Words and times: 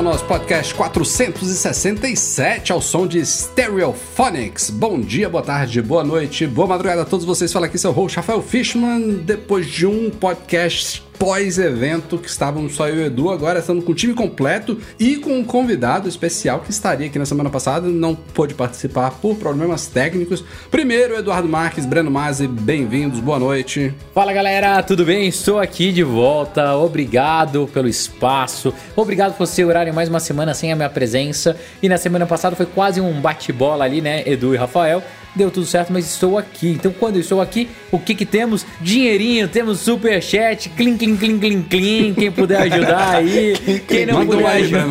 Ao 0.00 0.04
nosso 0.04 0.24
podcast 0.24 0.74
467 0.74 2.72
ao 2.72 2.80
som 2.80 3.06
de 3.06 3.24
Stereophonics. 3.24 4.70
Bom 4.70 4.98
dia, 4.98 5.28
boa 5.28 5.42
tarde, 5.42 5.82
boa 5.82 6.02
noite, 6.02 6.46
boa 6.46 6.66
madrugada 6.66 7.02
a 7.02 7.04
todos 7.04 7.26
vocês. 7.26 7.52
Fala 7.52 7.66
aqui 7.66 7.76
seu 7.76 7.92
host 7.92 8.16
Rafael 8.16 8.40
Fishman, 8.40 9.18
depois 9.18 9.66
de 9.66 9.84
um 9.86 10.08
podcast 10.08 11.09
pós-evento 11.20 12.16
que 12.16 12.30
estávamos 12.30 12.74
só 12.74 12.88
eu 12.88 12.96
e 12.96 12.98
o 13.00 13.04
Edu, 13.04 13.30
agora 13.30 13.58
estamos 13.58 13.84
com 13.84 13.92
o 13.92 13.94
time 13.94 14.14
completo 14.14 14.78
e 14.98 15.16
com 15.16 15.38
um 15.38 15.44
convidado 15.44 16.08
especial 16.08 16.60
que 16.60 16.70
estaria 16.70 17.08
aqui 17.08 17.18
na 17.18 17.26
semana 17.26 17.50
passada, 17.50 17.86
não 17.88 18.14
pôde 18.14 18.54
participar 18.54 19.10
por 19.10 19.36
problemas 19.36 19.86
técnicos. 19.86 20.42
Primeiro, 20.70 21.14
Eduardo 21.14 21.46
Marques, 21.46 21.84
Breno 21.84 22.10
Mazzi, 22.10 22.48
bem-vindos, 22.48 23.20
boa 23.20 23.38
noite. 23.38 23.94
Fala 24.14 24.32
galera, 24.32 24.82
tudo 24.82 25.04
bem? 25.04 25.28
Estou 25.28 25.58
aqui 25.58 25.92
de 25.92 26.02
volta. 26.02 26.74
Obrigado 26.74 27.68
pelo 27.70 27.86
espaço. 27.86 28.72
Obrigado 28.96 29.36
por 29.36 29.46
segurarem 29.46 29.92
mais 29.92 30.08
uma 30.08 30.20
semana 30.20 30.54
sem 30.54 30.72
a 30.72 30.76
minha 30.76 30.88
presença. 30.88 31.54
E 31.82 31.88
na 31.88 31.98
semana 31.98 32.24
passada 32.24 32.56
foi 32.56 32.64
quase 32.64 32.98
um 32.98 33.20
bate-bola 33.20 33.84
ali, 33.84 34.00
né? 34.00 34.22
Edu 34.26 34.54
e 34.54 34.56
Rafael. 34.56 35.02
Deu 35.34 35.48
tudo 35.50 35.64
certo, 35.64 35.92
mas 35.92 36.06
estou 36.06 36.36
aqui. 36.36 36.70
Então, 36.70 36.92
quando 36.98 37.14
eu 37.16 37.20
estou 37.20 37.40
aqui, 37.40 37.68
o 37.92 37.98
que 38.00 38.14
que 38.16 38.26
temos? 38.26 38.66
Dinheirinho, 38.80 39.46
temos 39.46 39.78
super 39.78 40.20
chat, 40.20 40.68
clim, 40.70 40.96
clim, 40.96 41.16
clim, 41.16 41.38
clim, 41.38 41.62
clim. 41.62 42.14
Quem 42.14 42.32
puder 42.32 42.62
ajudar 42.62 43.14
aí, 43.16 43.54
quem 43.86 44.06
não 44.06 44.14
Manda 44.14 44.32
um 44.34 44.38
puder 44.38 44.52
ajudar, 44.56 44.88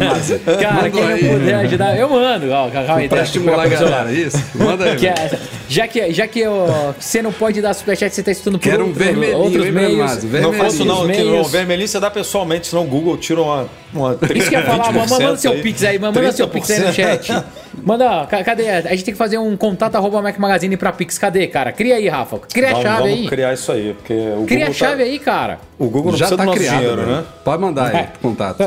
cara, 0.62 0.74
Manda 0.76 0.90
quem 0.92 1.04
um 1.04 1.10
não 1.34 1.40
puder 1.40 1.56
ajudar, 1.56 1.98
eu 2.00 2.10
mando. 2.10 2.50
Ó, 2.52 2.70
calma 2.70 2.96
aí, 2.96 3.10
Pra 3.10 3.18
tá, 3.18 3.24
estimular 3.26 3.64
a 3.64 3.68
galera, 3.68 4.12
isso? 4.14 4.38
Manda 4.56 4.86
aí. 4.86 4.96
que 4.96 5.08
é- 5.08 5.40
já 5.68 5.88
que, 5.88 6.12
já 6.14 6.26
que 6.26 6.48
ó, 6.48 6.94
você 6.98 7.22
não 7.22 7.32
pode 7.34 7.62
dar 7.62 7.74
superchat, 7.74 8.16
você 8.16 8.24
tá 8.24 8.32
estudando 8.32 8.60
por 8.60 8.64
Quero 8.70 8.84
um 8.86 8.88
outro- 8.88 9.04
vermelhinho, 9.04 9.38
outros 9.38 9.70
meios. 9.70 9.98
Mazzi? 9.98 10.26
Não 10.26 10.32
Vermelhinho. 10.32 10.64
faço 10.64 10.86
não, 10.86 11.06
meios. 11.06 11.52
vermelhinho 11.52 11.88
você 11.88 12.00
dá 12.00 12.10
pessoalmente, 12.10 12.68
senão 12.68 12.84
o 12.86 12.88
Google 12.88 13.18
tira 13.18 13.42
uma, 13.42 13.70
uma 13.94 14.16
30%. 14.16 14.36
Isso 14.38 14.50
que 14.50 14.56
eu 14.56 14.60
ia 14.60 14.66
falar, 14.66 14.92
manda 14.94 15.38
seu 15.38 15.52
aí. 15.54 15.62
pix 15.62 15.84
aí, 15.84 16.00
manda 16.00 16.32
seu 16.32 16.48
pix 16.48 16.70
aí 16.72 16.80
no 16.80 16.86
30%. 16.88 16.94
chat. 16.94 17.44
Manda, 17.84 18.26
ca- 18.28 18.44
cadê? 18.44 18.70
A 18.70 18.82
gente 18.92 19.04
tem 19.06 19.14
que 19.14 19.18
fazer 19.18 19.38
um 19.38 19.56
contato 19.56 19.96
arroba 19.96 20.22
Mac 20.22 20.38
Magazine 20.38 20.76
pra 20.78 20.92
pix. 20.92 21.18
Cadê, 21.18 21.48
cara? 21.48 21.72
Cria 21.72 21.96
aí, 21.96 22.08
Rafa. 22.08 22.40
Cria 22.40 22.68
a 22.68 22.72
Vamos, 22.72 22.84
chave 22.84 23.02
vamos 23.04 23.20
aí. 23.20 23.28
criar 23.28 23.54
isso 23.54 23.72
aí, 23.72 23.94
porque 23.94 24.14
o 24.14 24.46
Cria 24.46 24.66
a 24.66 24.68
Google 24.68 24.74
chave 24.74 25.04
tá, 25.04 25.10
aí, 25.10 25.20
cara. 25.20 25.60
O 25.78 25.86
Google 25.90 26.12
não 26.12 26.20
Já 26.20 26.28
tá 26.36 26.48
criado, 26.48 26.76
dinheiro, 26.78 26.96
Breno. 27.02 27.18
né? 27.18 27.24
Pode 27.44 27.62
mandar 27.62 27.96
aí, 27.96 28.08
contato. 28.22 28.58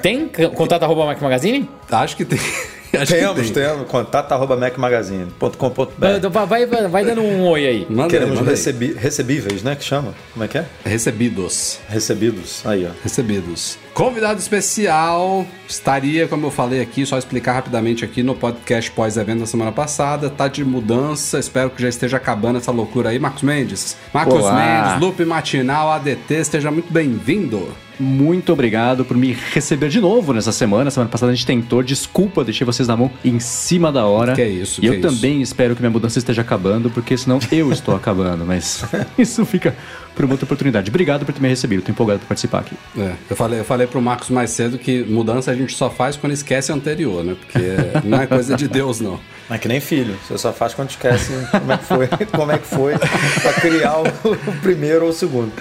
Tem 0.00 0.28
contato 0.54 0.82
arroba 0.82 1.04
Mac 1.06 1.20
Magazine? 1.20 1.68
Acho 1.90 2.16
que 2.16 2.24
tem. 2.24 2.38
Acho 2.90 3.12
que 3.12 3.20
Temos, 3.20 3.50
tem. 3.50 3.62
temos. 3.64 3.86
Contato 3.86 4.32
arroba 4.32 4.56
macmagazine.com.br. 4.56 6.28
Vai, 6.48 6.64
vai, 6.66 6.88
vai 6.88 7.04
dando 7.04 7.20
um 7.22 7.46
oi 7.48 7.66
aí. 7.66 7.86
Manda 7.88 8.04
aí, 8.04 8.08
Queremos 8.10 8.38
aí. 8.38 8.44
recebi 8.46 8.94
recebíveis, 8.94 9.62
né? 9.62 9.76
Que 9.76 9.84
chama? 9.84 10.14
Como 10.32 10.42
é 10.44 10.48
que 10.48 10.56
é? 10.56 10.64
Recebidos. 10.86 11.78
Recebidos. 11.88 12.62
Aí, 12.64 12.86
ó. 12.86 12.90
Recebidos. 13.04 13.78
Convidado 13.98 14.38
especial 14.38 15.44
estaria, 15.68 16.28
como 16.28 16.46
eu 16.46 16.52
falei 16.52 16.80
aqui, 16.80 17.04
só 17.04 17.18
explicar 17.18 17.54
rapidamente 17.54 18.04
aqui 18.04 18.22
no 18.22 18.32
podcast 18.32 18.92
pós-evento 18.92 19.40
da 19.40 19.46
semana 19.46 19.72
passada. 19.72 20.30
Tá 20.30 20.46
de 20.46 20.64
mudança, 20.64 21.36
espero 21.36 21.68
que 21.68 21.82
já 21.82 21.88
esteja 21.88 22.16
acabando 22.16 22.58
essa 22.58 22.70
loucura 22.70 23.08
aí. 23.08 23.18
Marcos 23.18 23.42
Mendes. 23.42 23.96
Marcos 24.14 24.34
Olá. 24.44 24.54
Mendes, 24.84 25.00
Loop 25.00 25.24
Matinal, 25.24 25.90
ADT, 25.90 26.32
esteja 26.32 26.70
muito 26.70 26.92
bem-vindo. 26.92 27.68
Muito 27.98 28.52
obrigado 28.52 29.04
por 29.04 29.16
me 29.16 29.36
receber 29.52 29.88
de 29.88 30.00
novo 30.00 30.32
nessa 30.32 30.52
semana. 30.52 30.88
Semana 30.88 31.10
passada 31.10 31.32
a 31.32 31.34
gente 31.34 31.44
tentou. 31.44 31.82
Desculpa, 31.82 32.44
deixei 32.44 32.64
vocês 32.64 32.86
na 32.86 32.96
mão 32.96 33.10
em 33.24 33.40
cima 33.40 33.90
da 33.90 34.06
hora. 34.06 34.34
Que 34.34 34.44
isso, 34.44 34.80
E 34.80 34.86
eu 34.86 34.94
isso. 34.94 35.02
também 35.02 35.42
espero 35.42 35.74
que 35.74 35.82
minha 35.82 35.90
mudança 35.90 36.16
esteja 36.16 36.42
acabando, 36.42 36.88
porque 36.90 37.16
senão 37.16 37.40
eu 37.50 37.72
estou 37.72 37.96
acabando. 37.96 38.46
Mas 38.46 38.84
isso 39.18 39.44
fica 39.44 39.76
por 40.18 40.24
uma 40.24 40.34
outra 40.34 40.46
oportunidade. 40.46 40.90
Obrigado 40.90 41.24
por 41.24 41.32
ter 41.32 41.40
me 41.40 41.48
recebido. 41.48 41.80
Tô 41.80 41.92
empolgado 41.92 42.18
por 42.18 42.26
participar 42.26 42.58
aqui. 42.58 42.76
É, 42.98 43.12
eu, 43.30 43.36
falei, 43.36 43.60
eu 43.60 43.64
falei 43.64 43.86
pro 43.86 44.02
Marcos 44.02 44.30
mais 44.30 44.50
cedo 44.50 44.76
que 44.76 45.04
mudança 45.04 45.52
a 45.52 45.54
gente 45.54 45.76
só 45.76 45.88
faz 45.88 46.16
quando 46.16 46.32
esquece 46.32 46.72
a 46.72 46.74
anterior, 46.74 47.22
né? 47.22 47.36
Porque 47.38 47.60
não 48.02 48.20
é 48.20 48.26
coisa 48.26 48.56
de 48.56 48.66
Deus, 48.66 49.00
não. 49.00 49.20
Mas 49.48 49.58
é 49.58 49.62
que 49.62 49.68
nem 49.68 49.78
filho. 49.78 50.18
Você 50.26 50.36
só 50.36 50.52
faz 50.52 50.74
quando 50.74 50.90
esquece 50.90 51.32
como 51.52 51.72
é 51.72 51.78
que 51.78 51.84
foi, 51.84 52.08
como 52.36 52.50
é 52.52 52.58
que 52.58 52.66
foi 52.66 52.94
pra 52.98 53.52
criar 53.54 53.98
o, 53.98 54.08
o 54.24 54.52
primeiro 54.60 55.04
ou 55.04 55.10
o 55.10 55.12
segundo. 55.12 55.52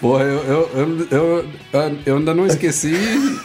Porra, 0.00 0.24
eu, 0.24 0.68
eu, 0.74 1.08
eu, 1.10 1.46
eu, 2.04 2.16
ainda 2.16 2.34
não 2.34 2.46
esqueci. 2.46 2.94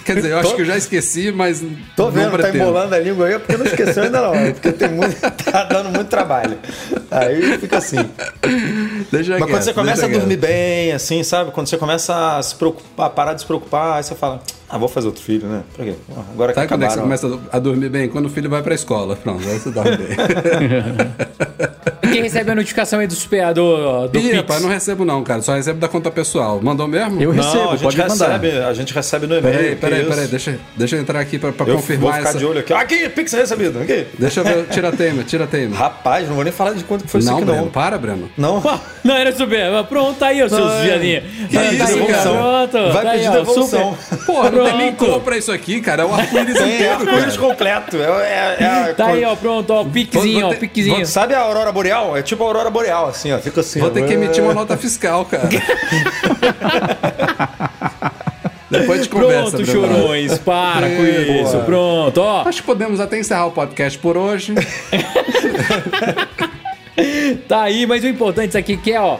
Quer 0.04 0.18
dizer, 0.18 0.32
eu 0.32 0.40
acho 0.40 0.56
que 0.56 0.62
eu 0.62 0.66
já 0.66 0.76
esqueci, 0.76 1.32
mas. 1.32 1.64
Tô 1.96 2.06
não 2.06 2.12
vendo, 2.12 2.38
tá 2.38 2.50
embolando 2.50 2.94
a 2.94 3.00
língua 3.00 3.28
aí, 3.28 3.40
porque 3.40 3.56
não 3.56 3.66
esqueceu 3.66 4.04
ainda 4.04 4.22
não. 4.22 4.36
é 4.36 4.52
Porque 4.52 4.74
tem 4.74 4.90
muito, 4.90 5.16
tá 5.22 5.64
dando 5.64 5.90
muito 5.90 6.10
trabalho. 6.10 6.58
Aí 7.10 7.58
fica 7.60 7.78
assim. 7.78 7.98
Deixa 9.12 9.40
Mas 9.40 9.50
quando 9.50 9.64
você 9.64 9.74
começa 9.74 10.06
a 10.06 10.10
dormir 10.10 10.38
quieto. 10.38 10.50
bem, 10.50 10.92
assim, 10.92 11.24
sabe? 11.24 11.52
Quando 11.52 11.68
você 11.68 11.78
começa 11.78 12.38
a 12.38 12.44
se 12.44 12.56
preocupar, 12.56 13.08
a 13.08 13.10
parar 13.10 13.34
de 13.34 13.42
se 13.42 13.48
preocupar, 13.48 13.98
aí 13.98 14.04
você 14.04 14.16
fala, 14.16 14.42
ah, 14.70 14.78
vou 14.78 14.88
fazer 14.88 15.08
outro 15.08 15.24
filho, 15.24 15.48
né? 15.48 15.64
Pra 15.76 15.86
quê? 15.86 15.96
Agora 16.34 16.52
que 16.54 16.56
Sabe 16.60 16.68
quando 16.68 16.84
é 16.84 16.88
que 16.88 16.94
você 16.94 17.00
começa 17.00 17.40
a 17.52 17.60
dormir 17.60 17.90
bem? 17.90 18.08
Quando 18.10 18.26
o 18.28 18.30
filho 18.30 18.50
vai 18.50 18.62
pra 18.62 18.76
escola. 18.76 19.16
Pronto, 19.16 19.48
aí 19.48 19.58
você 19.60 19.72
dorme 19.72 19.98
bem. 19.98 20.08
E 22.04 22.08
quem 22.12 22.22
recebe 22.24 22.52
a 22.52 22.56
notificação 22.56 23.00
aí 23.00 23.08
do 23.08 23.14
super 23.16 23.54
do, 23.54 24.10
Ih, 24.14 24.32
rapaz, 24.34 24.62
não 24.62 24.70
recebo 24.70 25.06
não, 25.06 25.24
cara. 25.24 25.42
Só 25.42 25.54
recebo 25.56 25.80
da 25.80 25.88
conta 25.88 26.10
pessoal. 26.12 26.60
Mandou 26.62 26.88
mesmo? 26.88 27.22
Eu 27.22 27.34
Não, 27.34 27.44
recebo, 27.44 27.64
a 27.70 27.72
gente 27.72 27.82
pode 27.84 27.98
mandar. 27.98 28.28
recebe, 28.40 28.52
a 28.62 28.74
gente 28.74 28.94
recebe 28.94 29.28
no 29.28 29.38
e-mail. 29.38 29.56
Peraí, 29.56 29.70
que 29.70 29.76
peraí, 29.82 30.00
isso. 30.02 30.10
peraí. 30.10 30.28
Deixa, 30.28 30.60
deixa 30.76 30.96
eu 30.96 31.02
entrar 31.02 31.20
aqui 31.20 31.38
pra, 31.40 31.52
pra 31.52 31.68
Eu 31.68 31.76
confirmar 31.76 32.04
vou 32.12 32.14
ficar 32.14 32.30
essa. 32.30 32.38
de 32.38 32.46
olho 32.46 32.60
aqui. 32.60 32.74
Aqui, 32.74 33.10
Pix 33.10 33.34
recebido. 33.34 33.80
Aqui. 33.82 34.06
Deixa 34.18 34.40
eu 34.40 34.44
ver. 34.44 34.66
Tira 34.68 34.90
a 34.90 34.92
tema, 34.92 35.24
tira 35.24 35.44
a 35.44 35.48
tema. 35.48 35.76
Rapaz, 35.76 36.28
não 36.28 36.36
vou 36.36 36.44
nem 36.44 36.54
falar 36.54 36.74
de 36.74 36.84
quanto 36.84 37.04
que 37.06 37.10
foi 37.12 37.20
isso 37.20 37.30
Não, 37.30 37.38
aqui, 37.38 37.46
Breno, 37.46 37.62
não. 37.64 37.70
para, 37.70 37.98
Breno. 37.98 38.30
Não. 38.38 38.62
Não 39.04 39.16
era 39.16 39.32
super. 39.36 39.84
Pronto, 39.88 40.20
tá 40.20 40.28
aí, 40.28 40.44
os 40.44 40.52
seus 40.52 40.62
Não, 40.62 40.80
é. 40.80 40.84
viadinhos. 40.84 41.24
Que 41.50 41.56
tá 41.56 41.64
isso, 41.72 41.84
aí, 41.84 41.88
devolução. 41.96 42.34
Pronto. 42.36 42.94
Vai 42.94 43.04
tá 43.06 43.12
pedir 43.12 43.22
aí, 43.22 43.28
ó, 43.28 43.32
devolução. 43.40 43.98
super. 43.98 44.26
Porra, 44.26 44.52
nem 44.64 44.94
Pronto. 44.94 45.12
cor 45.14 45.22
pra 45.22 45.38
isso 45.38 45.52
aqui, 45.52 45.82
cara. 45.82 46.04
É 46.04 46.06
o 46.06 46.14
arco-íris 46.14 46.56
inteiro, 46.56 46.92
arco-íris 46.94 47.36
cara. 47.38 47.48
completo. 47.48 47.98
É, 47.98 48.04
é, 48.04 48.58
é, 48.90 48.94
Tá 48.94 49.08
aí, 49.08 49.24
ó, 49.26 49.36
pronto, 49.36 49.72
ó, 49.74 49.84
piquezinho, 49.86 50.34
Vou- 50.34 50.44
ó, 50.44 50.48
vou 50.48 50.54
ter- 50.56 50.60
piquezinho. 50.60 51.06
Sabe 51.06 51.34
a 51.34 51.40
aurora 51.40 51.72
boreal? 51.72 52.16
É 52.18 52.22
tipo 52.22 52.44
a 52.44 52.48
aurora 52.48 52.70
boreal, 52.70 53.08
assim, 53.08 53.32
ó. 53.34 53.40
Fica 53.40 53.62
assim. 53.62 53.80
Vou 53.80 53.90
ó. 53.90 53.92
ter 53.92 54.06
que 54.06 54.14
emitir 54.14 54.44
uma 54.44 54.54
nota 54.54 54.76
fiscal, 54.78 55.26
cara. 55.26 55.48
Depois 58.70 59.02
de 59.04 59.10
conversa, 59.10 59.58
Pronto, 59.58 59.66
chorões, 59.66 60.38
para 60.38 60.88
com 60.90 61.04
É, 61.04 61.42
isso, 61.42 61.52
boa. 61.54 61.64
pronto, 61.64 62.18
ó. 62.22 62.44
Acho 62.48 62.62
que 62.62 62.68
podemos 62.68 63.00
até 63.00 63.18
encerrar 63.18 63.48
o 63.48 63.52
podcast 63.52 63.98
por 64.00 64.16
hoje. 64.18 64.54
Tá 67.48 67.62
aí, 67.64 67.86
mas 67.86 68.04
o 68.04 68.08
importante 68.08 68.50
isso 68.50 68.58
aqui 68.58 68.76
que 68.76 68.92
é, 68.92 69.00
ó, 69.00 69.18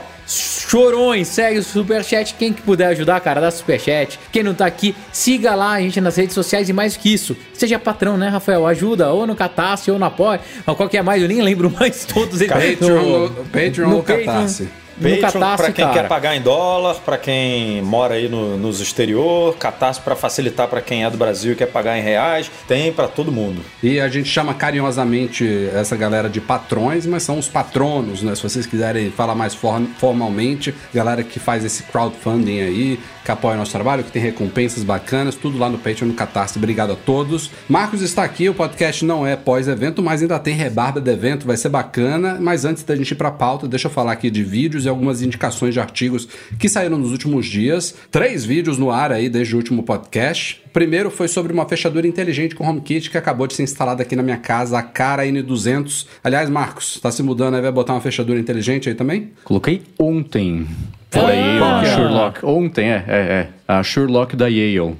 chorões, 0.70 1.26
segue 1.26 1.58
o 1.58 1.62
superchat, 1.64 2.34
quem 2.38 2.52
que 2.52 2.62
puder 2.62 2.86
ajudar, 2.88 3.20
cara, 3.20 3.40
dá 3.40 3.50
superchat. 3.50 4.20
Quem 4.30 4.44
não 4.44 4.54
tá 4.54 4.66
aqui, 4.66 4.94
siga 5.12 5.52
lá 5.56 5.72
a 5.72 5.80
gente 5.80 6.00
nas 6.00 6.16
redes 6.16 6.32
sociais 6.32 6.68
e 6.68 6.72
mais 6.72 6.96
que 6.96 7.12
isso, 7.12 7.36
seja 7.52 7.76
patrão, 7.76 8.16
né, 8.16 8.28
Rafael? 8.28 8.64
Ajuda, 8.66 9.10
ou 9.10 9.26
no 9.26 9.34
Catarse, 9.34 9.90
ou 9.90 9.98
no 9.98 10.04
Apoio, 10.04 10.38
ou 10.64 10.76
qualquer 10.76 11.02
mais, 11.02 11.20
eu 11.20 11.28
nem 11.28 11.42
lembro 11.42 11.68
mais 11.76 12.04
todos 12.04 12.40
eles. 12.40 12.52
Patreon, 12.52 13.18
no- 13.28 13.30
Patreon 13.46 13.90
ou 13.94 14.02
Catarse? 14.04 14.68
Patreon 15.00 15.56
pra 15.56 15.72
quem 15.72 15.84
cara. 15.84 16.02
quer 16.02 16.08
pagar 16.08 16.36
em 16.36 16.40
dólar, 16.42 16.94
pra 17.04 17.16
quem 17.18 17.82
mora 17.82 18.14
aí 18.14 18.28
no, 18.28 18.56
nos 18.56 18.80
exterior, 18.80 19.56
Catarse 19.56 20.00
pra 20.00 20.14
facilitar 20.14 20.68
pra 20.68 20.80
quem 20.80 21.04
é 21.04 21.10
do 21.10 21.16
Brasil 21.16 21.52
e 21.52 21.56
quer 21.56 21.66
pagar 21.66 21.98
em 21.98 22.02
reais, 22.02 22.50
tem 22.68 22.92
pra 22.92 23.08
todo 23.08 23.32
mundo. 23.32 23.62
E 23.82 23.98
a 24.00 24.08
gente 24.08 24.28
chama 24.28 24.54
carinhosamente 24.54 25.68
essa 25.74 25.96
galera 25.96 26.28
de 26.28 26.40
patrões, 26.40 27.06
mas 27.06 27.22
são 27.22 27.38
os 27.38 27.48
patronos, 27.48 28.22
né? 28.22 28.34
Se 28.34 28.42
vocês 28.42 28.66
quiserem 28.66 29.10
falar 29.10 29.34
mais 29.34 29.54
for- 29.54 29.80
formalmente, 29.98 30.74
galera 30.92 31.22
que 31.22 31.38
faz 31.38 31.64
esse 31.64 31.82
crowdfunding 31.84 32.60
aí, 32.60 33.00
que 33.24 33.30
apoia 33.30 33.56
nosso 33.56 33.72
trabalho, 33.72 34.02
que 34.02 34.10
tem 34.10 34.20
recompensas 34.22 34.82
bacanas, 34.82 35.34
tudo 35.34 35.58
lá 35.58 35.68
no 35.68 35.78
Patreon, 35.78 36.08
no 36.08 36.14
Catarse. 36.14 36.58
Obrigado 36.58 36.92
a 36.92 36.96
todos. 36.96 37.50
Marcos 37.68 38.00
está 38.02 38.24
aqui, 38.24 38.48
o 38.48 38.54
podcast 38.54 39.04
não 39.04 39.26
é 39.26 39.36
pós-evento, 39.36 40.02
mas 40.02 40.22
ainda 40.22 40.38
tem 40.38 40.54
rebarba 40.54 41.00
de 41.00 41.10
evento, 41.10 41.46
vai 41.46 41.56
ser 41.56 41.68
bacana. 41.68 42.38
Mas 42.40 42.64
antes 42.64 42.82
da 42.82 42.96
gente 42.96 43.10
ir 43.12 43.14
pra 43.14 43.30
pauta, 43.30 43.68
deixa 43.68 43.86
eu 43.88 43.90
falar 43.92 44.12
aqui 44.12 44.30
de 44.30 44.42
vídeos 44.42 44.86
algumas 44.90 45.22
indicações 45.22 45.72
de 45.72 45.80
artigos 45.80 46.28
que 46.58 46.68
saíram 46.68 46.98
nos 46.98 47.12
últimos 47.12 47.46
dias. 47.46 47.94
Três 48.10 48.44
vídeos 48.44 48.76
no 48.76 48.90
ar 48.90 49.12
aí 49.12 49.28
desde 49.28 49.54
o 49.54 49.58
último 49.58 49.82
podcast. 49.82 50.60
O 50.66 50.70
primeiro 50.70 51.10
foi 51.10 51.28
sobre 51.28 51.52
uma 51.52 51.66
fechadura 51.66 52.06
inteligente 52.06 52.54
com 52.54 52.68
HomeKit 52.68 53.10
que 53.10 53.18
acabou 53.18 53.46
de 53.46 53.54
ser 53.54 53.62
instalada 53.62 54.02
aqui 54.02 54.14
na 54.14 54.22
minha 54.22 54.36
casa, 54.36 54.78
a 54.78 54.82
Cara 54.82 55.24
N200. 55.24 56.06
Aliás, 56.22 56.50
Marcos, 56.50 57.00
tá 57.00 57.10
se 57.10 57.22
mudando 57.22 57.54
aí, 57.54 57.62
vai 57.62 57.72
botar 57.72 57.94
uma 57.94 58.00
fechadura 58.00 58.38
inteligente 58.38 58.88
aí 58.88 58.94
também? 58.94 59.30
Coloquei 59.44 59.82
ontem. 59.98 60.66
Ah, 61.12 61.22
da 61.22 61.32
Yale, 61.32 61.62
a? 61.62 61.84
Sherlock. 61.84 62.46
Ontem, 62.46 62.90
é, 62.90 63.04
é, 63.08 63.18
é. 63.18 63.48
A 63.66 63.82
Sherlock 63.82 64.36
da 64.36 64.46
Yale. 64.46 64.96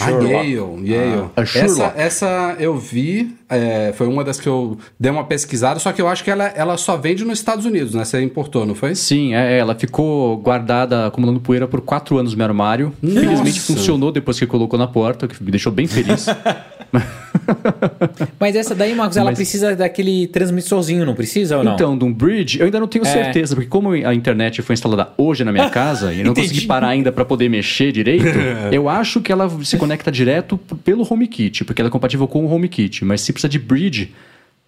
A 0.00 0.08
Yale, 0.10 0.54
Yale. 0.84 1.30
a 1.36 1.42
essa, 1.42 1.46
Sherlock. 1.46 2.00
essa 2.00 2.56
eu 2.58 2.78
vi, 2.78 3.36
é, 3.46 3.92
foi 3.94 4.06
uma 4.06 4.24
das 4.24 4.40
que 4.40 4.48
eu 4.48 4.78
dei 4.98 5.12
uma 5.12 5.24
pesquisada, 5.24 5.78
só 5.78 5.92
que 5.92 6.00
eu 6.00 6.08
acho 6.08 6.24
que 6.24 6.30
ela, 6.30 6.46
ela 6.46 6.78
só 6.78 6.96
vende 6.96 7.26
nos 7.26 7.38
Estados 7.38 7.66
Unidos, 7.66 7.94
né? 7.94 8.02
Você 8.02 8.22
importou, 8.22 8.64
não 8.64 8.74
foi? 8.74 8.94
Sim, 8.94 9.34
é, 9.34 9.58
ela 9.58 9.74
ficou 9.74 10.38
guardada 10.38 11.06
acumulando 11.06 11.40
poeira 11.40 11.68
por 11.68 11.82
quatro 11.82 12.16
anos 12.16 12.32
no 12.32 12.38
meu 12.38 12.46
armário. 12.46 12.92
Felizmente 13.02 13.60
funcionou 13.60 14.10
depois 14.10 14.38
que 14.38 14.46
colocou 14.46 14.78
na 14.78 14.86
porta, 14.86 15.28
que 15.28 15.42
me 15.44 15.50
deixou 15.50 15.70
bem 15.70 15.86
feliz. 15.86 16.26
Mas 18.38 18.54
essa 18.56 18.74
daí, 18.74 18.94
Marcos, 18.94 19.16
ela 19.16 19.30
Mas- 19.30 19.36
precisa 19.38 19.74
daquele 19.76 20.26
transmissorzinho, 20.26 21.04
não 21.06 21.14
precisa 21.14 21.58
ou 21.58 21.64
não? 21.64 21.74
Então, 21.74 21.96
de 21.96 22.04
um 22.04 22.12
bridge, 22.12 22.58
eu 22.58 22.64
ainda 22.66 22.80
não 22.80 22.88
tenho 22.88 23.04
É. 23.06 23.10
certeza, 23.12 23.54
porque 23.54 23.68
como 23.68 23.90
a 23.92 24.14
internet 24.14 24.62
foi 24.62 24.74
instalada 24.74 25.10
hoje 25.16 25.44
na 25.44 25.52
minha 25.52 25.68
casa 25.70 26.12
e 26.12 26.20
eu 26.20 26.26
não 26.26 26.34
consegui 26.34 26.66
parar 26.66 26.88
ainda 26.88 27.10
para 27.12 27.24
poder 27.24 27.48
mexer 27.48 27.92
direito, 27.92 28.24
eu 28.72 28.88
acho 28.88 29.20
que 29.20 29.30
ela 29.32 29.48
se 29.64 29.76
conecta 29.76 30.10
direto 30.10 30.58
pelo 30.84 31.06
HomeKit, 31.10 31.64
porque 31.64 31.80
ela 31.80 31.88
é 31.88 31.90
compatível 31.92 32.26
com 32.28 32.44
o 32.44 32.52
HomeKit. 32.52 33.04
Mas 33.04 33.20
se 33.20 33.32
precisa 33.32 33.48
de 33.48 33.58
bridge, 33.58 34.12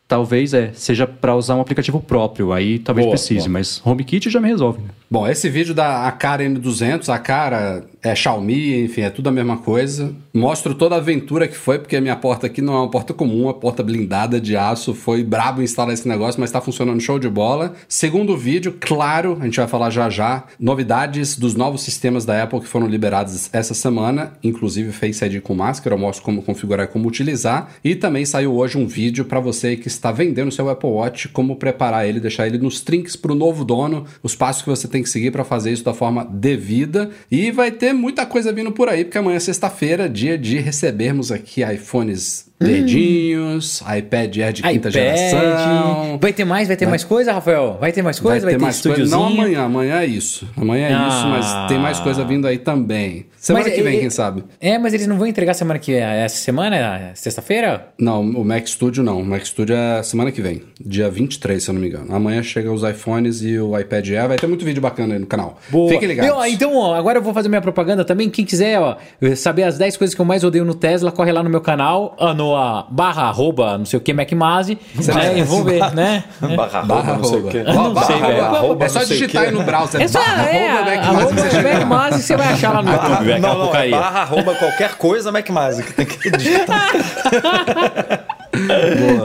talvez 0.06 0.54
é, 0.54 0.70
seja 0.74 1.06
para 1.06 1.34
usar 1.36 1.54
um 1.54 1.60
aplicativo 1.60 2.00
próprio, 2.00 2.52
aí 2.52 2.78
talvez 2.78 3.04
Boa, 3.06 3.14
precise, 3.16 3.40
boa. 3.40 3.50
mas 3.50 3.80
HomeKit 3.84 4.30
já 4.30 4.40
me 4.40 4.48
resolve. 4.48 4.80
né? 4.80 4.88
Bom, 5.10 5.26
esse 5.28 5.48
vídeo 5.50 5.74
da 5.74 6.06
a 6.06 6.12
cara 6.12 6.44
N200, 6.44 7.08
a 7.12 7.18
cara 7.18 7.84
é 8.02 8.14
Xiaomi, 8.14 8.84
enfim, 8.84 9.02
é 9.02 9.10
tudo 9.10 9.28
a 9.28 9.32
mesma 9.32 9.58
coisa. 9.58 10.14
Mostro 10.32 10.74
toda 10.74 10.94
a 10.94 10.98
aventura 10.98 11.48
que 11.48 11.56
foi, 11.56 11.78
porque 11.78 11.96
a 11.96 12.00
minha 12.00 12.14
porta 12.14 12.46
aqui 12.46 12.62
não 12.62 12.74
é 12.74 12.76
uma 12.76 12.90
porta 12.90 13.12
comum, 13.12 13.44
uma 13.44 13.54
porta 13.54 13.82
blindada 13.82 14.40
de 14.40 14.56
aço. 14.56 14.94
Foi 14.94 15.24
brabo 15.24 15.62
instalar 15.62 15.92
esse 15.92 16.06
negócio, 16.06 16.40
mas 16.40 16.50
tá 16.50 16.60
funcionando 16.60 17.00
show 17.00 17.18
de 17.18 17.28
bola. 17.28 17.74
Segundo 17.88 18.36
vídeo, 18.36 18.76
claro, 18.78 19.36
a 19.40 19.44
gente 19.44 19.56
vai 19.56 19.66
falar 19.66 19.90
já 19.90 20.08
já, 20.08 20.44
novidades 20.60 21.36
dos 21.36 21.54
novos 21.54 21.82
sistemas 21.82 22.24
da 22.24 22.42
Apple 22.42 22.60
que 22.60 22.68
foram 22.68 22.86
liberados 22.86 23.48
essa 23.52 23.74
semana, 23.74 24.32
inclusive 24.42 24.92
Face 24.92 25.24
ID 25.24 25.40
com 25.40 25.54
máscara, 25.54 25.94
eu 25.94 25.98
mostro 25.98 26.24
como 26.24 26.42
configurar 26.42 26.86
e 26.86 26.88
como 26.88 27.08
utilizar. 27.08 27.70
E 27.82 27.96
também 27.96 28.24
saiu 28.24 28.54
hoje 28.54 28.78
um 28.78 28.86
vídeo 28.86 29.24
para 29.24 29.40
você 29.40 29.76
que 29.76 29.88
está 29.88 30.12
vendendo 30.12 30.52
seu 30.52 30.68
Apple 30.68 30.90
Watch, 30.90 31.28
como 31.28 31.56
preparar 31.56 32.08
ele, 32.08 32.20
deixar 32.20 32.46
ele 32.46 32.58
nos 32.58 32.80
trinks 32.80 33.16
para 33.16 33.32
o 33.32 33.34
novo 33.34 33.64
dono, 33.64 34.04
os 34.22 34.36
passos 34.36 34.62
que 34.62 34.68
você 34.68 34.86
tem 34.86 35.02
que 35.02 35.08
seguir 35.08 35.30
para 35.30 35.44
fazer 35.44 35.72
isso 35.72 35.84
da 35.84 35.94
forma 35.94 36.24
devida. 36.24 37.10
E 37.30 37.50
vai 37.50 37.70
ter 37.70 37.87
muita 37.92 38.26
coisa 38.26 38.52
vindo 38.52 38.72
por 38.72 38.88
aí, 38.88 39.04
porque 39.04 39.18
amanhã 39.18 39.36
é 39.36 39.40
sexta-feira, 39.40 40.08
dia 40.08 40.38
de 40.38 40.58
recebermos 40.58 41.30
aqui 41.30 41.62
iPhones 41.62 42.47
verdinhos, 42.60 43.82
iPad 43.96 44.36
Air 44.38 44.52
de 44.52 44.62
quinta 44.62 44.90
geração. 44.90 46.18
Vai 46.20 46.32
ter 46.32 46.44
mais? 46.44 46.68
Vai 46.68 46.76
ter 46.76 46.86
mais 46.86 47.04
coisa, 47.04 47.32
Rafael? 47.32 47.76
Vai 47.80 47.92
ter 47.92 48.02
mais 48.02 48.18
coisa? 48.20 48.44
Vai, 48.46 48.54
ter, 48.54 48.60
mais 48.60 48.80
coisa. 48.80 49.04
Não 49.16 49.26
amanhã, 49.26 49.62
amanhã 49.64 50.00
é 50.00 50.06
isso. 50.06 50.46
Amanhã 50.56 50.88
é 50.88 50.94
Ah. 50.94 51.08
isso, 51.08 51.26
mas 51.28 51.68
tem 51.68 51.78
mais 51.78 51.98
coisa 52.00 52.24
vindo 52.24 52.46
aí 52.46 52.58
também. 52.58 53.26
Semana 53.36 53.64
Mas, 53.66 53.74
que 53.74 53.82
vem, 53.82 53.96
é- 53.96 54.00
quem 54.00 54.10
sabe? 54.10 54.42
É, 54.60 54.78
mas 54.78 54.92
eles 54.92 55.06
não 55.06 55.16
vão 55.16 55.26
entregar 55.26 55.54
semana 55.54 55.78
que 55.78 55.94
essa 55.94 56.36
semana, 56.36 56.76
é 56.76 57.12
sexta-feira? 57.14 57.88
Não, 57.98 58.20
o 58.20 58.44
Mac 58.44 58.66
Studio 58.66 59.02
não. 59.04 59.20
O 59.20 59.24
Mac 59.24 59.44
Studio 59.46 59.76
é 59.76 60.02
semana 60.02 60.32
que 60.32 60.42
vem, 60.42 60.62
dia 60.84 61.08
23, 61.08 61.62
se 61.62 61.70
eu 61.70 61.74
não 61.74 61.80
me 61.80 61.86
engano. 61.86 62.12
Amanhã 62.14 62.42
chega 62.42 62.70
os 62.72 62.82
iPhones 62.82 63.40
e 63.42 63.56
o 63.58 63.78
iPad 63.78 64.08
Air. 64.10 64.28
Vai 64.28 64.36
ter 64.38 64.48
muito 64.48 64.64
vídeo 64.64 64.82
bacana 64.82 65.14
aí 65.14 65.20
no 65.20 65.26
canal. 65.26 65.56
Fiquem 65.88 66.08
ligados. 66.08 66.34
Meu, 66.34 66.44
então, 66.46 66.74
ó, 66.76 66.94
agora 66.94 67.18
eu 67.18 67.22
vou 67.22 67.32
fazer 67.32 67.48
minha 67.48 67.60
propaganda 67.60 68.04
também. 68.04 68.28
Quem 68.28 68.44
quiser, 68.44 68.80
ó, 68.80 68.96
saber 69.36 69.62
as 69.62 69.78
10 69.78 69.96
coisas 69.96 70.14
que 70.16 70.20
eu 70.20 70.24
mais 70.26 70.42
odeio 70.42 70.64
no 70.64 70.74
Tesla, 70.74 71.12
corre 71.12 71.30
lá 71.30 71.42
no 71.42 71.48
meu 71.48 71.60
canal, 71.60 72.16
no 72.36 72.47
barra 72.90 73.24
arroba, 73.24 73.78
não 73.78 73.84
sei 73.84 73.98
o 73.98 74.00
que, 74.00 74.12
MacMazi, 74.12 74.78
né? 75.14 75.38
E 75.38 75.42
vão 75.42 75.64
ver, 75.64 75.92
né? 75.94 76.24
Barra, 76.56 76.82
Barra 76.82 77.12
arroba, 77.12 77.16
não 77.16 77.24
sei 77.24 77.38
o. 77.62 77.68
Ó, 77.68 77.72
não 77.72 77.94
barra 77.94 78.06
sei, 78.06 78.20
velho. 78.20 78.82
É 78.82 78.88
só 78.88 79.04
digitar 79.04 79.44
aí 79.44 79.50
no 79.50 79.62
browser. 79.62 80.00
É 80.00 80.08
só, 80.08 80.18
barra 80.18 80.50
é, 80.50 80.98
arroba 80.98 81.86
Mazi, 81.86 82.22
você 82.22 82.36
vai 82.36 82.52
achar 82.52 82.72
lá 82.72 82.82
no 82.82 82.90
YouTube, 82.92 83.24
velho, 83.24 83.36
aquela 83.38 83.54
Não, 83.54 83.66
não, 83.66 83.76
é 83.76 83.90
barra 83.90 84.20
arroba 84.20 84.54
qualquer 84.54 84.94
coisa 84.96 85.32
MacMazi, 85.32 85.82
que 85.82 85.92
tem 85.92 86.06
que 86.06 86.30
digitar. 86.30 86.90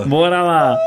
Bora 0.07 0.41
lá. 0.41 0.77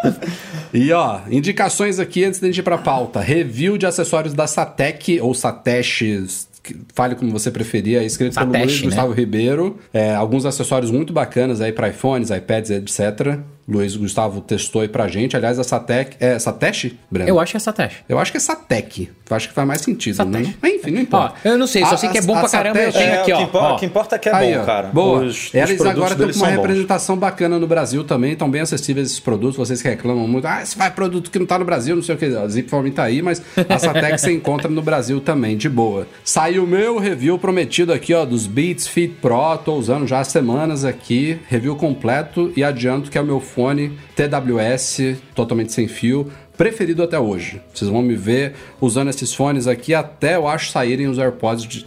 E 0.72 0.92
ó, 0.92 1.20
indicações 1.30 1.98
aqui 1.98 2.24
antes 2.24 2.40
da 2.40 2.46
gente 2.46 2.58
ir 2.58 2.62
pra 2.62 2.78
pauta. 2.78 3.20
Review 3.20 3.78
de 3.78 3.86
acessórios 3.86 4.34
da 4.34 4.46
Satec 4.46 5.20
ou 5.20 5.34
Satesh, 5.34 5.98
que- 5.98 6.46
fale 6.94 7.14
como 7.14 7.30
você 7.30 7.50
preferir, 7.50 7.98
é 7.98 8.04
escrito 8.04 8.34
pelo 8.34 8.52
Satesh, 8.52 8.66
Luiz 8.66 8.80
né? 8.80 8.86
Gustavo 8.86 9.12
Ribeiro. 9.12 9.78
É, 9.92 10.14
alguns 10.14 10.44
acessórios 10.44 10.90
muito 10.90 11.12
bacanas 11.12 11.60
aí 11.60 11.72
para 11.72 11.88
iPhones, 11.88 12.30
iPads, 12.30 12.70
etc. 12.70 13.38
Luiz 13.68 13.96
Gustavo 13.96 14.40
testou 14.40 14.82
aí 14.82 14.88
pra 14.88 15.08
gente. 15.08 15.36
Aliás, 15.36 15.58
a 15.58 15.64
Satec. 15.64 16.16
É 16.20 16.38
Satesh, 16.38 16.92
Breno? 17.10 17.28
Eu 17.28 17.40
acho 17.40 17.52
que 17.52 17.56
é 17.56 17.58
essa 17.58 17.72
teste. 17.72 18.04
Eu 18.08 18.18
acho 18.18 18.30
que 18.30 18.36
é 18.36 18.40
Satec. 18.40 19.10
Eu 19.28 19.36
acho 19.36 19.48
que 19.48 19.54
faz 19.54 19.66
mais 19.66 19.80
sentido, 19.80 20.24
né? 20.24 20.54
Mas 20.62 20.74
enfim, 20.74 20.90
não 20.92 20.98
Ó, 20.98 21.02
importa. 21.02 21.34
eu 21.44 21.58
não 21.58 21.66
sei, 21.66 21.84
só 21.84 21.94
A- 21.94 21.96
sei 21.96 22.08
que 22.10 22.18
é 22.18 22.22
bom 22.22 22.36
a 22.36 22.40
pra 22.40 22.48
caramba. 22.48 22.78
Eu 22.78 22.92
tenho 22.92 23.04
É, 23.04 23.18
aqui, 23.22 23.32
o, 23.32 23.34
ó. 23.34 23.38
que 23.38 23.44
importa, 23.44 23.66
ó. 23.68 23.74
o 23.74 23.78
que 23.80 23.86
importa 23.86 24.14
é 24.14 24.18
que 24.20 24.28
é 24.28 24.34
Aí, 24.34 24.54
bom, 24.54 24.60
ó. 24.60 24.64
cara. 24.64 24.86
Boa. 24.88 25.20
Os, 25.24 25.46
os 25.48 25.54
Eles 25.54 25.76
produtos 25.76 25.86
agora 25.86 26.12
estão 26.12 26.18
com 26.18 26.24
uma 26.26 26.32
são 26.32 26.46
bons. 26.48 26.62
representação 26.62 27.16
bacana 27.16 27.58
no 27.58 27.66
Brasil 27.66 28.04
também, 28.04 28.32
estão 28.32 28.48
bem 28.48 28.60
acessíveis 28.60 29.08
esses 29.08 29.18
produtos. 29.20 29.56
Vocês 29.56 29.82
que 29.82 29.88
reclamam 29.88 30.28
muito, 30.28 30.46
ah, 30.46 30.62
esse 30.62 30.78
vai 30.78 30.90
produto 30.92 31.28
que 31.30 31.38
não 31.40 31.46
tá 31.46 31.58
no 31.58 31.64
Brasil, 31.64 31.96
não 31.96 32.02
sei 32.04 32.14
o 32.14 32.18
que. 32.18 32.26
A 32.26 32.46
Zipform 32.46 32.88
tá 32.90 33.02
aí, 33.02 33.20
mas 33.20 33.42
a 33.68 33.78
Satec 33.80 34.18
você 34.18 34.32
encontra 34.32 34.68
no 34.70 34.80
Brasil 34.82 35.20
também, 35.20 35.56
de 35.56 35.68
boa. 35.68 36.06
Saiu 36.24 36.62
o 36.62 36.66
meu 36.68 36.98
review 36.98 37.36
prometido 37.36 37.92
aqui, 37.92 38.14
ó, 38.14 38.24
dos 38.24 38.46
Beats 38.46 38.86
Fit 38.86 39.14
Pro. 39.20 39.58
Tô 39.64 39.74
usando 39.74 40.06
já 40.06 40.20
há 40.20 40.24
semanas 40.24 40.84
aqui. 40.84 41.38
Review 41.48 41.74
completo 41.74 42.52
e 42.56 42.62
adianto 42.62 43.10
que 43.10 43.18
é 43.18 43.20
o 43.20 43.24
meu 43.24 43.40
fone 43.56 43.98
TWS, 44.14 45.16
totalmente 45.34 45.72
sem 45.72 45.88
fio. 45.88 46.30
Preferido 46.58 47.02
até 47.02 47.18
hoje. 47.18 47.60
Vocês 47.74 47.90
vão 47.90 48.00
me 48.02 48.14
ver 48.14 48.54
usando 48.80 49.08
esses 49.08 49.32
fones 49.34 49.66
aqui 49.66 49.94
até 49.94 50.36
eu 50.36 50.46
acho 50.46 50.70
saírem 50.70 51.06
os 51.06 51.18
AirPods, 51.18 51.64
de, 51.66 51.86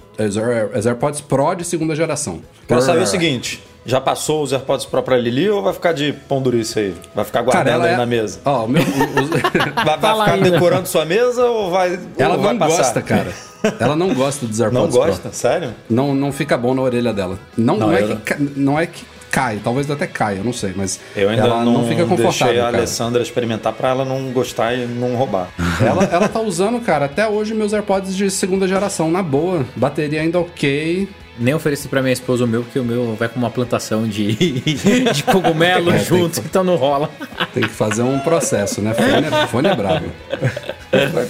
os 0.77 0.85
AirPods 0.85 1.21
Pro 1.21 1.53
de 1.55 1.63
segunda 1.63 1.95
geração. 1.95 2.41
Quero 2.67 2.81
saber 2.81 3.01
o 3.01 3.07
seguinte: 3.07 3.63
já 3.85 3.99
passou 4.01 4.43
os 4.43 4.51
AirPods 4.53 4.85
Pro 4.85 5.01
pra 5.01 5.17
Lili 5.17 5.49
ou 5.49 5.63
vai 5.63 5.73
ficar 5.73 5.91
de 5.93 6.13
pão 6.27 6.43
aí? 6.75 6.93
Vai 7.15 7.25
ficar 7.25 7.41
guardando 7.41 7.83
aí 7.83 7.93
é- 7.93 7.97
na 7.97 8.05
mesa? 8.05 8.39
Ó, 8.45 8.65
o 8.65 8.67
meu, 8.67 8.83
Vai, 9.75 9.97
vai 9.97 9.97
ficar 9.97 10.33
ainda. 10.33 10.51
decorando 10.51 10.87
sua 10.87 11.05
mesa 11.05 11.45
ou 11.45 11.71
vai. 11.71 11.99
ela 12.17 12.35
ou 12.35 12.41
vai 12.41 12.53
não 12.53 12.59
passar? 12.59 12.77
gosta, 12.77 13.01
cara. 13.01 13.31
Ela 13.77 13.93
não 13.93 14.13
gosta 14.13 14.45
dos 14.45 14.57
Não 14.59 14.67
AirPods 14.67 14.95
gosta? 14.95 15.21
Pro. 15.29 15.37
Sério? 15.37 15.75
Não, 15.89 16.15
não 16.15 16.31
fica 16.31 16.57
bom 16.57 16.73
na 16.73 16.81
orelha 16.81 17.11
dela. 17.11 17.37
Não, 17.57 17.75
não, 17.75 17.87
Não, 17.87 17.93
é, 17.93 18.03
eu 18.03 18.15
que, 18.15 18.41
não. 18.41 18.51
não 18.55 18.79
é 18.79 18.85
que 18.87 19.03
cai, 19.31 19.59
talvez 19.63 19.89
até 19.89 20.07
caia, 20.07 20.37
eu 20.37 20.43
não 20.43 20.53
sei, 20.53 20.73
mas 20.75 20.99
Eu 21.15 21.29
ainda 21.29 21.43
ela 21.43 21.63
não, 21.63 21.73
não, 21.73 21.87
fica 21.87 22.05
deixei 22.05 22.17
confortável. 22.17 22.61
a 22.61 22.65
cara. 22.65 22.77
Alessandra 22.77 23.21
experimentar 23.21 23.73
pra 23.73 23.89
ela 23.89 24.05
não 24.05 24.31
gostar 24.31 24.73
e 24.73 24.85
não 24.85 25.15
roubar. 25.15 25.49
Ela, 25.81 26.03
ela 26.05 26.27
tá 26.27 26.41
usando, 26.41 26.79
cara, 26.81 27.05
até 27.05 27.27
hoje 27.27 27.53
meus 27.53 27.71
AirPods 27.73 28.15
de 28.15 28.29
segunda 28.29 28.67
geração, 28.67 29.09
na 29.09 29.23
boa. 29.23 29.65
Bateria 29.75 30.21
ainda 30.21 30.39
ok. 30.39 31.07
Nem 31.39 31.53
ofereci 31.53 31.87
pra 31.87 32.01
minha 32.01 32.11
esposa 32.13 32.43
o 32.43 32.47
meu, 32.47 32.63
porque 32.63 32.77
o 32.79 32.83
meu 32.83 33.15
vai 33.15 33.29
com 33.29 33.39
uma 33.39 33.49
plantação 33.49 34.07
de, 34.07 34.33
de 35.13 35.23
cogumelo 35.23 35.91
É, 35.91 35.99
junto, 35.99 36.41
que- 36.41 36.47
então 36.47 36.63
não 36.63 36.75
rola. 36.75 37.09
Tem 37.53 37.63
que 37.63 37.69
fazer 37.69 38.01
um 38.03 38.19
processo, 38.19 38.81
né? 38.81 38.93
Fone 38.93 39.25
é, 39.27 39.47
fone 39.47 39.67
é 39.69 39.75
brabo. 39.75 40.05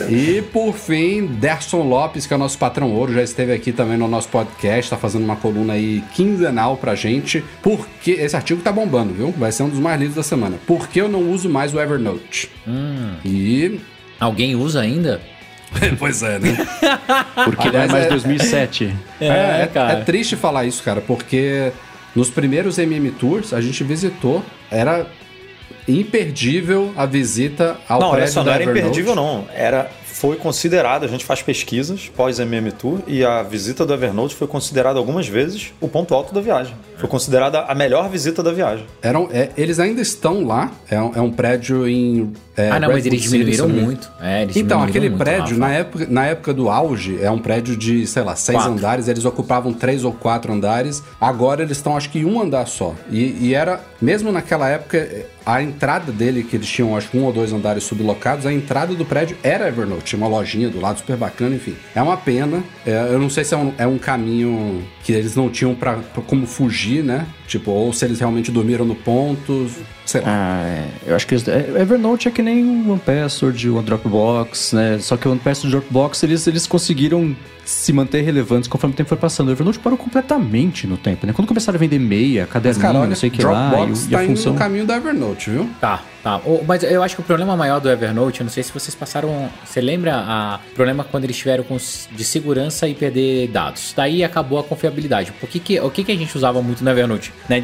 E 0.09 0.41
por 0.53 0.73
fim, 0.73 1.25
Derson 1.25 1.83
Lopes, 1.83 2.25
que 2.25 2.33
é 2.33 2.35
o 2.35 2.39
nosso 2.39 2.57
patrão 2.57 2.91
ouro, 2.93 3.13
já 3.13 3.21
esteve 3.23 3.53
aqui 3.53 3.71
também 3.71 3.97
no 3.97 4.07
nosso 4.07 4.27
podcast, 4.29 4.89
tá 4.89 4.97
fazendo 4.97 5.23
uma 5.25 5.35
coluna 5.35 5.73
aí 5.73 6.03
quinzenal 6.13 6.77
pra 6.77 6.95
gente. 6.95 7.43
Porque 7.61 8.11
esse 8.11 8.35
artigo 8.35 8.61
tá 8.61 8.71
bombando, 8.71 9.13
viu? 9.13 9.31
Vai 9.37 9.51
ser 9.51 9.63
um 9.63 9.69
dos 9.69 9.79
mais 9.79 9.99
lidos 9.99 10.15
da 10.15 10.23
semana. 10.23 10.57
Por 10.65 10.87
que 10.87 10.99
eu 11.01 11.07
não 11.09 11.29
uso 11.31 11.49
mais 11.49 11.73
o 11.73 11.79
Evernote? 11.79 12.49
E. 13.25 13.79
Alguém 14.19 14.55
usa 14.55 14.81
ainda? 14.81 15.21
pois 15.99 16.23
é, 16.23 16.39
né? 16.39 16.55
Porque 17.45 17.69
não 17.69 17.79
é 17.79 17.83
Aliás, 17.83 17.91
mais 17.91 18.05
é- 18.05 18.09
2007. 18.09 18.95
É, 19.21 19.27
é, 19.27 19.69
é 19.73 19.95
triste 20.03 20.35
falar 20.35 20.65
isso, 20.65 20.83
cara, 20.83 21.01
porque 21.01 21.71
nos 22.15 22.29
primeiros 22.29 22.77
MM 22.77 23.11
Tours 23.11 23.53
a 23.53 23.61
gente 23.61 23.83
visitou, 23.83 24.43
era 24.71 25.05
imperdível 25.87 26.93
a 26.95 27.05
visita 27.05 27.77
ao 27.87 27.99
não, 27.99 28.11
prédio 28.11 28.33
só, 28.33 28.43
não 28.43 28.51
era 28.51 28.63
Evernote. 28.63 28.79
imperdível, 28.87 29.15
não. 29.15 29.45
Era, 29.53 29.89
foi 30.05 30.35
considerado, 30.35 31.03
a 31.03 31.07
gente 31.07 31.25
faz 31.25 31.41
pesquisas 31.41 32.09
pós-MM 32.15 32.71
Tour 32.71 32.99
e 33.07 33.23
a 33.23 33.41
visita 33.43 33.85
do 33.85 33.93
Evernote 33.93 34.35
foi 34.35 34.47
considerada 34.47 34.99
algumas 34.99 35.27
vezes 35.27 35.73
o 35.79 35.87
ponto 35.87 36.13
alto 36.13 36.33
da 36.33 36.41
viagem. 36.41 36.75
Foi 36.99 37.09
considerada 37.09 37.61
a 37.61 37.73
melhor 37.73 38.09
visita 38.09 38.43
da 38.43 38.51
viagem. 38.51 38.85
Eram, 39.01 39.29
é, 39.31 39.49
eles 39.57 39.79
ainda 39.79 40.01
estão 40.01 40.45
lá, 40.45 40.69
é 40.89 41.01
um, 41.01 41.11
é 41.15 41.21
um 41.21 41.31
prédio 41.31 41.87
em. 41.87 42.31
é, 42.57 42.69
ah, 42.69 42.79
não, 42.79 42.89
mas 42.89 43.05
eles 43.05 43.21
City, 43.21 43.31
diminuíram 43.31 43.69
engano. 43.69 43.81
muito. 43.85 44.11
É, 44.21 44.41
eles 44.43 44.55
Então, 44.57 44.79
diminuíram 44.79 44.83
aquele 44.83 45.09
muito, 45.09 45.23
prédio, 45.23 45.57
na 45.57 45.71
época, 45.71 46.07
na 46.09 46.25
época 46.25 46.53
do 46.53 46.69
auge, 46.69 47.17
é 47.21 47.31
um 47.31 47.39
prédio 47.39 47.77
de, 47.77 48.05
sei 48.05 48.21
lá, 48.23 48.35
seis 48.35 48.57
Quatro. 48.57 48.73
andares, 48.73 49.07
eles 49.07 49.23
ocupavam 49.23 49.71
três 49.73 50.03
ou 50.03 50.11
quatro 50.11 50.51
andares. 50.51 51.01
Agora 51.21 51.61
eles 51.63 51.77
estão, 51.77 51.95
acho 51.95 52.09
que 52.09 52.19
em 52.19 52.25
um 52.25 52.41
andar 52.41 52.67
só. 52.67 52.93
E, 53.09 53.47
e 53.47 53.53
era, 53.55 53.79
mesmo 54.01 54.29
naquela 54.31 54.67
época, 54.67 55.25
a 55.45 55.63
entrada 55.63 56.11
dele, 56.11 56.43
que 56.43 56.57
eles 56.57 56.67
tinham, 56.67 56.95
acho 56.97 57.09
que 57.09 57.17
um 57.17 57.23
ou 57.23 57.31
dois 57.31 57.53
andares 57.53 57.83
sublocados, 57.85 58.45
a 58.45 58.51
entrada 58.51 58.93
do 58.93 59.05
prédio 59.05 59.37
era 59.41 59.67
Evernote. 59.69 60.03
tinha 60.03 60.19
uma 60.19 60.27
lojinha 60.27 60.69
do 60.69 60.81
lado 60.81 60.99
super 60.99 61.15
bacana, 61.15 61.55
enfim. 61.55 61.75
É 61.95 62.01
uma 62.01 62.17
pena. 62.17 62.61
É, 62.85 63.07
eu 63.09 63.19
não 63.19 63.29
sei 63.29 63.43
se 63.45 63.53
é 63.53 63.57
um, 63.57 63.71
é 63.77 63.87
um 63.87 63.97
caminho 63.97 64.83
que 65.03 65.13
eles 65.13 65.35
não 65.35 65.49
tinham 65.49 65.73
pra 65.73 65.97
como 66.27 66.45
fugir, 66.45 66.88
né? 66.97 67.27
Tipo, 67.47 67.71
ou 67.71 67.93
se 67.93 68.05
eles 68.05 68.19
realmente 68.19 68.51
dormiram 68.51 68.85
no 68.85 68.95
ponto, 68.95 69.69
sei 70.09 70.21
lá. 70.21 70.27
Ah, 70.29 70.63
é. 70.67 70.85
Eu 71.07 71.15
acho 71.15 71.25
que 71.27 71.35
eles- 71.35 71.47
é- 71.47 71.81
Evernote 71.81 72.27
é 72.27 72.31
que 72.31 72.41
nem 72.41 72.63
o 72.63 72.91
One 72.91 72.99
Password, 72.99 73.69
o 73.69 73.81
Dropbox, 73.81 74.73
né? 74.73 74.97
Só 74.99 75.15
que 75.17 75.27
o 75.27 75.31
One 75.31 75.39
Password 75.39 75.67
e 75.73 75.77
o 75.77 75.81
Dropbox, 75.81 76.23
eles, 76.23 76.45
eles 76.47 76.65
conseguiram 76.67 77.35
se 77.65 77.93
manter 77.93 78.21
relevantes 78.23 78.67
conforme 78.67 78.95
o 78.95 78.97
tempo 78.97 79.09
foi 79.09 79.17
passando. 79.17 79.49
O 79.49 79.51
Evernote 79.51 79.77
parou 79.77 79.95
completamente 79.97 80.87
no 80.87 80.97
tempo, 80.97 81.27
né? 81.27 81.33
Quando 81.33 81.47
começaram 81.47 81.77
a 81.77 81.79
vender 81.79 81.99
meia, 81.99 82.41
Mas, 82.41 82.49
caderninho, 82.53 82.81
cara, 82.81 82.97
olha, 82.99 83.09
não 83.09 83.15
sei 83.15 83.29
o 83.29 83.31
que 83.31 83.43
lá, 83.43 83.69
Dropbox 83.69 84.03
e, 84.05 84.07
e 84.07 84.11
tá 84.11 84.19
a 84.19 84.23
indo 84.25 84.35
função... 84.35 84.53
no 84.53 84.57
caminho 84.59 84.85
da 84.87 84.97
Evernote, 84.97 85.51
viu? 85.51 85.69
Tá, 85.79 86.01
tá. 86.23 86.37
O- 86.37 86.63
mas 86.67 86.81
eu 86.81 87.03
acho 87.03 87.13
que 87.15 87.21
o 87.21 87.23
problema 87.23 87.55
maior 87.55 87.79
do 87.79 87.87
Evernote, 87.87 88.39
eu 88.41 88.45
não 88.45 88.51
sei 88.51 88.63
se 88.63 88.71
vocês 88.73 88.95
passaram. 88.95 89.49
Você 89.63 89.81
lembra 89.81 90.15
a 90.15 90.59
problema 90.73 91.03
quando 91.03 91.25
eles 91.25 91.37
tiveram 91.37 91.63
com, 91.63 91.77
de 91.77 92.23
segurança 92.23 92.87
e 92.87 92.95
perder 92.95 93.49
dados? 93.49 93.93
Daí 93.95 94.23
acabou 94.23 94.57
a 94.57 94.63
confiabilidade. 94.63 95.31
Por 95.39 95.47
que 95.47 95.59
que, 95.59 95.79
o 95.79 95.91
que, 95.91 96.03
que 96.03 96.11
a 96.11 96.17
gente 96.17 96.35
usava 96.35 96.63
muito 96.63 96.83
no 96.83 96.89
Evernote? 96.89 97.31
Né, 97.47 97.63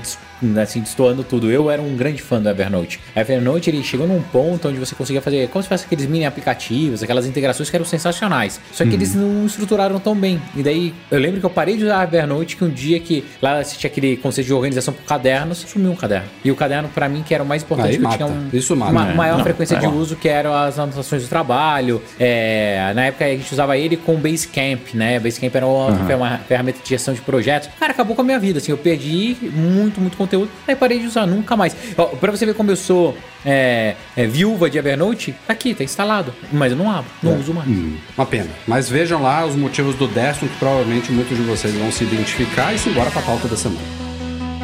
assim, 0.62 0.82
destoando 0.82 1.24
tudo. 1.24 1.50
Eu 1.52 1.70
era 1.70 1.82
um 1.82 1.96
grande 1.96 2.22
fã 2.22 2.42
do 2.42 2.50
Evernote. 2.50 3.00
A 3.16 3.22
Evernote 3.22 3.70
ele 3.70 3.84
chegou 3.84 4.08
num 4.08 4.22
ponto 4.22 4.68
onde 4.68 4.80
você 4.80 4.96
conseguia 4.96 5.22
fazer 5.22 5.48
como 5.50 5.64
se 5.64 5.70
fosse 5.70 5.86
aqueles 5.86 6.06
mini 6.06 6.26
aplicativos, 6.26 7.02
aquelas 7.04 7.26
integrações 7.26 7.70
que 7.70 7.76
eram 7.76 7.86
sensacionais. 7.86 8.60
Só 8.72 8.84
que 8.86 8.94
eles 8.94 9.16
não 9.16 9.46
estruturaram 9.46 10.00
tão 10.00 10.16
bem. 10.16 10.42
E 10.56 10.64
daí 10.64 10.94
eu 11.12 11.20
lembro 11.20 11.40
que 11.40 11.46
eu 11.46 11.50
parei 11.50 11.78
de 11.78 11.84
usar 11.86 12.00
a 12.02 12.04
Evernote 12.04 12.56
que 12.58 12.64
um 12.64 12.70
dia 12.70 13.00
que 13.00 13.24
lá 13.42 13.64
se 13.64 13.78
tinha 13.78 13.90
aquele 13.90 14.18
conceito 14.18 14.48
de 14.48 14.54
organização 14.54 14.94
por 14.94 15.04
cadernos, 15.06 15.60
sumiu 15.68 15.92
um 15.92 15.96
caderno. 15.96 16.28
E 16.44 16.52
o 16.52 16.56
caderno, 16.56 16.90
pra 16.90 17.08
mim, 17.10 17.24
que 17.26 17.34
era 17.34 17.44
o 17.44 17.46
mais 17.46 17.64
importante, 17.64 17.98
que 17.98 18.08
tinha 18.18 18.28
um, 18.28 18.50
Isso 18.54 18.76
mata. 18.76 18.92
uma 18.92 19.10
É. 19.12 19.14
maior 19.14 19.38
Não, 19.38 19.44
frequência 19.44 19.76
é. 19.76 19.80
de 19.80 19.88
uso, 19.88 20.16
que 20.16 20.28
eram 20.30 20.54
as 20.54 20.78
anotações 20.80 21.24
do 21.24 21.28
trabalho. 21.30 22.02
É, 22.20 22.92
na 22.96 23.06
época 23.06 23.26
a 23.26 23.30
gente 23.30 23.52
usava 23.52 23.78
ele 23.78 23.98
com 23.98 24.16
Basecamp, 24.16 24.94
né? 24.94 25.20
Basecamp 25.20 25.54
era 25.56 25.66
uma, 25.68 25.88
uma 26.16 26.38
ferramenta 26.40 26.80
de 26.84 26.90
gestão 26.90 27.14
de 27.14 27.22
projetos. 27.22 27.70
Cara, 27.80 27.92
acabou 27.92 28.16
com 28.16 28.22
a 28.22 28.26
minha 28.26 28.40
vida, 28.40 28.60
assim, 28.60 28.72
eu 28.72 28.78
perdi 28.78 29.36
muito, 29.54 30.00
muito 30.02 30.18
conteúdo, 30.26 30.50
aí 30.68 30.76
parei 30.76 31.00
de 31.00 31.08
usar, 31.08 31.26
nunca 31.26 31.56
mais. 31.56 31.76
Ó, 31.98 32.06
pra 32.08 32.32
você 32.32 32.46
ver 32.46 32.56
como 32.56 32.72
eu 32.72 32.76
sou 32.76 33.16
é, 33.46 33.96
é, 34.18 34.26
viúva 34.26 34.70
de 34.70 34.78
Evernote, 34.78 35.36
tá 35.46 35.54
aqui, 35.54 35.74
tá 35.74 35.84
instalado. 35.84 36.34
Mas 36.52 36.72
eu 36.72 36.78
não 36.78 36.92
abro, 36.92 37.10
não 37.22 37.40
uso 37.40 37.54
mais. 37.54 37.70
Hum, 37.70 37.98
uma 38.18 38.26
pena. 38.26 38.50
Mas 38.68 38.90
vejam 38.90 39.22
lá 39.22 39.46
os 39.46 39.56
motivos 39.56 39.96
do 39.96 40.08
décimo, 40.08 40.50
que 40.50 40.58
provavelmente 40.58 41.12
muitos 41.12 41.38
de 41.38 41.44
vocês 41.44 41.74
vão 41.76 41.92
se 41.92 42.04
identificar 42.04 42.74
e 42.74 42.80
simbora 42.80 43.12
pra 43.12 43.22
pauta 43.22 43.48
da 43.48 43.56
semana. 43.56 43.82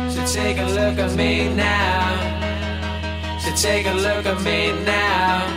So 0.10 0.22
take 0.25 0.60
a 0.60 0.65
look 0.65 1.00
at 1.00 1.12
me 1.15 1.50
now. 1.50 2.32
So 3.39 3.51
take 3.56 3.88
a 3.88 3.94
look 3.94 4.27
at 4.27 4.41
me 4.41 4.74
now. 4.84 5.48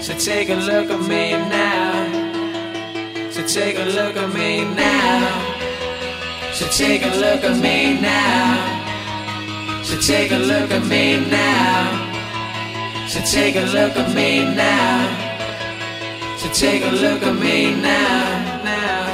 So 0.00 0.14
take 0.14 0.50
a 0.50 0.54
look 0.54 0.90
at 0.90 1.02
me 1.02 1.32
now. 1.48 2.30
So 3.30 3.42
take 3.46 3.78
a 3.78 3.84
look 3.84 4.16
at 4.16 4.34
me 4.34 4.64
now. 4.74 5.56
So 6.52 6.66
take 6.68 7.02
a 7.02 7.08
look 7.16 7.44
at 7.44 7.56
me 7.58 8.00
now. 8.00 8.79
So 9.90 9.98
take 9.98 10.30
a 10.30 10.38
look 10.38 10.70
at 10.70 10.86
me 10.86 11.18
now. 11.28 13.08
So 13.08 13.18
take 13.22 13.56
a 13.56 13.66
look 13.74 13.96
at 13.96 14.14
me 14.14 14.44
now. 14.44 16.38
So 16.38 16.48
take 16.52 16.84
a 16.84 16.90
look 16.92 17.24
at 17.24 17.34
me 17.34 17.74
now. 17.74 18.62
Now. 18.62 19.09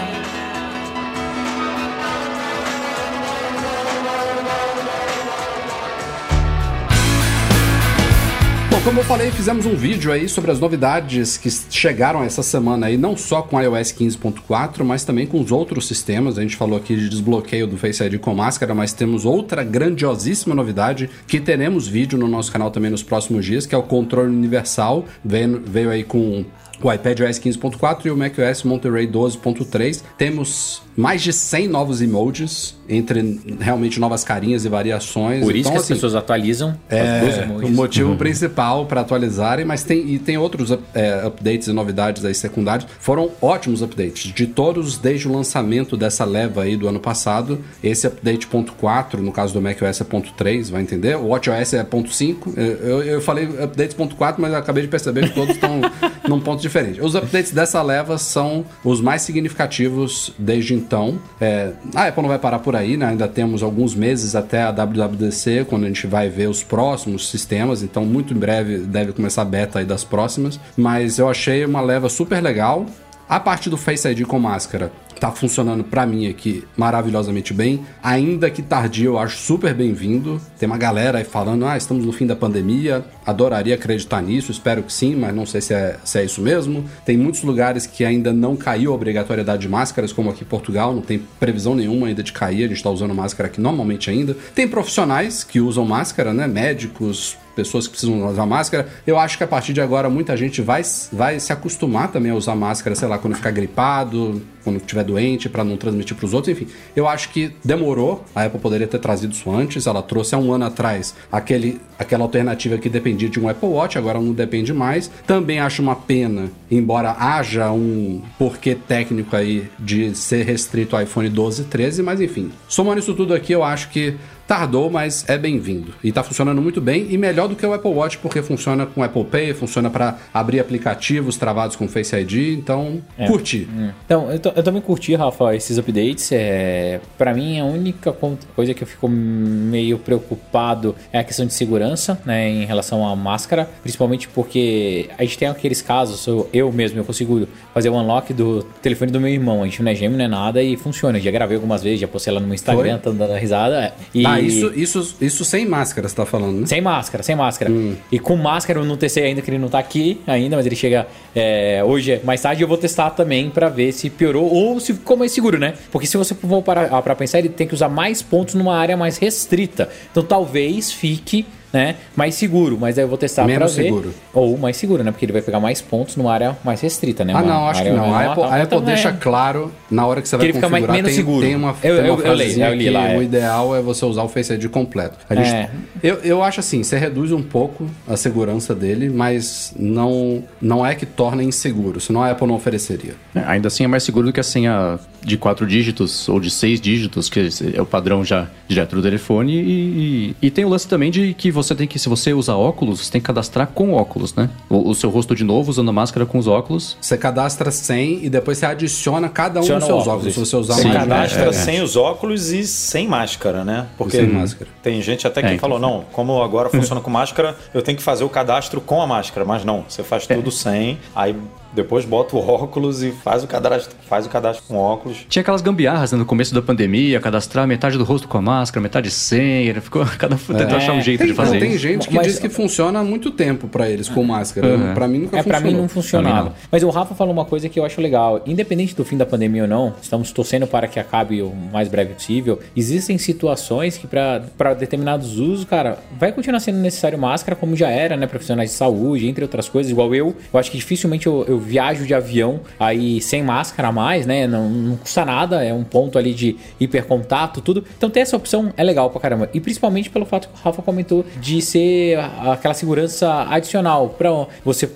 Como 8.86 9.00
eu 9.00 9.04
falei, 9.04 9.32
fizemos 9.32 9.66
um 9.66 9.74
vídeo 9.74 10.12
aí 10.12 10.28
sobre 10.28 10.52
as 10.52 10.60
novidades 10.60 11.36
que 11.36 11.50
chegaram 11.50 12.22
essa 12.22 12.40
semana 12.40 12.86
aí, 12.86 12.96
não 12.96 13.16
só 13.16 13.42
com 13.42 13.60
iOS 13.60 13.90
15.4, 13.90 14.84
mas 14.84 15.02
também 15.02 15.26
com 15.26 15.40
os 15.40 15.50
outros 15.50 15.88
sistemas. 15.88 16.38
A 16.38 16.42
gente 16.42 16.54
falou 16.54 16.78
aqui 16.78 16.94
de 16.94 17.08
desbloqueio 17.08 17.66
do 17.66 17.76
Face 17.76 18.00
ID 18.04 18.20
com 18.20 18.32
máscara, 18.32 18.76
mas 18.76 18.92
temos 18.92 19.24
outra 19.24 19.64
grandiosíssima 19.64 20.54
novidade 20.54 21.10
que 21.26 21.40
teremos 21.40 21.88
vídeo 21.88 22.16
no 22.16 22.28
nosso 22.28 22.52
canal 22.52 22.70
também 22.70 22.88
nos 22.88 23.02
próximos 23.02 23.44
dias, 23.44 23.66
que 23.66 23.74
é 23.74 23.78
o 23.78 23.82
controle 23.82 24.28
universal. 24.28 25.04
Veio, 25.24 25.60
veio 25.66 25.90
aí 25.90 26.04
com 26.04 26.44
o 26.82 26.92
iPadOS 26.92 27.38
15.4 27.38 28.06
e 28.06 28.10
o 28.10 28.16
macOS 28.16 28.62
Monterey 28.62 29.08
12.3. 29.08 30.02
Temos 30.16 30.82
mais 30.96 31.22
de 31.22 31.32
100 31.32 31.68
novos 31.68 32.00
emojis, 32.00 32.74
entre 32.88 33.40
realmente 33.60 34.00
novas 34.00 34.24
carinhas 34.24 34.64
e 34.64 34.68
variações. 34.68 35.44
Por 35.44 35.54
isso 35.54 35.60
Então, 35.60 35.72
que 35.72 35.78
as 35.78 35.84
assim, 35.84 35.94
pessoas 35.94 36.14
atualizam 36.14 36.74
é, 36.88 37.46
o 37.62 37.68
motivo 37.70 38.16
principal 38.16 38.86
para 38.86 39.02
atualizarem, 39.02 39.64
mas 39.64 39.82
tem, 39.82 40.08
e 40.08 40.18
tem 40.18 40.38
outros 40.38 40.76
é, 40.94 41.26
updates 41.26 41.68
e 41.68 41.72
novidades 41.72 42.24
aí 42.24 42.34
secundários. 42.34 42.88
Foram 42.98 43.30
ótimos 43.42 43.82
updates, 43.82 44.32
de 44.32 44.46
todos 44.46 44.96
desde 44.96 45.28
o 45.28 45.32
lançamento 45.32 45.96
dessa 45.96 46.24
leva 46.24 46.62
aí 46.62 46.76
do 46.76 46.88
ano 46.88 47.00
passado. 47.00 47.60
Esse 47.82 48.06
update 48.06 48.46
ponto 48.46 48.72
.4, 48.80 49.18
no 49.18 49.32
caso 49.32 49.52
do 49.52 49.60
macOS 49.60 50.00
é 50.00 50.04
ponto 50.04 50.32
.3, 50.32 50.70
vai 50.70 50.80
entender? 50.80 51.16
O 51.16 51.28
WatchOS 51.28 51.74
é 51.74 51.84
ponto 51.84 52.10
.5. 52.10 52.56
Eu, 52.56 53.02
eu, 53.02 53.20
falei 53.20 53.44
updates 53.44 53.94
ponto 53.94 54.16
.4, 54.16 54.36
mas 54.38 54.52
eu 54.52 54.58
acabei 54.58 54.82
de 54.82 54.88
perceber 54.88 55.28
que 55.28 55.34
todos 55.34 55.54
estão 55.54 55.80
num 56.26 56.40
ponto 56.40 56.62
diferente. 56.66 57.00
Os 57.00 57.14
updates 57.14 57.52
dessa 57.52 57.80
leva 57.82 58.18
são 58.18 58.64
os 58.84 59.00
mais 59.00 59.22
significativos 59.22 60.32
desde 60.38 60.74
então. 60.74 61.18
É, 61.40 61.72
a 61.94 62.06
Apple 62.06 62.22
não 62.22 62.28
vai 62.28 62.38
parar 62.38 62.58
por 62.58 62.74
aí, 62.74 62.96
né? 62.96 63.06
Ainda 63.06 63.28
temos 63.28 63.62
alguns 63.62 63.94
meses 63.94 64.34
até 64.34 64.62
a 64.62 64.70
WWDC, 64.70 65.66
quando 65.68 65.84
a 65.84 65.88
gente 65.88 66.06
vai 66.06 66.28
ver 66.28 66.48
os 66.48 66.62
próximos 66.62 67.28
sistemas. 67.28 67.82
Então, 67.82 68.04
muito 68.04 68.34
em 68.34 68.36
breve 68.36 68.78
deve 68.78 69.12
começar 69.12 69.42
a 69.42 69.44
beta 69.44 69.78
aí 69.78 69.84
das 69.84 70.04
próximas. 70.04 70.58
Mas 70.76 71.18
eu 71.18 71.28
achei 71.28 71.64
uma 71.64 71.80
leva 71.80 72.08
super 72.08 72.42
legal. 72.42 72.86
A 73.28 73.40
parte 73.40 73.68
do 73.68 73.76
Face 73.76 74.06
ID 74.08 74.24
com 74.24 74.38
máscara 74.38 74.92
tá 75.20 75.30
funcionando 75.30 75.84
pra 75.84 76.06
mim 76.06 76.28
aqui 76.28 76.64
maravilhosamente 76.76 77.52
bem. 77.52 77.84
Ainda 78.02 78.50
que 78.50 78.62
tardio, 78.62 79.12
eu 79.12 79.18
acho 79.18 79.38
super 79.38 79.74
bem-vindo. 79.74 80.40
Tem 80.58 80.66
uma 80.66 80.78
galera 80.78 81.18
aí 81.18 81.24
falando: 81.24 81.66
ah, 81.66 81.76
estamos 81.76 82.04
no 82.04 82.12
fim 82.12 82.26
da 82.26 82.36
pandemia. 82.36 83.04
Adoraria 83.24 83.74
acreditar 83.74 84.22
nisso, 84.22 84.52
espero 84.52 84.82
que 84.82 84.92
sim, 84.92 85.16
mas 85.16 85.34
não 85.34 85.44
sei 85.44 85.60
se 85.60 85.74
é, 85.74 85.96
se 86.04 86.18
é 86.18 86.24
isso 86.24 86.40
mesmo. 86.40 86.84
Tem 87.04 87.16
muitos 87.16 87.42
lugares 87.42 87.86
que 87.86 88.04
ainda 88.04 88.32
não 88.32 88.56
caiu 88.56 88.92
a 88.92 88.94
obrigatoriedade 88.94 89.62
de 89.62 89.68
máscaras, 89.68 90.12
como 90.12 90.30
aqui 90.30 90.44
em 90.44 90.46
Portugal, 90.46 90.94
não 90.94 91.02
tem 91.02 91.20
previsão 91.40 91.74
nenhuma 91.74 92.06
ainda 92.06 92.22
de 92.22 92.32
cair. 92.32 92.64
A 92.64 92.68
gente 92.68 92.82
tá 92.82 92.90
usando 92.90 93.14
máscara 93.14 93.48
aqui 93.48 93.60
normalmente 93.60 94.10
ainda. 94.10 94.36
Tem 94.54 94.68
profissionais 94.68 95.42
que 95.42 95.60
usam 95.60 95.84
máscara, 95.84 96.32
né? 96.32 96.46
Médicos, 96.46 97.36
pessoas 97.56 97.86
que 97.86 97.92
precisam 97.92 98.28
usar 98.28 98.46
máscara. 98.46 98.86
Eu 99.06 99.18
acho 99.18 99.38
que 99.38 99.42
a 99.42 99.48
partir 99.48 99.72
de 99.72 99.80
agora 99.80 100.10
muita 100.10 100.36
gente 100.36 100.60
vai, 100.60 100.82
vai 101.10 101.40
se 101.40 101.52
acostumar 101.52 102.12
também 102.12 102.30
a 102.30 102.34
usar 102.34 102.54
máscara, 102.54 102.94
sei 102.94 103.08
lá, 103.08 103.18
quando 103.18 103.34
ficar 103.34 103.50
gripado, 103.50 104.42
quando 104.62 104.76
estiver 104.76 105.02
doente, 105.02 105.48
para 105.48 105.64
não 105.64 105.76
transmitir 105.76 106.14
para 106.14 106.26
os 106.26 106.34
outros. 106.34 106.52
Enfim, 106.52 106.68
eu 106.94 107.08
acho 107.08 107.30
que 107.30 107.52
demorou. 107.64 108.24
A 108.34 108.44
Apple 108.44 108.60
poderia 108.60 108.86
ter 108.86 108.98
trazido 108.98 109.32
isso 109.32 109.50
antes. 109.50 109.86
Ela 109.86 110.02
trouxe 110.02 110.34
há 110.34 110.38
um 110.38 110.52
ano 110.52 110.66
atrás 110.66 111.14
aquele, 111.32 111.80
aquela 111.98 112.24
alternativa 112.24 112.76
que 112.76 112.88
dependia 112.88 113.28
de 113.28 113.40
um 113.40 113.48
Apple 113.48 113.68
Watch, 113.68 113.96
agora 113.96 114.20
não 114.20 114.32
depende 114.32 114.72
mais. 114.74 115.10
Também 115.26 115.58
acho 115.58 115.80
uma 115.80 115.96
pena, 115.96 116.50
embora 116.70 117.16
haja 117.18 117.70
um 117.70 118.20
porquê 118.38 118.74
técnico 118.74 119.34
aí 119.34 119.70
de 119.78 120.14
ser 120.14 120.44
restrito 120.44 120.94
ao 120.94 121.02
iPhone 121.02 121.28
12 121.28 121.62
e 121.62 121.64
13, 121.64 122.02
mas 122.02 122.20
enfim. 122.20 122.50
Somando 122.68 122.98
isso 122.98 123.14
tudo 123.14 123.32
aqui, 123.32 123.52
eu 123.52 123.64
acho 123.64 123.88
que 123.88 124.16
Tardou, 124.46 124.88
mas 124.88 125.24
é 125.28 125.36
bem-vindo. 125.36 125.92
E 126.04 126.12
tá 126.12 126.22
funcionando 126.22 126.62
muito 126.62 126.80
bem 126.80 127.06
e 127.10 127.18
melhor 127.18 127.48
do 127.48 127.56
que 127.56 127.66
o 127.66 127.72
Apple 127.72 127.90
Watch, 127.90 128.18
porque 128.18 128.40
funciona 128.42 128.86
com 128.86 129.02
Apple 129.02 129.24
Pay, 129.24 129.54
funciona 129.54 129.90
para 129.90 130.18
abrir 130.32 130.60
aplicativos 130.60 131.36
travados 131.36 131.74
com 131.74 131.88
Face 131.88 132.14
ID, 132.14 132.56
então 132.56 133.02
curti. 133.26 133.68
Então, 134.04 134.30
eu, 134.30 134.40
eu 134.54 134.62
também 134.62 134.80
curti, 134.80 135.14
Rafa, 135.14 135.54
esses 135.54 135.78
updates. 135.78 136.30
É, 136.30 137.00
para 137.18 137.34
mim, 137.34 137.58
a 137.58 137.64
única 137.64 138.12
coisa 138.54 138.72
que 138.72 138.82
eu 138.82 138.86
fico 138.86 139.08
meio 139.08 139.98
preocupado 139.98 140.94
é 141.12 141.18
a 141.18 141.24
questão 141.24 141.44
de 141.44 141.52
segurança, 141.52 142.20
né, 142.24 142.48
em 142.48 142.64
relação 142.64 143.06
à 143.06 143.16
máscara, 143.16 143.68
principalmente 143.82 144.28
porque 144.28 145.08
a 145.18 145.24
gente 145.24 145.38
tem 145.38 145.48
aqueles 145.48 145.82
casos, 145.82 146.24
eu, 146.26 146.48
eu 146.52 146.70
mesmo, 146.70 146.98
eu 146.98 147.04
consigo 147.04 147.48
fazer 147.74 147.88
o 147.88 147.94
unlock 147.94 148.32
do 148.32 148.62
telefone 148.80 149.10
do 149.10 149.20
meu 149.20 149.30
irmão, 149.30 149.62
a 149.62 149.64
gente 149.64 149.82
não 149.82 149.90
é 149.90 149.94
gêmeo, 149.94 150.16
não 150.16 150.24
é 150.24 150.28
nada, 150.28 150.62
e 150.62 150.76
funciona. 150.76 151.18
Eu 151.18 151.22
já 151.22 151.30
gravei 151.32 151.56
algumas 151.56 151.82
vezes, 151.82 152.00
já 152.00 152.08
postei 152.08 152.32
lá 152.32 152.38
no 152.38 152.46
meu 152.46 152.54
Instagram, 152.54 152.98
tá 152.98 153.10
dando 153.10 153.34
risada. 153.34 153.82
é. 153.86 153.92
E... 154.14 154.35
Ah, 154.36 154.40
isso, 154.40 154.72
isso, 154.74 155.16
isso 155.20 155.44
sem 155.44 155.66
máscara, 155.66 156.08
você 156.08 156.14
tá 156.14 156.26
falando, 156.26 156.60
né? 156.60 156.66
Sem 156.66 156.80
máscara, 156.80 157.22
sem 157.22 157.36
máscara. 157.36 157.70
E 158.10 158.18
com 158.18 158.36
máscara 158.36 158.80
eu 158.80 158.84
não 158.84 158.96
testei 158.96 159.24
ainda, 159.24 159.42
que 159.42 159.50
ele 159.50 159.58
não 159.58 159.68
tá 159.68 159.78
aqui 159.78 160.20
ainda, 160.26 160.56
mas 160.56 160.66
ele 160.66 160.76
chega 160.76 161.06
é, 161.34 161.82
hoje, 161.84 162.20
mais 162.24 162.40
tarde, 162.40 162.62
eu 162.62 162.68
vou 162.68 162.78
testar 162.78 163.10
também 163.10 163.50
pra 163.50 163.68
ver 163.68 163.92
se 163.92 164.10
piorou 164.10 164.52
ou 164.52 164.78
se 164.80 164.94
ficou 164.94 165.16
mais 165.16 165.32
seguro, 165.32 165.58
né? 165.58 165.74
Porque 165.90 166.06
se 166.06 166.16
você 166.16 166.34
for 166.34 166.62
parar 166.62 167.02
pra 167.02 167.14
pensar, 167.14 167.38
ele 167.38 167.48
tem 167.48 167.66
que 167.66 167.74
usar 167.74 167.88
mais 167.88 168.22
pontos 168.22 168.54
numa 168.54 168.76
área 168.76 168.96
mais 168.96 169.16
restrita. 169.18 169.88
Então 170.10 170.22
talvez 170.22 170.92
fique 170.92 171.46
né? 171.72 171.96
Mais 172.14 172.34
seguro, 172.34 172.78
mas 172.80 172.96
aí 172.98 173.04
eu 173.04 173.08
vou 173.08 173.18
testar 173.18 173.44
Menos 173.44 173.72
pra 173.74 173.82
ver. 173.82 173.88
seguro. 173.88 174.14
Ou 174.32 174.56
mais 174.56 174.76
seguro, 174.76 175.02
né? 175.02 175.10
Porque 175.10 175.24
ele 175.24 175.32
vai 175.32 175.42
pegar 175.42 175.60
mais 175.60 175.80
pontos 175.80 176.16
numa 176.16 176.32
área 176.32 176.56
mais 176.64 176.80
restrita, 176.80 177.24
né? 177.24 177.32
Ah, 177.34 177.42
Uma 177.42 177.52
não, 177.52 177.68
acho 177.68 177.82
que 177.82 177.88
área 177.88 178.00
não. 178.00 178.14
A 178.14 178.20
Apple, 178.24 178.34
tal. 178.34 178.44
a 178.44 178.48
Apple 178.54 178.62
Então, 178.66 178.80
deixa 178.82 179.08
é. 179.08 179.12
claro 179.12 179.72
na 179.90 180.06
hora 180.06 180.22
que 180.22 180.28
você 180.28 180.36
vai 180.36 180.46
ele 180.46 180.52
fica 180.54 180.68
mais- 180.68 180.82
configurar. 180.84 180.96
menos 181.02 181.10
tem, 181.10 181.16
seguro. 181.24 181.46
tem 181.46 181.54
uma, 181.56 181.68
Eu- 181.68 181.74
tem 181.74 181.90
uma 181.90 181.98
eu- 181.98 182.04
eu 182.06 182.14
leio, 182.16 182.36
frasezinha 182.36 182.68
eu 182.68 182.74
li 182.74 182.84
que 182.84 182.90
lá, 182.90 183.08
é. 183.10 183.18
o 183.18 183.22
ideal 183.22 183.76
é 183.76 183.80
você 183.82 184.04
usar 184.04 184.22
o 184.22 184.28
Face 184.28 184.52
ID 184.52 184.68
completo. 184.68 185.16
A 185.28 185.34
gente- 185.34 185.48
É. 185.48 185.70
eu, 186.02 186.16
eu 186.22 186.42
acho 186.42 186.60
assim, 186.60 186.82
você 186.82 186.96
reduz 186.98 187.32
um 187.32 187.42
pouco 187.42 187.86
a 188.08 188.16
segurança 188.16 188.74
dele, 188.74 189.08
mas 189.10 189.72
não, 189.78 190.42
não 190.60 190.84
é 190.86 190.94
que 190.94 191.04
torna 191.06 191.42
inseguro, 191.42 192.00
senão 192.00 192.22
a 192.22 192.30
Apple 192.30 192.46
não 192.46 192.54
ofereceria. 192.54 193.14
É, 193.34 193.40
Ainda 193.46 193.68
assim 193.68 193.84
é 193.84 193.86
mais 193.86 194.02
seguro 194.02 194.26
do 194.26 194.32
que 194.32 194.40
a 194.40 194.42
senha 194.42 194.98
de 195.26 195.36
quatro 195.36 195.66
dígitos 195.66 196.28
ou 196.28 196.38
de 196.38 196.48
seis 196.50 196.80
dígitos, 196.80 197.28
que 197.28 197.48
é 197.74 197.82
o 197.82 197.86
padrão 197.86 198.24
já 198.24 198.46
direto 198.68 198.94
do 198.94 199.02
telefone. 199.02 199.52
E, 199.54 200.34
e- 200.40 200.46
e 200.46 200.50
tem 200.50 200.64
o 200.64 200.68
lance 200.68 200.86
também 200.86 201.10
de 201.10 201.34
que 201.34 201.50
você 201.50 201.74
tem 201.74 201.86
que, 201.86 201.98
se 201.98 202.08
você 202.08 202.32
usa 202.32 202.54
óculos, 202.54 203.00
você 203.04 203.10
tem 203.10 203.20
que 203.20 203.26
cadastrar 203.26 203.66
com 203.66 203.92
óculos, 203.92 204.34
né? 204.34 204.48
O, 204.70 204.90
o 204.90 204.94
seu 204.94 205.10
rosto 205.10 205.34
de 205.34 205.42
novo 205.42 205.68
usando 205.70 205.88
a 205.88 205.92
máscara 205.92 206.24
com 206.24 206.38
os 206.38 206.46
óculos. 206.46 206.96
Você 207.00 207.18
cadastra 207.18 207.70
100 207.72 208.24
e 208.24 208.30
depois 208.30 208.58
você 208.58 208.66
adiciona 208.66 209.28
cada 209.28 209.58
um 209.58 209.62
Adiciona 209.62 209.80
dos 209.80 209.86
seus 209.88 210.06
óculos, 210.06 210.16
óculos, 210.16 210.34
se 210.34 210.40
você 210.40 210.56
usar 210.56 210.74
Você 210.74 210.84
mais. 210.88 210.98
cadastra 211.00 211.44
é. 211.48 211.52
sem 211.52 211.82
os 211.82 211.96
óculos 211.96 212.50
e 212.52 212.64
sem 212.64 213.08
máscara, 213.08 213.64
né? 213.64 213.86
Porque 213.98 214.18
sem 214.18 214.28
máscara. 214.28 214.70
tem 214.82 215.02
gente 215.02 215.26
até 215.26 215.40
que 215.40 215.48
É, 215.48 215.50
então. 215.54 215.60
falou, 215.68 215.78
não, 215.80 216.04
como 216.12 216.40
agora 216.40 216.70
funciona 216.70 217.00
com 217.00 217.10
máscara, 217.10 217.56
eu 217.74 217.82
tenho 217.82 217.98
que 217.98 218.04
fazer 218.04 218.22
o 218.22 218.28
cadastro 218.28 218.80
com 218.80 219.02
a 219.02 219.06
máscara. 219.06 219.44
Mas 219.44 219.64
não, 219.64 219.84
você 219.88 220.04
faz 220.04 220.24
tudo 220.26 220.50
sem, 220.52 220.98
aí 221.16 221.34
depois 221.76 222.04
bota 222.04 222.34
o 222.34 222.40
óculos 222.40 223.02
e 223.02 223.12
faz 223.12 223.44
o 223.44 223.46
cadastro, 223.46 223.94
faz 224.08 224.26
o 224.26 224.28
cadastro 224.28 224.64
com 224.66 224.76
óculos. 224.76 225.18
Tinha 225.28 225.42
aquelas 225.42 225.60
gambiarras 225.62 226.10
né, 226.12 226.18
no 226.18 226.24
começo 226.24 226.52
da 226.54 226.60
pandemia, 226.62 227.20
cadastrar 227.20 227.66
metade 227.66 227.96
do 227.98 228.02
rosto 228.04 228.26
com 228.26 228.38
a 228.38 228.42
máscara, 228.42 228.82
metade 228.82 229.10
sem. 229.10 229.72
Ficou 229.80 230.04
cada 230.18 230.36
tentou 230.36 230.76
achar 230.76 230.92
um 230.94 231.00
jeito 231.00 231.18
Tem, 231.20 231.28
de 231.28 231.34
fazer 231.34 231.52
não, 231.54 231.60
tem 231.60 231.78
gente 231.78 232.08
que 232.08 232.14
Mas- 232.14 232.26
diz 232.26 232.38
que 232.38 232.48
funciona 232.48 232.98
há 233.00 233.04
muito 233.04 233.30
tempo 233.30 233.68
pra 233.68 233.88
eles 233.88 234.08
com 234.08 234.24
máscara. 234.24 234.66
Uhum. 234.66 234.94
Pra 234.94 235.06
mim 235.06 235.18
nunca 235.20 235.38
É, 235.38 235.42
pra 235.42 235.54
funcionou. 235.58 235.72
mim 235.76 235.80
não 235.82 235.88
funcionava. 235.88 236.36
Mim 236.44 236.48
não. 236.50 236.54
Mas 236.72 236.82
o 236.82 236.88
Rafa 236.90 237.14
falou 237.14 237.32
uma 237.32 237.44
coisa 237.44 237.68
que 237.68 237.78
eu 237.78 237.84
acho 237.84 238.00
legal. 238.00 238.42
Independente 238.46 238.94
do 238.96 239.04
fim 239.04 239.16
da 239.16 239.26
pandemia 239.26 239.62
ou 239.62 239.68
não, 239.68 239.92
estamos 240.00 240.32
torcendo 240.32 240.66
para 240.66 240.88
que 240.88 240.98
acabe 240.98 241.42
o 241.42 241.52
mais 241.72 241.88
breve 241.88 242.14
possível. 242.14 242.58
Existem 242.74 243.18
situações 243.18 243.96
que, 243.98 244.06
para 244.06 244.74
determinados 244.74 245.38
usos, 245.38 245.64
cara, 245.64 245.98
vai 246.18 246.32
continuar 246.32 246.60
sendo 246.60 246.78
necessário 246.78 247.18
máscara, 247.18 247.54
como 247.54 247.76
já 247.76 247.90
era, 247.90 248.16
né? 248.16 248.26
Profissionais 248.26 248.70
de 248.70 248.76
saúde, 248.76 249.28
entre 249.28 249.44
outras 249.44 249.68
coisas, 249.68 249.90
igual 249.92 250.14
eu. 250.14 250.34
Eu 250.52 250.58
acho 250.58 250.70
que 250.70 250.76
dificilmente 250.78 251.26
eu, 251.26 251.44
eu 251.46 251.58
viajo 251.66 252.06
de 252.06 252.14
avião 252.14 252.60
aí 252.78 253.20
sem 253.20 253.42
máscara 253.42 253.90
mais, 253.92 254.24
né? 254.26 254.46
Não, 254.46 254.68
não 254.68 254.96
custa 254.96 255.24
nada, 255.24 255.64
é 255.64 255.72
um 255.72 255.84
ponto 255.84 256.18
ali 256.18 256.32
de 256.32 256.56
hipercontato, 256.78 257.60
tudo. 257.60 257.84
Então 257.96 258.08
ter 258.08 258.20
essa 258.20 258.36
opção 258.36 258.72
é 258.76 258.84
legal 258.84 259.10
pra 259.10 259.20
caramba. 259.20 259.50
E 259.52 259.60
principalmente 259.60 260.08
pelo 260.08 260.24
fato 260.24 260.48
que 260.48 260.54
o 260.54 260.64
Rafa 260.64 260.82
comentou 260.82 261.24
de 261.40 261.60
ser 261.60 262.18
aquela 262.18 262.74
segurança 262.74 263.46
adicional 263.50 264.10
pra 264.10 264.46
você 264.64 264.86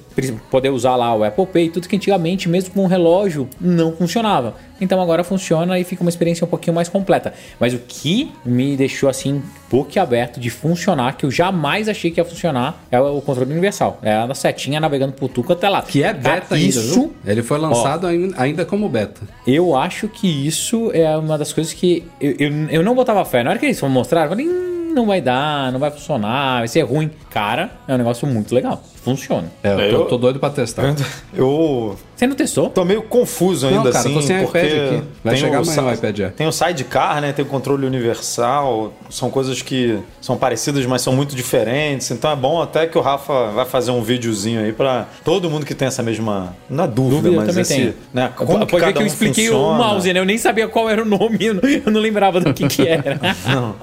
poder 0.51 0.71
usar 0.71 0.97
lá 0.97 1.15
o 1.15 1.25
Apple 1.25 1.47
Pay, 1.47 1.71
tudo 1.71 1.89
que 1.89 1.97
antigamente, 1.97 2.49
mesmo 2.49 2.73
com 2.73 2.85
um 2.85 2.87
relógio, 2.87 3.49
não 3.61 3.93
funcionava. 3.93 4.55
Então 4.81 5.01
agora 5.01 5.23
funciona 5.25 5.79
e 5.79 5.85
fica 5.85 6.03
uma 6.03 6.09
experiência 6.11 6.45
um 6.45 6.49
pouquinho 6.49 6.75
mais 6.75 6.89
completa. 6.89 7.33
Mas 7.59 7.75
o 7.75 7.79
que 7.79 8.33
me 8.45 8.77
deixou 8.77 9.09
assim, 9.09 9.43
boquiaberto 9.71 10.41
de 10.41 10.51
funcionar, 10.51 11.17
que 11.17 11.25
eu 11.25 11.31
jamais 11.31 11.89
achei 11.89 12.11
que 12.11 12.21
ia 12.21 12.25
funcionar, 12.25 12.83
é 12.91 13.01
o 13.01 13.21
controle 13.21 13.51
universal. 13.53 13.99
É 14.03 14.13
a 14.15 14.35
setinha 14.35 14.81
navegando 14.81 15.13
por 15.13 15.29
tudo 15.29 15.53
até 15.53 15.69
lá. 15.69 15.83
Que 15.83 16.03
é 16.03 16.13
beta 16.13 16.55
ainda, 16.55 16.67
isso, 16.69 16.95
viu? 16.95 17.15
Ele 17.27 17.43
foi 17.43 17.59
lançado 17.59 18.07
ainda- 18.07 18.35
ainda 18.41 18.65
como 18.65 18.89
beta. 18.89 19.21
eu 19.47 19.77
acho 19.77 20.09
que 20.09 20.27
isso 20.47 20.91
é 20.93 21.17
uma 21.17 21.37
das 21.39 21.53
coisas 21.53 21.73
que 21.73 22.05
eu, 22.21 22.35
eu, 22.39 22.51
eu 22.71 22.83
não 22.83 22.95
botava 22.95 23.25
fé. 23.25 23.43
Na 23.43 23.51
hora 23.51 23.59
que 23.59 23.67
eles 23.67 23.79
foram 23.79 23.93
mostrar, 23.93 24.25
eu 24.25 24.29
falei, 24.31 24.47
"Hum, 24.49 24.80
não 24.91 25.07
vai 25.07 25.21
dar, 25.21 25.73
não 25.73 25.79
vai 25.81 25.91
funcionar, 25.91 26.59
vai 26.59 26.69
ser 26.69 26.83
ruim. 26.83 27.11
Cara, 27.31 27.71
é 27.87 27.95
um 27.95 27.99
negócio 27.99 28.27
muito 28.27 28.55
legal. 28.55 28.83
Funciona. 29.03 29.51
É, 29.63 29.73
eu 29.73 29.77
tô, 29.79 29.97
Eu- 29.97 30.05
tô 30.07 30.19
doido 30.19 30.39
pra 30.39 30.51
testar. 30.51 30.95
Eu 31.33 31.97
Você 32.15 32.27
não 32.27 32.35
testou? 32.35 32.69
tô 32.69 32.85
meio 32.85 33.01
confuso 33.03 33.67
ainda 33.67 33.85
Não, 33.85 33.85
cara, 33.93 33.99
assim, 33.99 34.13
tô 34.13 34.21
sem 34.21 34.43
porque 34.43 34.59
iPad 34.59 34.73
aqui. 34.99 35.03
Vai 35.25 35.37
chegar 35.37 35.59
o 35.61 35.63
amanhã 35.63 35.83
o 35.85 35.95
iPad 35.95 36.17
já. 36.19 36.29
Tem 36.31 36.47
o 36.47 36.53
sidecar, 36.53 37.19
né? 37.23 37.33
Tem 37.33 37.43
o 37.43 37.49
controle 37.49 37.87
universal, 37.87 38.93
são 39.09 39.31
coisas 39.31 39.63
que 39.63 39.99
são 40.21 40.37
parecidas, 40.37 40.85
mas 40.85 41.01
são 41.01 41.15
muito 41.15 41.35
diferentes. 41.35 42.11
Então 42.11 42.31
é 42.31 42.37
bom 42.37 42.61
até 42.61 42.87
que 42.87 42.99
o 42.99 43.01
Rafa 43.01 43.47
vai 43.53 43.65
fazer 43.65 43.91
um 43.91 44.03
videozinho 44.03 44.61
aí 44.61 44.73
pra 44.73 45.07
todo 45.25 45.49
mundo 45.49 45.65
que 45.65 45.75
tem 45.75 45.89
essa 45.89 46.03
mesma, 46.03 46.55
não 46.69 46.85
é 46.85 46.87
dúvida, 46.87 47.11
Dúvida, 47.23 47.29
eu 47.29 47.37
mas 47.37 47.47
também 47.49 47.63
esse, 47.63 47.75
tenho. 47.75 47.95
né? 48.13 48.31
Como 48.37 48.53
Pode 48.53 48.67
que 48.67 48.77
ver 48.81 48.93
que 48.93 48.99
eu 48.99 49.03
um 49.03 49.07
expliquei 49.07 49.47
funciona. 49.47 49.67
o 49.75 49.79
mouse, 49.79 50.13
né? 50.13 50.21
Eu 50.21 50.25
nem 50.27 50.37
sabia 50.37 50.69
qual 50.69 50.91
era 50.91 51.01
o 51.03 51.07
nome, 51.07 51.39
eu 51.41 51.55
não, 51.55 51.63
eu 51.69 51.91
não 51.91 52.01
lembrava 52.01 52.39
do 52.39 52.53
que 52.53 52.67
que 52.69 52.87
era. 52.87 53.19
Não. 53.49 53.75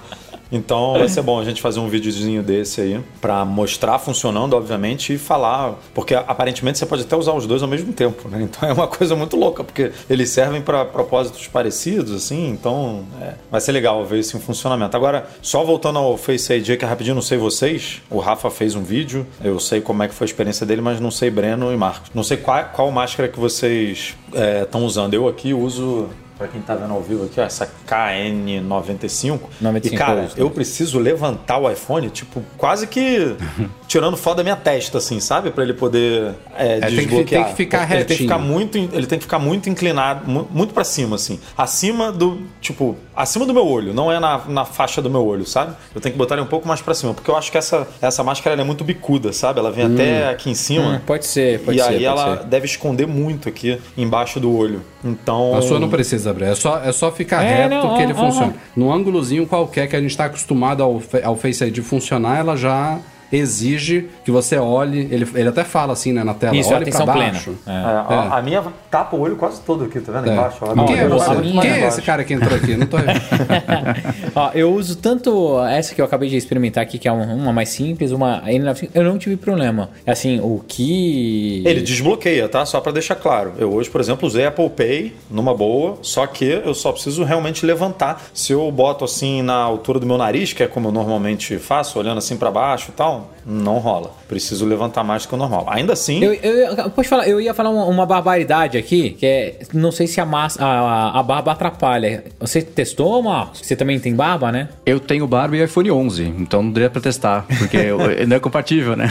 Então 0.51 0.93
vai 0.93 1.09
ser 1.09 1.21
bom 1.21 1.39
a 1.39 1.43
gente 1.43 1.61
fazer 1.61 1.79
um 1.79 1.87
videozinho 1.87 2.41
desse 2.41 2.81
aí 2.81 3.01
pra 3.19 3.43
mostrar 3.45 3.99
funcionando, 3.99 4.53
obviamente, 4.53 5.13
e 5.13 5.17
falar, 5.17 5.75
porque 5.93 6.15
aparentemente 6.15 6.77
você 6.77 6.85
pode 6.85 7.03
até 7.03 7.15
usar 7.15 7.33
os 7.33 7.45
dois 7.45 7.61
ao 7.61 7.67
mesmo 7.67 7.93
tempo, 7.93 8.27
né? 8.29 8.41
Então 8.41 8.67
é 8.67 8.73
uma 8.73 8.87
coisa 8.87 9.15
muito 9.15 9.35
louca, 9.35 9.63
porque 9.63 9.91
eles 10.09 10.29
servem 10.29 10.61
pra 10.61 10.85
propósitos 10.85 11.47
parecidos, 11.47 12.13
assim, 12.13 12.49
então 12.49 13.05
é, 13.21 13.33
vai 13.51 13.61
ser 13.61 13.71
legal 13.71 14.03
ver 14.05 14.19
isso 14.19 14.37
em 14.37 14.39
funcionamento. 14.39 14.95
Agora, 14.95 15.27
só 15.41 15.63
voltando 15.63 15.99
ao 15.99 16.17
Face 16.17 16.51
ID, 16.53 16.77
que 16.77 16.85
é 16.85 16.87
rapidinho, 16.87 17.15
não 17.15 17.21
sei 17.21 17.37
vocês, 17.37 18.01
o 18.09 18.19
Rafa 18.19 18.49
fez 18.49 18.75
um 18.75 18.83
vídeo, 18.83 19.25
eu 19.43 19.59
sei 19.59 19.81
como 19.81 20.03
é 20.03 20.07
que 20.07 20.13
foi 20.13 20.25
a 20.25 20.29
experiência 20.29 20.65
dele, 20.65 20.81
mas 20.81 20.99
não 20.99 21.11
sei 21.11 21.29
Breno 21.29 21.71
e 21.73 21.77
Marcos. 21.77 22.11
Não 22.13 22.23
sei 22.23 22.37
qual, 22.37 22.63
qual 22.73 22.91
máscara 22.91 23.29
que 23.29 23.39
vocês 23.39 24.15
estão 24.63 24.85
usando. 24.85 25.13
Eu 25.13 25.27
aqui 25.27 25.53
uso 25.53 26.09
Pra 26.37 26.47
quem 26.47 26.61
tá 26.61 26.75
vendo 26.75 26.93
ao 26.93 27.01
vivo 27.01 27.25
aqui, 27.25 27.39
ó, 27.39 27.43
essa 27.43 27.67
KN95. 27.87 29.39
95 29.61 29.95
e, 29.95 29.97
cara, 29.97 30.19
eu 30.19 30.25
uso. 30.25 30.33
eu 30.37 30.49
preciso 30.49 30.99
levantar 30.99 31.57
o 31.57 31.69
iPhone, 31.69 32.09
tipo, 32.09 32.43
quase 32.57 32.87
que 32.87 33.35
tirando 33.87 34.15
foto 34.17 34.37
da 34.37 34.43
minha 34.43 34.55
testa, 34.55 34.97
assim, 34.97 35.19
sabe? 35.19 35.51
Pra 35.51 35.63
ele 35.63 35.73
poder 35.73 36.33
é, 36.55 36.79
tem 36.79 36.89
que- 36.89 36.95
desbloquear. 36.97 37.43
tem 37.43 37.51
que 37.51 37.57
ficar 37.57 37.77
Ele 37.83 37.87
tem 37.87 37.97
que 38.05 38.13
retinho. 38.13 38.29
ficar 38.29 38.37
muito, 38.37 38.77
ele 38.77 39.07
tem 39.07 39.17
que 39.17 39.23
ficar 39.25 39.39
muito 39.39 39.69
inclinado, 39.69 40.29
mu- 40.29 40.47
muito 40.51 40.73
pra 40.73 40.83
cima, 40.83 41.15
assim. 41.15 41.39
Acima 41.57 42.11
do, 42.11 42.41
tipo, 42.61 42.95
acima 43.15 43.45
do 43.45 43.53
meu 43.53 43.65
olho, 43.67 43.93
não 43.93 44.11
é 44.11 44.19
na, 44.19 44.41
na 44.47 44.65
faixa 44.65 45.01
do 45.01 45.09
meu 45.09 45.25
olho, 45.25 45.45
sabe? 45.45 45.73
Eu 45.95 46.01
tenho 46.01 46.13
que 46.13 46.17
botar 46.19 46.35
ele 46.35 46.43
um 46.43 46.47
pouco 46.47 46.67
mais 46.67 46.81
pra 46.81 46.93
cima, 46.93 47.13
porque 47.13 47.29
eu 47.31 47.35
acho 47.35 47.51
que 47.51 47.57
essa, 47.57 47.87
essa 48.01 48.23
máscara 48.23 48.59
é 48.59 48.63
muito 48.63 48.83
bicuda, 48.83 49.33
sabe? 49.33 49.59
Ela 49.59 49.71
vem 49.71 49.85
até 49.85 50.29
aqui 50.29 50.49
em 50.49 50.55
cima. 50.55 50.95
Hum, 50.95 50.99
pode 51.05 51.25
ser, 51.25 51.59
pode 51.61 51.77
e 51.77 51.81
ser. 51.81 51.87
aí 51.87 51.93
pode 51.93 52.05
ela 52.05 52.37
ser. 52.37 52.43
deve 52.45 52.65
esconder 52.65 53.07
muito 53.07 53.49
aqui 53.49 53.79
embaixo 53.97 54.39
do 54.39 54.55
olho. 54.55 54.81
Então. 55.07 55.55
A 55.55 55.61
sua 55.61 55.79
não 55.79 55.89
precisa 55.89 56.31
abrir, 56.31 56.45
é 56.45 56.55
só, 56.55 56.81
é 56.83 56.91
só 56.91 57.11
ficar 57.11 57.43
É, 57.43 57.67
reto 57.67 57.75
não, 57.75 57.95
que 57.95 58.03
ele 58.03 58.13
ó, 58.13 58.15
funciona. 58.15 58.53
Num 58.75 58.91
ângulozinho 58.91 59.45
qualquer 59.47 59.87
que 59.87 59.95
a 59.95 60.01
gente 60.01 60.11
está 60.11 60.25
acostumado 60.25 60.83
ao, 60.83 61.01
ao 61.23 61.35
Face 61.35 61.63
ID 61.63 61.79
funcionar, 61.79 62.39
ela 62.39 62.55
já 62.55 62.99
exige 63.31 64.09
que 64.23 64.31
você 64.31 64.57
olhe. 64.57 65.07
Ele, 65.11 65.27
ele 65.35 65.49
até 65.49 65.63
fala 65.63 65.93
assim 65.93 66.13
né, 66.13 66.23
na 66.23 66.33
tela: 66.33 66.55
Isso, 66.55 66.73
olhe 66.73 66.89
para 66.91 67.05
baixo. 67.05 67.55
É. 67.65 67.71
É, 67.71 67.75
a, 67.75 68.37
a 68.37 68.41
minha 68.41 68.63
tapa 68.89 69.15
o 69.15 69.19
olho 69.21 69.35
quase 69.35 69.61
todo 69.61 69.85
aqui, 69.85 69.99
tá 69.99 70.11
vendo? 70.11 70.29
É. 70.29 70.33
Embaixo. 70.33 70.57
ó. 70.61 70.85
Quem 70.85 70.99
é 70.99 71.07
você? 71.07 71.35
minha- 71.35 71.61
Quem 71.61 71.71
é 71.71 71.87
esse 71.87 72.01
cara 72.01 72.23
que 72.23 72.33
entrou 72.33 72.55
aqui? 72.55 72.75
Não 72.75 72.85
tô 72.87 72.97
Ó, 74.35 74.51
eu 74.53 74.73
uso 74.73 74.95
tanto 74.97 75.59
essa 75.65 75.93
que 75.95 76.01
eu 76.01 76.05
acabei 76.05 76.29
de 76.29 76.37
experimentar 76.37 76.83
aqui, 76.83 76.97
que 76.97 77.07
é 77.07 77.11
um- 77.11 77.35
uma 77.37 77.51
mais 77.53 77.69
simples, 77.69 78.11
uma 78.11 78.41
N95, 78.45 78.89
eu 78.93 79.03
não 79.03 79.17
tive 79.17 79.37
problema. 79.37 79.89
Assim, 80.05 80.39
o 80.41 80.61
que. 80.67 81.63
Ele 81.65 81.81
desbloqueia, 81.81 82.47
tá? 82.47 82.65
Só 82.65 82.79
pra 82.79 82.91
deixar 82.91 83.15
claro. 83.15 83.53
Eu 83.57 83.73
hoje, 83.73 83.89
por 83.89 84.01
exemplo, 84.01 84.27
usei 84.27 84.45
Apple 84.45 84.69
Pay 84.69 85.13
numa 85.29 85.53
boa, 85.53 85.97
só 86.01 86.25
que 86.27 86.45
eu 86.45 86.73
só 86.73 86.91
preciso 86.91 87.23
realmente 87.23 87.65
levantar. 87.65 88.21
Se 88.33 88.51
eu 88.53 88.69
boto 88.71 89.03
assim 89.05 89.41
na 89.41 89.55
altura 89.55 89.99
do 89.99 90.05
meu 90.05 90.17
nariz, 90.17 90.53
que 90.53 90.63
é 90.63 90.67
como 90.67 90.87
eu 90.87 90.91
normalmente 90.91 91.57
faço, 91.57 91.99
olhando 91.99 92.17
assim 92.19 92.37
pra 92.37 92.51
baixo 92.51 92.89
e 92.89 92.93
tal, 92.93 93.16
não 93.45 93.77
rola. 93.79 94.11
Preciso 94.27 94.65
levantar 94.65 95.03
mais 95.03 95.23
do 95.23 95.29
que 95.29 95.35
o 95.35 95.37
normal. 95.37 95.65
Ainda 95.69 95.93
assim, 95.93 96.23
Eu, 96.23 96.33
eu, 96.33 96.55
eu- 96.75 96.89
pode 96.89 97.07
falar, 97.07 97.27
eu 97.27 97.39
ia 97.39 97.53
falar 97.53 97.69
uma, 97.69 97.85
uma 97.85 98.05
barbaridade 98.05 98.77
aqui, 98.77 99.11
que 99.11 99.25
é. 99.25 99.55
Não 99.73 99.91
sei 99.91 100.05
se 100.07 100.19
a, 100.19 100.25
massa, 100.25 100.63
a, 100.63 101.19
a 101.19 101.23
barba 101.23 101.51
atrapalha. 101.53 102.23
Você 102.39 102.61
testou, 102.61 103.21
Marcos? 103.23 103.61
Você 103.63 103.75
também 103.75 103.99
tem 103.99 104.13
barba, 104.15 104.51
né? 104.51 104.67
Eu 104.85 104.99
tenho 104.99 105.25
barba 105.27 105.55
e 105.55 105.63
iPhone 105.63 105.91
11, 105.91 106.23
então 106.39 106.61
não 106.61 106.71
daria 106.71 106.89
pra 106.89 107.01
testar, 107.01 107.45
porque 107.57 107.77
não 108.27 108.35
é 108.35 108.39
compatível, 108.39 108.95
né? 108.95 109.09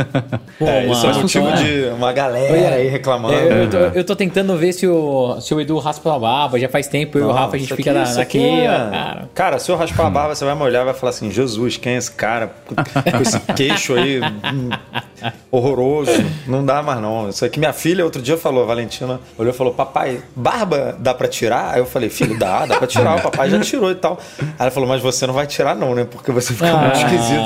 Pô, 0.58 0.66
é, 0.66 0.86
isso 0.86 1.02
é 1.04 1.06
Marcos, 1.08 1.22
motivo 1.22 1.48
então 1.48 1.58
é. 1.60 1.62
de 1.64 1.84
uma 1.96 2.12
galera 2.12 2.76
aí 2.76 2.88
reclamando. 2.88 3.34
Eu, 3.34 3.56
eu 3.64 3.70
tô, 3.70 3.76
eu 3.78 4.04
tô 4.04 4.16
tentando 4.16 4.56
ver 4.56 4.72
se 4.72 4.86
o, 4.86 5.40
se 5.40 5.52
o 5.54 5.60
Edu 5.60 5.78
raspa 5.78 6.14
a 6.14 6.18
barba, 6.18 6.58
já 6.58 6.68
faz 6.68 6.86
tempo, 6.86 7.18
eu 7.18 7.24
e 7.24 7.28
o 7.28 7.32
Rafa 7.32 7.56
a 7.56 7.58
gente 7.58 7.74
fica 7.74 7.90
aqui- 8.20 8.38
na, 8.38 8.64
é- 8.64 8.68
ó, 8.68 8.90
cara. 8.90 9.28
Cara, 9.34 9.58
se 9.58 9.70
eu 9.70 9.76
raspar 9.76 10.06
a 10.06 10.10
barba, 10.10 10.34
você 10.34 10.44
vai 10.44 10.54
me 10.54 10.62
olhar 10.62 10.82
e 10.82 10.84
vai 10.86 10.94
falar 10.94 11.10
assim: 11.10 11.30
Jesus, 11.30 11.76
quem 11.76 11.94
é 11.94 11.98
esse 11.98 12.10
cara? 12.12 12.50
Com 12.66 12.74
esse 13.22 13.38
queixo 13.54 13.94
aí. 13.94 14.20
horroroso. 15.50 16.10
Não 16.46 16.64
dá 16.64 16.82
mais 16.82 17.00
não. 17.00 17.28
Isso 17.28 17.44
aqui 17.44 17.58
minha 17.58 17.72
filha 17.72 18.04
outro 18.04 18.20
dia 18.20 18.36
falou, 18.36 18.62
a 18.64 18.66
Valentina 18.66 19.20
olhou 19.38 19.52
e 19.52 19.56
falou: 19.56 19.72
"Papai, 19.74 20.22
barba 20.34 20.96
dá 20.98 21.14
pra 21.14 21.28
tirar?" 21.28 21.74
Aí 21.74 21.80
eu 21.80 21.86
falei: 21.86 22.08
"Filho, 22.10 22.38
dá, 22.38 22.66
dá 22.66 22.76
pra 22.78 22.86
tirar. 22.86 23.16
O 23.16 23.22
papai 23.22 23.50
já 23.50 23.60
tirou 23.60 23.90
e 23.90 23.94
tal." 23.94 24.18
Aí 24.40 24.46
ela 24.58 24.70
falou: 24.70 24.88
"Mas 24.88 25.00
você 25.02 25.26
não 25.26 25.34
vai 25.34 25.46
tirar 25.46 25.74
não, 25.74 25.94
né? 25.94 26.04
Porque 26.04 26.30
você 26.32 26.52
fica 26.52 26.76
muito 26.76 26.96
Ah. 26.96 27.02
esquisito." 27.02 27.44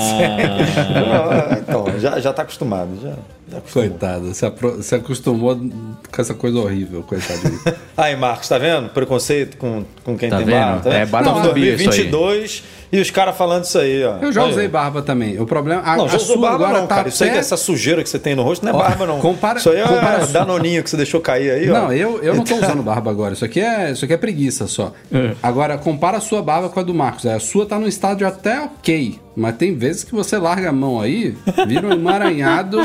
Não, 0.94 1.59
então, 1.87 1.99
já 2.01 2.18
já 2.21 2.33
tá 2.33 2.42
acostumado, 2.42 2.90
já. 3.03 3.12
Coitado, 3.72 4.34
se, 4.34 4.44
apro- 4.46 4.82
se 4.82 4.94
acostumou 4.94 5.56
com 5.56 6.20
essa 6.22 6.34
coisa 6.34 6.58
horrível, 6.58 7.02
coitadinho. 7.02 7.58
Aí, 7.96 8.14
Marcos, 8.16 8.48
tá 8.48 8.58
vendo? 8.58 8.88
Preconceito 8.90 9.56
com, 9.56 9.84
com 10.04 10.16
quem 10.16 10.28
Tá 10.30 10.37
tem 10.37 10.46
vendo? 10.46 10.54
barba. 10.56 10.80
Tá 10.80 10.90
É 10.94 10.98
vendo? 11.00 11.11
barba 11.11 11.30
Não, 11.32 11.42
do 11.42 11.52
Bia, 11.52 11.74
isso 11.74 11.80
aí. 11.90 12.08
2022 12.11 12.62
e 12.92 13.00
os 13.00 13.11
caras 13.11 13.37
falando 13.37 13.64
isso 13.64 13.78
aí, 13.78 14.04
ó. 14.04 14.16
Eu 14.22 14.32
já 14.32 14.44
Aí. 14.44 14.50
usei 14.50 14.68
barba 14.68 15.02
também. 15.02 15.38
O 15.40 15.46
problema. 15.46 15.82
A, 15.84 15.96
Não, 15.96 16.04
a 16.04 16.08
já 16.08 16.16
usou 16.16 16.37
sua 16.37 16.48
barba 16.48 16.64
agora 16.66 16.80
não, 16.80 16.87
tá 16.87 16.94
cara. 16.96 17.08
Isso 17.08 17.22
aí, 17.24 17.30
até- 17.30 17.38
essa 17.40 17.56
sujeira 17.56 18.02
que 18.02 18.08
você 18.08 18.18
tem 18.18 18.34
no 18.34 18.42
rosto 18.42 18.64
não 18.64 18.72
é 18.72 18.74
Ó, 18.76 18.78
barba, 18.78 19.06
não. 19.06 19.18
compara- 19.20 19.58
isso 19.58 19.70
aí 19.70 19.78
é 19.80 19.82
compara 19.87 20.26
danoninho 20.26 20.82
que 20.84 20.88
você 20.90 20.96
deixou 20.96 21.20
cair 21.20 21.50
aí, 21.50 21.70
ó. 21.70 21.74
Não, 21.74 21.92
eu, 21.92 22.22
eu 22.22 22.34
não 22.34 22.44
tô 22.44 22.54
usando 22.62 22.82
barba 22.82 23.11
agora. 23.11 23.34
Isso 23.34 23.44
aqui 23.44 23.61
é, 23.61 23.90
isso 23.90 24.04
aqui 24.04 24.14
é 24.14 24.16
preguiça 24.16 24.66
só. 24.66 24.92
Agora, 25.42 25.76
compara 25.76 26.18
a 26.18 26.20
sua 26.20 26.40
barba 26.42 26.68
com 26.68 26.78
a 26.80 26.82
do 26.82 26.94
Marcos. 26.94 27.26
A 27.26 27.38
sua 27.40 27.66
tá 27.66 27.78
num 27.78 27.88
estádio 27.88 28.26
até 28.26 28.61
ok. 28.61 29.18
Mas 29.38 29.57
tem 29.57 29.74
vezes 29.74 30.03
que 30.03 30.12
você 30.12 30.37
larga 30.37 30.70
a 30.70 30.72
mão 30.72 31.01
aí, 31.01 31.37
vira 31.66 31.87
um 31.87 31.92
emaranhado, 31.92 32.81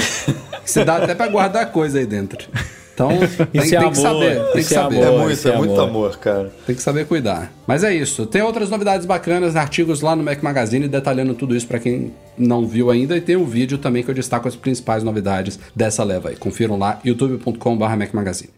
que 0.63 0.69
você 0.69 0.85
dá 0.85 0.97
até 0.97 1.15
pra 1.15 1.27
guardar 1.27 1.71
coisa 1.71 1.97
aí 1.97 2.05
dentro. 2.05 2.47
Então, 2.93 3.09
tem, 3.17 3.25
Isso 3.25 3.39
é 3.43 3.51
tem 3.51 3.69
que 3.69 3.75
amor, 3.75 3.95
saber. 3.95 4.43
Tem 4.51 4.51
que 4.51 4.59
é 4.59 4.77
saber. 4.77 4.97
É 4.97 5.07
amor. 5.07 5.19
muito, 5.19 5.31
esse 5.33 5.49
é 5.49 5.57
muito 5.57 5.73
amor. 5.73 5.89
amor, 5.89 6.17
cara. 6.19 6.51
Tem 6.65 6.75
que 6.75 6.81
saber 6.81 7.07
cuidar. 7.07 7.51
Mas 7.65 7.83
é 7.83 7.93
isso. 7.93 8.27
Tem 8.27 8.43
outras 8.43 8.69
novidades 8.69 9.05
bacanas, 9.05 9.55
artigos 9.55 10.01
lá 10.01 10.15
no 10.15 10.21
Mac 10.23 10.43
Magazine 10.43 10.87
detalhando 10.87 11.33
tudo 11.33 11.55
isso 11.55 11.67
pra 11.67 11.79
quem 11.79 12.13
não 12.37 12.67
viu 12.67 12.91
ainda. 12.91 13.17
E 13.17 13.21
tem 13.21 13.35
um 13.35 13.45
vídeo 13.45 13.79
também 13.79 14.03
que 14.03 14.11
eu 14.11 14.15
destaco 14.15 14.47
as 14.47 14.55
principais 14.55 15.03
novidades 15.03 15.59
dessa 15.75 16.03
leva 16.03 16.29
aí. 16.29 16.35
Confiram 16.35 16.77
lá, 16.77 16.99
youtube.com.br 17.03 17.95
Mac 17.97 18.13
Magazine. 18.13 18.51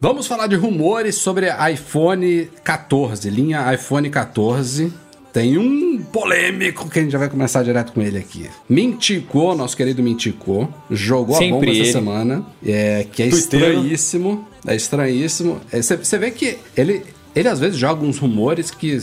Vamos 0.00 0.28
falar 0.28 0.46
de 0.46 0.54
rumores 0.54 1.16
sobre 1.16 1.48
iPhone 1.72 2.48
14, 2.62 3.28
linha 3.28 3.74
iPhone 3.74 4.08
14. 4.08 4.92
Tem 5.32 5.58
um 5.58 6.02
polêmico 6.02 6.88
que 6.88 6.98
a 6.98 7.02
gente 7.02 7.12
já 7.12 7.18
vai 7.18 7.28
começar 7.28 7.62
direto 7.62 7.92
com 7.92 8.00
ele 8.02 8.18
aqui. 8.18 8.48
Mintico, 8.68 9.54
nosso 9.54 9.76
querido 9.76 10.02
Mintico, 10.02 10.72
jogou 10.90 11.36
a 11.36 11.38
Sempre 11.38 11.52
bomba 11.66 11.70
essa 11.70 11.80
ele. 11.80 11.92
semana. 11.92 12.46
É, 12.64 13.06
que 13.12 13.22
é 13.22 13.28
Tuiteiro. 13.28 13.66
estranhíssimo. 13.66 14.48
É 14.66 14.74
estranhíssimo. 14.74 15.60
Você 15.72 16.18
vê 16.18 16.30
que 16.30 16.58
ele, 16.76 17.02
ele 17.36 17.48
às 17.48 17.60
vezes 17.60 17.78
joga 17.78 18.04
uns 18.04 18.18
rumores 18.18 18.70
que 18.70 18.98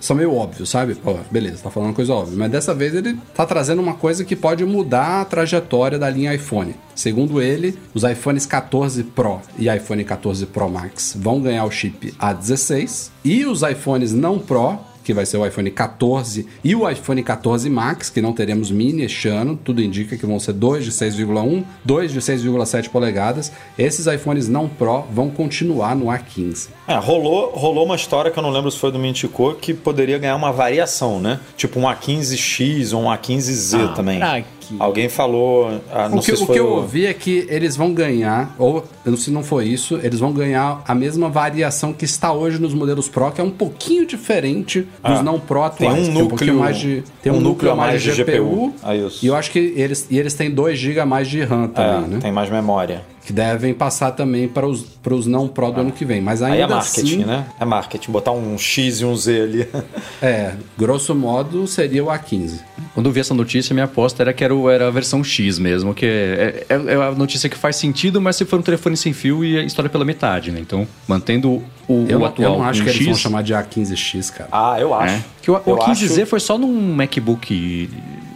são 0.00 0.14
meio 0.14 0.34
óbvios, 0.34 0.68
sabe? 0.68 0.94
Pô, 0.94 1.16
beleza, 1.30 1.62
tá 1.64 1.70
falando 1.70 1.88
uma 1.88 1.94
coisa 1.94 2.12
óbvia. 2.12 2.36
Mas 2.38 2.50
dessa 2.50 2.74
vez 2.74 2.94
ele 2.94 3.16
tá 3.34 3.44
trazendo 3.46 3.80
uma 3.82 3.94
coisa 3.94 4.24
que 4.24 4.36
pode 4.36 4.64
mudar 4.64 5.22
a 5.22 5.24
trajetória 5.24 5.98
da 5.98 6.08
linha 6.08 6.34
iPhone. 6.34 6.74
Segundo 6.94 7.40
ele, 7.42 7.76
os 7.94 8.04
iPhones 8.04 8.44
14 8.46 9.02
Pro 9.04 9.40
e 9.58 9.68
iPhone 9.74 10.04
14 10.04 10.46
Pro 10.46 10.68
Max 10.68 11.16
vão 11.18 11.40
ganhar 11.40 11.64
o 11.64 11.70
chip 11.70 12.12
A16 12.20 13.08
e 13.24 13.44
os 13.46 13.62
iPhones 13.62 14.12
não 14.12 14.38
Pro 14.38 14.78
que 15.04 15.12
vai 15.12 15.26
ser 15.26 15.36
o 15.36 15.46
iPhone 15.46 15.70
14 15.70 16.46
e 16.62 16.74
o 16.74 16.88
iPhone 16.88 17.22
14 17.22 17.68
Max, 17.68 18.10
que 18.10 18.20
não 18.20 18.32
teremos 18.32 18.70
mini 18.70 19.02
este 19.02 19.28
ano, 19.28 19.58
tudo 19.62 19.82
indica 19.82 20.16
que 20.16 20.26
vão 20.26 20.38
ser 20.38 20.52
dois 20.52 20.84
de 20.84 20.90
6,1, 20.90 21.64
dois 21.84 22.12
de 22.12 22.20
6,7 22.20 22.88
polegadas. 22.88 23.52
Esses 23.78 24.06
iPhones 24.06 24.48
não 24.48 24.68
Pro 24.68 25.02
vão 25.10 25.30
continuar 25.30 25.94
no 25.94 26.06
A15. 26.06 26.68
É, 26.86 26.96
rolou, 26.96 27.50
rolou 27.50 27.84
uma 27.84 27.96
história 27.96 28.30
que 28.30 28.38
eu 28.38 28.42
não 28.42 28.50
lembro 28.50 28.70
se 28.70 28.78
foi 28.78 28.90
do 28.90 28.98
Mintico 28.98 29.54
que 29.54 29.74
poderia 29.74 30.18
ganhar 30.18 30.36
uma 30.36 30.52
variação, 30.52 31.20
né? 31.20 31.40
Tipo 31.56 31.80
um 31.80 31.82
A15X 31.84 32.94
ou 32.94 33.02
um 33.02 33.06
A15Z 33.06 33.94
também. 33.94 34.18
pra 34.18 34.44
Alguém 34.78 35.08
falou. 35.08 35.80
ah, 35.92 36.08
não 36.08 36.18
O 36.18 36.20
que, 36.20 36.26
sei 36.26 36.36
se 36.36 36.42
o 36.42 36.46
foi 36.46 36.54
que 36.54 36.60
eu 36.60 36.68
ouvi 36.70 37.06
é 37.06 37.12
que 37.14 37.46
eles 37.48 37.76
vão 37.76 37.92
ganhar, 37.92 38.54
ou 38.58 38.84
se 39.16 39.30
não 39.30 39.42
for 39.42 39.62
isso, 39.62 39.98
eles 40.02 40.20
vão 40.20 40.32
ganhar 40.32 40.82
a 40.86 40.94
mesma 40.94 41.28
variação 41.28 41.92
que 41.92 42.04
está 42.04 42.32
hoje 42.32 42.60
nos 42.60 42.74
modelos 42.74 43.08
Pro, 43.08 43.30
que 43.30 43.40
é 43.40 43.44
um 43.44 43.50
pouquinho 43.50 44.06
diferente 44.06 44.80
dos 44.80 45.18
Ah, 45.20 45.22
não 45.22 45.38
Pro 45.40 45.68
tem 45.70 45.88
atuais. 45.88 46.08
um 46.08 46.12
que 46.12 46.18
é 46.18 46.22
núcleo- 46.22 46.54
mais 46.58 46.78
de, 46.78 47.02
tem 47.22 47.32
um 47.32 47.36
um, 47.36 47.40
núcleo 47.40 47.70
núcleo 47.70 47.72
a 47.72 47.76
mais 47.76 48.02
de 48.02 48.10
GPU. 48.12 48.72
Ah, 48.82 48.94
isso. 48.96 49.18
E 49.24 49.26
eu 49.28 49.34
acho 49.36 49.50
que 49.50 49.58
eles, 49.76 50.06
e 50.10 50.18
eles 50.18 50.34
têm 50.34 50.50
2 50.50 50.78
GB 50.78 51.00
a 51.00 51.06
mais 51.06 51.28
de 51.28 51.42
RAM 51.42 51.64
É, 51.64 51.68
também, 51.68 52.08
né? 52.08 52.18
tem 52.20 52.32
mais 52.32 52.50
memória. 52.50 53.02
Que 53.24 53.32
devem 53.32 53.72
passar 53.72 54.10
também 54.10 54.48
para 54.48 54.66
os, 54.66 54.82
para 54.82 55.14
os 55.14 55.28
não 55.28 55.46
Pro 55.46 55.70
do 55.70 55.80
ano 55.82 55.92
que 55.92 56.04
vem. 56.04 56.20
Mas 56.20 56.42
ainda 56.42 56.56
Aí 56.56 56.62
é 56.62 56.66
marketing, 56.66 57.00
assim, 57.18 57.24
né? 57.24 57.46
É 57.60 57.64
marketing. 57.64 58.10
Botar 58.10 58.32
um 58.32 58.58
X 58.58 59.00
e 59.00 59.04
um 59.04 59.14
Z 59.14 59.40
ali. 59.42 59.68
é, 60.20 60.54
grosso 60.76 61.14
modo, 61.14 61.64
seria 61.68 62.02
o 62.02 62.08
A15. 62.08 62.58
Quando 62.94 63.06
eu 63.06 63.12
vi 63.12 63.20
essa 63.20 63.32
notícia, 63.32 63.72
minha 63.72 63.84
aposta 63.84 64.24
era 64.24 64.32
que 64.32 64.42
era, 64.42 64.52
o- 64.52 64.68
era 64.68 64.88
a 64.88 64.90
versão 64.90 65.22
X 65.22 65.56
mesmo, 65.58 65.94
que 65.94 66.04
é, 66.04 66.66
é, 66.68 66.74
é 66.74 66.94
a 66.96 67.12
notícia 67.12 67.48
que 67.48 67.56
faz 67.56 67.76
sentido, 67.76 68.20
mas 68.20 68.34
se 68.34 68.44
for 68.44 68.58
um 68.58 68.62
telefone 68.62 68.96
sem 68.96 69.12
fio 69.12 69.44
e 69.44 69.56
a 69.56 69.62
história 69.62 69.88
pela 69.88 70.04
metade, 70.04 70.50
né? 70.50 70.58
Então, 70.60 70.84
mantendo 71.06 71.62
o, 71.88 72.04
Eu, 72.08 72.20
o 72.20 72.24
atual 72.26 72.52
eu 72.54 72.58
não 72.58 72.64
acho 72.64 72.82
que 72.82 72.88
eles 72.88 72.98
X, 72.98 73.06
vão 73.06 73.14
chamar 73.16 73.42
de 73.42 73.54
A15X, 73.54 74.32
cara. 74.32 74.48
Ah, 74.50 74.80
eu 74.80 74.92
acho. 74.92 75.14
é. 75.14 75.24
Que 75.40 75.50
o, 75.50 75.54
o 75.54 75.60
Eu 75.64 75.76
15Z 75.78 76.12
acho- 76.22 76.26
foi 76.26 76.40
só 76.40 76.58
num 76.58 76.92
MacBook, 76.94 77.88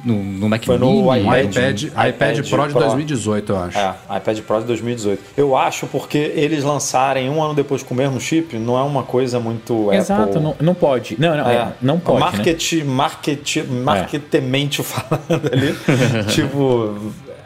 no, 0.06 0.22
no 0.22 0.48
Mac 0.48 0.64
Foi 0.64 0.78
no 0.78 0.86
Mini, 1.12 1.20
iPad. 1.20 1.50
iPad, 1.56 1.82
iPad, 1.82 2.08
iPad 2.08 2.48
Pro 2.48 2.66
de 2.66 2.72
Pro. 2.72 2.80
2018, 2.80 3.52
eu 3.52 3.58
acho. 3.58 3.78
É, 3.78 3.94
iPad 4.16 4.38
Pro 4.40 4.60
de 4.60 4.66
2018. 4.66 5.22
Eu 5.36 5.56
acho 5.56 5.86
porque 5.88 6.16
eles 6.18 6.62
lançarem 6.64 7.28
um 7.28 7.42
ano 7.42 7.54
depois 7.54 7.82
com 7.82 7.92
o 7.92 7.96
mesmo 7.96 8.20
chip 8.20 8.56
não 8.56 8.78
é 8.78 8.82
uma 8.82 9.02
coisa 9.02 9.40
muito 9.40 9.92
Exato, 9.92 10.22
Apple. 10.22 10.40
não, 10.40 10.56
não 10.60 10.74
pode. 10.74 11.16
Não, 11.18 11.36
não, 11.36 11.48
é, 11.50 11.72
não 11.82 11.98
pode. 11.98 12.20
né? 12.20 12.30
Market, 12.30 12.72
market, 12.84 13.56
marketemente 13.68 14.82
falando 14.84 15.50
ali. 15.52 15.74
tipo, 16.32 16.94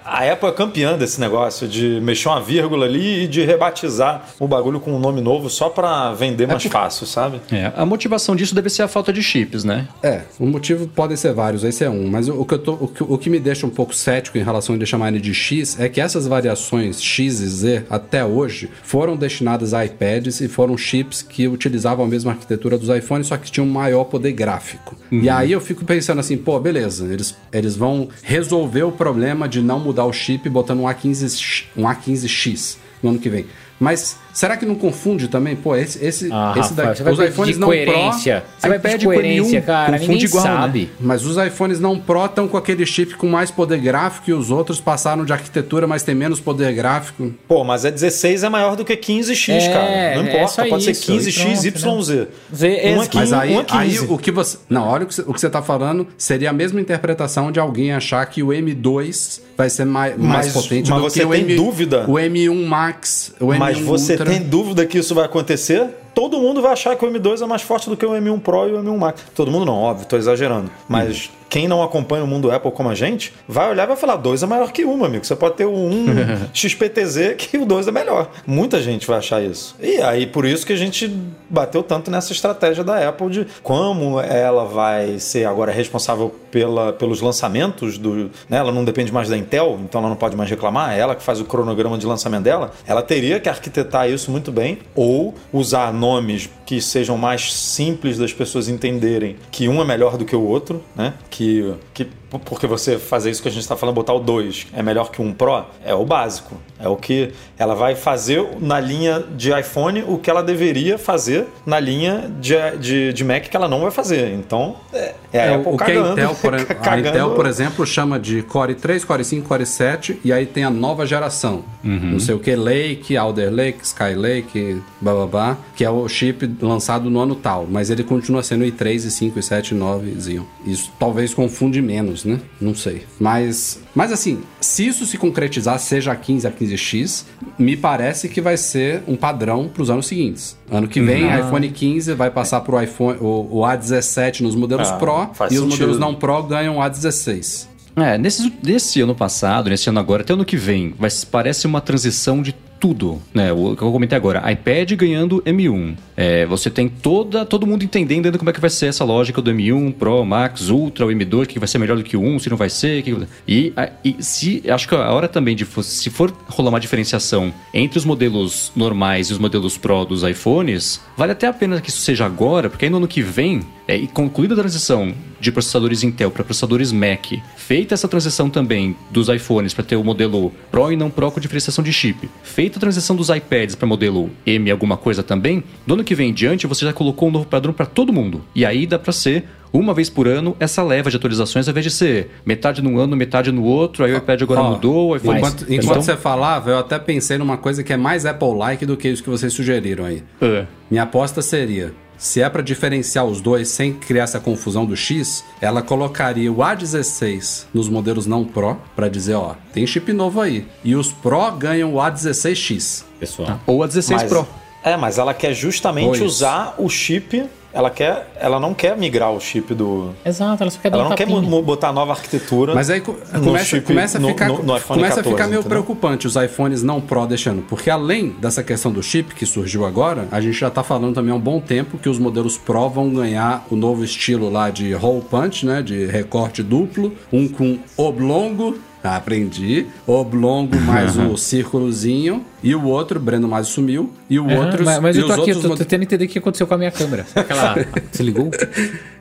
a 0.05 0.31
Apple 0.31 0.49
é 0.49 0.53
campeã 0.53 0.97
desse 0.97 1.21
negócio 1.21 1.69
de 1.69 2.01
mexer 2.03 2.29
uma 2.29 2.41
vírgula 2.41 2.87
ali 2.87 3.25
e 3.25 3.29
de 3.29 3.45
rebatizar 3.45 4.27
o 4.39 4.47
bagulho 4.47 4.81
com 4.81 4.93
um 4.93 4.99
nome 4.99 5.21
novo 5.21 5.49
só 5.49 5.69
pra 5.69 6.13
vender 6.13 6.47
mais 6.47 6.63
fácil, 6.65 7.07
sabe? 7.07 7.41
É, 7.53 7.73
a 7.77 7.85
motivação 7.85 8.35
disso 8.35 8.55
deve 8.55 8.71
ser 8.71 8.83
a 8.83 8.89
falta 8.89 9.13
de 9.13 9.23
chips, 9.23 9.65
né? 9.65 9.89
É, 10.03 10.23
o 10.39 10.47
motivo 10.47 10.87
podem 10.89 11.17
ser 11.17 11.33
vários, 11.33 11.65
esse 11.65 11.85
é 11.85 11.91
um. 11.91 12.09
Mas 12.09 12.29
o, 12.29 12.41
o 12.41 12.45
que 12.45 12.55
eu 12.55 12.59
tô, 12.59 12.73
o, 12.75 12.89
que, 12.89 13.03
o 13.03 13.19
que 13.19 13.31
me 13.31 13.39
deixa 13.39 13.67
um 13.67 13.71
pouco 13.71 13.95
cético 13.95 14.39
em 14.39 14.43
relação 14.43 14.75
a 14.75 14.77
ele 14.77 14.87
chamar 14.87 15.09
ele 15.09 15.21
de 15.21 15.35
X 15.35 15.79
é 15.79 15.89
que 15.89 16.01
essas 16.01 16.27
variações 16.27 17.03
X 17.03 17.41
e 17.41 17.49
Z, 17.49 17.85
até 17.91 18.25
hoje, 18.25 18.71
foram 18.83 19.17
destinadas 19.17 19.75
a 19.75 19.85
iPads 19.85 20.41
e 20.41 20.49
foram 20.49 20.77
chips 20.77 21.23
que 21.23 21.47
utilizavam 21.49 22.05
a 22.05 22.09
mesma 22.09 22.33
arquitetura 22.33 22.79
dos 22.79 22.89
iPhones, 22.89 23.27
só 23.27 23.37
que 23.37 23.51
tinham 23.51 23.67
um 23.67 23.71
maior 23.71 24.05
poder 24.05 24.33
gráfico. 24.33 24.97
E 25.11 25.29
aí 25.29 25.53
eu 25.53 25.61
fico 25.61 25.85
pensando 25.85 26.21
assim, 26.21 26.37
pô, 26.37 26.59
beleza, 26.61 27.13
eles, 27.13 27.37
eles 27.53 27.77
vão 27.77 28.09
resolver 28.23 28.85
o 28.85 28.93
problema 28.93 29.49
de 29.49 29.61
não 29.61 29.81
mudar 29.81 30.00
o 30.05 30.13
chip 30.13 30.49
botando 30.49 30.81
um 30.81 30.85
A15, 30.85 31.67
um 31.77 31.83
A15X 31.83 32.77
no 33.03 33.11
ano 33.11 33.19
que 33.19 33.29
vem. 33.29 33.47
Mas 33.79 34.19
será 34.41 34.57
que 34.57 34.65
não 34.65 34.75
confunde 34.75 35.29
também? 35.29 35.55
Pô, 35.55 35.77
esse, 35.77 36.03
esse, 36.05 36.29
Ah, 36.33 36.55
esse 36.57 36.73
daqui, 36.73 36.99
você 36.99 37.03
vai 37.03 37.13
os 37.13 37.19
iPhones 37.21 37.59
não 37.59 37.69
Pro 37.69 37.77
coerência. 37.77 38.45
Você 38.59 38.69
vai 38.69 38.79
pedir 38.79 39.05
coerência, 39.05 39.61
M1, 39.61 39.65
cara. 39.67 39.93
confunde 39.93 40.09
Ninguém 40.13 40.25
igual, 40.25 40.45
né? 40.45 40.51
sabe. 40.51 40.91
Mas 40.99 41.25
os 41.27 41.37
iPhones 41.37 41.79
não 41.79 41.99
Pro 41.99 42.25
estão 42.25 42.49
com 42.49 42.57
aquele 42.57 42.87
chip 42.87 43.15
com 43.17 43.29
mais 43.29 43.51
poder 43.51 43.79
gráfico 43.79 44.31
e 44.31 44.33
os 44.33 44.51
outros 44.51 44.81
passaram 44.81 45.25
de 45.25 45.33
arquitetura, 45.33 45.87
mas 45.87 46.03
tem 46.03 46.15
menos 46.15 46.41
poder 46.41 46.73
gráfico. 46.73 47.33
Pô, 47.47 47.63
mas 47.65 47.85
é 47.85 47.91
16 47.91 48.43
é 48.43 48.49
maior 48.49 48.77
do 48.77 48.85
que 48.85 48.97
15x, 48.97 49.49
É, 49.53 49.69
cara. 49.73 50.15
Não 50.17 50.29
é 50.29 50.35
importa, 50.35 50.49
só 50.49 50.69
pode 50.69 50.91
isso, 50.91 51.03
ser 51.05 51.13
15x, 51.13 51.65
e 51.65 51.71
pronto, 51.73 52.01
YZ. 52.01 52.27
Z, 52.55 52.67
aqui, 53.03 53.17
Mas 53.17 53.33
aí, 53.33 53.55
um 53.55 53.59
a 53.61 53.65
15. 53.65 53.77
aí 53.79 53.99
o 54.09 54.17
que 54.19 54.31
você. 54.31 54.57
Não, 54.69 54.89
olha 54.89 55.05
o 55.05 55.07
que 55.07 55.15
você, 55.15 55.23
o 55.27 55.33
que 55.35 55.41
você 55.41 55.51
tá 55.51 55.61
falando. 55.61 56.07
Seria 56.17 56.51
a 56.51 56.53
mesma 56.53 56.81
interpretação 56.81 57.53
de 57.53 57.61
alguém 57.61 57.93
achar 57.93 58.25
que 58.27 58.43
o 58.43 58.49
M2 58.49 59.41
vai 59.57 59.69
ser 59.69 59.85
mais, 59.85 60.17
mais 60.17 60.47
Mas- 60.47 60.53
potente 60.55 60.91
mas 60.91 60.99
do 61.03 61.11
você 61.11 61.21
que 61.21 61.27
o 61.27 61.31
tem 61.31 61.43
M, 61.43 61.57
dúvida? 61.57 62.05
O 62.09 62.13
M1 62.15 62.65
Max, 62.67 63.35
o 63.39 63.47
M1 63.49 63.59
Mas 63.59 63.79
você 63.79 64.13
Ultra. 64.13 64.30
Tem 64.31 64.43
dúvida 64.43 64.87
que 64.87 64.99
isso 64.99 65.15
vai 65.15 65.25
acontecer? 65.25 65.89
Todo 66.15 66.39
mundo 66.39 66.63
vai 66.63 66.73
achar 66.73 66.97
que 66.97 67.05
o 67.05 67.11
M2 67.11 67.43
é 67.43 67.47
mais 67.47 67.63
forte 67.63 67.89
do 67.89 67.97
que 67.97 68.05
o 68.05 68.11
M1 68.11 68.41
Pro 68.41 68.69
e 68.69 68.73
o 68.73 68.83
M1 68.83 68.97
Max. 68.97 69.23
Todo 69.35 69.51
mundo 69.51 69.65
não, 69.65 69.75
óbvio, 69.75 70.07
tô 70.07 70.17
exagerando. 70.17 70.71
Mas 70.89 71.31
quem 71.51 71.67
não 71.67 71.83
acompanha 71.83 72.23
o 72.23 72.27
mundo 72.27 72.51
Apple 72.51 72.71
como 72.71 72.89
a 72.89 72.95
gente, 72.95 73.35
vai 73.47 73.69
olhar 73.69 73.83
e 73.83 73.87
vai 73.89 73.97
falar: 73.97 74.17
dois 74.17 74.43
é 74.43 74.47
maior 74.47 74.71
que 74.71 74.85
um, 74.85 74.97
meu 74.97 75.07
amigo. 75.07 75.27
Você 75.27 75.35
pode 75.35 75.57
ter 75.57 75.67
o 75.67 75.75
1 75.75 76.51
XPTZ 76.55 77.35
que 77.37 77.59
o 77.59 77.67
2 77.67 77.89
é 77.89 77.93
melhor. 77.93 78.31
Muita 78.47 78.81
gente 78.81 79.07
vai 79.07 79.19
achar 79.19 79.43
isso. 79.43 79.75
E 79.81 80.01
aí, 80.01 80.27
por 80.27 80.47
isso 80.47 80.65
que 80.65 80.73
a 80.73 80.77
gente 80.77 81.13
bateu 81.49 81.83
tanto 81.83 82.11
nessa 82.11 82.33
estratégia 82.33 82.85
da 82.85 83.09
Apple 83.09 83.29
de 83.29 83.47
como 83.63 84.21
ela 84.21 84.65
vai 84.65 85.19
ser 85.19 85.45
agora 85.45 85.73
responsável 85.73 86.33
pela, 86.51 86.93
pelos 86.93 87.21
lançamentos 87.21 87.99
do. 87.99 88.31
Né? 88.49 88.59
Ela 88.59 88.71
não 88.71 88.85
depende 88.85 89.13
mais 89.13 89.29
da 89.29 89.37
Intel, 89.37 89.81
então 89.83 90.01
ela 90.01 90.09
não 90.09 90.17
pode 90.17 90.37
mais 90.37 90.49
reclamar. 90.49 90.93
É 90.93 91.01
ela 91.01 91.17
que 91.17 91.23
faz 91.23 91.41
o 91.41 91.45
cronograma 91.45 91.99
de 91.99 92.07
lançamento 92.07 92.45
dela. 92.45 92.71
Ela 92.87 93.03
teria 93.03 93.41
que 93.41 93.49
arquitetar 93.49 94.09
isso 94.09 94.31
muito 94.31 94.53
bem 94.53 94.79
ou 94.95 95.35
usar 95.53 95.93
nomes 95.93 96.49
que 96.65 96.81
sejam 96.81 97.19
mais 97.19 97.53
simples 97.53 98.17
das 98.17 98.33
pessoas 98.33 98.69
entenderem 98.69 99.37
que 99.51 99.69
um 99.69 99.83
é 99.83 99.85
melhor 99.85 100.17
do 100.17 100.25
que 100.25 100.37
o 100.37 100.43
outro, 100.43 100.81
né? 100.95 101.15
Que 101.29 101.40
que, 101.41 101.75
que 101.95 102.07
porque 102.45 102.67
você 102.67 102.99
fazer 102.99 103.31
isso 103.31 103.43
que 103.43 103.49
a 103.49 103.51
gente 103.51 103.63
está 103.63 103.77
falando, 103.77 103.95
botar 103.95 104.13
o 104.13 104.21
2 104.21 104.69
é 104.75 104.83
melhor 104.83 105.11
que 105.11 105.21
um 105.21 105.33
Pro, 105.33 105.65
é 105.85 105.95
o 105.95 106.05
básico. 106.05 106.55
É 106.79 106.89
o 106.89 106.97
que 106.97 107.33
ela 107.59 107.75
vai 107.75 107.95
fazer 107.95 108.43
na 108.59 108.81
linha 108.81 109.23
de 109.37 109.53
iPhone 109.53 110.03
o 110.07 110.17
que 110.17 110.31
ela 110.31 110.43
deveria 110.43 110.97
fazer 110.97 111.47
na 111.67 111.79
linha 111.79 112.31
de, 112.41 112.55
de, 112.79 113.13
de 113.13 113.25
Mac 113.25 113.43
que 113.43 113.57
ela 113.57 113.69
não 113.69 113.81
vai 113.81 113.91
fazer. 113.91 114.33
Então, 114.33 114.77
é, 114.93 115.15
é 115.33 115.41
a 115.41 115.45
É, 115.45 115.55
Apple 115.57 115.73
o 115.73 115.77
que 115.77 115.83
a 115.83 115.87
cagando, 115.87 116.13
Intel, 116.13 116.35
por, 116.37 116.55
a 116.57 116.65
cagando. 116.65 117.09
Intel, 117.09 117.31
por 117.33 117.47
exemplo, 117.47 117.87
chama 117.87 118.19
de 118.19 118.43
Core 118.43 118.75
3, 118.75 119.05
Core 119.05 119.25
5, 119.25 119.47
Core 119.47 119.67
7, 119.67 120.21
e 120.25 120.33
aí 120.33 120.47
tem 120.47 120.65
a 120.65 120.71
nova 120.71 121.05
geração. 121.05 121.65
Uhum. 121.85 122.13
Não 122.13 122.21
sei 122.21 122.35
o 122.35 122.39
que, 122.39 122.55
Lake, 122.57 123.17
Alder 123.17 123.53
Lake, 123.53 123.81
Sky 123.83 124.15
Lake, 124.15 124.81
blá 125.01 125.15
blá 125.15 125.27
blá, 125.27 125.59
que 125.77 125.85
é 125.85 125.91
o 125.91 126.09
chip 126.09 126.51
lançado 126.63 127.11
no 127.11 127.21
ano 127.21 127.35
tal. 127.35 127.67
Mas 127.69 127.91
ele 127.91 128.05
continua 128.05 128.43
sendo 128.43 128.65
i3, 128.65 129.07
i5, 129.07 129.35
i7, 129.35 129.77
i9, 129.77 130.21
Xeon. 130.21 130.45
Isso 130.65 130.91
talvez 130.99 131.30
confunde 131.35 131.81
menos, 131.83 132.25
né? 132.25 132.39
Não 132.61 132.75
sei. 132.75 133.03
Mas, 133.19 133.81
mas 133.95 134.13
assim, 134.13 134.41
se 134.61 134.87
isso 134.87 135.05
se 135.07 135.17
concretizar, 135.19 135.79
seja 135.79 136.13
a 136.13 136.17
15, 136.17 136.47
a 136.47 136.51
15X, 136.51 137.25
me 137.59 137.77
parece 137.77 138.29
que 138.29 138.41
vai 138.41 138.57
ser 138.57 139.03
um 139.07 139.17
padrão 139.17 139.69
para 139.69 139.83
os 139.83 139.91
anos 139.91 140.07
seguintes. 140.07 140.57
Ano 140.71 140.89
que 140.89 141.01
vem, 141.01 141.25
Uhum. 141.25 141.47
iPhone 141.47 141.69
15 141.71 142.15
vai 142.15 142.31
passar 142.31 142.61
pro 142.61 142.81
iPhone, 142.83 143.19
o, 143.21 143.49
o 143.51 143.61
A17 143.63 144.41
nos 144.41 144.55
modelos 144.55 144.89
Ah, 144.89 144.97
Pro 144.97 145.13
e 145.23 145.45
os 145.45 145.51
sentido. 145.51 145.67
modelos 145.69 145.99
não 145.99 146.15
Pro 146.15 146.43
ganham 146.43 146.77
o 146.77 146.81
A16. 146.81 147.69
É, 147.97 148.17
nesse, 148.17 148.53
nesse 148.63 149.01
ano 149.01 149.15
passado, 149.15 149.69
nesse 149.69 149.89
ano 149.89 149.99
agora, 149.99 150.23
até 150.23 150.33
ano 150.33 150.45
que 150.45 150.57
vem, 150.57 150.95
parece 151.31 151.67
uma 151.67 151.81
transição 151.81 152.41
de 152.41 152.55
tudo, 152.81 153.21
né? 153.33 153.53
O 153.53 153.77
que 153.77 153.83
eu 153.83 153.93
comentei 153.93 154.17
agora, 154.17 154.51
iPad 154.51 154.93
ganhando 154.95 155.43
M1. 155.43 155.97
É, 156.17 156.47
você 156.47 156.71
tem 156.71 156.89
toda, 156.89 157.45
todo 157.45 157.67
mundo 157.67 157.85
entendendo 157.85 158.27
ainda 158.27 158.39
como 158.39 158.49
é 158.49 158.53
que 158.53 158.61
vai 158.61 158.71
ser 158.71 158.87
essa 158.87 159.05
lógica 159.05 159.43
do 159.43 159.53
M1, 159.53 159.93
Pro, 159.93 160.25
Max, 160.25 160.71
Ultra, 160.71 161.07
o 161.07 161.11
M2, 161.11 161.47
que 161.47 161.59
vai 161.59 161.69
ser 161.69 161.79
melhor 161.79 161.99
do 161.99 162.03
que 162.03 162.17
o 162.17 162.23
1, 162.23 162.39
se 162.41 162.51
não 162.51 162.57
vai 162.57 162.71
ser. 162.71 163.03
Que... 163.03 163.17
E, 163.47 163.73
e 164.03 164.17
se 164.23 164.63
acho 164.69 164.89
que 164.89 164.95
a 164.95 165.13
hora 165.13 165.29
também 165.29 165.55
de 165.55 165.67
se 165.83 166.09
for 166.09 166.33
rolar 166.49 166.71
uma 166.71 166.81
diferenciação 166.81 167.53
entre 167.75 167.99
os 167.99 168.05
modelos 168.05 168.73
normais 168.75 169.29
e 169.29 169.33
os 169.33 169.39
modelos 169.39 169.77
Pro 169.77 170.05
dos 170.05 170.23
iPhones, 170.23 171.01
vale 171.17 171.33
até 171.33 171.47
a 171.47 171.53
pena 171.53 171.81
que 171.81 171.91
isso 171.91 172.01
seja 172.01 172.25
agora, 172.25 172.71
porque 172.71 172.87
aí 172.87 172.91
no 172.91 172.97
ano 172.97 173.09
que 173.09 173.21
vem, 173.21 173.61
é, 173.91 173.97
e 173.97 174.07
concluída 174.07 174.55
a 174.55 174.57
transição 174.57 175.13
de 175.41 175.51
processadores 175.51 176.05
Intel 176.05 176.31
para 176.31 176.45
processadores 176.45 176.93
Mac, 176.93 177.33
feita 177.57 177.93
essa 177.93 178.07
transição 178.07 178.49
também 178.49 178.95
dos 179.11 179.29
iPhones 179.29 179.75
para 179.75 179.83
ter 179.83 179.97
o 179.97 180.05
modelo 180.05 180.53
Pro 180.71 180.93
e 180.93 180.97
não 180.97 181.11
Pro 181.11 181.33
com 181.33 181.41
diferenciação 181.41 181.83
de 181.83 181.93
chip, 181.93 182.31
feita 182.45 182.79
a 182.79 182.81
transição 182.81 183.17
dos 183.17 183.31
iPads 183.31 183.75
para 183.75 183.89
modelo 183.89 184.31
M 184.47 184.71
alguma 184.71 184.97
coisa 184.97 185.25
também, 185.25 185.65
do 185.85 185.95
ano 185.95 186.05
que 186.05 186.15
vem 186.15 186.31
em 186.31 186.33
diante 186.33 186.69
você 186.69 186.85
já 186.85 186.93
colocou 186.93 187.29
um 187.29 187.33
novo 187.33 187.47
padrão 187.47 187.73
para 187.73 187.85
todo 187.85 188.13
mundo. 188.13 188.45
E 188.55 188.65
aí 188.65 188.87
dá 188.87 188.97
para 188.97 189.13
ser 189.13 189.45
uma 189.73 189.93
vez 189.93 190.09
por 190.09 190.29
ano 190.29 190.57
essa 190.61 190.85
leva 190.85 191.11
de 191.11 191.17
atualizações, 191.17 191.67
ao 191.67 191.73
invés 191.73 191.85
de 191.85 191.91
ser 191.91 192.31
metade 192.47 192.81
num 192.81 192.97
ano, 192.97 193.17
metade 193.17 193.51
no 193.51 193.65
outro, 193.65 194.05
aí 194.05 194.13
o 194.13 194.19
iPad 194.19 194.43
agora 194.43 194.61
Ó, 194.61 194.71
mudou, 194.71 195.11
o 195.11 195.17
iPhone... 195.17 195.39
Enquanto, 195.39 195.63
enquanto 195.65 195.83
Então- 195.85 196.03
você 196.03 196.17
falava, 196.17 196.71
eu 196.71 196.79
até 196.79 196.97
pensei 196.97 197.39
numa 197.39 197.57
coisa 197.57 197.83
que 197.83 197.93
é 197.93 197.97
mais 197.97 198.25
Apple-like 198.25 198.87
do 198.87 198.97
que 198.97 199.09
isso 199.09 199.23
que 199.23 199.31
vocês 199.31 199.53
sugeriram 199.53 200.05
aí. 200.05 200.23
É. 200.41 200.67
Minha 200.89 201.05
aposta 201.05 201.43
seria, 201.43 201.93
se 202.21 202.43
é 202.43 202.49
pra 202.51 202.61
diferenciar 202.63 203.25
os 203.25 203.41
dois 203.41 203.69
sem 203.69 203.95
criar 203.95 204.25
essa 204.25 204.39
confusão 204.39 204.85
do 204.85 204.95
X, 204.95 205.43
ela 205.61 205.81
colocaria 205.81 206.53
o 206.53 206.57
A16 206.59 207.65
nos 207.73 207.89
modelos 207.89 208.27
não 208.27 208.45
Pro 208.45 208.77
pra 208.95 209.09
dizer, 209.09 209.35
ó, 209.35 209.55
tem 209.73 209.87
chip 209.87 210.13
novo 210.13 210.39
aí. 210.41 210.69
E 210.85 210.95
os 210.95 211.11
Pro 211.11 211.51
ganham 211.53 211.95
o 211.95 211.97
A16X. 211.97 213.05
Pessoal. 213.19 213.59
Ou 213.67 213.83
a 213.83 213.87
16 213.87 214.23
Mas- 214.23 214.31
Pro. 214.31 214.47
É, 214.85 214.97
mas 214.97 215.19
ela 215.19 215.33
quer 215.35 215.53
justamente 215.55 216.09
Pois. 216.19 216.21
usar 216.21 216.75
o 216.79 216.89
chip. 216.89 217.45
Ela 217.73 217.89
quer, 217.89 218.33
ela 218.41 218.59
não 218.59 218.75
quer 218.75 218.97
migrar 218.99 219.31
o 219.33 219.41
chip 219.41 219.73
do. 219.75 220.11
Exato, 220.25 220.63
ela 220.63 220.71
só 220.73 220.81
quer 220.81 220.91
dar 220.91 220.97
Ela 220.99 221.07
um 221.07 221.11
não 221.11 221.17
quer 221.17 221.27
tapinha. 221.29 221.63
botar 221.63 221.93
nova 221.93 222.13
arquitetura. 222.13 222.75
Mas 222.75 222.91
aí 222.91 223.01
co- 223.01 223.17
no 223.33 223.41
começa, 223.45 223.65
chip 223.65 223.87
começa 223.87 224.19
a 224.19 224.21
no- 224.21 224.29
ficar, 224.29 224.49
no- 224.49 224.63
no 224.65 224.77
iPhone 224.77 224.99
começa 225.01 225.21
a 225.21 225.23
14, 225.23 225.31
ficar 225.31 225.47
meio 225.49 225.61
entendeu? 225.61 225.71
preocupante 225.83 226.27
os 226.27 226.35
iPhones 226.35 226.83
não 226.83 227.01
Pro 227.01 227.27
deixando, 227.27 227.63
porque 227.63 227.89
além 227.89 228.31
dessa 228.31 228.65
questão 228.65 228.91
do 228.91 229.01
chip 229.03 229.35
que 229.37 229.47
surgiu 229.47 229.85
agora, 229.87 230.27
a 230.33 230.41
gente 230.41 230.59
já 230.59 230.69
tá 230.69 230.83
falando 230.83 231.15
também 231.15 231.33
há 231.33 231.37
um 231.37 231.41
bom 231.41 231.61
tempo 231.61 231.97
que 231.97 232.09
os 232.09 232.19
modelos 232.19 232.59
Pro 232.59 232.89
vão 232.89 233.09
ganhar 233.11 233.65
o 233.71 233.77
novo 233.77 234.03
estilo 234.03 234.51
lá 234.51 234.69
de 234.71 234.93
hole 234.95 235.23
punch, 235.31 235.65
né, 235.65 235.81
de 235.81 236.07
recorte 236.07 236.65
duplo, 236.65 237.13
um 237.33 237.47
com 237.47 237.79
oblongo, 237.97 238.79
ah, 239.05 239.15
aprendi, 239.17 239.87
oblongo 240.07 240.77
mais 240.81 241.17
o 241.17 241.37
círculozinho 241.39 242.45
e 242.63 242.75
o 242.75 242.85
outro, 242.85 243.19
Breno 243.21 243.49
mais 243.49 243.69
sumiu, 243.69 244.11
e 244.29 244.39
o 244.39 244.47
Aham, 244.47 244.65
outro 244.65 244.85
mas, 244.85 245.01
mas 245.01 245.17
e 245.17 245.21
eu 245.21 245.27
tô 245.27 245.33
os 245.33 245.39
aqui, 245.41 245.51
eu 245.51 245.55
outros 245.57 245.63
tô 245.63 245.69
mod- 245.69 245.79
tentando 245.79 246.03
entender 246.03 246.25
o 246.25 246.29
que 246.29 246.39
aconteceu 246.39 246.67
com 246.67 246.75
a 246.75 246.79
minha 246.79 246.91
câmera. 246.91 247.25
Será 247.25 247.45
que 247.45 247.53
ela 247.53 247.75
se 248.13 248.23
ligou? 248.23 248.51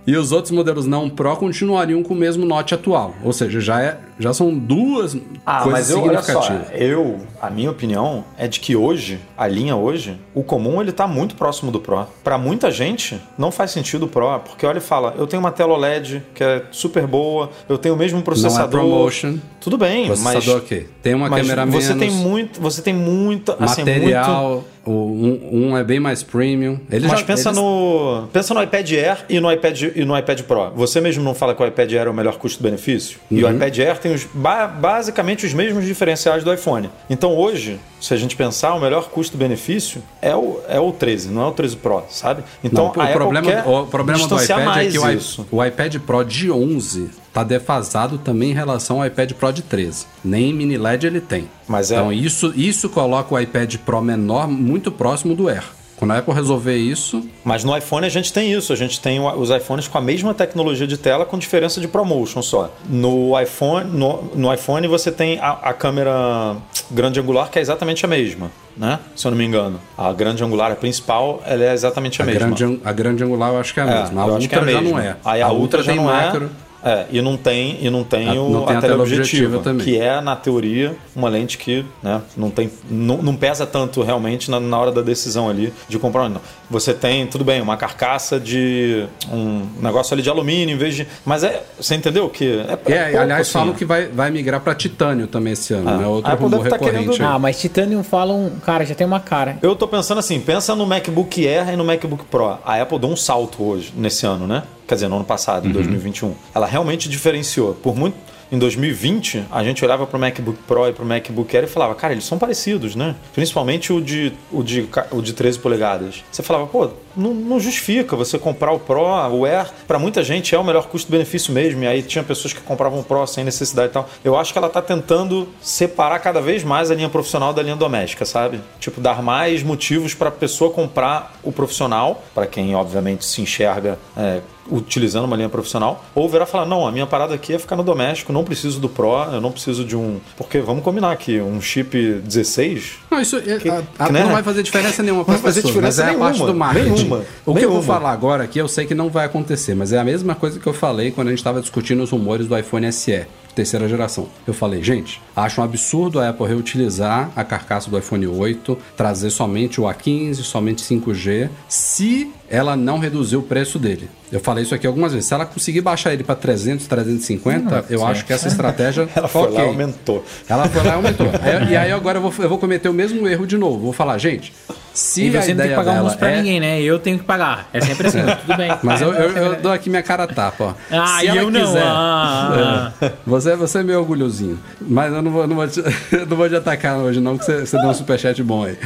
E 0.07 0.15
os 0.17 0.31
outros 0.31 0.51
modelos 0.51 0.87
não 0.87 1.07
Pro 1.09 1.35
continuariam 1.35 2.01
com 2.01 2.13
o 2.15 2.17
mesmo 2.17 2.43
Note 2.45 2.73
atual. 2.73 3.13
Ou 3.23 3.31
seja, 3.31 3.59
já, 3.59 3.79
é, 3.81 3.97
já 4.17 4.33
são 4.33 4.51
duas 4.57 5.15
Ah, 5.45 5.61
coisas 5.63 5.71
mas 5.71 5.89
eu, 5.91 6.01
olha 6.01 6.21
só, 6.23 6.41
significativas. 6.41 6.81
eu, 6.81 7.17
a 7.39 7.49
minha 7.49 7.69
opinião 7.69 8.23
é 8.37 8.47
de 8.47 8.59
que 8.59 8.75
hoje, 8.75 9.19
a 9.37 9.47
linha 9.47 9.75
hoje, 9.75 10.17
o 10.33 10.41
comum 10.41 10.81
ele 10.81 10.91
tá 10.91 11.05
muito 11.07 11.35
próximo 11.35 11.71
do 11.71 11.79
Pro. 11.79 12.07
Pra 12.23 12.37
muita 12.39 12.71
gente, 12.71 13.21
não 13.37 13.51
faz 13.51 13.69
sentido 13.71 14.05
o 14.05 14.07
Pro, 14.07 14.39
porque 14.39 14.65
olha 14.65 14.79
e 14.79 14.81
fala, 14.81 15.13
eu 15.17 15.27
tenho 15.27 15.41
uma 15.41 15.51
tela 15.51 15.73
OLED 15.73 16.23
que 16.33 16.43
é 16.43 16.63
super 16.71 17.05
boa, 17.05 17.51
eu 17.67 17.77
tenho 17.77 17.93
o 17.93 17.97
mesmo 17.97 18.21
processador. 18.23 18.79
promotion. 18.81 19.35
Tudo 19.61 19.77
bem, 19.77 20.07
Processador 20.07 20.55
mas 20.55 20.63
ok. 20.63 20.89
Tem 21.03 21.13
uma 21.13 21.29
mas 21.29 21.41
câmera 21.41 21.65
você 21.67 21.93
menos. 21.93 21.99
tem 21.99 22.11
muito, 22.11 22.59
você 22.59 22.81
tem 22.81 22.95
assim, 22.95 23.03
muito 23.29 23.55
material, 23.59 24.63
o- 24.85 24.89
um, 24.91 25.49
um 25.71 25.77
é 25.77 25.83
bem 25.83 25.99
mais 25.99 26.23
premium. 26.23 26.79
Ele 26.91 27.07
Mas 27.07 27.19
já- 27.19 27.25
pensa 27.25 27.49
eles- 27.49 27.57
no 27.59 28.27
pensa 28.33 28.53
no 28.53 28.61
iPad 28.63 28.91
Air 28.91 29.17
e 29.29 29.39
no 29.39 29.51
iPad 29.51 29.81
e 29.95 30.05
no 30.05 30.17
iPad 30.17 30.41
Pro. 30.41 30.71
Você 30.75 30.99
mesmo 31.01 31.23
não 31.23 31.33
fala 31.35 31.53
que 31.53 31.61
o 31.61 31.65
iPad 31.67 31.91
Air 31.93 32.07
é 32.07 32.09
o 32.09 32.13
melhor 32.13 32.37
custo-benefício? 32.37 33.19
E 33.29 33.43
Uhum. 33.43 33.51
o 33.51 33.55
iPad 33.55 33.77
Air 33.79 33.97
tem 33.99 34.13
os, 34.13 34.25
ba- 34.33 34.67
basicamente 34.67 35.45
os 35.45 35.53
mesmos 35.53 35.85
diferenciais 35.85 36.43
do 36.43 36.53
iPhone. 36.53 36.89
Então 37.09 37.35
hoje, 37.35 37.79
se 37.99 38.13
a 38.13 38.17
gente 38.17 38.35
pensar, 38.35 38.73
o 38.73 38.79
melhor 38.79 39.09
custo-benefício 39.09 40.01
é 40.21 40.35
o, 40.35 40.59
é 40.67 40.79
o 40.79 40.91
13, 40.91 41.29
não 41.29 41.43
é 41.43 41.47
o 41.47 41.51
13 41.51 41.75
Pro, 41.77 42.03
sabe? 42.09 42.43
Então 42.63 42.91
Não, 42.95 43.03
a 43.03 43.09
o 43.09 43.13
problema, 43.13 43.67
o 43.67 43.85
problema 43.87 44.27
do 44.27 44.41
iPad 44.41 44.77
é 44.77 44.91
que 44.91 44.99
o, 44.99 45.09
isso. 45.11 45.47
o 45.51 45.63
iPad 45.63 45.97
Pro 45.99 46.23
de 46.23 46.51
11 46.51 47.09
tá 47.33 47.43
defasado 47.43 48.17
também 48.17 48.51
em 48.51 48.53
relação 48.53 49.01
ao 49.01 49.07
iPad 49.07 49.31
Pro 49.33 49.51
de 49.51 49.61
13. 49.61 50.05
Nem 50.23 50.53
mini 50.53 50.77
LED 50.77 51.07
ele 51.07 51.21
tem. 51.21 51.49
Mas 51.67 51.91
é- 51.91 51.95
Então 51.95 52.11
isso, 52.11 52.53
isso 52.55 52.89
coloca 52.89 53.33
o 53.33 53.39
iPad 53.39 53.75
Pro 53.77 54.01
menor 54.01 54.47
muito 54.47 54.91
próximo 54.91 55.35
do 55.35 55.47
Air. 55.47 55.63
Quando 55.99 56.11
a 56.11 56.17
Apple 56.19 56.33
resolver 56.33 56.77
isso, 56.77 57.21
Mas 57.43 57.63
no 57.63 57.75
iPhone 57.77 58.05
a 58.05 58.09
gente 58.09 58.31
tem 58.31 58.51
isso, 58.53 58.71
a 58.71 58.75
gente 58.75 58.99
tem 59.01 59.19
os 59.19 59.49
iPhones 59.49 59.87
com 59.87 59.97
a 59.97 60.01
mesma 60.01 60.33
tecnologia 60.33 60.87
de 60.87 60.97
tela 60.97 61.25
com 61.25 61.37
diferença 61.37 61.81
de 61.81 61.87
promotion 61.89 62.41
só. 62.41 62.73
No 62.89 63.39
iPhone, 63.39 63.91
no, 63.91 64.23
no 64.33 64.53
iPhone 64.53 64.87
você 64.87 65.11
tem 65.11 65.37
a, 65.39 65.51
a 65.61 65.73
câmera 65.73 66.55
grande 66.89 67.19
angular 67.19 67.49
que 67.51 67.59
é 67.59 67.61
exatamente 67.61 68.05
a 68.05 68.07
mesma, 68.07 68.49
né? 68.77 68.97
Se 69.15 69.27
eu 69.27 69.31
não 69.31 69.37
me 69.37 69.43
engano. 69.45 69.79
A 69.97 70.11
grande 70.13 70.43
angular, 70.43 70.71
a 70.71 70.75
principal, 70.75 71.41
ela 71.45 71.63
é 71.65 71.73
exatamente 71.73 72.21
a, 72.21 72.23
a 72.23 72.25
mesma. 72.25 72.39
grande, 72.47 72.63
an- 72.63 72.79
a 72.85 72.91
grande 72.93 73.23
angular 73.23 73.51
eu 73.51 73.59
acho 73.59 73.73
que 73.73 73.79
é 73.79 73.83
a 73.83 73.85
É, 73.87 74.01
mesma. 74.01 74.23
A 74.23 74.27
é 74.27 74.31
Ultra 74.31 74.61
a 74.61 74.71
já 74.71 74.81
não 74.81 74.99
é. 74.99 75.15
Aí 75.25 75.41
a, 75.41 75.51
Ultra, 75.51 75.83
já 75.83 75.91
tem 75.91 76.01
não 76.01 76.05
macro. 76.05 76.45
é. 76.65 76.68
É, 76.83 77.05
e 77.11 77.21
não 77.21 77.35
tem, 77.35 77.77
e 77.81 77.89
não 77.89 78.05
tem, 78.05 78.29
A- 78.29 78.33
o, 78.41 78.49
não 78.49 78.65
tem 78.65 78.75
a, 78.75 78.79
a 78.79 78.81
teleobjetiva, 78.81 79.59
também. 79.59 79.83
que 79.85 79.97
é, 79.99 80.21
na 80.21 80.35
teoria, 80.35 80.95
uma 81.13 81.27
lente 81.27 81.57
que 81.57 81.83
né, 82.01 82.21
não, 82.37 82.49
tem, 82.49 82.71
não, 82.89 83.17
não 83.21 83.35
pesa 83.35 83.65
tanto 83.65 84.01
realmente 84.01 84.49
na, 84.49 84.61
na 84.61 84.79
hora 84.79 84.89
da 84.91 85.01
decisão 85.01 85.49
ali 85.49 85.73
de 85.89 85.99
comprar 85.99 86.23
ou 86.23 86.29
não. 86.29 86.41
Você 86.69 86.93
tem, 86.93 87.27
tudo 87.27 87.43
bem, 87.43 87.59
uma 87.61 87.75
carcaça 87.75 88.39
de 88.39 89.05
um 89.29 89.65
negócio 89.81 90.13
ali 90.13 90.21
de 90.21 90.29
alumínio 90.29 90.73
em 90.73 90.77
vez 90.77 90.95
de. 90.95 91.05
Mas 91.25 91.43
é. 91.43 91.63
Você 91.77 91.95
entendeu 91.95 92.29
que. 92.29 92.45
É, 92.45 92.73
É, 92.73 92.75
pouco, 92.75 92.91
aliás, 92.93 93.41
assim. 93.41 93.51
falam 93.51 93.73
que 93.73 93.83
vai, 93.83 94.07
vai 94.07 94.29
migrar 94.31 94.61
para 94.61 94.73
titânio 94.75 95.27
também 95.27 95.53
esse 95.53 95.73
ano, 95.73 95.89
Ah. 95.89 95.97
né? 95.97 96.07
Outro 96.07 96.29
A 96.29 96.33
Apple 96.35 96.45
rumor 96.45 96.59
tá 96.69 96.75
recorrente. 96.77 97.09
querendo-. 97.09 97.25
Ah, 97.25 97.39
mas 97.39 97.59
Titanium 97.59 98.03
falam, 98.03 98.51
cara, 98.65 98.85
já 98.85 98.95
tem 98.95 99.05
uma 99.05 99.19
cara. 99.19 99.57
Eu 99.61 99.75
tô 99.75 99.87
pensando 99.87 100.19
assim, 100.19 100.39
pensa 100.39 100.73
no 100.75 100.85
MacBook 100.85 101.45
Air 101.45 101.73
e 101.73 101.75
no 101.75 101.83
MacBook 101.83 102.23
Pro. 102.25 102.57
A 102.65 102.81
Apple 102.81 102.99
deu 102.99 103.09
um 103.09 103.17
salto 103.17 103.61
hoje, 103.63 103.91
nesse 103.97 104.25
ano, 104.25 104.47
né? 104.47 104.63
Quer 104.89 104.95
dizer, 104.95 105.07
no 105.07 105.17
ano 105.17 105.25
passado, 105.25 105.65
Uhum. 105.65 105.69
em 105.69 105.73
2021. 105.73 106.33
Ela 106.53 106.65
realmente 106.65 107.07
diferenciou. 107.07 107.75
Por 107.75 107.95
muito. 107.95 108.17
Em 108.51 108.57
2020, 108.57 109.45
a 109.51 109.63
gente 109.63 109.85
olhava 109.85 110.07
pro 110.07 110.17
MacBook 110.17 110.57
Pro 110.67 110.87
e 110.87 110.93
pro 110.93 111.05
MacBook 111.05 111.55
Air 111.55 111.65
e 111.65 111.67
falava, 111.67 111.93
cara, 111.93 112.13
eles 112.13 112.25
são 112.25 112.39
parecidos, 112.39 112.95
né? 112.95 113.15
Principalmente 113.31 113.93
o 113.93 114.01
de, 114.01 114.33
o 114.51 114.63
de, 114.63 114.89
o 115.11 115.21
de 115.21 115.33
13 115.33 115.59
polegadas. 115.59 116.23
Você 116.31 116.41
falava, 116.41 116.65
pô, 116.65 116.89
não, 117.15 117.31
não 117.31 117.59
justifica 117.59 118.15
você 118.15 118.39
comprar 118.39 118.71
o 118.71 118.79
Pro, 118.79 119.03
o 119.03 119.45
Air. 119.45 119.69
Pra 119.87 119.99
muita 119.99 120.23
gente 120.23 120.55
é 120.55 120.57
o 120.57 120.63
melhor 120.63 120.87
custo-benefício 120.87 121.53
mesmo. 121.53 121.83
E 121.83 121.87
aí 121.87 122.01
tinha 122.01 122.23
pessoas 122.23 122.51
que 122.51 122.61
compravam 122.61 122.99
o 122.99 123.03
Pro 123.03 123.27
sem 123.27 123.43
necessidade 123.43 123.89
e 123.89 123.93
tal. 123.93 124.09
Eu 124.23 124.35
acho 124.35 124.51
que 124.51 124.57
ela 124.57 124.69
tá 124.69 124.81
tentando 124.81 125.47
separar 125.61 126.17
cada 126.17 126.41
vez 126.41 126.63
mais 126.63 126.89
a 126.89 126.95
linha 126.95 127.09
profissional 127.09 127.53
da 127.53 127.61
linha 127.61 127.75
doméstica, 127.75 128.25
sabe? 128.25 128.59
Tipo, 128.79 128.99
dar 128.99 129.21
mais 129.21 129.61
motivos 129.61 130.15
pra 130.15 130.31
pessoa 130.31 130.71
comprar 130.71 131.33
o 131.43 131.51
profissional, 131.51 132.23
pra 132.33 132.47
quem 132.47 132.75
obviamente 132.75 133.25
se 133.25 133.41
enxerga 133.41 133.99
é, 134.17 134.41
utilizando 134.71 135.25
uma 135.25 135.35
linha 135.35 135.49
profissional, 135.49 136.03
ou 136.13 136.29
e 136.29 136.45
falar, 136.45 136.65
não, 136.65 136.87
a 136.87 136.91
minha 136.91 137.07
parada 137.07 137.33
aqui 137.33 137.53
é 137.53 137.59
ficar 137.59 137.75
no 137.75 137.83
doméstico, 137.83 138.31
não 138.39 138.45
preciso 138.45 138.79
do 138.79 138.87
Pro, 138.89 139.11
eu 139.33 139.41
não 139.41 139.51
preciso 139.51 139.83
de 139.83 139.95
um... 139.95 140.19
Porque, 140.37 140.59
vamos 140.59 140.83
combinar 140.83 141.11
aqui, 141.11 141.39
um 141.39 141.59
chip 141.61 141.95
16... 142.23 142.99
Não, 143.11 143.19
isso 143.21 143.35
é- 143.37 143.53
a- 143.69 143.83
a- 143.99 144.07
que, 144.07 144.11
né? 144.13 144.23
não 144.23 144.31
vai 144.31 144.43
fazer 144.43 144.63
diferença 144.63 145.03
nenhuma 145.03 145.25
para 145.25 145.35
as 145.35 145.41
fazer 145.41 145.61
pessoas, 145.61 145.73
diferença 145.75 146.03
mas 146.05 146.13
é 146.13 146.15
a 146.15 146.19
parte 146.19 146.33
nenhuma, 146.35 146.51
do 146.53 146.57
marketing. 146.57 146.89
Nenhuma. 146.91 147.17
O 147.17 147.21
que 147.21 147.63
eu 147.65 147.69
vou 147.69 147.79
Nenhuma. 147.79 147.83
falar 147.83 148.11
agora 148.11 148.43
aqui, 148.43 148.59
eu 148.59 148.67
sei 148.67 148.85
que 148.85 148.95
não 148.95 149.09
vai 149.09 149.25
acontecer, 149.25 149.75
mas 149.75 149.91
é 149.91 149.99
a 149.99 150.03
mesma 150.03 150.35
coisa 150.35 150.59
que 150.59 150.67
eu 150.67 150.73
falei 150.73 151.11
quando 151.11 151.27
a 151.27 151.31
gente 151.31 151.39
estava 151.39 151.59
discutindo 151.61 152.01
os 152.01 152.09
rumores 152.11 152.47
do 152.47 152.57
iPhone 152.57 152.91
SE, 152.93 153.25
terceira 153.53 153.87
geração. 153.89 154.27
Eu 154.47 154.53
falei, 154.53 154.81
gente, 154.83 155.21
acho 155.35 155.59
um 155.59 155.63
absurdo 155.63 156.19
a 156.19 156.29
Apple 156.29 156.47
reutilizar 156.47 157.29
a 157.35 157.43
carcaça 157.43 157.89
do 157.89 157.97
iPhone 157.97 158.25
8, 158.27 158.77
trazer 158.95 159.29
somente 159.31 159.81
o 159.81 159.83
A15, 159.85 160.35
somente 160.35 160.81
5G, 160.83 161.49
se 161.67 162.31
ela 162.49 162.75
não 162.75 162.97
reduzir 162.99 163.35
o 163.37 163.41
preço 163.41 163.77
dele. 163.77 164.09
Eu 164.31 164.39
falei 164.39 164.63
isso 164.63 164.73
aqui 164.75 164.85
algumas 164.85 165.11
vezes. 165.13 165.27
Se 165.27 165.33
ela 165.33 165.45
conseguir 165.45 165.81
baixar 165.81 166.13
ele 166.13 166.23
para 166.23 166.35
300, 166.35 166.85
350, 166.87 167.85
eu 167.89 168.05
acho 168.05 168.25
que 168.25 168.33
essa 168.33 168.47
estratégia 168.47 169.07
Ela 169.15 169.27
foi 169.27 169.41
ok. 169.43 169.53
lá 169.55 169.63
e 169.63 169.67
aumentou. 169.67 170.23
Ela 170.47 170.67
foi 170.67 170.83
lá 170.83 170.89
e 170.91 170.93
aumentou. 170.95 171.27
Aí- 171.41 171.71
e 171.71 171.75
aí 171.77 171.91
agora 171.91 172.17
eu 172.17 172.21
vou, 172.21 172.33
eu 172.39 172.49
vou 172.49 172.57
cometer 172.57 172.89
o 172.89 172.93
mesmo 172.93 173.27
erro 173.27 173.45
de 173.47 173.57
novo. 173.57 173.79
Vou 173.85 173.93
falar, 173.93 174.17
gente, 174.17 174.53
se 174.93 175.27
E 175.29 175.37
a 175.37 175.41
você 175.41 175.53
não 175.53 175.61
tem 175.61 175.69
que 175.69 175.75
pagar 175.75 175.83
dela 175.91 175.97
almoço 175.99 176.17
pra 176.17 176.29
é... 176.31 176.37
ninguém, 176.37 176.59
né? 176.59 176.81
Eu 176.81 176.99
tenho 176.99 177.17
que 177.19 177.23
pagar. 177.25 177.69
É 177.73 177.81
sempre 177.81 178.07
assim, 178.07 178.19
tudo 178.45 178.57
bem. 178.57 178.71
Mas 178.83 179.01
eu, 179.01 179.13
eu- 179.13 179.29
eu 179.31 179.55
dou 179.61 179.71
aqui 179.71 179.89
minha 179.89 180.03
cara 180.03 180.23
a 180.23 180.27
tapa, 180.27 180.63
ó. 180.63 180.73
Ah, 180.91 181.19
Se 181.19 181.25
e 181.25 181.27
ela 181.29 181.37
eu 181.39 181.51
não. 181.51 181.59
quiser- 181.65 181.83
Ah, 181.83 182.91
ah, 183.01 183.05
É. 183.05 183.11
Você, 183.25 183.55
você 183.55 183.79
é 183.79 183.83
meio 183.83 183.99
orgulhosinho. 183.99 184.59
Mas 184.81 185.11
eu 185.13 185.21
não 185.21 185.31
vou, 185.31 185.47
não 185.47 185.55
vou, 185.55 185.67
te, 185.67 185.81
não 186.27 186.37
vou 186.37 186.47
te 186.49 186.55
atacar 186.55 186.97
hoje, 186.97 187.19
não, 187.19 187.37
que 187.37 187.45
você, 187.45 187.65
você 187.65 187.77
deu 187.79 187.89
um 187.89 187.93
superchat 187.93 188.41
bom 188.43 188.63
aí. 188.65 188.77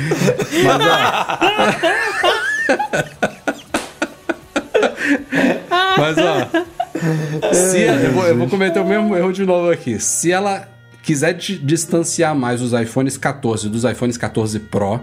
Mas, 0.63 0.81
ó. 0.85 2.42
Mas, 5.97 6.15
ó. 6.17 7.53
Se 7.53 7.83
ela- 7.83 8.01
eu, 8.01 8.11
vou, 8.11 8.23
eu 8.27 8.37
vou 8.37 8.47
cometer 8.47 8.79
o 8.79 8.85
mesmo 8.85 9.15
erro 9.15 9.31
de 9.31 9.45
novo 9.45 9.69
aqui. 9.69 9.99
Se 9.99 10.31
ela 10.31 10.67
quiser 11.01 11.33
di- 11.33 11.57
distanciar 11.57 12.33
mais 12.35 12.61
os 12.61 12.73
iPhones 12.73 13.17
14 13.17 13.69
dos 13.69 13.83
iPhones 13.83 14.17
14 14.17 14.59
Pro, 14.59 15.01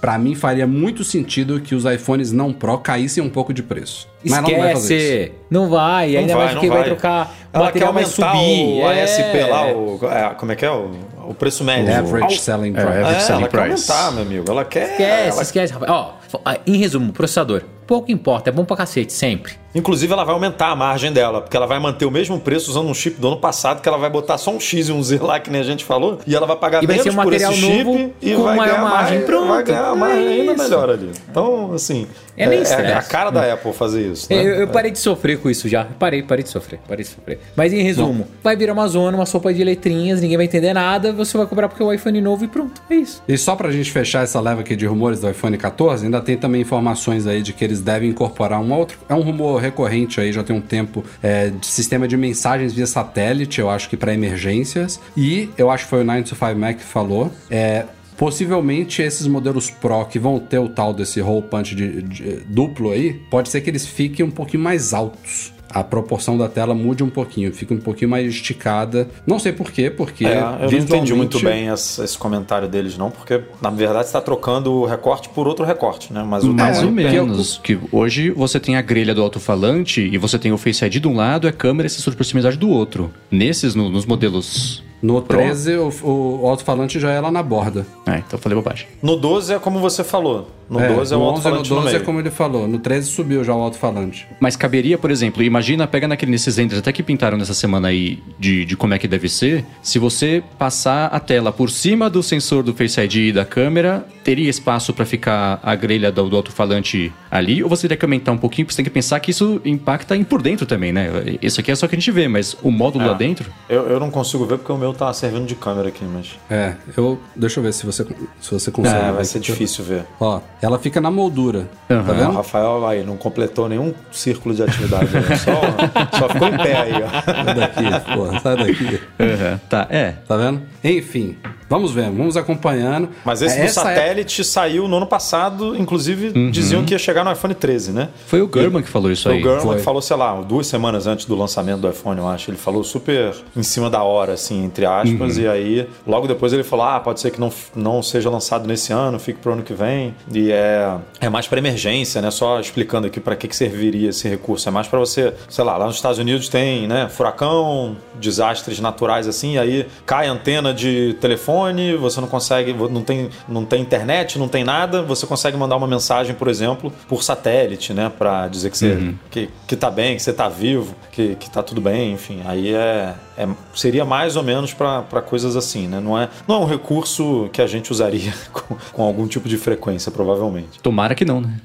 pra 0.00 0.18
mim 0.18 0.34
faria 0.34 0.66
muito 0.66 1.04
sentido 1.04 1.60
que 1.60 1.74
os 1.74 1.84
iPhones 1.84 2.32
não 2.32 2.52
Pro 2.52 2.78
caíssem 2.78 3.22
um 3.22 3.30
pouco 3.30 3.52
de 3.54 3.62
preço. 3.62 4.08
Mas 4.24 4.32
ela 4.38 4.48
não 4.48 4.58
vai 4.58 4.72
fazer 4.72 4.96
isso. 4.96 5.04
Esquece. 5.06 5.32
Não 5.50 5.68
vai. 5.70 6.12
Não 6.12 6.20
ainda 6.20 6.34
vai, 6.34 6.42
mais 6.44 6.52
porque 6.54 6.68
vai 6.68 6.78
vai. 6.78 6.86
trocar. 6.88 7.34
O 7.52 7.56
Ela 7.58 7.72
quer 7.72 7.92
vai 7.92 8.04
subir. 8.04 8.82
o 8.82 8.90
é. 8.90 9.02
ASP 9.02 9.40
lá, 9.50 9.66
o, 9.72 10.00
é, 10.10 10.34
como 10.34 10.52
é 10.52 10.56
que 10.56 10.64
é? 10.64 10.70
O, 10.70 10.90
o 11.28 11.34
preço 11.34 11.62
médio. 11.64 11.94
Average 11.94 12.38
Selling 12.38 12.72
Price. 12.72 12.86
É, 12.88 12.90
É, 12.90 13.00
Average 13.02 13.22
selling 13.22 13.40
ela 13.42 13.48
quer 13.48 13.68
price. 13.68 13.90
aumentar, 13.92 14.12
meu 14.12 14.22
amigo. 14.22 14.44
Ela 14.50 14.64
quer. 14.64 14.90
Esquece, 14.90 15.28
ela- 15.30 15.42
esquece, 15.42 15.72
rapaz. 15.72 15.90
Ó, 15.92 16.14
ah, 16.44 16.58
em 16.66 16.76
resumo, 16.76 17.12
processador. 17.12 17.62
Pouco 17.86 18.10
importa, 18.10 18.50
é 18.50 18.52
bom 18.52 18.64
pra 18.64 18.76
cacete, 18.76 19.12
sempre. 19.12 19.52
Inclusive, 19.74 20.10
ela 20.10 20.24
vai 20.24 20.32
aumentar 20.34 20.68
a 20.70 20.76
margem 20.76 21.12
dela, 21.12 21.42
porque 21.42 21.54
ela 21.54 21.66
vai 21.66 21.78
manter 21.78 22.06
o 22.06 22.10
mesmo 22.10 22.40
preço 22.40 22.70
usando 22.70 22.88
um 22.88 22.94
chip 22.94 23.20
do 23.20 23.28
ano 23.28 23.36
passado, 23.36 23.82
que 23.82 23.88
ela 23.88 23.98
vai 23.98 24.08
botar 24.08 24.38
só 24.38 24.50
um 24.50 24.58
X 24.58 24.88
e 24.88 24.92
um 24.92 25.02
Z 25.02 25.18
lá, 25.18 25.38
que 25.38 25.50
nem 25.50 25.60
a 25.60 25.64
gente 25.64 25.84
falou, 25.84 26.18
e 26.26 26.34
ela 26.34 26.46
vai 26.46 26.56
pagar 26.56 26.82
E 26.82 26.86
vai 26.86 26.96
menos 26.96 27.12
ser 27.12 27.18
um 27.18 27.22
por 27.22 27.32
esse 27.34 27.44
material 27.44 27.52
chip 27.70 27.84
novo 27.84 28.12
e 28.22 28.34
com 28.34 28.42
vai 28.42 28.56
maior 28.56 28.76
ganhar 28.78 28.88
margem. 28.90 29.14
mais, 29.18 29.26
Pronto. 29.26 29.46
vai 29.48 29.62
ganhar 29.62 29.82
uma 29.92 29.96
margem 29.96 30.26
É 30.26 30.30
ainda 30.40 30.52
isso. 30.54 30.62
melhor 30.64 30.90
ali. 30.90 31.10
Então, 31.30 31.72
assim, 31.74 32.06
É 32.38 32.46
nem 32.46 32.60
é, 32.60 32.62
estresse. 32.62 32.92
a 32.92 33.02
cara 33.02 33.30
da 33.30 33.52
Apple 33.52 33.72
fazer 33.74 34.10
isso. 34.10 34.32
né? 34.32 34.40
Eu, 34.40 34.54
eu 34.60 34.68
parei 34.68 34.90
de 34.90 34.98
sofrer 34.98 35.38
com 35.38 35.50
isso 35.50 35.68
já. 35.68 35.84
Parei, 35.84 36.22
parei 36.22 36.42
de 36.42 36.48
sofrer, 36.48 36.80
parei 36.88 37.04
de 37.04 37.10
sofrer. 37.10 37.38
Mas 37.54 37.70
em 37.74 37.82
resumo, 37.82 38.26
vai 38.42 38.56
virar 38.56 38.72
uma 38.72 38.88
zona, 38.88 39.14
uma 39.18 39.26
sopa 39.26 39.52
de 39.52 39.62
letrinhas, 39.62 40.22
ninguém 40.22 40.38
vai 40.38 40.46
entender 40.46 40.72
nada, 40.72 41.12
você 41.12 41.36
vai 41.36 41.46
cobrar 41.46 41.68
porque 41.68 41.82
é 41.82 41.86
o 41.86 41.92
iPhone 41.92 42.18
novo 42.22 42.46
e 42.46 42.48
pronto. 42.48 42.80
É 42.88 42.94
isso. 42.94 43.22
E 43.28 43.36
só 43.36 43.54
pra 43.54 43.70
gente 43.70 43.92
fechar 43.92 44.24
essa 44.24 44.40
leva 44.40 44.62
aqui 44.62 44.74
de 44.74 44.86
rumores 44.86 45.20
do 45.20 45.28
iPhone 45.28 45.54
14, 45.58 46.06
ainda 46.06 46.22
tem 46.22 46.38
também 46.38 46.62
informações 46.62 47.26
aí 47.26 47.42
de 47.42 47.52
que 47.52 47.62
eles 47.62 47.75
devem 47.80 48.10
incorporar 48.10 48.60
um 48.60 48.72
outro. 48.72 48.98
É 49.08 49.14
um 49.14 49.20
rumor 49.20 49.60
recorrente 49.60 50.20
aí, 50.20 50.32
já 50.32 50.42
tem 50.42 50.54
um 50.54 50.60
tempo, 50.60 51.04
é, 51.22 51.50
de 51.50 51.66
sistema 51.66 52.06
de 52.08 52.16
mensagens 52.16 52.72
via 52.72 52.86
satélite, 52.86 53.60
eu 53.60 53.68
acho 53.70 53.88
que 53.88 53.96
pra 53.96 54.12
emergências. 54.12 55.00
E 55.16 55.48
eu 55.56 55.70
acho 55.70 55.84
que 55.84 55.90
foi 55.90 56.00
o 56.00 56.04
925 56.04 56.58
Mac 56.60 56.76
que 56.78 56.84
falou. 56.84 57.30
É. 57.50 57.84
Possivelmente 58.16 59.02
esses 59.02 59.26
modelos 59.26 59.68
Pro 59.70 60.06
que 60.06 60.18
vão 60.18 60.38
ter 60.38 60.58
o 60.58 60.70
tal 60.70 60.94
desse 60.94 61.20
hole 61.20 61.42
punch 61.42 61.74
de- 61.74 62.00
de- 62.00 62.36
duplo 62.46 62.90
aí, 62.90 63.12
pode 63.30 63.50
ser 63.50 63.60
que 63.60 63.68
eles 63.68 63.86
fiquem 63.86 64.24
um 64.24 64.30
pouquinho 64.30 64.62
mais 64.62 64.94
altos. 64.94 65.52
A 65.68 65.82
proporção 65.84 66.38
da 66.38 66.48
tela 66.48 66.74
mude 66.74 67.02
um 67.02 67.10
pouquinho, 67.10 67.52
fica 67.52 67.74
um 67.74 67.78
pouquinho 67.78 68.10
mais 68.10 68.26
esticada. 68.26 69.08
Não 69.26 69.38
sei 69.38 69.52
por 69.52 69.70
quê, 69.70 69.90
porque 69.90 70.24
É, 70.24 70.38
eu 70.38 70.70
não 70.70 70.78
entendi 70.78 71.12
muito 71.14 71.40
bem 71.40 71.68
esse, 71.68 72.02
esse 72.02 72.16
comentário 72.16 72.68
deles, 72.68 72.96
não, 72.96 73.10
porque 73.10 73.42
na 73.60 73.68
verdade 73.70 74.06
está 74.06 74.20
trocando 74.20 74.72
o 74.72 74.86
recorte 74.86 75.28
por 75.28 75.46
outro 75.46 75.64
recorte, 75.64 76.12
né? 76.12 76.24
Mas 76.26 76.44
o 76.44 76.52
Mais 76.54 76.78
É, 76.78 76.84
ou 76.86 76.92
porque 76.92 77.02
eu- 77.16 77.26
menos. 77.26 77.60
Que 77.62 77.78
hoje 77.92 78.30
você 78.30 78.58
tem 78.60 78.76
a 78.76 78.82
grelha 78.82 79.14
do 79.14 79.22
alto-falante 79.22 80.00
e 80.00 80.16
você 80.16 80.38
tem 80.38 80.52
o 80.52 80.58
Face 80.58 80.84
ID 80.84 80.94
de 81.00 81.08
um 81.08 81.16
lado 81.16 81.46
e 81.46 81.50
a 81.50 81.52
câmera 81.52 81.86
e 81.86 81.90
sensor 81.90 82.12
de 82.12 82.16
proximidade 82.16 82.56
do 82.56 82.68
outro. 82.70 83.10
Nesses, 83.30 83.74
no- 83.74 83.90
nos 83.90 84.06
modelos. 84.06 84.82
No 85.02 85.20
13, 85.20 85.76
o, 85.76 86.40
o 86.42 86.48
alto-falante 86.48 86.98
já 86.98 87.10
é 87.10 87.20
lá 87.20 87.30
na 87.30 87.42
borda. 87.42 87.86
É, 88.06 88.18
então 88.18 88.32
eu 88.32 88.38
falei 88.38 88.56
bobagem. 88.56 88.86
No 89.02 89.16
12 89.16 89.54
é 89.54 89.58
como 89.58 89.78
você 89.78 90.02
falou. 90.02 90.50
No 90.68 90.80
12 90.80 91.14
é 91.14 91.16
o 91.16 91.20
no 91.20 91.26
11 91.26 91.28
no 91.28 91.28
alto-falante 91.28 91.70
no 91.70 91.76
12 91.76 91.88
é 91.88 91.92
meio. 91.92 92.04
como 92.04 92.18
ele 92.18 92.30
falou. 92.30 92.66
No 92.66 92.78
13 92.80 93.06
subiu 93.08 93.44
já 93.44 93.54
o 93.54 93.60
alto-falante. 93.60 94.26
Mas 94.40 94.56
caberia, 94.56 94.98
por 94.98 95.12
exemplo, 95.12 95.40
imagina, 95.44 95.86
pega 95.86 96.08
naquele, 96.08 96.32
nesses 96.32 96.56
renders 96.56 96.80
até 96.80 96.90
que 96.90 97.04
pintaram 97.04 97.38
nessa 97.38 97.54
semana 97.54 97.86
aí 97.88 98.20
de, 98.38 98.64
de 98.64 98.76
como 98.76 98.92
é 98.92 98.98
que 98.98 99.06
deve 99.06 99.28
ser. 99.28 99.64
Se 99.80 99.98
você 100.00 100.42
passar 100.58 101.06
a 101.06 101.20
tela 101.20 101.52
por 101.52 101.70
cima 101.70 102.10
do 102.10 102.20
sensor 102.20 102.64
do 102.64 102.74
Face 102.74 103.00
ID 103.00 103.14
e 103.16 103.32
da 103.32 103.44
câmera, 103.44 104.04
teria 104.24 104.50
espaço 104.50 104.92
para 104.92 105.04
ficar 105.04 105.60
a 105.62 105.74
grelha 105.76 106.10
do, 106.10 106.28
do 106.28 106.36
alto-falante 106.36 107.12
ali? 107.30 107.62
Ou 107.62 107.68
você 107.68 107.82
teria 107.82 107.96
que 107.96 108.04
aumentar 108.04 108.32
um 108.32 108.38
pouquinho? 108.38 108.66
Porque 108.66 108.72
você 108.74 108.78
tem 108.78 108.84
que 108.84 108.90
pensar 108.90 109.20
que 109.20 109.30
isso 109.30 109.60
impacta 109.64 110.16
em 110.16 110.24
por 110.24 110.42
dentro 110.42 110.66
também, 110.66 110.92
né? 110.92 111.08
Isso 111.40 111.60
aqui 111.60 111.70
é 111.70 111.76
só 111.76 111.86
que 111.86 111.94
a 111.94 111.98
gente 111.98 112.10
vê, 112.10 112.26
mas 112.26 112.56
o 112.60 112.72
módulo 112.72 113.04
É. 113.04 113.08
lá 113.08 113.14
dentro. 113.14 113.52
Eu, 113.68 113.86
eu 113.86 114.00
não 114.00 114.10
consigo 114.10 114.44
ver 114.44 114.58
porque 114.58 114.72
o 114.72 114.76
meu 114.76 114.85
tá 114.94 115.12
servindo 115.12 115.46
de 115.46 115.54
câmera 115.54 115.88
aqui, 115.88 116.04
mas. 116.04 116.38
É, 116.50 116.74
eu. 116.96 117.18
Deixa 117.34 117.60
eu 117.60 117.64
ver 117.64 117.72
se 117.72 117.84
você, 117.86 118.04
se 118.40 118.50
você 118.52 118.70
consegue. 118.70 119.08
É, 119.08 119.12
vai 119.12 119.24
ser 119.24 119.40
difícil 119.40 119.84
ver. 119.84 120.04
Ó, 120.20 120.40
ela 120.60 120.78
fica 120.78 121.00
na 121.00 121.10
moldura. 121.10 121.68
Tá 121.88 121.94
Aham. 121.94 122.12
O 122.12 122.14
vendo? 122.14 122.32
Rafael 122.32 122.86
aí 122.86 123.04
não 123.04 123.16
completou 123.16 123.68
nenhum 123.68 123.94
círculo 124.12 124.54
de 124.54 124.62
atividade, 124.62 125.12
né? 125.12 125.36
só, 125.36 126.18
só 126.18 126.28
ficou 126.28 126.48
em 126.48 126.56
pé 126.56 126.76
aí, 126.76 126.92
ó. 127.02 127.44
Sai 127.44 127.54
daqui, 127.54 128.14
porra, 128.14 128.40
sai 128.40 128.56
daqui. 128.56 129.00
Aham, 129.20 129.60
Tá, 129.68 129.86
é. 129.90 130.12
Tá 130.26 130.36
vendo? 130.36 130.62
Enfim, 130.82 131.36
vamos 131.68 131.92
ver, 131.92 132.10
vamos 132.10 132.36
acompanhando. 132.36 133.08
Mas 133.24 133.42
esse 133.42 133.56
do 133.58 133.62
Essa 133.64 133.80
é- 133.80 133.84
satélite 133.84 134.44
saiu 134.44 134.86
no 134.88 134.96
ano 134.96 135.06
passado, 135.06 135.76
inclusive 135.76 136.50
diziam 136.50 136.84
que 136.84 136.94
ia 136.94 136.98
chegar 136.98 137.24
no 137.24 137.32
iPhone 137.32 137.54
13, 137.54 137.92
né? 137.92 138.08
Foi 138.26 138.40
o 138.40 138.46
Gurman 138.46 138.82
que 138.82 138.88
falou 138.88 139.10
isso 139.10 139.24
Foi 139.24 139.34
aí. 139.34 139.40
o 139.40 139.42
Gurman 139.42 139.62
foi. 139.62 139.76
que 139.76 139.82
falou, 139.82 140.00
sei 140.02 140.16
lá, 140.16 140.34
duas 140.42 140.66
semanas 140.66 141.06
antes 141.06 141.26
do 141.26 141.34
lançamento 141.34 141.80
do 141.80 141.88
iPhone, 141.88 142.18
eu 142.18 142.28
acho. 142.28 142.50
Ele 142.50 142.58
falou 142.58 142.82
super 142.84 143.34
em 143.56 143.62
cima 143.62 143.88
da 143.90 144.02
hora, 144.02 144.32
assim, 144.34 144.64
entre 144.64 144.86
aspas. 144.86 145.38
E 145.38 145.46
aí, 145.46 145.88
logo 146.06 146.26
depois 146.26 146.52
ele 146.52 146.62
falou: 146.62 146.84
ah, 146.86 147.00
pode 147.00 147.20
ser 147.20 147.30
que 147.30 147.40
não, 147.40 147.52
não 147.74 148.02
seja 148.02 148.30
lançado 148.30 148.66
nesse 148.66 148.92
ano, 148.92 149.18
fique 149.18 149.38
pro 149.40 149.52
ano 149.52 149.62
que 149.62 149.74
vem. 149.74 150.14
E 150.32 150.50
é, 150.52 150.94
é 151.20 151.28
mais 151.28 151.46
para 151.46 151.58
emergência, 151.58 152.20
né? 152.22 152.30
Só 152.30 152.60
explicando 152.60 153.06
aqui 153.06 153.20
para 153.20 153.34
que, 153.36 153.48
que 153.48 153.56
serviria 153.56 154.10
esse 154.10 154.28
recurso. 154.28 154.68
É 154.68 154.72
mais 154.72 154.86
para 154.86 154.98
você, 154.98 155.32
sei 155.48 155.64
lá, 155.64 155.76
lá 155.76 155.86
nos 155.86 155.96
Estados 155.96 156.18
Unidos 156.18 156.48
tem, 156.48 156.86
né, 156.86 157.08
furacão, 157.08 157.96
desastres 158.20 158.80
naturais 158.80 159.26
assim, 159.28 159.54
e 159.54 159.58
aí 159.58 159.86
cai 160.04 160.28
a 160.28 160.32
antena 160.32 160.72
de 160.72 161.14
telefone, 161.20 161.55
você 161.98 162.20
não 162.20 162.28
consegue, 162.28 162.72
não 162.72 163.02
tem, 163.02 163.30
não 163.48 163.64
tem 163.64 163.82
internet, 163.82 164.38
não 164.38 164.48
tem 164.48 164.64
nada, 164.64 165.02
você 165.02 165.26
consegue 165.26 165.56
mandar 165.56 165.76
uma 165.76 165.86
mensagem, 165.86 166.34
por 166.34 166.48
exemplo, 166.48 166.92
por 167.08 167.22
satélite, 167.22 167.92
né, 167.92 168.10
para 168.16 168.48
dizer 168.48 168.70
que 168.70 168.78
você 168.78 169.14
que, 169.30 169.48
que 169.66 169.76
tá 169.76 169.90
bem, 169.90 170.16
que 170.16 170.22
você 170.22 170.32
tá 170.32 170.48
vivo, 170.48 170.94
que, 171.12 171.34
que 171.36 171.50
tá 171.50 171.62
tudo 171.62 171.80
bem, 171.80 172.12
enfim. 172.12 172.42
Aí 172.44 172.74
é, 172.74 173.14
é 173.36 173.48
seria 173.74 174.04
mais 174.04 174.36
ou 174.36 174.42
menos 174.42 174.72
para 174.72 175.22
coisas 175.22 175.56
assim, 175.56 175.86
né? 175.86 176.00
Não 176.00 176.18
é, 176.18 176.28
não 176.46 176.56
é 176.56 176.58
um 176.58 176.66
recurso 176.66 177.48
que 177.52 177.62
a 177.62 177.66
gente 177.66 177.90
usaria 177.90 178.32
com, 178.52 178.76
com 178.92 179.02
algum 179.02 179.26
tipo 179.26 179.48
de 179.48 179.56
frequência, 179.56 180.10
provavelmente. 180.10 180.80
Tomara 180.80 181.14
que 181.14 181.24
não, 181.24 181.40
né? 181.40 181.60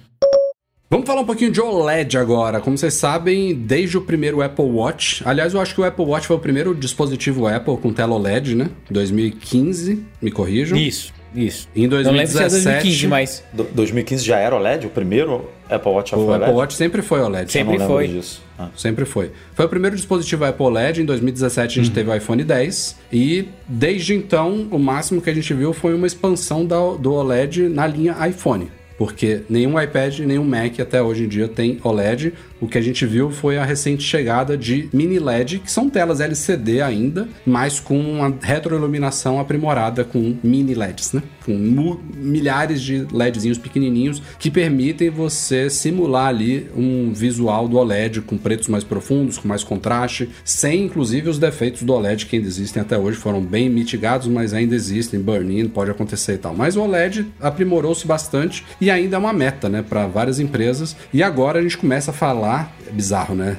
Vamos 0.91 1.07
falar 1.07 1.21
um 1.21 1.25
pouquinho 1.25 1.49
de 1.51 1.61
OLED 1.61 2.17
agora. 2.17 2.59
Como 2.59 2.77
vocês 2.77 2.95
sabem, 2.95 3.55
desde 3.55 3.97
o 3.97 4.01
primeiro 4.01 4.41
Apple 4.41 4.65
Watch. 4.65 5.21
Aliás, 5.25 5.53
eu 5.53 5.61
acho 5.61 5.73
que 5.73 5.79
o 5.79 5.85
Apple 5.85 6.03
Watch 6.03 6.27
foi 6.27 6.35
o 6.35 6.39
primeiro 6.39 6.75
dispositivo 6.75 7.47
Apple 7.47 7.77
com 7.77 7.93
tela 7.93 8.13
OLED, 8.13 8.55
né? 8.55 8.69
2015, 8.89 10.03
me 10.21 10.29
corrijam. 10.29 10.77
Isso, 10.77 11.13
isso. 11.33 11.69
Em 11.73 11.87
Não 11.87 11.97
lembro 11.97 12.27
se 12.27 12.37
é 12.37 12.41
2017, 12.41 12.63
2015, 12.83 13.07
mas 13.07 13.41
Do- 13.53 13.63
2015 13.73 14.25
já 14.25 14.37
era 14.37 14.53
OLED? 14.53 14.87
O 14.87 14.89
primeiro 14.89 15.49
Apple 15.69 15.91
Watch 15.93 16.11
já 16.11 16.17
O 16.17 16.25
foi 16.25 16.33
Apple 16.35 16.43
OLED? 16.49 16.59
Watch 16.59 16.73
sempre 16.73 17.01
foi 17.01 17.21
OLED. 17.21 17.49
Sempre 17.53 17.77
não 17.77 17.87
foi. 17.87 18.07
disso. 18.09 18.41
Ah. 18.59 18.67
Sempre 18.75 19.05
foi. 19.05 19.31
Foi 19.53 19.65
o 19.67 19.69
primeiro 19.69 19.95
dispositivo 19.95 20.43
Apple 20.43 20.69
LED. 20.71 21.01
Em 21.03 21.05
2017 21.05 21.79
a 21.79 21.83
gente 21.83 21.93
teve 21.93 22.09
o 22.09 22.13
iPhone 22.13 22.43
10. 22.43 22.97
E 23.13 23.45
desde 23.65 24.13
então, 24.13 24.67
o 24.69 24.77
máximo 24.77 25.21
que 25.21 25.29
a 25.29 25.33
gente 25.33 25.53
viu 25.53 25.71
foi 25.71 25.93
uma 25.95 26.05
expansão 26.05 26.65
da- 26.65 26.95
do 26.99 27.13
OLED 27.13 27.69
na 27.69 27.87
linha 27.87 28.13
iPhone. 28.27 28.69
Porque 29.01 29.41
nenhum 29.49 29.81
iPad, 29.81 30.19
nenhum 30.19 30.43
Mac 30.43 30.79
até 30.79 31.01
hoje 31.01 31.23
em 31.23 31.27
dia 31.27 31.47
tem 31.47 31.79
OLED. 31.83 32.35
O 32.61 32.67
que 32.67 32.77
a 32.77 32.81
gente 32.81 33.05
viu 33.05 33.31
foi 33.31 33.57
a 33.57 33.65
recente 33.65 34.03
chegada 34.03 34.55
de 34.55 34.87
mini 34.93 35.19
LED, 35.19 35.59
que 35.59 35.71
são 35.71 35.89
telas 35.89 36.21
LCD 36.21 36.81
ainda, 36.81 37.27
mas 37.45 37.79
com 37.79 37.99
uma 37.99 38.33
retroiluminação 38.41 39.39
aprimorada 39.39 40.03
com 40.03 40.37
mini 40.43 40.75
LEDs, 40.75 41.13
né? 41.13 41.23
Com 41.43 41.97
milhares 42.15 42.81
de 42.81 43.07
LEDzinhos 43.11 43.57
pequenininhos 43.57 44.21
que 44.37 44.51
permitem 44.51 45.09
você 45.09 45.69
simular 45.69 46.27
ali 46.27 46.69
um 46.75 47.11
visual 47.11 47.67
do 47.67 47.77
OLED 47.77 48.21
com 48.21 48.37
pretos 48.37 48.67
mais 48.67 48.83
profundos, 48.83 49.39
com 49.39 49.47
mais 49.47 49.63
contraste, 49.63 50.29
sem 50.45 50.85
inclusive 50.85 51.29
os 51.29 51.39
defeitos 51.39 51.81
do 51.81 51.93
OLED 51.93 52.27
que 52.27 52.35
ainda 52.35 52.47
existem 52.47 52.81
até 52.81 52.97
hoje, 52.97 53.17
foram 53.17 53.41
bem 53.41 53.69
mitigados, 53.69 54.27
mas 54.27 54.53
ainda 54.53 54.75
existem, 54.75 55.19
burn-in, 55.19 55.67
pode 55.67 55.89
acontecer 55.89 56.33
e 56.33 56.37
tal. 56.37 56.55
Mas 56.55 56.75
o 56.75 56.81
OLED 56.81 57.25
aprimorou-se 57.39 58.05
bastante 58.05 58.63
e 58.79 58.91
ainda 58.91 59.15
é 59.15 59.19
uma 59.19 59.33
meta, 59.33 59.67
né, 59.67 59.83
para 59.87 60.05
várias 60.05 60.39
empresas. 60.39 60.95
E 61.11 61.23
agora 61.23 61.59
a 61.59 61.61
gente 61.61 61.77
começa 61.77 62.11
a 62.11 62.13
falar, 62.13 62.50
é 62.59 62.91
bizarro, 62.91 63.35
né? 63.35 63.57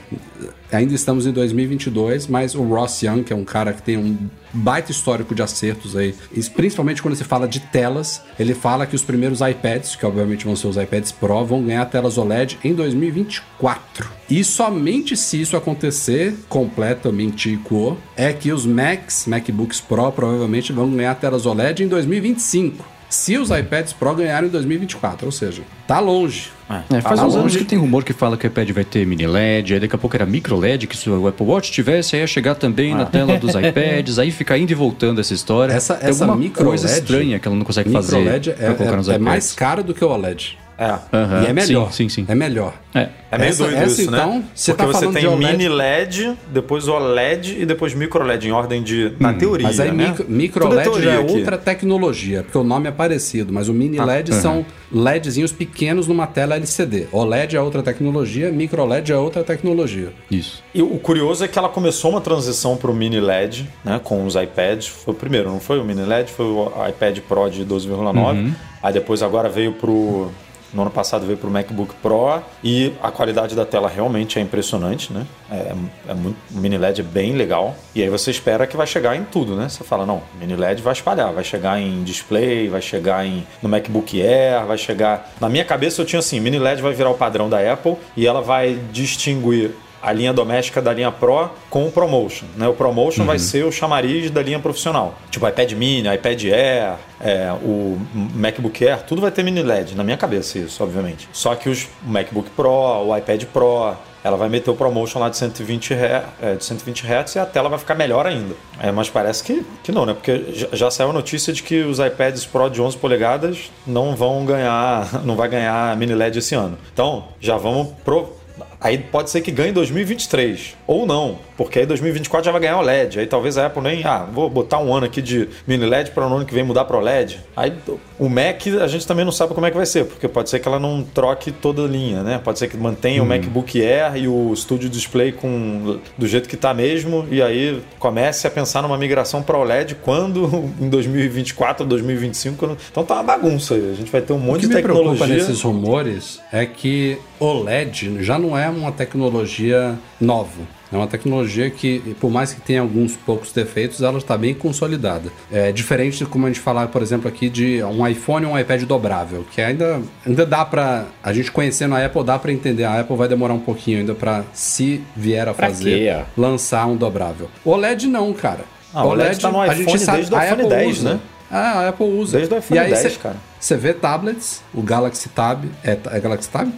Ainda 0.71 0.95
estamos 0.95 1.27
em 1.27 1.33
2022, 1.33 2.27
mas 2.27 2.55
o 2.55 2.63
Ross 2.63 3.03
Young, 3.03 3.23
que 3.23 3.33
é 3.33 3.37
um 3.37 3.45
cara 3.45 3.73
que 3.73 3.83
tem 3.83 3.97
um 3.97 4.17
baita 4.53 4.91
histórico 4.91 5.35
de 5.35 5.43
acertos 5.43 5.97
aí, 5.97 6.15
principalmente 6.55 7.03
quando 7.03 7.15
se 7.15 7.25
fala 7.25 7.47
de 7.47 7.61
telas, 7.61 8.23
ele 8.39 8.55
fala 8.55 8.87
que 8.87 8.97
os 8.97 9.03
primeiros 9.03 9.41
iPads, 9.41 9.97
que 9.97 10.05
obviamente 10.07 10.45
vão 10.45 10.57
ser 10.57 10.67
os 10.69 10.77
iPads 10.77 11.13
Pro, 11.13 11.45
vão 11.45 11.63
ganhar 11.63 11.85
telas 11.87 12.17
OLED 12.17 12.59
em 12.65 12.75
2024. 12.75 14.11
E 14.31 14.43
somente 14.43 15.17
se 15.17 15.41
isso 15.41 15.57
acontecer, 15.57 16.35
completamente 16.49 17.53
equal, 17.53 17.99
é 18.17 18.33
que 18.33 18.51
os 18.51 18.65
Macs, 18.65 19.27
MacBooks 19.27 19.81
Pro, 19.81 20.11
provavelmente 20.11 20.73
vão 20.73 20.91
ganhar 20.91 21.15
telas 21.17 21.45
OLED 21.45 21.85
em 21.85 21.89
2025. 21.89 22.92
Se 23.13 23.37
os 23.37 23.51
iPads 23.51 23.93
Pro 23.93 24.15
ganharem 24.15 24.49
em 24.49 24.51
2024, 24.53 25.27
ou 25.27 25.33
seja, 25.33 25.61
tá 25.87 26.01
longe. 26.01 26.51
É, 26.89 27.03
faz 27.03 27.21
Tá 27.21 27.27
uns 27.27 27.35
anos 27.35 27.53
longe. 27.53 27.59
que 27.59 27.65
tem 27.67 27.79
rumor 27.79 28.03
que 28.03 28.15
fala 28.15 28.39
que 28.39 28.47
o 28.47 28.49
iPad 28.49 28.71
vai 28.71 28.85
ter 28.85 29.07
mini 29.07 29.27
LED, 29.27 29.75
aí 29.75 29.81
daqui 29.81 29.95
a 29.95 29.99
pouco 29.99 30.17
era 30.17 30.25
micro 30.25 30.57
LED, 30.57 30.87
que 30.87 30.97
se 30.97 31.11
o 31.11 31.29
Apple 31.29 31.45
Watch 31.45 31.71
tivesse, 31.71 32.17
aí 32.17 32.23
ia 32.23 32.27
chegar 32.27 32.55
também 32.55 32.95
na 32.95 33.05
tela 33.05 33.37
dos 33.39 33.53
iPads, 33.55 34.19
aí 34.19 34.31
fica 34.31 34.57
indo 34.57 34.71
e 34.71 34.75
voltando 34.75 35.21
essa 35.21 35.35
história. 35.35 35.75
Essa, 35.75 35.95
tem 35.97 36.09
essa 36.09 36.35
micro 36.35 36.65
coisa 36.65 36.87
LED, 36.89 37.01
estranha 37.01 37.39
que 37.39 37.47
ela 37.47 37.57
não 37.57 37.67
consegue 37.67 37.91
micro 37.91 38.03
fazer 38.03 38.17
LED 38.25 38.51
é, 38.51 38.55
pra 38.55 38.75
colocar 38.77 38.97
nos 38.97 39.09
é, 39.11 39.15
é 39.17 39.19
mais 39.19 39.53
caro 39.53 39.85
do 39.85 39.93
que 39.93 40.03
o 40.03 40.09
OLED. 40.09 40.59
É. 40.83 41.17
Aham, 41.17 41.43
e 41.43 41.47
é 41.47 41.53
melhor. 41.53 41.93
Sim, 41.93 42.09
sim, 42.09 42.25
sim. 42.25 42.33
É 42.33 42.35
melhor. 42.35 42.75
É. 42.95 43.09
É 43.31 43.39
meio 43.39 43.49
Essa- 43.51 43.65
doido 43.65 43.77
essa, 43.79 44.03
isso, 44.03 44.11
né? 44.11 44.19
então, 44.19 44.45
você 44.55 44.75
Porque 44.75 44.93
tá 44.93 44.99
você 44.99 45.07
tem 45.13 45.37
mini 45.37 45.69
LED, 45.69 46.35
depois 46.53 46.87
OLED 46.89 47.63
e 47.63 47.65
depois 47.65 47.95
micro 47.95 48.23
LED 48.23 48.49
em 48.49 48.53
ordem 48.53 48.83
de. 48.83 49.13
Na 49.19 49.33
teoria. 49.33 49.67
Mas 49.67 49.81
aí 49.81 49.91
né? 49.91 50.09
micro, 50.09 50.27
micro 50.29 50.63
Tudo 50.65 50.75
LED 50.75 50.85
já 50.87 50.93
teoria 50.93 51.11
é 51.13 51.19
aqui. 51.23 51.33
outra 51.39 51.57
tecnologia, 51.57 52.43
porque 52.43 52.59
o 52.59 52.65
nome 52.65 52.89
é 52.89 52.93
parecido, 52.93 53.53
mas 53.53 53.69
o 53.69 53.73
mini 53.73 53.99
LED 53.99 54.35
são 54.35 54.67
LEDzinhos 54.93 55.53
pequenos 55.53 56.07
numa 56.07 56.27
tela 56.27 56.57
LCD. 56.57 57.07
OLED 57.11 57.57
é 57.57 57.61
outra 57.61 57.83
tecnologia, 57.83 58.51
micro 58.53 58.85
LED 58.85 59.13
é 59.13 59.17
outra 59.17 59.43
tecnologia. 59.43 60.13
Isso. 60.31 60.63
E 60.75 60.83
o 60.83 60.99
curioso 60.99 61.43
é 61.45 61.49
que 61.49 61.59
ela 61.59 61.69
começou 61.71 62.11
uma 62.11 62.21
transição 62.21 62.77
para 62.77 62.91
o 62.91 62.95
mini 62.95 63.21
LED, 63.21 63.67
né, 63.85 63.99
com 64.03 64.27
os 64.27 64.35
iPads. 64.35 64.89
Foi 64.89 65.15
o 65.15 65.17
primeiro, 65.17 65.49
não 65.49 65.61
foi 65.61 65.79
o 65.81 65.85
mini 65.85 66.03
LED, 66.03 66.31
foi 66.33 66.45
o 66.45 66.71
iPad 66.89 67.19
Pro 67.21 67.49
de 67.49 67.65
12,9. 67.65 68.53
Aí 68.83 68.93
depois 68.93 69.23
agora 69.23 69.49
veio 69.49 69.73
pro 69.73 70.31
no 70.73 70.83
ano 70.83 70.91
passado 70.91 71.27
veio 71.27 71.39
para 71.39 71.49
o 71.49 71.53
MacBook 71.53 71.95
Pro 72.03 72.43
e 72.63 72.93
a 73.03 73.11
qualidade 73.11 73.55
da 73.55 73.65
tela 73.65 73.89
realmente 73.89 74.39
é 74.39 74.43
impressionante, 74.43 75.13
né? 75.13 75.27
É, 75.51 75.75
é 76.09 76.15
muito, 76.15 76.37
o 76.51 76.59
mini 76.59 76.79
LED 76.79 77.01
é 77.01 77.05
bem 77.05 77.33
legal. 77.33 77.77
E 77.95 78.03
aí 78.03 78.09
você 78.09 78.31
espera 78.31 78.67
que 78.67 78.77
vai 78.77 78.87
chegar 78.87 79.17
em 79.17 79.25
tudo, 79.25 79.55
né? 79.55 79.69
Você 79.69 79.85
fala, 79.85 80.07
não, 80.07 80.23
mini 80.41 80.57
LED 80.57 80.83
vai 80.83 80.93
espalhar, 80.93 81.33
vai 81.33 81.45
chegar 81.45 81.81
em 81.81 82.03
display, 82.03 82.69
vai 82.69 82.81
chegar 82.81 83.27
em, 83.27 83.47
no 83.63 83.69
MacBook 83.69 84.21
Air, 84.21 84.67
vai 84.67 84.79
chegar. 84.79 85.33
Na 85.41 85.49
minha 85.49 85.65
cabeça 85.65 86.01
eu 86.01 86.07
tinha 86.07 86.21
assim, 86.21 86.41
mini 86.41 86.59
LED 86.59 86.81
vai 86.81 86.93
virar 86.93 87.11
o 87.11 87.15
padrão 87.15 87.49
da 87.49 87.73
Apple 87.73 87.97
e 88.17 88.27
ela 88.27 88.41
vai 88.41 88.79
distinguir 88.93 89.73
a 90.03 90.13
linha 90.13 90.33
doméstica 90.33 90.83
da 90.83 90.93
linha 90.93 91.13
Pro 91.13 91.51
com 91.71 91.87
o 91.87 91.93
ProMotion. 91.93 92.47
Né? 92.57 92.67
O 92.67 92.75
ProMotion 92.75 93.25
vai 93.25 93.39
ser 93.39 93.65
o 93.65 93.71
chamariz 93.71 94.31
da 94.31 94.43
linha 94.43 94.59
profissional. 94.59 95.15
Tipo 95.31 95.47
iPad 95.49 95.73
Mini, 95.73 96.13
iPad 96.13 96.45
Air, 96.45 96.95
é, 97.21 97.53
o 97.63 97.99
MacBook 98.35 98.87
Air, 98.87 99.03
tudo 99.05 99.21
vai 99.21 99.31
ter 99.31 99.45
mini 99.45 99.63
LED. 99.63 99.95
Na 99.95 100.03
minha 100.03 100.17
cabeça 100.17 100.59
isso, 100.59 100.83
obviamente. 100.83 101.29
Só 101.33 101.55
que 101.55 101.69
os 101.69 101.89
MacBook 102.03 102.51
Pro, 102.51 103.07
o 103.07 103.17
iPad 103.17 103.45
Pro, 103.45 103.95
ela 104.25 104.37
vai 104.37 104.49
meter 104.49 104.71
o 104.71 104.75
ProMotion 104.75 105.19
lá 105.19 105.29
de 105.29 105.37
120 105.37 105.95
Hz, 105.95 106.25
é, 106.43 106.55
de 106.55 106.65
120 106.65 107.07
Hz 107.07 107.35
e 107.37 107.39
a 107.39 107.47
tela 107.47 107.69
vai 107.69 107.79
ficar 107.79 107.95
melhor 107.95 108.27
ainda. 108.27 108.55
É, 108.81 108.91
mas 108.91 109.09
parece 109.09 109.43
que, 109.45 109.65
que 109.83 109.93
não, 109.93 110.05
né? 110.05 110.15
Porque 110.15 110.47
já, 110.53 110.69
já 110.73 110.91
saiu 110.91 111.11
a 111.11 111.13
notícia 111.13 111.53
de 111.53 111.63
que 111.63 111.83
os 111.83 111.99
iPads 111.99 112.45
Pro 112.47 112.69
de 112.69 112.83
11 112.83 112.97
polegadas 112.99 113.71
não 113.87 114.17
vão 114.17 114.45
ganhar, 114.45 115.23
não 115.25 115.37
vai 115.37 115.49
ganhar 115.49 115.97
mini 115.97 116.15
LED 116.15 116.39
esse 116.39 116.55
ano. 116.55 116.77
Então, 116.93 117.25
já 117.41 117.57
vamos 117.57 117.89
pro 118.05 118.42
Aí 118.83 118.99
pode 118.99 119.31
ser 119.31 119.41
que 119.41 119.51
ganhe 119.51 119.71
em 119.71 119.73
2023. 119.73 120.77
Ou 120.87 121.07
não, 121.07 121.39
porque 121.57 121.79
aí 121.79 121.87
2024 121.87 122.45
já 122.47 122.51
vai 122.53 122.61
ganhar 122.61 122.79
o 122.79 122.83
LED. 122.83 123.21
Aí 123.21 123.27
talvez 123.27 123.57
a 123.57 123.67
Apple 123.67 123.83
nem. 123.83 124.05
Ah, 124.05 124.27
vou 124.31 124.51
botar 124.51 124.79
um 124.79 124.93
ano 124.93 125.07
aqui 125.07 125.23
de 125.23 125.49
mini 125.67 125.87
LED 125.87 126.11
para 126.11 126.27
o 126.29 126.35
ano 126.35 126.45
que 126.45 126.53
vem 126.55 126.65
mudar 126.65 126.85
para 126.85 126.97
o 126.97 127.01
LED. 127.01 127.39
Aí 127.57 127.73
o 128.19 128.29
Mac 128.29 128.67
a 128.83 128.87
gente 128.87 129.07
também 129.07 129.25
não 129.25 129.33
sabe 129.33 129.55
como 129.55 129.67
é 129.67 129.71
que 129.71 129.77
vai 129.77 129.87
ser, 129.87 130.05
porque 130.07 130.27
pode 130.29 130.51
ser 130.51 130.59
que 130.59 130.67
ela 130.69 130.79
não 130.81 131.03
troque 131.03 131.53
toda 131.53 131.85
a 131.85 131.87
linha, 131.87 132.23
né? 132.23 132.41
Pode 132.43 132.59
ser 132.59 132.69
que 132.69 132.77
mantenha 132.77 133.23
o 133.23 133.27
MacBook 133.27 133.81
Air 133.81 134.17
e 134.17 134.29
o 134.29 134.55
Studio 134.57 134.89
Display 134.89 135.33
com, 135.33 135.99
do 136.19 136.27
jeito 136.27 136.49
que 136.49 136.57
tá 136.57 136.75
mesmo, 136.75 137.27
e 137.31 137.41
aí 137.43 137.81
comece 137.99 138.47
a 138.47 138.51
pensar 138.51 138.83
numa 138.83 138.99
migração 138.99 139.43
para 139.43 139.57
o 139.57 139.63
LED 139.65 139.95
quando 139.97 140.71
em 140.81 140.89
2024 140.89 141.85
ou 141.85 141.89
2025. 141.89 142.57
quando- 142.57 142.77
Então 142.91 143.05
tá 143.05 143.15
uma 143.15 143.23
bagunça 143.23 143.75
aí. 143.75 143.91
A 143.93 143.95
gente 143.95 144.11
vai 144.11 144.21
ter 144.21 144.33
um 144.33 144.37
O 144.37 144.41
monte 144.41 144.63
que 144.63 144.69
de 144.69 144.75
me 144.75 144.83
preocupa 144.83 145.11
tecnologia. 145.11 145.37
nesses 145.37 145.63
rumores 145.63 146.41
é 146.53 146.67
que 146.67 147.19
OLED 147.41 148.23
já 148.23 148.39
não 148.39 148.57
é 148.57 148.72
uma 148.79 148.93
tecnologia 148.93 149.99
nova. 150.21 150.63
É 150.93 150.97
uma 150.97 151.07
tecnologia 151.07 151.71
que, 151.71 152.15
por 152.21 152.31
mais 152.31 152.53
que 152.53 152.61
tenha 152.61 152.83
alguns 152.83 153.17
poucos 153.17 153.51
defeitos, 153.51 154.03
ela 154.03 154.19
está 154.19 154.37
bem 154.37 154.53
consolidada. 154.53 155.31
É 155.51 155.73
diferente 155.73 156.19
de 156.19 156.27
como 156.27 156.45
a 156.47 156.51
gente 156.51 156.61
falar, 156.61 156.89
por 156.89 157.01
exemplo, 157.01 157.27
aqui 157.29 157.49
de 157.49 157.83
um 157.83 158.07
iPhone 158.07 158.45
ou 158.45 158.53
um 158.53 158.59
iPad 158.59 158.83
dobrável, 158.83 159.47
que 159.51 159.63
ainda, 159.63 160.03
ainda 160.27 160.45
dá 160.45 160.65
pra. 160.67 161.07
A 161.23 161.33
gente 161.33 161.51
conhecendo 161.51 161.95
a 161.95 162.05
Apple, 162.05 162.23
dá 162.25 162.39
pra 162.39 162.53
entender. 162.53 162.85
A 162.85 163.01
Apple 163.01 163.17
vai 163.17 163.27
demorar 163.27 163.55
um 163.55 163.61
pouquinho 163.61 164.01
ainda 164.01 164.15
pra, 164.15 164.45
se 164.53 165.03
vier 165.17 165.49
a 165.49 165.55
Pra 165.55 165.69
fazer, 165.69 165.99
quê, 165.99 166.25
lançar 166.37 166.87
um 166.87 166.97
dobrável. 166.97 167.49
O 167.65 167.71
OLED 167.71 168.07
não, 168.09 168.31
cara. 168.35 168.61
Ah, 168.93 169.05
o 169.05 169.09
OLED 169.09 169.41
tá 169.41 169.51
no 169.51 169.61
a 169.61 169.69
iPhone 169.69 169.79
gente 169.87 169.99
sabe, 170.01 170.19
desde 170.19 170.35
o 170.35 170.37
a 170.37 170.45
iPhone 170.45 170.63
Apple 170.63 170.77
10, 170.77 170.91
usa. 170.99 171.15
né? 171.15 171.21
Ah, 171.51 171.73
a 171.81 171.89
Apple 171.89 172.07
usa. 172.07 172.37
Desde 172.37 172.55
o 172.55 172.59
iPhone 172.59 172.79
e 172.81 172.83
aí 172.85 172.91
10, 172.91 173.01
cê- 173.15 173.19
cara. 173.19 173.37
Você 173.59 173.77
vê 173.79 173.95
tablets, 173.95 174.63
o 174.75 174.83
Galaxy 174.83 175.29
Tab. 175.31 175.65
É, 175.83 175.97
é 176.11 176.21
Galaxy 176.21 176.51
Tab? 176.51 176.69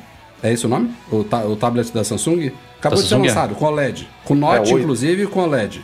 É 0.42 0.52
esse 0.52 0.66
o 0.66 0.68
nome? 0.68 0.94
O, 1.10 1.24
ta- 1.24 1.44
o 1.44 1.56
tablet 1.56 1.90
da 1.92 2.04
Samsung? 2.04 2.50
Acabou 2.84 3.02
de 3.02 3.08
ser 3.08 3.14
é. 3.14 3.18
lançado, 3.18 3.54
com 3.54 3.64
OLED. 3.64 4.08
Com 4.24 4.34
Note, 4.34 4.72
É, 4.72 4.76
inclusive, 4.76 5.24
e 5.24 5.26
com 5.26 5.40
OLED. 5.40 5.82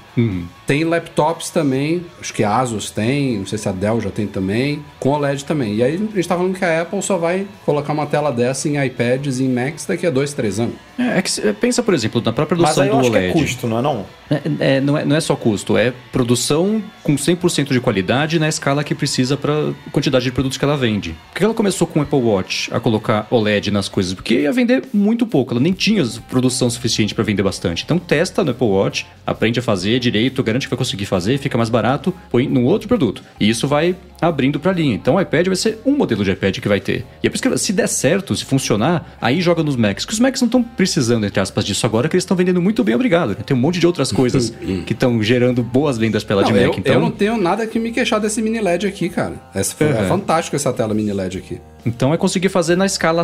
Tem 0.66 0.84
laptops 0.84 1.50
também, 1.50 2.06
acho 2.20 2.32
que 2.32 2.42
a 2.44 2.56
Asus 2.58 2.90
tem, 2.90 3.38
não 3.38 3.46
sei 3.46 3.58
se 3.58 3.68
a 3.68 3.72
Dell 3.72 4.00
já 4.00 4.10
tem 4.10 4.26
também, 4.26 4.82
com 4.98 5.10
OLED 5.10 5.44
também. 5.44 5.74
E 5.74 5.82
aí 5.82 5.94
a 5.94 5.98
gente 6.16 6.28
tá 6.28 6.36
falando 6.36 6.56
que 6.56 6.64
a 6.64 6.82
Apple 6.82 7.02
só 7.02 7.18
vai 7.18 7.46
colocar 7.66 7.92
uma 7.92 8.06
tela 8.06 8.30
dessa 8.32 8.68
em 8.68 8.82
iPads 8.82 9.40
e 9.40 9.44
em 9.44 9.48
Macs 9.48 9.84
daqui 9.84 10.06
a 10.06 10.10
dois, 10.10 10.32
três 10.32 10.58
anos. 10.60 10.74
É, 10.98 11.18
é 11.18 11.22
que 11.22 11.30
cê- 11.30 11.52
pensa, 11.52 11.82
por 11.82 11.92
exemplo, 11.92 12.22
na 12.24 12.32
própria 12.32 12.56
Mas 12.56 12.74
produção 12.74 12.82
aí 12.84 12.88
eu 12.88 12.94
do 12.94 13.00
acho 13.00 13.10
que 13.10 13.16
OLED. 13.16 13.30
é 13.30 13.32
custo, 13.42 13.66
não 13.66 13.78
é 13.78 13.82
não? 13.82 14.06
É, 14.30 14.76
é, 14.76 14.80
não, 14.80 14.96
é, 14.96 15.04
não 15.04 15.16
é 15.16 15.20
só 15.20 15.34
custo, 15.34 15.76
é 15.76 15.92
produção 16.12 16.82
com 17.02 17.16
100% 17.16 17.72
de 17.72 17.80
qualidade 17.80 18.38
na 18.38 18.48
escala 18.48 18.84
que 18.84 18.94
precisa 18.94 19.36
para 19.36 19.52
a 19.52 19.90
quantidade 19.90 20.24
de 20.24 20.32
produtos 20.32 20.56
que 20.56 20.64
ela 20.64 20.76
vende. 20.76 21.16
Por 21.32 21.38
que 21.38 21.44
ela 21.44 21.54
começou 21.54 21.86
com 21.86 21.98
o 21.98 22.02
Apple 22.02 22.18
Watch 22.20 22.70
a 22.72 22.78
colocar 22.78 23.26
OLED 23.30 23.70
nas 23.70 23.88
coisas? 23.88 24.14
Porque 24.14 24.34
ia 24.42 24.52
vender 24.52 24.84
muito 24.92 25.26
pouco, 25.26 25.52
ela 25.52 25.60
nem 25.60 25.72
tinha 25.72 26.04
produção 26.28 26.68
suficiente 26.70 26.89
para 27.14 27.24
vender 27.24 27.42
bastante. 27.42 27.84
Então 27.84 27.98
testa 27.98 28.44
no 28.44 28.50
Apple 28.50 28.66
Watch, 28.66 29.06
aprende 29.26 29.58
a 29.58 29.62
fazer 29.62 29.98
direito, 29.98 30.42
garante 30.42 30.66
que 30.66 30.70
vai 30.70 30.78
conseguir 30.78 31.06
fazer, 31.06 31.38
fica 31.38 31.56
mais 31.56 31.70
barato, 31.70 32.14
põe 32.30 32.48
num 32.48 32.64
outro 32.64 32.88
produto. 32.88 33.22
E 33.38 33.48
isso 33.48 33.66
vai 33.66 33.94
abrindo 34.20 34.58
para 34.60 34.70
a 34.70 34.74
linha. 34.74 34.94
Então 34.94 35.14
o 35.16 35.20
iPad 35.20 35.46
vai 35.46 35.56
ser 35.56 35.78
um 35.84 35.96
modelo 35.96 36.22
de 36.24 36.30
iPad 36.30 36.58
que 36.58 36.68
vai 36.68 36.80
ter. 36.80 37.04
E 37.22 37.26
é 37.26 37.30
por 37.30 37.36
isso 37.36 37.42
que 37.48 37.58
se 37.58 37.72
der 37.72 37.88
certo, 37.88 38.34
se 38.36 38.44
funcionar, 38.44 39.16
aí 39.20 39.40
joga 39.40 39.62
nos 39.62 39.76
Macs. 39.76 40.04
Que 40.04 40.12
os 40.12 40.20
Macs 40.20 40.40
não 40.40 40.46
estão 40.46 40.62
precisando, 40.62 41.24
entre 41.26 41.40
aspas, 41.40 41.64
disso 41.64 41.84
agora, 41.86 42.08
que 42.08 42.16
eles 42.16 42.24
estão 42.24 42.36
vendendo 42.36 42.60
muito 42.60 42.82
bem, 42.84 42.94
obrigado. 42.94 43.34
Tem 43.34 43.56
um 43.56 43.60
monte 43.60 43.78
de 43.80 43.86
outras 43.86 44.12
coisas 44.12 44.50
que 44.86 44.92
estão 44.92 45.22
gerando 45.22 45.62
boas 45.62 45.96
vendas 45.98 46.22
pela 46.24 46.42
de 46.44 46.52
Não, 46.52 46.58
Mac. 46.60 46.72
eu, 46.74 46.78
então, 46.78 46.94
eu 46.94 47.00
não 47.00 47.10
tenho 47.10 47.36
nada 47.36 47.66
que 47.66 47.78
me 47.78 47.90
queixar 47.92 48.20
desse 48.20 48.40
mini 48.42 48.60
LED 48.60 48.86
aqui, 48.86 49.08
cara. 49.08 49.34
Essa 49.54 49.74
foi, 49.74 49.88
É 49.88 50.00
Uhum. 50.02 50.08
fantástico 50.08 50.56
essa 50.56 50.72
tela 50.72 50.92
mini 50.94 51.12
LED 51.12 51.38
aqui. 51.38 51.60
então 51.84 52.12
é 52.12 52.16
conseguir 52.16 52.48
fazer 52.50 52.76
na 52.76 52.84
escala, 52.86 53.22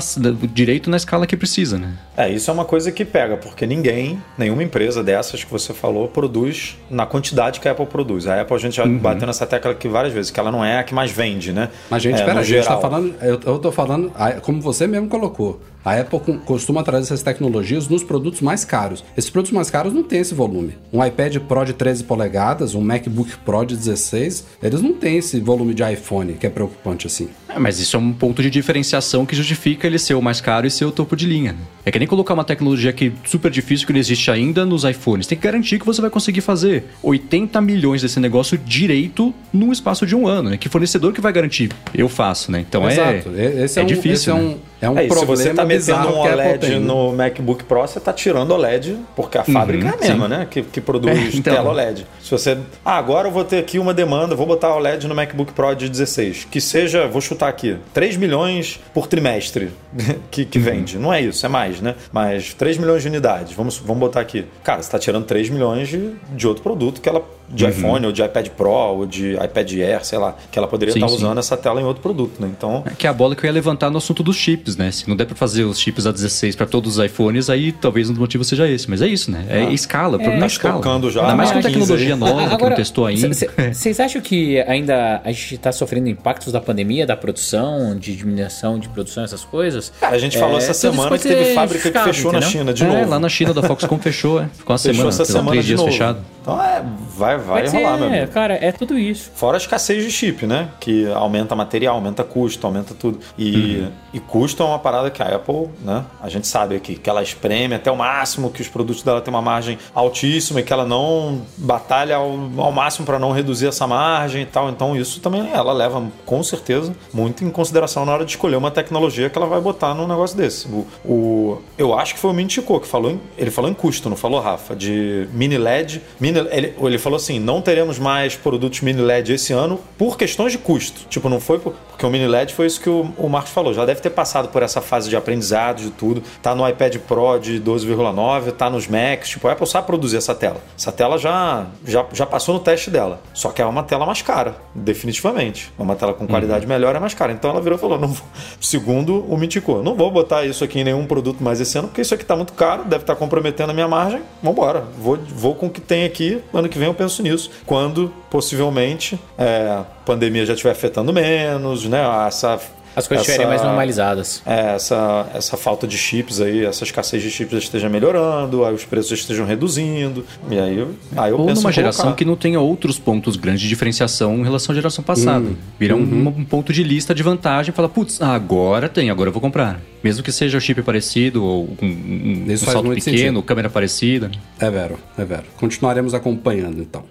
direito 0.53 0.89
na 0.91 0.97
escala 0.97 1.27
que 1.27 1.37
precisa, 1.37 1.79
né? 1.79 1.93
É, 2.17 2.31
isso 2.31 2.51
é 2.51 2.55
uma 2.55 2.65
coisa 2.65 2.91
que 2.91 3.05
pega, 3.05 3.37
porque 3.37 3.67
ninguém, 3.67 4.19
nenhuma 4.39 4.63
empresa 4.63 5.03
dessas 5.03 5.45
que 5.45 5.51
você 5.51 5.73
falou, 5.75 6.09
produz 6.09 6.77
na 6.91 7.05
quantidade 7.07 7.61
que 7.61 7.69
a 7.69 7.73
Apple 7.73 7.87
produz. 7.87 8.27
A 8.27 8.41
Apple 8.41 8.57
a 8.57 8.59
gente 8.59 8.77
já 8.77 8.85
Uhum. 8.85 8.99
bateu 8.99 9.27
nessa 9.27 9.47
tecla 9.47 9.73
aqui 9.73 9.89
várias 9.89 10.13
vezes, 10.13 10.31
que 10.31 10.41
ela 10.41 10.51
não 10.51 10.65
é 10.65 10.79
a 10.79 10.85
que 10.87 10.95
mais 10.95 11.11
vende, 11.11 11.53
né? 11.53 11.69
Mas, 11.91 12.03
gente, 12.03 12.21
é, 12.21 12.25
pera, 12.25 12.41
a 12.41 12.43
gente 12.43 12.57
tá 12.57 12.63
geral. 12.63 12.81
falando. 12.81 13.15
Eu, 13.21 13.41
eu 13.45 13.59
tô 13.59 13.71
falando, 13.71 14.13
ah, 14.15 14.33
como 14.41 14.61
você 14.61 14.87
mesmo 14.87 15.09
colocou. 15.09 15.61
A 15.87 16.01
Apple 16.01 16.19
costuma 16.45 16.83
trazer 16.83 17.05
essas 17.05 17.23
tecnologias 17.23 17.89
nos 17.89 18.03
produtos 18.03 18.41
mais 18.41 18.65
caros. 18.65 19.05
Esses 19.17 19.31
produtos 19.31 19.53
mais 19.53 19.71
caros 19.71 19.93
não 19.93 20.03
têm 20.03 20.19
esse 20.19 20.35
volume. 20.35 20.75
Um 20.93 21.05
iPad 21.05 21.37
Pro 21.37 21.65
de 21.65 21.75
13 21.75 22.03
polegadas, 22.03 22.75
um 22.75 22.81
MacBook 22.81 23.37
Pro 23.45 23.65
de 23.65 23.77
16, 23.77 24.47
eles 24.61 24.83
não 24.83 24.95
têm 24.95 25.19
esse 25.19 25.39
volume 25.39 25.75
de 25.75 25.85
iPhone, 25.85 26.33
que 26.33 26.45
é 26.45 26.51
preocupante 26.51 27.07
assim. 27.07 27.29
É, 27.49 27.57
mas 27.57 27.79
isso 27.79 27.97
é 27.97 28.01
um 28.01 28.13
ponto 28.13 28.43
de 28.43 28.51
diferenciação 28.51 29.25
que 29.25 29.37
justifica 29.37 29.87
ele 29.87 29.97
ser 29.97 30.15
o 30.15 30.21
mais 30.21 30.41
caro 30.41 30.67
e 30.67 30.71
ser 30.73 30.85
o 30.87 30.91
topo 30.91 31.15
de 31.15 31.25
linha. 31.25 31.55
É 31.85 31.93
que 31.93 32.01
nem 32.01 32.09
colocar 32.09 32.35
uma 32.35 32.43
tecnologia 32.43 32.93
que 32.93 33.07
é 33.07 33.29
super 33.29 33.49
difícil 33.49 33.87
que 33.87 33.93
não 33.93 34.01
existe 34.01 34.29
ainda 34.29 34.67
nos 34.67 34.83
iPhones. 34.83 35.29
Tem 35.29 35.39
que 35.39 35.45
garantir 35.45 35.79
que 35.79 35.87
você 35.87 36.01
vai 36.01 36.11
conseguir 36.11 36.41
fazer 36.41 36.85
80 37.01 37.61
milhões 37.61 38.03
desse 38.03 38.19
negócio 38.19 38.59
direito 38.59 39.33
num 39.53 39.71
espaço 39.71 40.05
de 40.05 40.17
um 40.17 40.27
ano. 40.27 40.51
Né? 40.51 40.57
Que 40.57 40.69
fornecedor 40.69 41.13
que 41.13 41.21
vai 41.21 41.33
garantir? 41.33 41.71
Eu 41.95 42.09
faço, 42.09 42.51
né? 42.51 42.65
Então 42.69 42.91
Exato. 42.91 43.31
é, 43.37 43.65
Esse 43.65 43.79
é, 43.79 43.83
é 43.83 43.85
um, 43.85 43.87
difícil. 43.87 44.13
esse 44.13 44.31
é 44.31 44.35
né? 44.35 44.41
um, 44.41 44.59
é 44.81 44.91
um 44.91 44.99
É, 44.99 45.07
e 45.07 45.09
se 45.09 45.15
problema 45.15 45.37
você 45.37 45.55
tá 45.55 45.65
metendo 45.65 46.09
um 46.09 46.23
Apple 46.23 46.33
OLED 46.33 46.79
no 46.79 47.13
MacBook 47.13 47.65
Pro, 47.65 47.81
você 47.81 47.99
tá 47.99 48.13
tirando 48.13 48.51
OLED, 48.51 48.99
porque 49.15 49.39
a 49.39 49.45
fábrica 49.45 49.89
é 49.89 49.91
a 49.91 49.97
mesma, 49.97 50.29
né? 50.29 50.47
Que, 50.51 50.63
que 50.63 50.81
produz 50.81 51.17
É, 51.35 51.37
então. 51.37 51.55
tela 51.55 51.71
OLED. 51.71 52.07
Se 52.23 52.31
você. 52.31 52.59
Ah, 52.85 52.99
agora 52.99 53.29
eu 53.29 53.33
vou 53.33 53.45
ter 53.45 53.59
aqui 53.59 53.79
uma 53.79 53.95
demanda, 53.95 54.35
vou 54.35 54.47
botar 54.47 54.75
OLED 54.75 55.07
no 55.07 55.15
MacBook 55.15 55.53
Pro 55.53 55.75
de 55.75 55.89
16. 55.89 56.47
Que 56.51 56.61
seja, 56.61 57.07
vou 57.07 57.21
chutar 57.21 57.49
aqui, 57.49 57.77
3 57.95 58.17
milhões 58.17 58.79
por 58.93 59.07
trimestre 59.07 59.71
que, 60.31 60.45
que 60.45 60.59
vende. 60.59 60.99
Não 60.99 61.13
é 61.13 61.21
isso, 61.21 61.45
é 61.45 61.49
mais, 61.49 61.81
né? 61.81 61.95
Mas 62.13 62.53
3 62.55 62.79
milhões 62.79 63.03
de 63.03 63.09
unidades. 63.09 63.53
Vamos, 63.55 63.79
vamos 63.79 64.01
botar 64.01 64.21
aqui. 64.21 64.45
Cara, 64.63 64.83
você 64.83 64.91
tá 64.91 64.99
tirando 64.99 65.25
3 65.25 65.49
milhões 65.49 65.89
de, 65.89 66.13
de 66.31 66.47
outro 66.47 66.63
produto 66.63 67.01
que 67.01 67.09
ela. 67.09 67.25
De 67.49 67.65
iPhone, 67.67 68.05
ou 68.07 68.13
de 68.13 68.23
iPad 68.23 68.49
Pro, 68.49 68.69
ou 68.71 69.07
de 69.07 69.35
iPad 69.35 69.73
Air, 69.75 70.05
sei 70.05 70.19
lá, 70.19 70.35
que 70.51 70.59
ela 70.59 70.67
poderia 70.67 70.93
Sim, 70.93 70.99
estar 70.99 71.09
sim. 71.09 71.15
usando 71.15 71.39
essa 71.39 71.57
tela 71.57 71.81
em 71.81 71.85
outro 71.85 72.03
produto, 72.03 72.41
né? 72.41 72.49
Então, 72.57 72.83
É 72.87 72.91
que 72.91 73.07
é 73.07 73.11
a 73.11 73.13
bola 73.13 73.37
que 73.37 73.45
eu 73.45 73.47
ia 73.49 73.53
levantar 73.53 73.89
no 73.91 73.99
assunto 73.99 74.23
dos 74.23 74.37
chips, 74.37 74.77
né? 74.77 74.91
Se 74.91 75.09
não 75.09 75.15
der 75.17 75.27
pra 75.27 75.37
fazer 75.37 75.65
os 75.65 75.79
chips 75.79 76.05
A16 76.07 76.57
pra 76.57 76.67
todos 76.67 76.99
os 76.99 77.05
iPhones, 77.05 77.49
aí 77.49 77.73
talvez 77.73 78.09
um 78.11 78.13
dos 78.13 78.21
motivos 78.21 78.47
seja 78.49 78.69
esse. 78.69 78.89
Mas 78.91 79.01
é 79.03 79.07
isso, 79.07 79.31
né? 79.31 79.45
É 79.49 79.59
Ah. 79.67 79.73
escala, 79.73 80.17
o 80.17 80.19
problema 80.19 80.37
é 80.39 80.41
Tá 80.41 80.47
escala. 80.47 80.75
tocando 80.77 81.11
já 81.11 81.23
Ainda 81.23 81.37
mais 81.37 81.51
na 81.51 81.57
com 81.57 81.63
15 81.63 81.73
tecnologia 81.79 82.15
aí. 82.15 82.19
nova, 82.21 82.57
que 82.57 82.65
não 82.65 82.75
testou 82.77 83.07
ainda. 83.07 83.31
Vocês 83.73 84.01
acham 84.01 84.21
que 84.21 84.61
ainda 84.63 85.21
a 85.25 85.31
gente 85.33 85.59
tá 85.59 85.71
sofrendo 85.73 86.09
impactos 86.09 86.53
da 86.53 86.61
pandemia, 86.61 87.07
da 87.07 87.17
produção, 87.17 87.97
de 87.97 88.17
diminuição 88.17 88.79
de 88.79 88.89
produção, 88.89 89.23
essas 89.25 89.45
coisas? 89.45 89.93
a 90.01 90.19
gente 90.19 90.39
falou 90.39 90.55
É, 90.57 90.59
essa 90.59 90.67
tudo 90.75 90.93
isso 90.93 91.03
semana 91.03 91.19
que 91.19 91.29
teve 91.29 91.55
fábrica 91.55 91.91
que 91.91 91.99
fechou 92.01 92.33
na 92.33 92.39
entendeu? 92.39 92.51
China 92.61 92.75
de 92.75 92.85
é, 92.85 92.87
novo. 92.89 93.11
lá 93.11 93.19
na 93.21 93.29
China 93.29 93.55
da 93.55 93.63
Foxconn 93.63 93.99
fechou, 93.99 94.41
é. 94.41 94.49
Ficou 94.57 94.73
uma 94.75 94.79
Fechou 94.79 94.95
semana, 94.95 95.09
essa 95.11 95.25
semana 95.25 95.51
três 95.51 95.65
de 95.65 95.69
dias 95.69 95.81
novo. 95.81 95.93
fechado. 95.93 96.19
Então 96.47 96.63
é, 96.63 96.81
vai, 97.19 97.37
vai 97.39 97.57
Pode 97.63 97.71
ser, 97.71 97.79
rolar, 97.79 97.97
meu 97.99 98.07
amigo. 98.07 98.29
cara, 98.31 98.55
é 98.55 98.71
tudo 98.71 98.97
isso. 98.97 99.33
Fora 99.35 99.57
a 99.57 99.59
escassez 99.59 100.05
de 100.05 100.13
chip, 100.13 100.47
né? 100.47 100.69
Que 100.79 101.11
aumenta 101.13 101.57
material, 101.57 101.97
aumenta 101.97 102.23
custo, 102.23 102.65
aumenta 102.65 102.95
tudo. 102.95 103.19
E, 103.37 103.79
Uhum. 103.81 103.91
e 104.15 104.21
custo 104.21 104.63
é 104.63 104.67
uma 104.67 104.79
parada 104.79 105.11
que 105.11 105.21
a 105.21 105.35
Apple, 105.35 105.69
né? 105.83 106.05
A 106.23 106.29
gente 106.29 106.47
sabe 106.47 106.77
aqui 106.77 106.95
que 106.95 107.11
ela 107.11 107.21
espreme 107.21 107.75
até 107.75 107.91
o 107.91 107.97
máximo, 107.97 108.49
que 108.53 108.63
os 108.63 108.69
produtos 108.69 109.03
dela 109.03 109.21
têm 109.21 109.35
uma 109.35 109.43
margem 109.43 109.77
altíssima 109.93 110.61
e 110.61 110.63
que 110.63 110.73
ela 110.73 110.85
não 110.87 111.43
batalha 111.59 112.15
ao, 112.15 112.31
ao 112.59 112.71
máximo 112.71 113.05
para 113.05 113.19
não 113.19 113.33
reduzir 113.33 113.67
essa 113.67 113.85
margem 113.85 114.43
e 114.43 114.47
tal. 114.47 114.71
Então 114.71 114.97
isso 114.97 115.21
também 115.21 115.51
ela 115.53 115.73
leva 115.73 116.01
com 116.25 116.45
certeza 116.45 116.95
muito 117.13 117.45
em 117.45 117.51
consideração 117.51 118.05
na 118.07 118.13
hora 118.13 118.25
de 118.25 118.31
escolher 118.31 118.55
uma 118.55 118.71
tecnologia 118.71 119.29
que 119.29 119.37
ela 119.37 119.49
vai 119.49 119.61
botar 119.61 119.95
num 119.95 120.07
negócio 120.07 120.37
desse. 120.37 120.69
O, 120.69 120.87
o- 121.05 121.63
eu 121.77 121.99
acho 121.99 122.15
que 122.15 122.21
foi 122.21 122.31
o 122.31 122.35
Mintico 122.35 122.79
que 122.79 122.87
falou, 122.87 123.11
em- 123.11 123.21
ele 123.37 123.51
falou 123.51 123.69
em 123.69 123.75
custo, 123.75 124.09
não 124.09 124.17
falou, 124.17 124.39
Rafa, 124.41 124.77
de 124.77 125.27
mini 125.33 125.59
LED. 125.59 126.01
Mini, 126.21 126.36
ele, 126.37 126.75
ele 126.79 126.99
falou 126.99 127.17
assim: 127.17 127.39
não 127.39 127.61
teremos 127.61 127.99
mais 127.99 128.37
produtos 128.37 128.81
mini 128.81 129.01
LED 129.01 129.33
esse 129.33 129.53
ano 129.53 129.81
por 129.99 130.17
questões 130.17 130.53
de 130.53 130.59
custo. 130.59 131.07
Tipo, 131.09 131.29
não 131.29 131.41
foi 131.41 131.59
por, 131.59 131.75
porque 131.89 132.05
o 132.05 132.11
mini 132.11 132.27
LED 132.27 132.53
foi 132.53 132.67
isso 132.67 132.81
que 132.81 132.91
o, 132.91 133.11
o 133.17 133.29
Marcos 133.29 133.53
falou. 133.53 133.73
Já 133.73 133.85
deve 133.85 134.01
ter 134.01 134.11
passado 134.11 134.49
por 134.49 134.63
essa 134.63 134.81
fase 134.81 135.09
de 135.09 135.17
aprendizado 135.17 135.83
de 135.83 135.91
tudo. 135.91 136.23
Tá 136.43 136.55
no 136.55 136.69
iPad 136.69 136.97
Pro 136.99 137.39
de 137.39 137.61
12,9, 137.61 138.53
tá 138.53 138.69
nos 138.69 138.87
Macs. 138.87 139.31
Tipo, 139.31 139.49
a 139.49 139.53
Apple 139.53 139.67
sabe 139.67 139.87
produzir 139.87 140.19
essa 140.19 140.35
tela. 140.35 140.61
Essa 140.77 140.93
tela 140.93 141.19
já, 141.19 141.67
já, 141.85 142.05
já 142.13 142.27
passou 142.27 142.55
no 142.55 142.61
teste 142.61 142.91
dela. 142.91 143.21
Só 143.33 143.51
que 143.51 143.63
é 143.63 143.67
uma 143.67 143.83
tela 143.83 144.05
mais 144.05 144.23
cara, 144.23 144.57
definitivamente. 144.75 145.73
É 145.79 145.83
uma 145.83 145.97
tela 145.97 146.13
com 146.13 146.27
qualidade 146.27 146.67
melhor, 146.67 146.95
é 146.95 146.99
mais 146.99 147.15
cara. 147.15 147.33
Então 147.33 147.51
ela 147.51 147.61
virou 147.61 147.79
e 147.79 147.81
falou: 147.81 147.99
não 147.99 148.15
segundo 148.61 149.25
o 149.25 149.37
Miticô, 149.37 149.83
não 149.83 149.95
vou 149.95 150.11
botar 150.11 150.45
isso 150.45 150.65
aqui 150.65 150.81
em 150.81 150.85
nenhum 150.85 151.07
produto 151.07 151.43
mais 151.43 151.61
esse 151.61 151.79
ano, 151.79 151.89
porque 151.89 152.03
isso 152.03 152.15
aqui 152.15 152.25
tá 152.25 152.37
muito 152.37 152.53
caro, 152.53 152.85
deve 152.85 153.03
estar 153.03 153.17
comprometendo 153.17 153.71
a 153.71 153.73
minha 153.75 153.89
margem. 153.89 154.21
Vambora, 154.43 154.85
vou, 154.99 155.17
vou 155.17 155.55
com 155.55 155.67
o 155.67 155.71
que 155.71 155.81
tem 155.81 156.05
aqui. 156.05 156.26
Ano 156.53 156.69
que 156.69 156.79
vem 156.79 156.89
eu 156.89 156.95
penso 156.95 157.23
nisso. 157.23 157.51
Quando 157.65 158.13
possivelmente 158.31 159.19
é, 159.39 159.69
a 159.69 159.85
pandemia 160.05 160.45
já 160.47 160.53
estiver 160.53 160.73
afetando 160.73 161.13
menos, 161.13 161.85
né? 161.85 162.01
Essa. 162.27 162.61
As 162.97 163.07
coisas 163.07 163.27
estiverem 163.27 163.49
mais 163.51 163.63
normalizadas. 163.63 164.43
é, 164.47 164.75
essa, 164.75 165.29
essa 165.35 165.57
falta 165.57 165.87
de 165.87 165.99
chips 165.99 166.41
aí, 166.41 166.65
essa 166.65 166.83
escassez 166.83 167.23
de 167.23 167.31
chips 167.31 167.59
esteja 167.59 167.89
melhorando, 167.89 168.65
aí 168.65 168.75
os 168.75 168.85
preços 168.87 169.13
estejam 169.19 169.45
reduzindo. 169.47 170.25
E 170.51 170.59
aí, 170.59 170.79
eu- 170.79 170.95
aí 171.17 171.31
eu 171.31 171.39
Ou 171.39 171.47
penso 171.47 171.61
numa 171.63 171.71
geração 171.73 172.05
colocar. 172.07 172.17
que 172.17 172.25
não 172.25 172.35
tenha 172.37 172.59
outros 172.59 172.99
pontos 172.99 173.37
grandes 173.37 173.61
de 173.61 173.69
diferenciação 173.69 174.39
em 174.39 174.43
relação 174.43 174.73
à 174.73 174.75
geração 174.77 175.05
passada. 175.05 175.47
Vira 175.79 175.95
um, 175.95 176.29
um 176.29 176.45
ponto 176.45 176.73
de 176.73 176.83
lista 176.83 177.15
de 177.15 177.23
vantagem 177.23 177.71
e 177.73 177.75
fala, 177.77 177.89
putz, 177.89 178.21
agora 178.23 178.89
tem, 178.89 179.11
agora 179.11 179.29
eu 179.29 179.33
vou 179.33 179.43
comprar. 179.43 179.79
Mesmo 180.03 180.23
que 180.23 180.33
seja 180.33 180.57
o 180.57 180.61
chip 180.61 180.81
parecido, 180.83 181.45
ou 181.45 181.77
um, 181.83 181.87
um, 181.87 182.43
um 182.45 182.47
faz 182.47 182.61
salto 182.61 182.89
pequeno, 182.91 183.03
sentido. 183.19 183.43
câmera 183.43 183.69
parecida. 183.69 184.31
É 184.59 184.71
vero, 184.71 184.99
é 185.19 185.25
vero. 185.25 185.45
Continuaremos 185.59 186.15
acompanhando 186.15 186.81
então. 186.81 187.03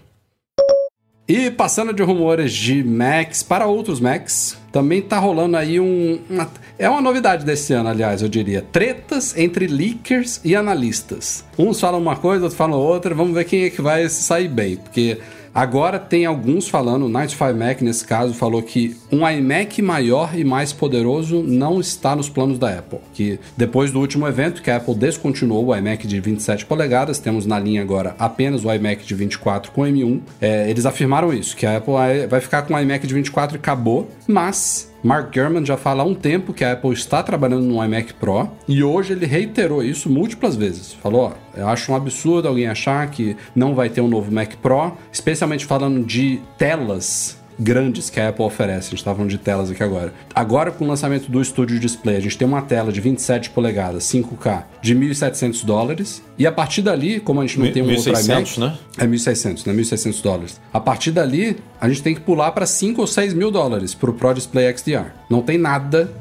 E 1.28 1.50
passando 1.50 1.92
de 1.92 2.04
rumores 2.04 2.54
de 2.54 2.84
Macs 2.84 3.42
para 3.42 3.66
outros 3.66 4.00
Macs, 4.00 4.56
também 4.72 5.02
tá 5.02 5.18
rolando 5.18 5.58
aí 5.58 5.80
um. 5.80 6.20
uma- 6.30 6.48
é 6.78 6.88
uma 6.88 7.02
novidade 7.02 7.44
desse 7.44 7.74
ano, 7.74 7.90
aliás, 7.90 8.22
eu 8.22 8.30
diria. 8.30 8.62
Tretas 8.62 9.36
entre 9.36 9.66
leakers 9.66 10.40
e 10.44 10.56
analistas. 10.56 11.44
Uns 11.58 11.80
falam 11.80 12.00
uma 12.00 12.16
coisa, 12.16 12.44
outros 12.44 12.58
falam 12.58 12.78
outra. 12.78 13.16
Vamos 13.16 13.34
ver 13.34 13.46
quem 13.46 13.64
é 13.64 13.70
que 13.72 13.82
vai 13.82 14.08
sair 14.08 14.48
bem. 14.50 14.76
Porque 14.78 15.18
agora 15.56 15.98
tem 15.98 16.26
alguns 16.26 16.68
falando, 16.68 17.06
o 17.06 17.10
95 17.10 17.54
Mac 17.58 17.82
nesse 17.82 18.06
caso 18.06 18.34
falou 18.34 18.62
que 18.62 18.96
um 19.12 19.28
iMac 19.28 19.82
maior 19.82 20.38
e 20.38 20.44
mais 20.44 20.74
poderoso 20.74 21.42
não 21.42 21.80
está 21.80 22.16
nos 22.16 22.30
planos 22.30 22.60
da 22.60 22.78
Apple. 22.78 23.00
Que 23.14 23.40
depois 23.56 23.92
do 23.92 24.00
último 24.00 24.28
evento, 24.28 24.62
que 24.62 24.70
a 24.70 24.76
Apple 24.78 24.96
descontinuou 24.96 25.68
o 25.68 25.76
iMac 25.76 26.06
de 26.06 26.20
27 26.20 26.66
polegadas, 26.66 27.20
temos 27.20 27.46
na 27.46 27.58
linha 27.58 27.82
agora 27.82 28.16
apenas 28.20 28.66
o 28.66 28.74
iMac 28.74 29.06
de 29.06 29.16
24 29.16 29.72
com 29.72 29.82
M1. 29.84 30.20
É, 30.42 30.70
eles 30.70 30.86
afirmaram 30.86 31.34
isso, 31.34 31.56
que 31.56 31.66
a 31.66 31.78
Apple 31.78 31.94
vai 32.30 32.42
ficar 32.42 32.64
com 32.64 32.74
o 32.74 32.80
iMac 32.80 33.08
de 33.08 33.14
24 33.14 33.56
e 33.56 33.60
acabou, 33.60 34.10
mas 34.28 34.94
Mark 35.06 35.36
Gurman 35.36 35.64
já 35.64 35.78
fala 35.78 36.02
há 36.02 36.06
um 36.06 36.16
tempo 36.16 36.52
que 36.52 36.64
a 36.64 36.72
Apple 36.72 36.92
está 36.92 37.22
trabalhando 37.22 37.64
no 37.64 37.84
iMac 37.86 38.16
Pro 38.16 38.50
e 38.68 38.84
hoje 38.84 39.14
ele 39.14 39.28
reiterou 39.28 39.84
isso 39.84 40.10
múltiplas 40.10 40.56
vezes. 40.56 40.94
Falou: 40.94 41.32
eu 41.56 41.68
acho 41.68 41.92
um 41.92 41.96
absurdo 41.96 42.48
alguém 42.48 42.66
achar 42.66 43.08
que 43.12 43.38
não 43.56 43.76
vai 43.76 43.88
ter 43.88 44.02
um 44.02 44.08
novo 44.08 44.32
Mac 44.32 44.56
Pro, 44.56 44.94
especialmente 45.12 45.64
falando 45.64 46.04
de 46.04 46.42
telas 46.58 47.40
grandes 47.60 48.10
que 48.10 48.20
a 48.20 48.30
Apple 48.30 48.46
oferece. 48.46 48.88
A 48.88 48.90
gente 48.92 49.04
tá 49.04 49.14
falando 49.14 49.30
de 49.30 49.38
telas 49.38 49.72
aqui 49.72 49.84
agora. 49.84 50.14
Agora, 50.34 50.72
com 50.72 50.86
o 50.86 50.88
lançamento 50.88 51.30
do 51.32 51.44
Studio 51.44 51.80
Display, 51.80 52.18
a 52.18 52.20
gente 52.20 52.38
tem 52.38 52.48
uma 52.48 52.62
tela 52.62 52.92
de 52.92 53.02
27 53.02 53.50
polegadas, 53.50 54.04
5K, 54.06 54.64
de 54.82 54.96
1.700 54.96 55.66
dólares. 55.66 56.22
E 56.38 56.46
a 56.46 56.52
partir 56.52 56.82
dali, 56.82 57.20
como 57.20 57.42
a 57.42 57.46
gente 57.46 57.60
não 57.60 57.72
tem 57.72 57.82
um 57.82 57.90
outro 57.90 58.12
1.600, 58.12 58.58
iMac... 58.58 58.60
né? 58.60 58.78
É 58.98 59.08
1.600, 59.08 59.66
né? 59.66 59.74
1.600 59.74 60.22
dólares. 60.22 60.62
A 60.74 60.80
partir 60.80 61.12
dali, 61.12 61.58
a 61.80 61.88
gente 61.88 62.02
tem 62.02 62.16
que 62.16 62.22
pular 62.22 62.52
para 62.52 62.66
5 62.66 63.00
ou 63.00 63.08
6 63.08 63.34
mil 63.34 63.52
dólares 63.52 63.94
pro 63.94 64.14
Pro 64.14 64.34
Display 64.34 64.76
XDR. 64.76 65.12
Não 65.30 65.42
tem 65.42 65.58
nada 65.58 66.12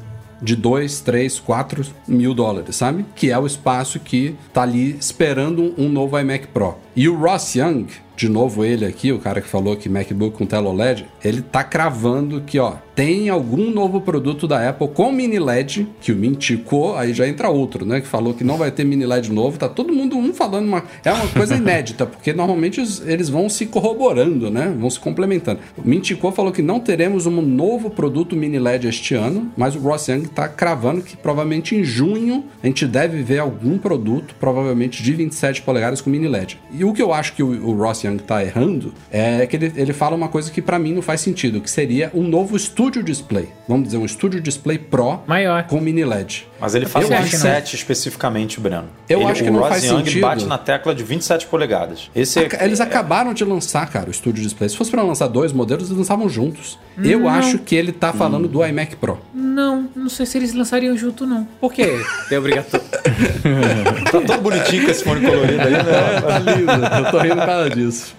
de 0.41 0.55
2, 0.55 0.99
3, 1.01 1.39
4 1.39 1.85
mil 2.07 2.33
dólares, 2.33 2.75
sabe? 2.75 3.05
Que 3.15 3.31
é 3.31 3.37
o 3.37 3.45
espaço 3.45 3.99
que 3.99 4.35
tá 4.53 4.61
ali 4.61 4.95
esperando 4.99 5.73
um 5.77 5.89
novo 5.89 6.19
iMac 6.19 6.47
Pro. 6.47 6.77
E 6.95 7.09
o 7.09 7.15
Ross 7.15 7.55
Young, 7.55 7.87
de 8.15 8.29
novo 8.29 8.63
ele 8.63 8.85
aqui, 8.85 9.11
o 9.11 9.19
cara 9.19 9.41
que 9.41 9.47
falou 9.47 9.75
que 9.75 9.89
MacBook 9.89 10.37
com 10.37 10.45
tela 10.45 10.69
OLED, 10.69 11.05
ele 11.23 11.41
tá 11.41 11.63
cravando 11.63 12.41
que, 12.41 12.57
ó, 12.57 12.75
tem 12.95 13.27
algum 13.27 13.69
novo 13.69 13.99
produto 13.99 14.47
da 14.47 14.69
Apple 14.69 14.87
com 14.87 15.11
mini 15.11 15.37
LED, 15.37 15.85
que 15.99 16.13
o 16.13 16.15
Mintico, 16.15 16.95
aí 16.95 17.13
já 17.13 17.27
entra 17.27 17.49
outro, 17.49 17.85
né, 17.85 17.99
que 17.99 18.07
falou 18.07 18.33
que 18.33 18.43
não 18.43 18.55
vai 18.55 18.71
ter 18.71 18.85
mini 18.85 19.05
LED 19.05 19.33
novo, 19.33 19.57
tá 19.57 19.67
todo 19.67 19.91
mundo 19.91 20.17
um 20.17 20.33
falando 20.33 20.65
uma, 20.65 20.83
é 21.03 21.11
uma 21.11 21.27
coisa 21.27 21.55
inédita, 21.55 22.05
porque 22.07 22.31
normalmente 22.31 22.81
eles 23.05 23.27
vão 23.27 23.49
se 23.49 23.65
corroborando, 23.65 24.49
né, 24.49 24.73
vão 24.79 24.89
se 24.89 24.99
complementando. 24.99 25.59
O 25.77 25.85
Mintico 25.85 26.31
falou 26.31 26.53
que 26.53 26.61
não 26.61 26.79
teremos 26.79 27.25
um 27.25 27.41
novo 27.41 27.89
produto 27.89 28.33
mini 28.33 28.57
LED 28.57 28.87
este 28.87 29.13
ano, 29.13 29.51
mas 29.57 29.75
o 29.75 29.79
Ross 29.79 30.07
Young 30.07 30.27
tá 30.27 30.47
cravando 30.47 31.01
que 31.01 31.17
provavelmente 31.17 31.75
em 31.75 31.83
junho 31.83 32.45
a 32.63 32.67
gente 32.67 32.87
deve 32.87 33.21
ver 33.21 33.39
algum 33.39 33.77
produto, 33.77 34.33
provavelmente 34.39 35.03
de 35.03 35.11
27 35.11 35.63
polegadas 35.63 35.99
com 35.99 36.09
mini 36.09 36.29
LED. 36.29 36.57
E 36.71 36.84
o 36.85 36.93
que 36.93 37.01
eu 37.01 37.13
acho 37.13 37.33
que 37.33 37.43
o, 37.43 37.67
o 37.67 37.75
Ross 37.75 38.03
Young 38.03 38.17
tá 38.17 38.43
errando 38.43 38.93
é 39.11 39.45
que 39.45 39.55
ele, 39.55 39.71
ele 39.75 39.93
fala 39.93 40.15
uma 40.15 40.27
coisa 40.27 40.51
que 40.51 40.61
pra 40.61 40.79
mim 40.79 40.93
não 40.93 41.01
faz 41.01 41.21
sentido, 41.21 41.61
que 41.61 41.69
seria 41.69 42.11
um 42.13 42.23
novo 42.23 42.57
Studio 42.57 43.03
Display. 43.03 43.49
Vamos 43.67 43.85
dizer, 43.85 43.97
um 43.97 44.07
Studio 44.07 44.41
Display 44.41 44.77
Pro 44.77 45.19
Maior. 45.27 45.63
com 45.67 45.79
mini 45.79 46.03
LED. 46.03 46.47
Mas 46.59 46.73
ele 46.73 46.85
Eu 46.85 46.89
um 46.91 46.95
acho 46.95 47.07
que 47.07 47.13
27 47.37 47.75
especificamente, 47.75 48.59
Breno. 48.61 48.85
Eu 49.09 49.19
Ele- 49.21 49.29
acho 49.31 49.43
que 49.43 49.49
o 49.49 49.53
não 49.53 49.59
Ross 49.59 49.69
faz 49.69 49.83
Young 49.83 49.97
sentido. 50.05 50.21
bate 50.21 50.45
na 50.45 50.57
tecla 50.57 50.95
de 50.95 51.03
27 51.03 51.47
polegadas. 51.47 52.09
Esse 52.15 52.39
é, 52.39 52.45
Aca- 52.45 52.63
Eles 52.63 52.79
acabaram 52.79 53.33
de 53.33 53.43
lançar, 53.43 53.89
cara, 53.89 54.09
o 54.09 54.13
Studio 54.13 54.41
Display. 54.41 54.69
Se 54.69 54.77
fosse 54.77 54.89
pra 54.89 55.03
lançar 55.03 55.27
dois 55.27 55.51
modelos, 55.51 55.85
eles 55.87 55.97
lançavam 55.97 56.29
juntos. 56.29 56.79
Eu 57.03 57.27
acho 57.27 57.57
que 57.59 57.75
ele 57.75 57.91
tá 57.91 58.13
falando 58.13 58.47
do 58.47 58.65
iMac 58.65 58.95
Pro. 58.95 59.19
não. 59.33 59.89
Não 59.95 60.09
sei 60.09 60.25
se 60.25 60.37
eles 60.37 60.53
lançariam 60.53 60.95
junto, 60.97 61.25
não. 61.25 61.45
Por 61.59 61.73
quê? 61.73 61.99
É 62.31 62.39
obrigatório. 62.39 62.85
Tá 64.11 64.21
todo 64.21 64.41
bonitinho 64.41 64.85
com 64.85 64.91
esse 64.91 65.03
fone 65.03 65.21
colorido 65.25 65.61
aí, 65.61 65.71
né? 65.71 65.81
Tá 66.25 66.39
lindo. 66.39 66.71
Eu 67.05 67.11
tô 67.11 67.19
rindo 67.19 67.35
por 67.35 67.45
causa 67.45 67.69
disso. 67.69 68.15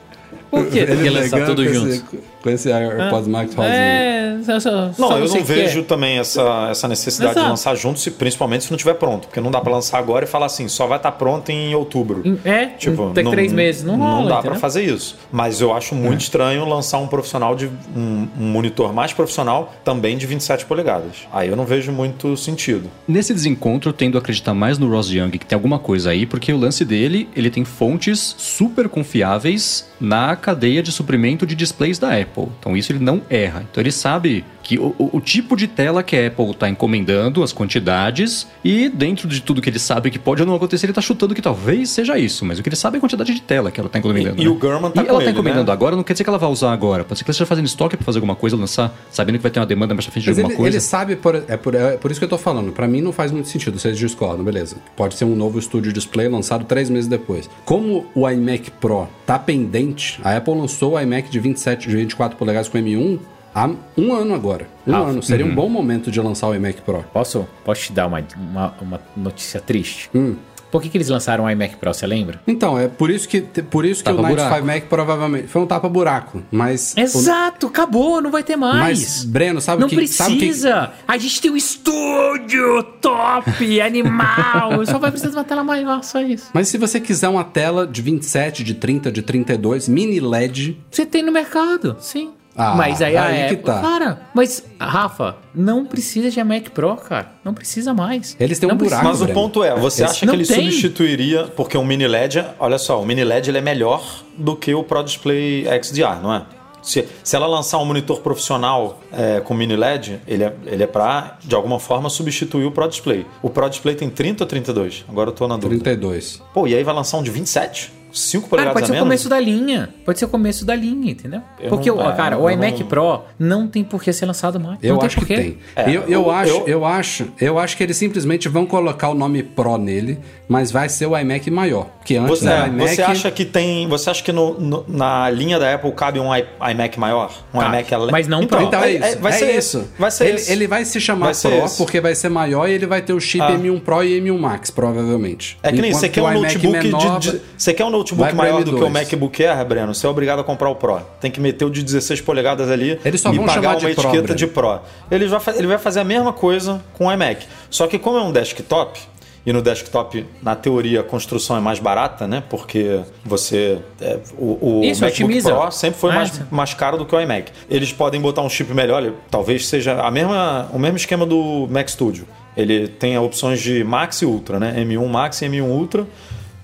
Por 0.50 0.66
quê? 0.66 0.84
Tem 0.86 0.96
que 0.98 1.10
lançar 1.10 1.46
tudo 1.46 1.64
junto. 1.72 1.88
esse- 1.88 2.04
Com 2.46 2.50
esse 2.50 2.70
AirPods 2.70 3.26
Max 3.26 3.54
rosinha. 3.56 3.74
É, 3.74 4.38
só, 4.44 4.60
só, 4.60 4.70
Não, 4.70 4.92
só 4.94 5.18
eu 5.18 5.28
não 5.28 5.42
vejo 5.44 5.80
quer. 5.82 5.86
também 5.88 6.18
essa, 6.18 6.68
essa 6.70 6.86
necessidade 6.86 7.34
de 7.34 7.40
lançar 7.40 7.74
junto, 7.74 7.98
se- 7.98 8.12
principalmente 8.12 8.62
se 8.62 8.70
não 8.70 8.76
estiver 8.76 8.94
pronto. 8.94 9.26
Porque 9.26 9.40
não 9.40 9.50
dá 9.50 9.60
pra 9.60 9.72
lançar 9.72 9.98
agora 9.98 10.24
e 10.24 10.28
falar 10.28 10.46
assim, 10.46 10.68
só 10.68 10.86
vai 10.86 10.98
estar 10.98 11.10
pronto 11.12 11.50
em 11.50 11.74
outubro. 11.74 12.22
É, 12.44 12.66
Tipo, 12.66 13.10
tem 13.12 13.28
três 13.28 13.52
meses. 13.52 13.82
Não 13.82 13.96
rola, 13.98 14.22
dá 14.28 14.28
pra 14.36 14.38
entendeu? 14.42 14.60
fazer 14.60 14.84
isso. 14.84 15.16
Mas 15.32 15.60
eu 15.60 15.74
acho 15.74 15.94
muito 15.96 16.20
estranho 16.20 16.64
lançar 16.64 16.98
um 16.98 17.08
profissional 17.08 17.56
de 17.56 17.66
um, 17.66 18.28
um 18.38 18.44
monitor 18.52 18.92
mais 18.92 19.12
profissional 19.12 19.74
também 19.84 20.16
de 20.16 20.24
27 20.26 20.66
polegadas. 20.66 21.26
Aí 21.32 21.48
eu 21.48 21.56
não 21.56 21.64
vejo 21.64 21.90
muito 21.90 22.36
sentido. 22.36 22.88
Nesse 23.08 23.34
desencontro, 23.34 23.88
eu 23.88 23.92
tendo 23.92 24.16
a 24.16 24.20
acreditar 24.20 24.54
mais 24.54 24.78
no 24.78 24.88
Ross 24.88 25.10
Young, 25.10 25.30
que 25.32 25.44
tem 25.46 25.56
alguma 25.56 25.80
coisa 25.80 26.10
aí, 26.10 26.26
porque 26.26 26.52
o 26.52 26.56
lance 26.56 26.84
dele, 26.84 27.28
ele 27.34 27.50
tem 27.50 27.64
fontes 27.64 28.36
super 28.38 28.88
confiáveis 28.88 29.88
na 30.00 30.36
cadeia 30.36 30.82
de 30.82 30.92
suprimento 30.92 31.46
de 31.46 31.54
displays 31.54 31.98
da 31.98 32.08
Apple. 32.16 32.35
Então 32.58 32.76
isso 32.76 32.92
ele 32.92 32.98
não 32.98 33.22
erra. 33.28 33.64
Então 33.70 33.82
ele 33.82 33.92
sabe 33.92 34.44
que 34.66 34.78
o, 34.78 34.94
o- 34.98 35.20
tipo 35.20 35.56
de 35.56 35.68
tela 35.68 36.02
que 36.02 36.16
a 36.16 36.26
Apple 36.26 36.50
está 36.50 36.68
encomendando, 36.68 37.42
as 37.42 37.52
quantidades, 37.52 38.48
e 38.64 38.88
dentro 38.88 39.28
de 39.28 39.40
tudo 39.40 39.60
que 39.62 39.68
ele 39.70 39.78
sabe 39.78 40.10
que 40.10 40.18
pode 40.18 40.42
ou 40.42 40.46
não 40.48 40.54
acontecer, 40.56 40.86
ele 40.86 40.90
está 40.90 41.00
chutando 41.00 41.34
que 41.34 41.42
talvez 41.42 41.90
seja 41.90 42.18
isso. 42.18 42.44
Mas 42.44 42.58
o 42.58 42.62
que 42.62 42.68
ele 42.68 42.76
sabe 42.76 42.96
é 42.96 42.98
a 42.98 43.00
quantidade 43.00 43.32
de 43.32 43.40
tela 43.42 43.70
que 43.70 43.78
ela 43.80 43.86
está 43.86 43.98
encomendando. 43.98 44.36
E- 44.40 44.42
e 44.42 44.44
né? 44.44 44.50
o 44.50 44.54
Gurman 44.56 44.90
tá 44.90 45.02
E 45.02 45.04
com 45.04 45.10
ela 45.10 45.18
tá 45.18 45.24
ele, 45.24 45.32
encomendando 45.32 45.66
né? 45.66 45.72
agora, 45.72 45.94
não 45.94 46.02
quer 46.02 46.14
dizer 46.14 46.24
que 46.24 46.30
ela 46.30 46.38
vai 46.38 46.50
usar 46.50 46.72
agora. 46.72 47.04
Pode 47.04 47.18
ser 47.18 47.24
que 47.24 47.30
ela 47.30 47.32
esteja 47.34 47.46
fazendo 47.46 47.66
estoque 47.66 47.96
para 47.96 48.04
fazer 48.04 48.18
alguma 48.18 48.34
coisa, 48.34 48.56
lançar, 48.56 48.92
sabendo 49.10 49.36
que 49.36 49.42
vai 49.42 49.50
ter 49.52 49.60
uma 49.60 49.66
demanda 49.66 49.94
mais 49.94 50.04
pra 50.04 50.12
frente 50.12 50.24
de 50.24 50.30
Mas 50.30 50.38
alguma 50.38 50.52
ele, 50.52 50.56
coisa. 50.58 50.76
ele 50.76 50.80
sabe, 50.80 51.16
por, 51.16 51.34
é, 51.36 51.56
por, 51.56 51.74
é 51.74 51.96
por 51.96 52.10
isso 52.10 52.18
que 52.18 52.24
eu 52.24 52.28
tô 52.28 52.38
falando. 52.38 52.72
Pra 52.72 52.88
mim 52.88 53.00
não 53.00 53.12
faz 53.12 53.30
muito 53.30 53.48
sentido, 53.48 53.78
vocês 53.78 53.96
discordam, 53.96 54.44
beleza. 54.44 54.76
Pode 54.96 55.14
ser 55.14 55.24
um 55.24 55.36
novo 55.36 55.58
estúdio 55.58 55.92
display 55.92 56.28
lançado 56.28 56.64
três 56.64 56.90
meses 56.90 57.06
depois. 57.08 57.48
Como 57.64 58.06
o 58.14 58.28
iMac 58.28 58.70
Pro 58.72 59.06
tá 59.24 59.38
pendente, 59.38 60.18
a 60.24 60.36
Apple 60.36 60.54
lançou 60.54 60.94
o 60.94 61.00
iMac 61.00 61.30
de 61.30 61.38
27, 61.38 61.88
de 61.88 61.96
24 61.96 62.36
polegadas 62.36 62.68
com 62.68 62.78
M1 62.78 63.18
há 63.56 63.70
um 63.96 64.12
ano 64.14 64.34
agora. 64.34 64.68
Um 64.86 64.94
Ah, 64.94 64.98
ano. 64.98 65.22
Seria 65.22 65.46
um 65.46 65.54
bom 65.54 65.68
momento 65.68 66.10
de 66.10 66.20
lançar 66.20 66.48
o 66.48 66.54
iMac 66.54 66.82
Pro. 66.82 67.02
Posso, 67.12 67.48
posso 67.64 67.80
te 67.82 67.92
dar 67.92 68.06
uma, 68.06 68.22
uma, 68.36 68.74
uma 68.80 69.00
notícia 69.16 69.60
triste? 69.60 70.10
Hum. 70.14 70.36
Por 70.70 70.82
que, 70.82 70.88
que 70.88 70.96
eles 70.98 71.08
lançaram 71.08 71.44
o 71.44 71.50
iMac 71.50 71.76
Pro, 71.76 71.94
você 71.94 72.06
lembra? 72.06 72.40
Então, 72.46 72.76
é 72.78 72.86
por 72.88 73.08
isso 73.08 73.26
que, 73.28 73.40
por 73.40 73.84
isso 73.86 74.02
que 74.04 74.10
o 74.10 74.14
Night 74.20 74.36
Tapa-buraco. 74.36 74.54
5 74.56 74.66
Mac 74.66 74.84
provavelmente 74.88 75.46
foi 75.46 75.62
um 75.62 75.66
tapa-buraco. 75.66 76.42
Mas. 76.50 76.92
o- 76.96 77.00
Exato, 77.00 77.68
acabou, 77.68 78.20
não 78.20 78.30
vai 78.32 78.42
ter 78.42 78.56
mais. 78.56 78.80
Mas, 78.80 79.24
Breno, 79.24 79.60
sabe 79.60 79.80
não 79.80 79.86
o 79.86 79.90
que. 79.90 80.06
Sabe 80.08 80.34
o 80.34 80.38
que 80.38 80.44
precisa. 80.46 80.92
A 81.06 81.16
gente 81.16 81.40
tem 81.40 81.50
um 81.52 81.56
estúdio 81.56 82.82
top, 83.00 83.48
animal. 83.80 84.84
Só 84.86 84.98
vai 84.98 85.10
precisar 85.10 85.30
de 85.30 85.36
uma 85.36 85.44
tela 85.44 85.64
maior, 85.64 86.02
só 86.02 86.20
isso. 86.20 86.50
mas 86.52 86.68
se 86.68 86.76
você 86.76 87.00
quiser 87.00 87.28
uma 87.28 87.44
tela 87.44 87.86
de 87.86 88.02
27, 88.02 88.64
de 88.64 88.74
30, 88.74 89.10
de 89.12 89.22
32, 89.22 89.88
mini 89.88 90.20
LED, 90.20 90.78
Você 90.90 91.06
tem 91.06 91.22
no 91.22 91.32
mercado, 91.32 91.96
sim. 92.00 92.30
Ah, 92.56 92.74
mas 92.74 93.02
aí 93.02 93.16
a 93.16 93.24
aí 93.24 93.36
que 93.48 93.54
Apple, 93.54 93.64
tá. 93.64 93.80
Cara, 93.80 94.20
mas, 94.34 94.64
Rafa, 94.80 95.36
não 95.54 95.84
precisa 95.84 96.30
de 96.30 96.42
Mac 96.42 96.70
Pro, 96.70 96.96
cara. 96.96 97.32
Não 97.44 97.52
precisa 97.52 97.92
mais. 97.92 98.34
Eles 98.40 98.58
têm 98.58 98.66
um 98.68 98.72
Não 98.72 98.78
buraco, 98.78 99.02
precisa. 99.04 99.24
Mas 99.26 99.30
o 99.30 99.34
ponto 99.34 99.62
é, 99.62 99.74
você 99.78 100.04
Esse- 100.04 100.12
acha 100.12 100.26
que 100.26 100.32
ele 100.34 100.46
tem. 100.46 100.70
substituiria, 100.70 101.44
porque 101.54 101.76
o 101.76 101.84
mini 101.84 102.06
LED, 102.06 102.44
olha 102.58 102.78
só, 102.78 103.00
o 103.00 103.04
mini 103.06 103.22
LED 103.24 103.50
ele 103.50 103.58
é 103.58 103.60
melhor 103.60 104.02
do 104.38 104.56
que 104.56 104.74
o 104.74 104.82
Pro 104.82 105.02
Display 105.02 105.66
XDR, 105.82 106.20
não 106.22 106.32
é? 106.34 106.42
Se, 106.82 107.04
se 107.24 107.34
ela 107.34 107.48
lançar 107.48 107.78
um 107.78 107.84
monitor 107.84 108.20
profissional 108.20 109.00
é, 109.12 109.40
com 109.40 109.52
mini 109.54 109.74
LED, 109.74 110.20
ele 110.26 110.44
é, 110.44 110.54
ele 110.66 110.82
é 110.84 110.86
para, 110.86 111.36
de 111.42 111.54
alguma 111.54 111.80
forma, 111.80 112.08
substituir 112.08 112.64
o 112.64 112.70
Pro 112.70 112.86
Display. 112.88 113.26
O 113.42 113.50
Pro 113.50 113.68
Display 113.68 113.96
tem 113.96 114.08
30 114.08 114.44
ou 114.44 114.48
32? 114.48 115.04
Agora 115.08 115.30
eu 115.30 115.34
tô 115.34 115.48
na 115.48 115.56
dúvida. 115.56 115.82
32. 115.82 116.40
Pô, 116.54 116.66
e 116.66 116.74
aí 116.76 116.84
vai 116.84 116.94
lançar 116.94 117.18
um 117.18 117.22
de 117.24 117.30
27? 117.30 117.92
5 118.18 118.42
Cara, 118.42 118.48
polegadas 118.50 118.72
pode 118.74 118.84
a 118.84 118.86
ser 118.94 119.00
o 119.00 119.04
começo 119.04 119.28
da 119.28 119.38
linha. 119.40 119.90
Pode 120.04 120.18
ser 120.18 120.24
o 120.24 120.28
começo 120.28 120.64
da 120.64 120.74
linha, 120.74 121.12
entendeu? 121.12 121.42
Eu 121.60 121.68
Porque, 121.68 121.90
não- 121.90 121.98
ó, 121.98 122.10
é, 122.10 122.16
cara, 122.16 122.38
o 122.38 122.42
não- 122.42 122.50
iMac 122.50 122.82
Pro 122.84 123.20
não 123.38 123.68
tem 123.68 123.84
por 123.84 124.02
que 124.02 124.12
ser 124.12 124.24
lançado 124.26 124.58
mais. 124.58 124.78
Eu 124.82 124.94
não 124.96 125.02
acho 125.02 125.18
que 125.20 125.26
tem. 125.26 125.58
É, 125.76 125.88
eu, 125.90 126.02
eu, 126.02 126.08
eu- 126.08 126.30
acho, 126.30 126.50
eu- 126.50 126.66
eu... 126.66 126.84
acho, 126.86 127.28
eu 127.40 127.58
acho 127.58 127.76
que 127.76 127.82
eles 127.82 127.96
simplesmente 127.96 128.48
vão 128.48 128.64
colocar 128.66 129.08
o 129.10 129.14
nome 129.14 129.42
Pro 129.42 129.76
nele, 129.76 130.18
mas 130.48 130.70
vai 130.70 130.88
ser 130.88 131.06
o 131.06 131.16
iMac 131.18 131.50
maior. 131.50 131.86
Porque 131.98 132.16
antes 132.16 132.38
Você, 132.40 132.48
era 132.48 132.68
iMac. 132.68 132.94
você 132.94 133.02
acha 133.02 133.30
que 133.30 133.44
tem. 133.44 133.86
Você 133.88 134.08
acha 134.10 134.22
que 134.22 134.32
no- 134.32 134.58
no- 134.58 134.84
na 134.88 135.28
linha 135.30 135.58
da 135.58 135.74
Apple 135.74 135.92
cabe 135.92 136.18
um 136.18 136.34
i- 136.34 136.46
iMac 136.70 136.98
maior? 136.98 137.32
Um 137.52 137.60
iMac 137.60 137.94
ale- 137.94 138.12
mas 138.12 138.26
não 138.26 138.42
então, 138.42 138.58
Pro. 138.58 138.66
Então 138.68 138.82
é 138.82 138.92
isso. 138.92 139.18
vai 139.18 139.32
é 139.32 139.34
ser 139.36 139.56
isso. 139.56 139.88
Vai 139.98 140.10
ser 140.10 140.24
ele, 140.26 140.36
esse. 140.36 140.52
ele 140.52 140.66
vai 140.66 140.84
se 140.84 141.00
chamar 141.00 141.32
Pro 141.34 141.50
esse. 141.64 141.76
porque 141.76 142.00
vai 142.00 142.14
ser 142.14 142.28
maior 142.28 142.68
e 142.68 142.72
ele 142.72 142.86
vai 142.86 143.02
ter 143.02 143.12
o 143.12 143.20
chip 143.20 143.42
Ah. 143.42 143.50
M1 143.52 143.80
Pro 143.80 144.02
e 144.02 144.18
M1 144.20 144.38
Max, 144.38 144.70
provavelmente. 144.70 145.58
É 145.62 145.70
que 145.72 145.80
nem 145.80 145.92
você 145.92 146.08
quer 146.08 146.22
um 146.22 146.32
notebook 146.32 146.68
menor 146.86 147.18
de, 147.18 147.32
de- 147.32 147.40
Você 147.56 147.74
quer 147.74 147.84
um 147.84 147.90
vai 147.90 148.05
notebook 148.14 148.28
pro 148.28 148.36
maior 148.36 148.64
do 148.64 148.76
que 148.76 148.82
o 148.82 148.86
M2. 148.86 148.90
MacBook 148.92 149.44
Air, 149.44 149.64
Breno? 149.66 149.94
Você 149.94 150.06
é 150.06 150.08
obrigado 150.10 150.40
a 150.40 150.44
comprar 150.44 150.68
o 150.70 150.74
Pro. 150.76 151.00
Tem 151.20 151.30
que 151.30 151.40
meter 151.40 151.64
o 151.64 151.70
de 151.70 151.82
16 151.82 152.20
polegadas 152.20 152.70
ali 152.70 152.98
Eles 153.04 153.20
só 153.20 153.32
e 153.32 153.36
vão 153.36 153.46
pagar 153.46 153.70
uma 153.70 153.76
de 153.76 153.80
Pro, 153.86 153.90
etiqueta 153.92 154.22
Breno. 154.22 154.34
de 154.38 154.46
Pro. 154.46 154.80
Ele 155.10 155.26
vai, 155.26 155.40
fa- 155.40 155.54
ele 155.56 155.66
vai 155.66 155.78
fazer 155.78 156.00
a 156.00 156.04
mesma 156.04 156.32
coisa 156.32 156.82
com 156.94 157.06
o 157.06 157.12
iMac. 157.12 157.46
Só 157.70 157.86
que 157.86 157.98
como 157.98 158.18
é 158.18 158.22
um 158.22 158.30
desktop, 158.32 158.98
e 159.44 159.52
no 159.52 159.62
desktop, 159.62 160.26
na 160.42 160.56
teoria, 160.56 161.00
a 161.00 161.04
construção 161.04 161.56
é 161.56 161.60
mais 161.60 161.78
barata, 161.78 162.26
né? 162.26 162.42
Porque 162.50 163.00
você. 163.24 163.78
é, 164.00 164.18
o 164.36 164.80
o 164.80 164.84
Isso, 164.84 165.00
MacBook 165.02 165.22
otimiza. 165.24 165.54
Pro 165.54 165.70
sempre 165.70 166.00
foi 166.00 166.10
É, 166.10 166.14
mais, 166.14 166.30
sim. 166.30 166.42
mais 166.50 166.74
caro 166.74 166.96
do 166.98 167.06
que 167.06 167.14
o 167.14 167.20
iMac. 167.20 167.52
Eles 167.70 167.92
podem 167.92 168.20
botar 168.20 168.42
um 168.42 168.48
chip 168.48 168.74
melhor, 168.74 169.02
ele- 169.04 169.14
talvez 169.30 169.66
seja 169.68 170.00
a 170.00 170.10
mesma, 170.10 170.68
o 170.72 170.78
mesmo 170.80 170.96
esquema 170.96 171.24
do 171.24 171.68
Mac 171.70 171.88
Studio. 171.88 172.26
Ele 172.56 172.88
tem 172.88 173.16
opções 173.18 173.60
de 173.60 173.84
Max 173.84 174.22
e 174.22 174.24
Ultra, 174.26 174.58
né? 174.58 174.74
M1 174.78 175.06
Max 175.06 175.42
e 175.42 175.46
M1 175.46 175.62
Ultra. 175.62 176.06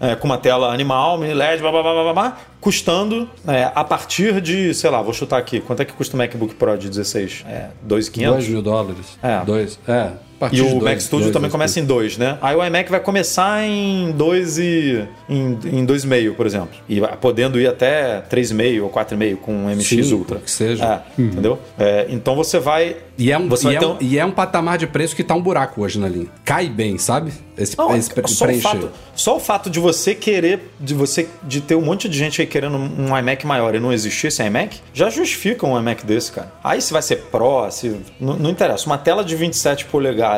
É, 0.03 0.17
com 0.17 0.27
uma 0.27 0.37
tela 0.37 0.75
animal, 0.75 1.17
mini 1.17 1.33
LED, 1.33 1.63
blá, 1.63 1.71
blá, 1.71 1.81
blá, 1.83 1.93
blá, 2.03 2.13
blá, 2.13 2.39
custando 2.61 3.31
é, 3.47 3.71
a 3.73 3.85
partir 3.85 4.41
de, 4.41 4.75
sei 4.75 4.91
lá, 4.91 5.01
vou 5.01 5.15
chutar 5.15 5.39
aqui, 5.39 5.61
quanto 5.61 5.81
é 5.81 5.85
que 5.85 5.93
custa 5.93 6.17
o 6.17 6.19
MacBook 6.19 6.57
Pro 6.57 6.77
de 6.77 6.89
16? 6.89 7.45
É, 7.49 7.69
2.500? 7.89 8.27
2 8.27 8.49
mil 8.49 8.63
dólares. 8.63 9.19
É. 9.23 9.45
Dois. 9.45 9.79
É. 9.87 10.11
partir 10.43 10.57
E 10.59 10.61
o 10.63 10.71
dois, 10.71 10.83
Mac 10.83 11.01
Studio 11.01 11.25
dois, 11.25 11.33
também 11.33 11.49
dois, 11.49 11.53
começa 11.53 11.81
em 11.81 11.85
2, 11.85 12.19
né? 12.19 12.39
Aí 12.43 12.57
o 12.57 12.65
iMac 12.65 12.91
vai 12.91 13.01
começar 13.01 13.65
em 13.65 14.11
2 14.13 14.59
e 14.59 15.05
em, 15.29 15.59
em 15.65 15.87
2,5, 15.87 16.35
por 16.35 16.47
exemplo. 16.47 16.71
E 16.89 17.01
podendo 17.21 17.61
ir 17.61 17.67
até 17.67 18.23
3,5 18.31 18.83
ou 18.83 18.91
4,5 18.91 19.37
com 19.37 19.67
o 19.67 19.69
MX 19.69 19.87
Cinco, 19.87 20.15
Ultra. 20.17 20.39
que 20.39 20.51
seja. 20.51 20.85
É, 20.85 21.23
Entendeu? 21.23 21.59
É, 21.79 22.07
então 22.09 22.35
você 22.35 22.59
vai. 22.59 22.97
E 23.17 23.31
é, 23.31 23.39
um, 23.39 23.49
e, 23.49 23.75
é 23.75 23.79
ter 23.79 23.87
um, 23.87 23.97
e 24.01 24.19
é 24.19 24.25
um 24.25 24.31
patamar 24.31 24.79
de 24.79 24.87
preço 24.87 25.15
que 25.15 25.23
tá 25.23 25.35
um 25.35 25.43
buraco 25.43 25.83
hoje 25.83 25.99
na 25.99 26.09
linha. 26.09 26.27
Cai 26.45 26.69
bem, 26.69 26.99
sabe? 26.99 27.33
Esse, 27.57 27.77
Não, 27.77 27.95
esse 27.95 28.11
só, 28.27 28.45
o 28.45 28.49
preencher. 28.49 28.63
fato, 28.63 28.91
só 29.15 29.37
o 29.37 29.41
fato 29.41 29.69
de 29.69 29.79
você 29.79 30.15
querer, 30.15 30.73
de 30.81 30.95
você 30.95 31.29
de 31.43 31.61
ter 31.61 31.75
um 31.75 31.83
monte 31.83 32.09
de 32.09 32.17
gente 32.17 32.41
aí 32.41 32.47
querendo 32.47 32.77
um 32.77 33.17
iMac 33.17 33.47
maior 33.47 33.75
e 33.75 33.81
não 33.81 33.93
existir 33.93 34.29
esse 34.29 34.43
iMac, 34.43 34.81
já 34.95 35.11
justifica 35.11 35.67
um 35.67 35.79
iMac 35.79 36.05
desse, 36.07 36.33
cara. 36.33 36.51
Aí 36.65 36.81
se 36.81 36.93
vai 36.93 37.03
ser 37.03 37.17
Pro, 37.31 37.71
se. 37.71 37.95
Não, 38.19 38.37
não 38.37 38.51
interessa. 38.51 38.87
Uma 38.87 38.99
tela 38.99 39.23
de 39.23 39.37
27 39.37 39.85
polegadas 39.85 40.32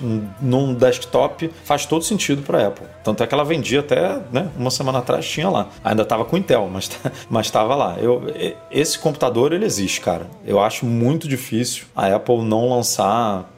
n- 0.00 0.28
num 0.40 0.74
desktop 0.74 1.50
faz 1.64 1.84
todo 1.86 2.04
sentido 2.04 2.42
pra 2.42 2.66
Apple. 2.68 2.86
Tanto 3.02 3.22
é 3.22 3.26
que 3.26 3.34
ela 3.34 3.44
vendia 3.44 3.80
até, 3.80 4.18
né, 4.32 4.48
uma 4.56 4.70
semana 4.70 4.98
atrás 4.98 5.26
tinha 5.28 5.48
lá. 5.48 5.68
Ainda 5.82 6.04
tava 6.04 6.24
com 6.24 6.36
Intel, 6.36 6.68
mas, 6.72 6.88
tá- 6.88 7.10
mas 7.28 7.50
lá. 7.74 7.96
Eu, 7.98 8.22
esse 8.70 8.98
computador, 8.98 9.52
ele 9.52 9.64
existe, 9.64 10.00
cara. 10.00 10.26
Eu 10.46 10.60
acho 10.60 10.86
muito 10.86 11.28
difícil 11.28 11.84
a 11.94 12.06
Apple 12.14 12.42
não 12.42 12.68
lançar 12.70 13.50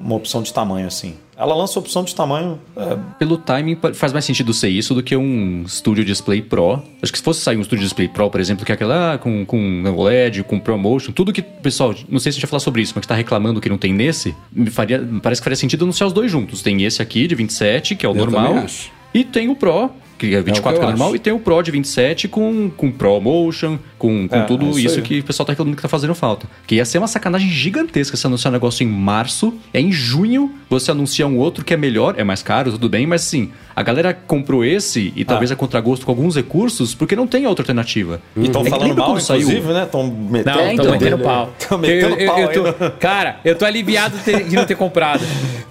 uma 0.00 0.14
opção 0.14 0.42
de 0.42 0.52
tamanho 0.52 0.86
assim. 0.86 1.14
Ela 1.36 1.54
lança 1.54 1.78
opção 1.78 2.04
de 2.04 2.14
tamanho. 2.14 2.60
é, 2.76 2.96
Pelo 3.18 3.36
timing, 3.36 3.76
faz 3.94 4.12
mais 4.12 4.24
sentido 4.24 4.52
ser 4.52 4.68
isso 4.68 4.94
do 4.94 5.02
que 5.02 5.16
um 5.16 5.64
Studio 5.66 6.04
Display 6.04 6.42
Pro. 6.42 6.82
Acho 7.02 7.10
que 7.10 7.18
se 7.18 7.24
fosse 7.24 7.40
sair 7.40 7.56
um 7.56 7.64
Studio 7.64 7.82
Display 7.82 8.08
Pro, 8.08 8.30
por 8.30 8.40
exemplo, 8.40 8.64
que 8.64 8.70
é 8.70 8.74
aquela 8.74 9.14
ah, 9.14 9.18
com, 9.18 9.44
com 9.44 9.82
OLED, 9.84 10.44
com 10.44 10.60
ProMotion, 10.60 11.10
tudo 11.12 11.32
que, 11.32 11.42
pessoal, 11.42 11.94
não 12.08 12.18
sei 12.18 12.30
se 12.30 12.36
a 12.36 12.40
gente 12.40 12.42
vai 12.42 12.50
falar 12.50 12.60
sobre 12.60 12.82
isso, 12.82 12.92
mas 12.94 13.02
que 13.02 13.08
tá 13.08 13.14
reclamando 13.14 13.60
que 13.60 13.68
não 13.68 13.78
tem 13.78 13.92
nesse, 13.92 14.34
me 14.52 14.70
faria, 14.70 15.04
parece 15.22 15.40
que 15.40 15.44
faria 15.44 15.56
sentido 15.56 15.84
anunciar 15.84 16.06
os 16.06 16.12
dois 16.12 16.30
juntos. 16.30 16.62
Tem 16.62 16.84
esse 16.84 17.02
aqui 17.02 17.26
de 17.26 17.34
27, 17.34 17.96
que 17.96 18.06
é 18.06 18.08
o 18.08 18.12
Eu 18.12 18.16
normal, 18.16 18.66
e 19.14 19.24
tem 19.24 19.48
o 19.48 19.56
Pro, 19.56 19.90
que 20.28 20.34
é 20.34 20.40
24 20.42 20.78
que 20.80 20.84
é 20.84 20.88
normal, 20.88 21.08
acho. 21.08 21.16
e 21.16 21.18
tem 21.18 21.32
o 21.32 21.38
Pro 21.38 21.62
de 21.62 21.70
27 21.70 22.28
com, 22.28 22.70
com 22.76 22.90
ProMotion, 22.90 23.78
com, 23.98 24.26
com 24.28 24.36
É, 24.36 24.42
tudo 24.42 24.66
é 24.66 24.68
isso 24.70 24.78
isso 24.80 25.02
que 25.02 25.20
o 25.20 25.24
pessoal 25.24 25.46
tá 25.46 25.52
reclamando 25.52 25.76
que 25.76 25.82
tá 25.82 25.88
fazendo 25.88 26.14
falta. 26.14 26.46
Que 26.66 26.76
ia 26.76 26.84
ser 26.84 26.98
uma 26.98 27.06
sacanagem 27.08 27.48
gigantesca 27.50 28.16
se 28.16 28.26
anunciar 28.26 28.50
um 28.50 28.54
negócio 28.54 28.82
em 28.84 28.86
março, 28.88 29.54
é 29.72 29.80
em 29.80 29.92
junho 29.92 30.52
você 30.68 30.90
anuncia 30.90 31.26
um 31.26 31.38
outro 31.38 31.64
que 31.64 31.72
é 31.74 31.76
melhor, 31.76 32.14
é 32.18 32.24
mais 32.24 32.42
caro, 32.42 32.70
tudo 32.72 32.88
bem, 32.88 33.06
mas 33.06 33.22
assim, 33.22 33.50
a 33.76 33.82
galera 33.82 34.12
comprou 34.14 34.64
esse 34.64 35.12
e 35.14 35.24
talvez 35.24 35.50
Ah. 35.50 35.54
a 35.54 35.56
contragosto 35.56 36.04
com 36.06 36.12
alguns 36.12 36.36
recursos, 36.36 36.94
porque 36.94 37.14
não 37.14 37.26
tem 37.26 37.46
outra 37.46 37.62
alternativa. 37.62 38.20
E 38.36 38.44
estão 38.44 38.66
É 38.66 38.70
falando 38.70 38.96
mal, 38.96 39.18
saiu- 39.20 39.42
inclusive, 39.42 39.72
né? 39.72 39.84
Estão 39.84 40.06
metendo 40.06 40.56
Não, 40.56 40.60
É, 40.64 40.66
tô 40.68 40.72
então, 40.72 40.92
metendo 40.92 41.10
dele- 41.16 41.22
pau. 41.22 41.54
Tão 41.68 41.78
metendo 41.78 42.14
Eu- 42.14 42.18
eu- 42.18 42.26
pau 42.26 42.40
eu 42.40 42.48
tô- 42.52 42.84
no- 42.84 42.90
Cara, 42.92 43.36
eu 43.44 43.54
tô 43.56 43.64
aliviado 43.64 44.16
ter- 44.24 44.44
de 44.44 44.56
não 44.56 44.64
ter 44.64 44.74
comprado. 44.76 45.22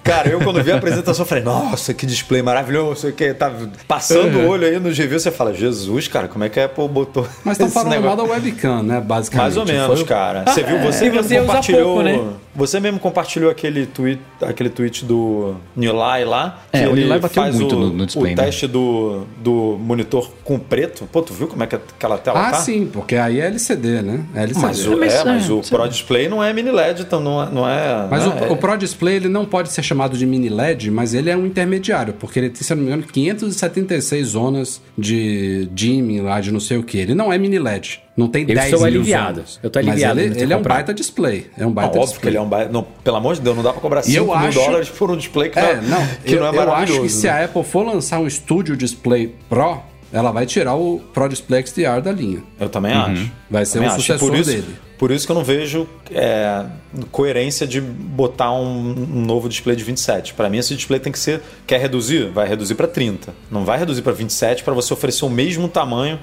Cara, 0.02 0.28
eu 0.30 0.40
quando 0.40 0.62
vi 0.62 0.72
a 0.72 0.76
apresentação 0.76 1.24
falei, 1.24 1.44
nossa, 1.44 1.94
que 1.94 2.04
display 2.06 2.42
maravilhoso, 2.42 3.02
sei 3.02 3.10
o 3.10 3.12
que, 3.12 3.32
tá 3.34 3.52
passando 3.86 4.41
no 4.42 4.50
olho 4.50 4.66
aí 4.66 4.78
nos 4.78 4.96
reviews, 4.98 5.22
você 5.22 5.30
fala, 5.30 5.52
Jesus, 5.54 6.08
cara, 6.08 6.28
como 6.28 6.44
é 6.44 6.48
que 6.48 6.58
a 6.60 6.66
Apple 6.66 6.88
botou 6.88 7.26
Mas 7.44 7.54
estão 7.56 7.70
falando 7.70 7.90
negócio?" 7.92 8.16
mal 8.16 8.26
da 8.26 8.32
webcam, 8.32 8.82
né? 8.82 9.00
Basicamente. 9.00 9.42
Mais 9.42 9.56
ou 9.56 9.66
menos, 9.66 9.98
Foi- 10.00 10.08
cara. 10.08 10.44
Você 10.46 10.62
viu, 10.62 10.78
você 10.80 11.06
E 11.06 11.10
mesmo 11.10 11.22
você 11.28 11.40
compartilhou. 11.40 11.84
pouco, 11.84 12.02
né? 12.02 12.20
Você 12.54 12.80
mesmo 12.80 12.98
compartilhou 13.00 13.50
aquele 13.50 13.86
tweet, 13.86 14.20
aquele 14.42 14.68
tweet 14.68 15.06
do 15.06 15.54
Nilay 15.74 16.24
lá. 16.26 16.58
que 16.70 16.78
É, 16.78 16.86
o 16.88 16.94
Nilay 16.94 17.18
bateu 17.18 17.42
faz 17.42 17.54
muito 17.56 17.74
o, 17.74 17.80
no- 17.80 17.90
no 17.92 18.04
display, 18.06 18.34
O 18.34 18.36
né? 18.36 18.44
teste 18.44 18.66
do, 18.66 19.22
do 19.38 19.78
monitor 19.80 20.30
com 20.44 20.58
preto. 20.58 21.08
Pô, 21.10 21.22
tu 21.22 21.32
viu 21.32 21.46
como 21.48 21.62
é 21.62 21.66
que 21.66 21.76
aquela 21.76 22.18
tela 22.18 22.48
Ah, 22.48 22.50
tá? 22.50 22.58
sim, 22.58 22.86
porque 22.92 23.16
aí 23.16 23.40
é 23.40 23.46
LCD, 23.46 24.02
né? 24.02 24.20
É 24.34 24.42
LCD. 24.42 24.66
Mas, 24.66 24.86
o, 24.86 24.92
é, 24.92 24.96
mas 25.24 25.48
é, 25.48 25.52
o 25.52 25.62
Pro 25.62 25.88
Display 25.88 26.28
não 26.28 26.44
é 26.44 26.52
mini 26.52 26.70
LED, 26.70 27.02
então 27.02 27.20
não 27.20 27.42
é. 27.42 27.48
Não 27.50 27.66
é 27.68 28.06
Mas 28.10 28.26
né? 28.26 28.46
o, 28.50 28.52
o 28.52 28.56
Pro 28.58 28.76
Display 28.76 29.16
ele 29.16 29.28
não 29.28 29.46
pode 29.46 29.70
ser 29.72 29.82
chamado 29.82 30.18
de 30.18 30.26
mini 30.26 30.50
LED, 30.50 30.90
mas 30.90 31.14
ele 31.14 31.30
é 31.30 31.36
um 31.36 31.46
intermediário, 31.46 32.12
porque 32.20 32.38
ele 32.38 32.50
tem, 32.50 32.60
se 32.62 32.70
eu 32.70 32.76
não 32.76 32.82
me 32.84 32.90
engano, 32.90 33.02
576 33.10 34.21
zonas 34.24 34.80
de 34.96 35.68
dimming 35.72 36.20
lá, 36.20 36.40
de 36.40 36.50
não 36.52 36.60
sei 36.60 36.76
o 36.78 36.82
que. 36.82 36.98
Ele 36.98 37.14
não 37.14 37.32
é 37.32 37.38
mini 37.38 37.58
LED. 37.58 38.00
Não 38.16 38.28
tem 38.28 38.42
Eu 38.42 38.48
10 38.54 38.64
estou 38.64 38.78
mil 38.80 38.86
aliviado. 38.88 39.34
zonas. 39.36 39.60
Eu 39.62 39.70
tô 39.70 39.78
aliviado 39.78 40.14
Mas 40.16 40.24
ele, 40.32 40.40
ele 40.42 40.52
é 40.52 40.56
um 40.56 40.62
baita 40.62 40.92
display. 40.92 41.46
É 41.56 41.66
um 41.66 41.72
baita 41.72 41.98
óbvio 41.98 42.02
display. 42.12 42.20
que 42.20 42.28
ele 42.28 42.36
é 42.36 42.40
um 42.40 42.48
ba... 42.48 42.64
não, 42.66 42.82
Pelo 43.02 43.16
amor 43.16 43.34
de 43.34 43.40
Deus, 43.40 43.56
não 43.56 43.62
dá 43.62 43.72
pra 43.72 43.80
cobrar 43.80 44.02
5 44.02 44.16
eu 44.16 44.24
mil 44.26 44.34
acho- 44.34 44.58
dólares 44.58 44.88
por 44.90 45.10
um 45.10 45.16
display 45.16 45.48
que, 45.50 45.58
É, 45.58 45.76
não, 45.76 45.82
não, 46.00 46.06
que 46.24 46.34
eu, 46.34 46.40
não 46.40 46.46
é 46.46 46.50
eu 46.50 46.54
maravilhoso. 46.54 46.92
acho 46.92 47.02
que 47.02 47.08
se 47.08 47.26
né? 47.26 47.32
a 47.32 47.44
Apple 47.44 47.64
for 47.64 47.86
lançar 47.86 48.18
um 48.20 48.28
Studio 48.28 48.76
Display 48.76 49.34
Pro, 49.48 49.80
ela 50.12 50.30
vai 50.30 50.44
tirar 50.44 50.74
o 50.74 51.00
Pro 51.14 51.26
Display 51.28 51.64
XDR 51.66 52.00
da 52.02 52.12
linha. 52.12 52.42
Eu 52.60 52.68
também 52.68 52.92
acho. 52.92 53.22
Uhum. 53.22 53.30
Vai 53.50 53.64
ser 53.64 53.74
Também 53.74 53.88
um 53.88 53.92
acho. 53.92 54.00
sucessor 54.02 54.28
por 54.28 54.38
isso, 54.38 54.50
dele. 54.50 54.66
Por 55.02 55.10
isso 55.10 55.26
que 55.26 55.32
eu 55.32 55.34
não 55.34 55.42
vejo 55.42 55.88
é, 56.12 56.64
coerência 57.10 57.66
de 57.66 57.80
botar 57.80 58.52
um, 58.52 58.90
um 58.90 59.24
novo 59.26 59.48
display 59.48 59.74
de 59.74 59.82
27. 59.82 60.32
Para 60.32 60.48
mim, 60.48 60.58
esse 60.58 60.76
display 60.76 61.00
tem 61.00 61.12
que 61.12 61.18
ser. 61.18 61.42
Quer 61.66 61.80
reduzir? 61.80 62.30
Vai 62.30 62.46
reduzir 62.46 62.76
para 62.76 62.86
30. 62.86 63.34
Não 63.50 63.64
vai 63.64 63.80
reduzir 63.80 64.02
para 64.02 64.12
27 64.12 64.62
para 64.62 64.72
você 64.72 64.92
oferecer 64.92 65.24
o 65.24 65.28
mesmo 65.28 65.66
tamanho. 65.66 66.20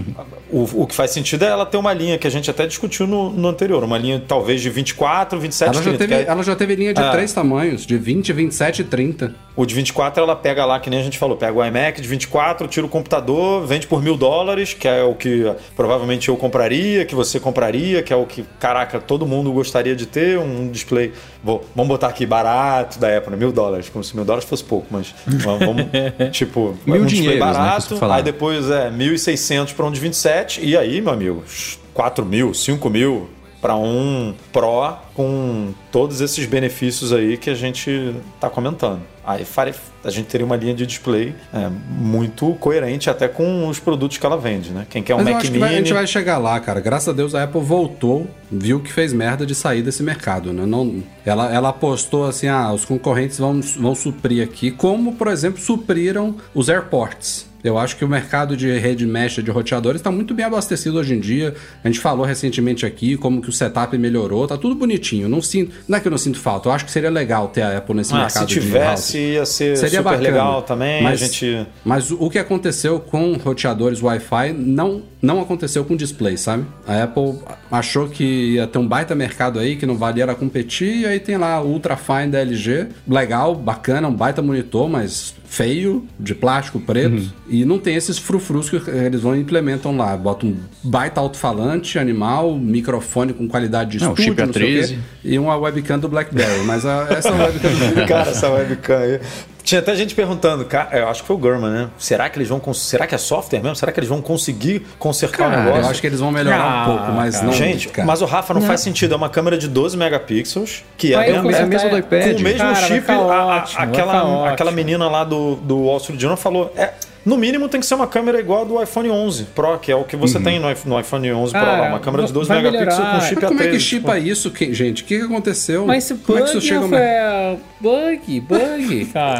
o, 0.50 0.82
o 0.82 0.86
que 0.86 0.94
faz 0.94 1.10
sentido 1.10 1.44
é 1.44 1.48
ela 1.48 1.66
ter 1.66 1.76
uma 1.76 1.92
linha 1.92 2.16
que 2.16 2.26
a 2.26 2.30
gente 2.30 2.50
até 2.50 2.66
discutiu 2.66 3.06
no, 3.06 3.28
no 3.28 3.48
anterior. 3.48 3.84
Uma 3.84 3.98
linha 3.98 4.22
talvez 4.26 4.62
de 4.62 4.70
24, 4.70 5.38
27, 5.38 5.68
Ela 5.68 5.74
já, 5.74 5.82
30. 5.82 5.98
teve, 5.98 6.08
que 6.08 6.26
é- 6.26 6.32
ela 6.32 6.42
já 6.42 6.56
teve 6.56 6.74
linha 6.74 6.94
de 6.94 7.02
Ah. 7.02 7.10
três 7.10 7.34
tamanhos, 7.34 7.84
de 7.84 7.98
20, 7.98 8.32
27 8.32 8.80
e 8.80 8.84
30. 8.86 9.34
O 9.54 9.66
de 9.66 9.74
24 9.74 10.22
ela 10.22 10.34
pega 10.34 10.64
lá, 10.64 10.80
que 10.80 10.88
nem 10.88 11.00
a 11.00 11.02
gente 11.02 11.18
falou, 11.18 11.36
pega 11.36 11.52
o 11.52 11.62
iMac 11.62 12.00
de 12.00 12.08
24, 12.08 12.66
tira 12.66 12.86
o 12.86 12.88
computador, 12.88 13.66
vende 13.66 13.86
por 13.86 14.02
mil 14.02 14.16
dólares, 14.16 14.72
que 14.72 14.88
é 14.88 15.02
o 15.02 15.14
que 15.14 15.46
eh, 15.46 15.54
provavelmente 15.76 16.30
eu 16.30 16.36
compraria, 16.38 17.04
que 17.04 17.14
você 17.14 17.38
compraria, 17.38 18.02
que 18.02 18.10
é 18.10 18.16
o 18.16 18.21
que, 18.26 18.44
caraca, 18.58 19.00
todo 19.00 19.26
mundo 19.26 19.52
gostaria 19.52 19.94
de 19.94 20.06
ter, 20.06 20.38
um 20.38 20.70
display. 20.70 21.12
Vou, 21.42 21.64
vamos 21.74 21.88
botar 21.88 22.08
aqui 22.08 22.24
barato 22.24 22.98
da 22.98 23.16
Apple, 23.16 23.30
né? 23.30 23.36
mil 23.36 23.52
dólares, 23.52 23.88
como 23.88 24.02
se 24.02 24.14
mil 24.14 24.24
dólares 24.24 24.48
fosse 24.48 24.64
pouco, 24.64 24.86
mas 24.90 25.14
vamos, 25.26 25.86
tipo, 26.32 26.76
Mil 26.86 27.02
um 27.02 27.06
display 27.06 27.34
né, 27.34 27.40
barato, 27.40 27.96
falar. 27.96 28.16
aí 28.16 28.22
depois 28.22 28.70
é 28.70 28.90
1.600 28.90 29.74
para 29.74 29.86
um 29.86 29.90
de 29.90 30.00
27, 30.00 30.64
e 30.64 30.76
aí, 30.76 31.00
meu 31.00 31.12
amigo, 31.12 31.44
4 31.92 32.24
mil, 32.24 32.54
5 32.54 32.90
mil 32.90 33.28
para 33.62 33.76
um 33.76 34.34
Pro 34.52 34.96
com 35.14 35.72
todos 35.92 36.20
esses 36.20 36.44
benefícios 36.46 37.12
aí 37.12 37.38
que 37.38 37.48
a 37.48 37.54
gente 37.54 38.14
está 38.34 38.50
comentando. 38.50 39.00
Aí 39.24 39.44
fare- 39.44 39.72
a 40.04 40.10
gente 40.10 40.26
teria 40.26 40.44
uma 40.44 40.56
linha 40.56 40.74
de 40.74 40.84
display 40.84 41.32
é, 41.54 41.70
muito 41.88 42.54
coerente 42.54 43.08
até 43.08 43.28
com 43.28 43.68
os 43.68 43.78
produtos 43.78 44.18
que 44.18 44.26
ela 44.26 44.36
vende, 44.36 44.70
né? 44.70 44.84
Quem 44.90 45.00
quer 45.00 45.14
um 45.14 45.18
Mas 45.18 45.26
Mac 45.26 45.36
acho 45.36 45.44
que 45.46 45.50
Mini... 45.52 45.60
vai- 45.60 45.74
a 45.74 45.78
gente 45.78 45.92
vai 45.92 46.06
chegar 46.08 46.38
lá, 46.38 46.58
cara. 46.58 46.80
Graças 46.80 47.08
a 47.08 47.12
Deus 47.12 47.32
a 47.36 47.44
Apple 47.44 47.60
voltou, 47.60 48.26
viu 48.50 48.80
que 48.80 48.92
fez 48.92 49.12
merda 49.12 49.46
de 49.46 49.54
sair 49.54 49.80
desse 49.80 50.02
mercado, 50.02 50.52
né? 50.52 50.66
Não, 50.66 51.00
ela, 51.24 51.54
ela 51.54 51.68
apostou 51.68 52.26
assim, 52.26 52.48
ah, 52.48 52.72
os 52.72 52.84
concorrentes 52.84 53.38
vão, 53.38 53.60
vão 53.78 53.94
suprir 53.94 54.42
aqui, 54.42 54.72
como, 54.72 55.12
por 55.12 55.28
exemplo, 55.28 55.60
supriram 55.62 56.34
os 56.52 56.68
airports. 56.68 57.46
Eu 57.62 57.78
acho 57.78 57.96
que 57.96 58.04
o 58.04 58.08
mercado 58.08 58.56
de 58.56 58.70
rede 58.78 59.06
mesh 59.06 59.36
de 59.42 59.50
roteadores 59.50 60.00
está 60.00 60.10
muito 60.10 60.34
bem 60.34 60.44
abastecido 60.44 60.98
hoje 60.98 61.14
em 61.14 61.20
dia. 61.20 61.54
A 61.84 61.86
gente 61.88 62.00
falou 62.00 62.24
recentemente 62.26 62.84
aqui 62.84 63.16
como 63.16 63.40
que 63.40 63.48
o 63.48 63.52
setup 63.52 63.96
melhorou, 63.96 64.46
tá 64.46 64.56
tudo 64.56 64.74
bonitinho. 64.74 65.28
Não 65.28 65.40
sinto, 65.40 65.72
não 65.86 65.98
é 65.98 66.00
que 66.00 66.08
eu 66.08 66.10
não 66.10 66.18
sinto 66.18 66.38
falta, 66.38 66.68
eu 66.68 66.72
acho 66.72 66.84
que 66.84 66.90
seria 66.90 67.10
legal 67.10 67.48
ter 67.48 67.62
a 67.62 67.78
Apple 67.78 67.94
nesse 67.94 68.12
Ah, 68.14 68.18
mercado 68.18 68.48
se 68.48 68.60
tivesse, 68.60 69.18
ia 69.18 69.46
ser 69.46 69.76
Seria 69.76 69.98
super 69.98 70.04
bacana. 70.04 70.22
legal 70.22 70.62
também. 70.62 71.02
Mas, 71.02 71.20
gente... 71.20 71.66
mas 71.84 72.10
o 72.10 72.28
que 72.28 72.38
aconteceu 72.38 72.98
com 72.98 73.34
roteadores 73.34 74.02
Wi-Fi 74.02 74.52
não, 74.52 75.02
não 75.20 75.40
aconteceu 75.40 75.84
com 75.84 75.94
display, 75.96 76.36
sabe? 76.36 76.64
A 76.86 77.04
Apple 77.04 77.38
achou 77.70 78.08
que 78.08 78.54
ia 78.54 78.66
ter 78.66 78.78
um 78.78 78.86
baita 78.86 79.14
mercado 79.14 79.58
aí, 79.58 79.76
que 79.76 79.86
não 79.86 79.96
valia 79.96 80.24
era 80.24 80.34
competir, 80.34 80.98
e 81.02 81.06
aí 81.06 81.20
tem 81.20 81.36
lá 81.36 81.60
o 81.62 81.68
Ultra 81.68 81.96
Fine 81.96 82.28
da 82.28 82.40
LG, 82.40 82.88
legal, 83.08 83.54
bacana, 83.54 84.08
um 84.08 84.14
baita 84.14 84.42
monitor, 84.42 84.88
mas 84.88 85.34
feio, 85.56 86.06
de 86.18 86.34
plástico 86.34 86.80
preto, 86.80 87.16
Uhum. 87.16 87.28
e 87.46 87.62
não 87.66 87.78
tem 87.78 87.94
esses 87.94 88.16
frufrus 88.16 88.70
que 88.70 88.76
eles 88.90 89.20
vão 89.20 89.36
e 89.36 89.40
implementam 89.40 89.94
lá. 89.94 90.16
Bota 90.16 90.46
um 90.46 90.56
baita 90.82 91.20
alto-falante, 91.20 91.98
animal, 91.98 92.56
microfone 92.56 93.34
com 93.34 93.46
qualidade 93.46 93.98
de 93.98 93.98
Não, 94.02 94.12
estúdio, 94.14 94.24
chip 94.32 94.46
não 94.46 94.52
sei 94.54 94.62
o 94.62 94.66
quê, 94.86 94.94
A13. 94.94 94.98
e 95.24 95.38
uma 95.38 95.54
webcam 95.56 95.98
do 95.98 96.08
BlackBerry, 96.08 96.64
mas 96.64 96.86
a- 96.86 97.06
essa 97.10 97.30
webcam 97.36 98.06
Cara, 98.08 98.30
essa 98.30 98.48
webcam 98.50 98.96
aí. 98.96 99.20
Tinha 99.64 99.80
até 99.80 99.94
gente 99.94 100.14
perguntando, 100.14 100.64
cara, 100.64 100.88
eu 100.98 101.08
acho 101.08 101.22
que 101.22 101.26
foi 101.26 101.36
o 101.36 101.38
Gurman, 101.38 101.70
né? 101.70 101.88
Será 101.96 102.28
que 102.28 102.36
eles 102.38 102.48
vão 102.48 102.58
cons- 102.58 102.80
será 102.82 103.06
que 103.06 103.14
é 103.14 103.18
software 103.18 103.60
mesmo? 103.60 103.76
Será 103.76 103.92
que 103.92 104.00
eles 104.00 104.08
vão 104.08 104.20
conseguir 104.20 104.84
consertar 104.98 105.46
o 105.46 105.50
Cara, 105.50 105.62
negócio? 105.62 105.82
eu 105.84 105.90
acho 105.90 106.00
que 106.00 106.06
eles 106.06 106.20
vão 106.20 106.32
melhorar 106.32 106.60
Ah, 106.62 106.82
um 106.82 106.84
pouco, 106.96 107.12
mas 107.12 107.34
cara. 107.36 107.46
não 107.46 107.52
Gente, 107.52 107.88
cara. 107.88 108.06
mas 108.06 108.20
o 108.22 108.24
Rafa 108.24 108.52
não, 108.54 108.60
faz 108.62 108.80
sentido. 108.80 109.14
É 109.14 109.16
uma 109.16 109.28
câmera 109.30 109.56
de 109.56 109.68
12 109.68 109.96
megapixels, 109.96 110.82
que 110.96 111.14
é, 111.14 111.18
mesma- 111.18 111.52
é 111.56 111.64
mesma 111.64 111.88
do 111.90 111.98
iPad. 111.98 112.32
com 112.34 112.38
o 112.38 112.42
mesmo 112.42 112.74
chip. 112.76 113.00
ficar 113.00 113.14
a- 113.14 113.16
a- 113.16 113.46
ótimo, 113.56 113.82
aquela, 113.82 114.12
aquela 114.50 114.52
ótimo. 114.52 114.72
menina 114.72 115.08
lá 115.08 115.24
do, 115.24 115.56
do 115.56 115.78
Wall 115.84 115.98
Street 115.98 116.20
Journal 116.20 116.36
falou: 116.36 116.72
é, 116.76 116.90
no 117.24 117.36
mínimo 117.36 117.68
tem 117.68 117.80
que 117.80 117.86
ser 117.86 117.94
uma 117.94 118.06
câmera 118.06 118.40
igual 118.40 118.62
a 118.62 118.64
do 118.64 118.82
iPhone 118.82 119.10
11 119.10 119.44
Pro, 119.54 119.78
que 119.78 119.90
é 119.92 119.96
o 119.96 120.04
que 120.04 120.16
você 120.16 120.40
tem 120.40 120.58
no, 120.58 120.70
iPhone- 120.70 120.94
no 120.94 121.00
iPhone 121.00 121.32
11 121.32 121.52
Pro, 121.52 121.60
Cara, 121.60 121.80
lá, 121.82 121.88
uma 121.88 122.00
câmera 122.00 122.24
de 122.26 122.32
12 122.32 122.48
vai 122.48 122.62
megapixels 122.62 122.98
com 123.08 123.20
chip 123.20 123.34
Mas 123.40 123.48
como 123.48 123.62
é 123.62 123.66
que 123.68 123.76
A13. 123.76 123.80
chipa 123.80 124.18
isso, 124.18 124.50
que- 124.50 124.74
gente? 124.74 125.02
O 125.02 125.06
que, 125.06 125.18
que 125.18 125.24
aconteceu? 125.24 125.86
Mas 125.86 126.04
esse 126.04 126.14
como 126.22 126.38
é 126.38 126.42
que 126.42 126.48
isso 126.48 126.58
bug, 126.58 126.66
chega 126.66 127.58
bug, 127.80 128.40
bug, 128.40 129.04
cara. 129.12 129.38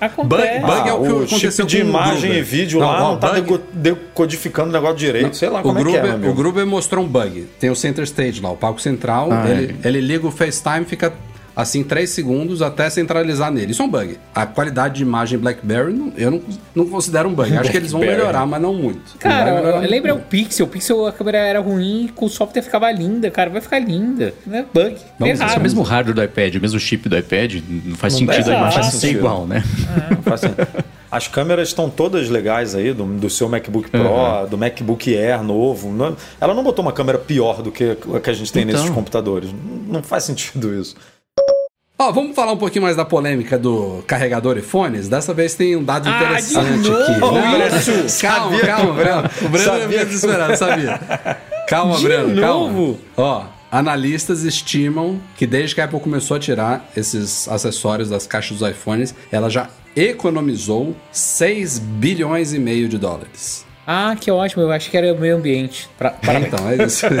Acontece. 0.00 0.58
Bug- 0.60 0.66
bug 0.66 0.88
é 0.88 0.92
o 0.92 1.02
que 1.02 1.08
o 1.12 1.16
aconteceu 1.24 1.50
chip 1.50 1.66
de 1.66 1.78
com 1.80 1.84
o 1.84 1.88
imagem 1.88 2.20
Gruber. 2.20 2.38
e 2.38 2.42
vídeo 2.42 2.80
Não, 2.80 2.86
lá 2.86 2.96
ó, 3.04 3.08
não 3.12 3.18
tá 3.18 3.28
bug- 3.32 3.40
deco- 3.40 3.62
decodificando 3.72 4.68
o 4.70 4.72
negócio 4.72 4.96
direito. 4.96 5.36
Sei 5.36 5.48
lá 5.48 5.60
o 5.60 5.62
como 5.62 5.78
Gruber, 5.78 6.04
é 6.04 6.18
que 6.18 6.26
é, 6.26 6.28
o 6.30 6.34
Gruber 6.34 6.66
mostrou 6.66 7.04
um 7.04 7.08
bug. 7.08 7.46
Tem 7.58 7.70
o 7.70 7.76
center 7.76 8.04
stage 8.04 8.40
lá, 8.40 8.50
o 8.50 8.56
palco 8.56 8.80
central. 8.80 9.28
Ah, 9.32 9.48
ele, 9.48 9.76
ele 9.84 10.00
liga 10.00 10.26
o 10.26 10.30
FaceTime, 10.30 10.84
fica 10.84 11.12
assim 11.60 11.82
3 11.82 12.08
segundos 12.08 12.62
até 12.62 12.88
centralizar 12.88 13.50
nele. 13.50 13.72
Isso 13.72 13.82
é 13.82 13.84
um 13.84 13.88
bug. 13.90 14.16
A 14.32 14.46
qualidade 14.46 14.94
de 14.94 15.02
imagem 15.02 15.36
BlackBerry, 15.38 15.92
não- 15.92 16.12
eu 16.16 16.30
não, 16.30 16.40
não 16.72 16.86
considero 16.86 17.28
um 17.28 17.34
bug. 17.34 17.56
Acho 17.56 17.68
que 17.70 17.76
eles 17.76 17.90
vão 17.90 17.98
BlackBerry. 18.00 18.26
melhorar, 18.26 18.46
mas 18.46 18.62
não 18.62 18.72
muito. 18.72 19.16
Cara, 19.18 19.80
lembra 19.80 20.14
o. 20.14 20.20
Pixel? 20.20 20.66
O 20.66 20.68
Pixel, 20.68 21.04
a 21.06 21.12
câmera 21.12 21.38
era 21.38 21.58
ruim 21.58 22.04
e 22.04 22.08
com 22.10 22.26
o 22.26 22.28
software 22.28 22.62
ficava 22.62 22.88
linda, 22.92 23.28
cara. 23.30 23.50
Vai 23.50 23.60
ficar 23.60 23.80
linda. 23.80 24.32
Não 24.46 24.56
é 24.56 24.62
bug. 24.72 24.96
Não, 25.18 25.26
é 25.26 25.30
é 25.32 25.56
o 25.56 25.60
mesmo 25.60 25.82
hardware 25.82 26.14
do 26.14 26.22
iPad, 26.22 26.54
o 26.54 26.60
mesmo 26.60 26.78
chip 26.78 27.08
do 27.08 27.18
iPad, 27.18 27.56
não 27.84 27.96
faz 27.96 28.12
Não 28.12 28.20
sentido 28.20 28.50
a 28.50 28.54
imagem 28.54 28.82
ser 28.84 28.90
sentido. 28.92 29.18
igual, 29.18 29.46
né? 29.46 29.64
Não 30.10 30.22
faz 30.22 30.40
sentido. 30.42 30.68
As 31.10 31.26
câmeras 31.26 31.68
estão 31.68 31.88
todas 31.88 32.28
legais 32.28 32.74
aí, 32.74 32.92
do, 32.92 33.04
do 33.06 33.30
seu 33.30 33.48
MacBook 33.48 33.90
Pro, 33.90 34.46
do 34.50 34.58
MacBook 34.58 35.16
Air 35.16 35.42
novo. 35.42 35.90
Não- 35.90 36.14
ela 36.38 36.52
não 36.52 36.62
botou 36.62 36.84
uma 36.84 36.92
câmera 36.92 37.16
pior 37.18 37.62
do 37.62 37.72
que 37.72 37.96
a 38.14 38.20
que 38.20 38.28
a 38.28 38.32
gente 38.34 38.52
tem 38.52 38.62
Então. 38.64 38.74
nesses 38.78 38.94
computadores. 38.94 39.48
Não 39.88 40.02
faz 40.02 40.24
sentido 40.24 40.78
isso. 40.78 40.94
Ó, 42.00 42.12
vamos 42.12 42.36
falar 42.36 42.52
um 42.52 42.56
pouquinho 42.56 42.84
mais 42.84 42.96
da 42.96 43.04
polêmica 43.04 43.58
do 43.58 44.04
carregador 44.06 44.56
e 44.56 44.62
fones? 44.62 45.08
Dessa 45.08 45.34
vez 45.34 45.54
tem 45.54 45.74
um 45.74 45.82
dado 45.82 46.08
Ah, 46.08 46.16
interessante 46.16 46.88
aqui. 46.92 47.20
Não, 47.20 47.28
calma, 48.20 48.60
calma, 48.60 49.04
calma. 49.04 49.30
O 49.42 49.48
Breno 49.48 49.64
sabia 49.64 49.82
é 49.82 49.86
meio 49.88 50.06
desesperado, 50.06 50.56
sabia? 50.56 51.00
Calma, 51.66 51.96
De 51.96 52.04
Breno, 52.04 52.28
novo? 52.36 52.98
calma. 53.16 53.42
Ó, 53.42 53.44
analistas 53.70 54.44
estimam 54.44 55.20
que 55.36 55.44
desde 55.44 55.74
que 55.74 55.80
a 55.80 55.86
Apple 55.86 55.98
começou 55.98 56.36
a 56.36 56.40
tirar 56.40 56.88
esses 56.96 57.48
acessórios 57.48 58.08
das 58.08 58.28
caixas 58.28 58.58
dos 58.58 58.70
iPhones, 58.70 59.12
ela 59.32 59.50
já 59.50 59.68
economizou 59.96 60.94
6 61.10 61.80
bilhões 61.80 62.52
e 62.54 62.60
meio 62.60 62.88
de 62.88 62.96
dólares. 62.96 63.66
Ah, 63.90 64.14
que 64.20 64.30
ótimo. 64.30 64.62
Eu 64.62 64.70
acho 64.70 64.90
que 64.90 64.96
era 64.98 65.14
o 65.14 65.18
meio 65.18 65.34
ambiente. 65.36 65.88
Pra, 65.96 66.10
parabéns. 66.10 66.52
Então, 66.52 66.68
é 66.68 66.84
isso. 66.84 67.06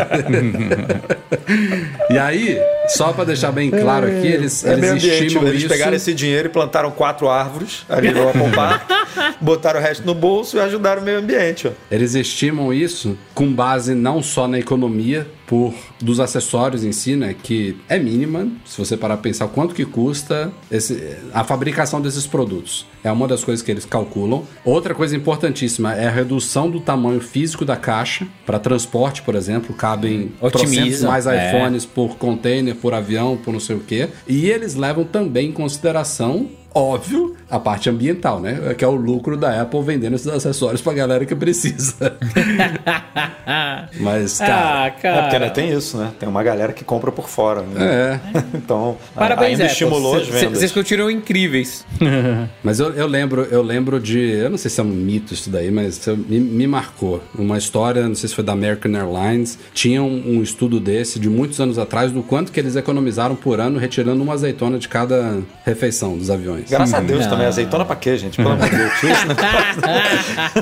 e 2.10 2.18
aí, 2.18 2.60
só 2.88 3.10
pra 3.14 3.24
deixar 3.24 3.52
bem 3.52 3.70
claro 3.70 4.06
aqui, 4.06 4.26
eles, 4.26 4.62
É 4.66 4.74
eles 4.74 4.90
ambiente. 4.90 5.24
estimam 5.24 5.48
Eles 5.48 5.60
isso... 5.60 5.68
pegaram 5.70 5.96
esse 5.96 6.12
dinheiro 6.12 6.48
e 6.48 6.50
plantaram 6.50 6.90
quatro 6.90 7.26
árvores 7.30 7.86
ali 7.88 8.10
no 8.10 8.28
Apple 8.28 8.50
Park, 8.54 8.82
botaram 9.40 9.80
o 9.80 9.82
resto 9.82 10.04
no 10.04 10.14
bolso 10.14 10.58
e 10.58 10.60
ajudaram 10.60 11.00
o 11.00 11.04
meio 11.06 11.20
ambiente. 11.20 11.68
Ó. 11.68 11.70
Eles 11.90 12.14
estimam 12.14 12.70
isso 12.70 13.16
com 13.34 13.50
base 13.50 13.94
não 13.94 14.22
só 14.22 14.46
na 14.46 14.58
economia 14.58 15.26
por 15.46 15.72
dos 16.00 16.20
acessórios 16.20 16.84
em 16.84 16.92
si, 16.92 17.16
né, 17.16 17.34
que 17.40 17.76
é 17.88 17.98
mínima, 17.98 18.48
se 18.64 18.78
você 18.78 18.96
parar 18.96 19.16
pra 19.16 19.22
pensar 19.24 19.48
quanto 19.48 19.74
que 19.74 19.84
custa 19.84 20.52
esse, 20.70 21.16
a 21.32 21.44
fabricação 21.44 22.00
desses 22.00 22.26
produtos. 22.26 22.86
É 23.02 23.10
uma 23.10 23.28
das 23.28 23.44
coisas 23.44 23.64
que 23.64 23.70
eles 23.70 23.84
calculam. 23.84 24.44
Outra 24.64 24.94
coisa 24.94 25.16
importantíssima 25.16 25.94
é 25.94 26.06
a 26.06 26.10
redução 26.10 26.70
do 26.70 26.80
tamanho 26.80 27.20
físico 27.20 27.64
da 27.64 27.76
caixa 27.76 28.26
para 28.44 28.58
transporte, 28.58 29.22
por 29.22 29.34
exemplo, 29.34 29.74
cabem 29.74 30.32
Otimiza, 30.40 31.08
mais 31.08 31.26
é. 31.26 31.48
iPhones 31.48 31.84
por 31.86 32.16
container, 32.16 32.74
por 32.74 32.94
avião, 32.94 33.36
por 33.36 33.52
não 33.52 33.60
sei 33.60 33.76
o 33.76 33.80
quê. 33.80 34.08
E 34.26 34.50
eles 34.50 34.74
levam 34.74 35.04
também 35.04 35.48
em 35.48 35.52
consideração 35.52 36.48
óbvio, 36.74 37.34
a 37.50 37.58
parte 37.58 37.90
ambiental, 37.90 38.40
né? 38.40 38.74
Que 38.76 38.84
é 38.84 38.88
o 38.88 38.94
lucro 38.94 39.36
da 39.36 39.60
Apple 39.62 39.82
vendendo 39.82 40.14
esses 40.14 40.28
acessórios 40.28 40.80
pra 40.80 40.92
galera 40.92 41.24
que 41.26 41.34
precisa. 41.34 42.16
Mas, 43.98 44.38
cara. 44.38 44.82
ah, 44.82 44.86
É 44.86 44.90
cara. 44.90 45.22
porque 45.22 45.38
né, 45.38 45.50
tem 45.50 45.72
isso, 45.72 45.87
né? 45.96 46.10
Tem 46.18 46.28
uma 46.28 46.42
galera 46.42 46.72
que 46.72 46.84
compra 46.84 47.12
por 47.12 47.28
fora. 47.28 47.62
Né? 47.62 48.20
É. 48.34 48.38
Então, 48.58 48.96
Parabéns, 49.14 49.52
ainda 49.52 49.64
Apple. 49.64 49.72
estimulou 49.72 50.16
as 50.16 50.26
Cê- 50.26 50.32
cê- 50.32 50.38
vendas. 50.40 50.58
Vocês 50.58 50.72
continuam 50.72 51.10
incríveis. 51.10 51.86
Mas 52.62 52.80
eu, 52.80 52.92
eu 52.92 53.06
lembro, 53.06 53.42
eu 53.50 53.62
lembro 53.62 53.98
de. 54.00 54.18
Eu 54.18 54.50
não 54.50 54.58
sei 54.58 54.70
se 54.70 54.80
é 54.80 54.82
um 54.82 54.86
mito 54.86 55.32
isso 55.32 55.48
daí, 55.48 55.70
mas 55.70 55.96
isso 55.98 56.16
me, 56.16 56.38
me 56.40 56.66
marcou. 56.66 57.22
Uma 57.38 57.56
história, 57.56 58.06
não 58.06 58.14
sei 58.14 58.28
se 58.28 58.34
foi 58.34 58.44
da 58.44 58.52
American 58.52 58.92
Airlines. 58.94 59.58
Tinha 59.72 60.02
um, 60.02 60.38
um 60.38 60.42
estudo 60.42 60.80
desse 60.80 61.18
de 61.18 61.28
muitos 61.30 61.60
anos 61.60 61.78
atrás 61.78 62.10
do 62.12 62.22
quanto 62.22 62.52
que 62.52 62.60
eles 62.60 62.76
economizaram 62.76 63.34
por 63.36 63.60
ano 63.60 63.78
retirando 63.78 64.22
uma 64.22 64.34
azeitona 64.34 64.78
de 64.78 64.88
cada 64.88 65.38
refeição 65.64 66.16
dos 66.18 66.30
aviões. 66.30 66.68
Graças 66.70 66.94
a 66.94 67.00
Deus 67.00 67.22
Não. 67.24 67.30
também. 67.30 67.46
Azeitona 67.46 67.84
pra 67.84 67.96
quê, 67.96 68.16
gente? 68.16 68.36
Pelo 68.36 68.50
amor 68.50 68.68
de 68.68 68.76
Deus. 68.76 68.92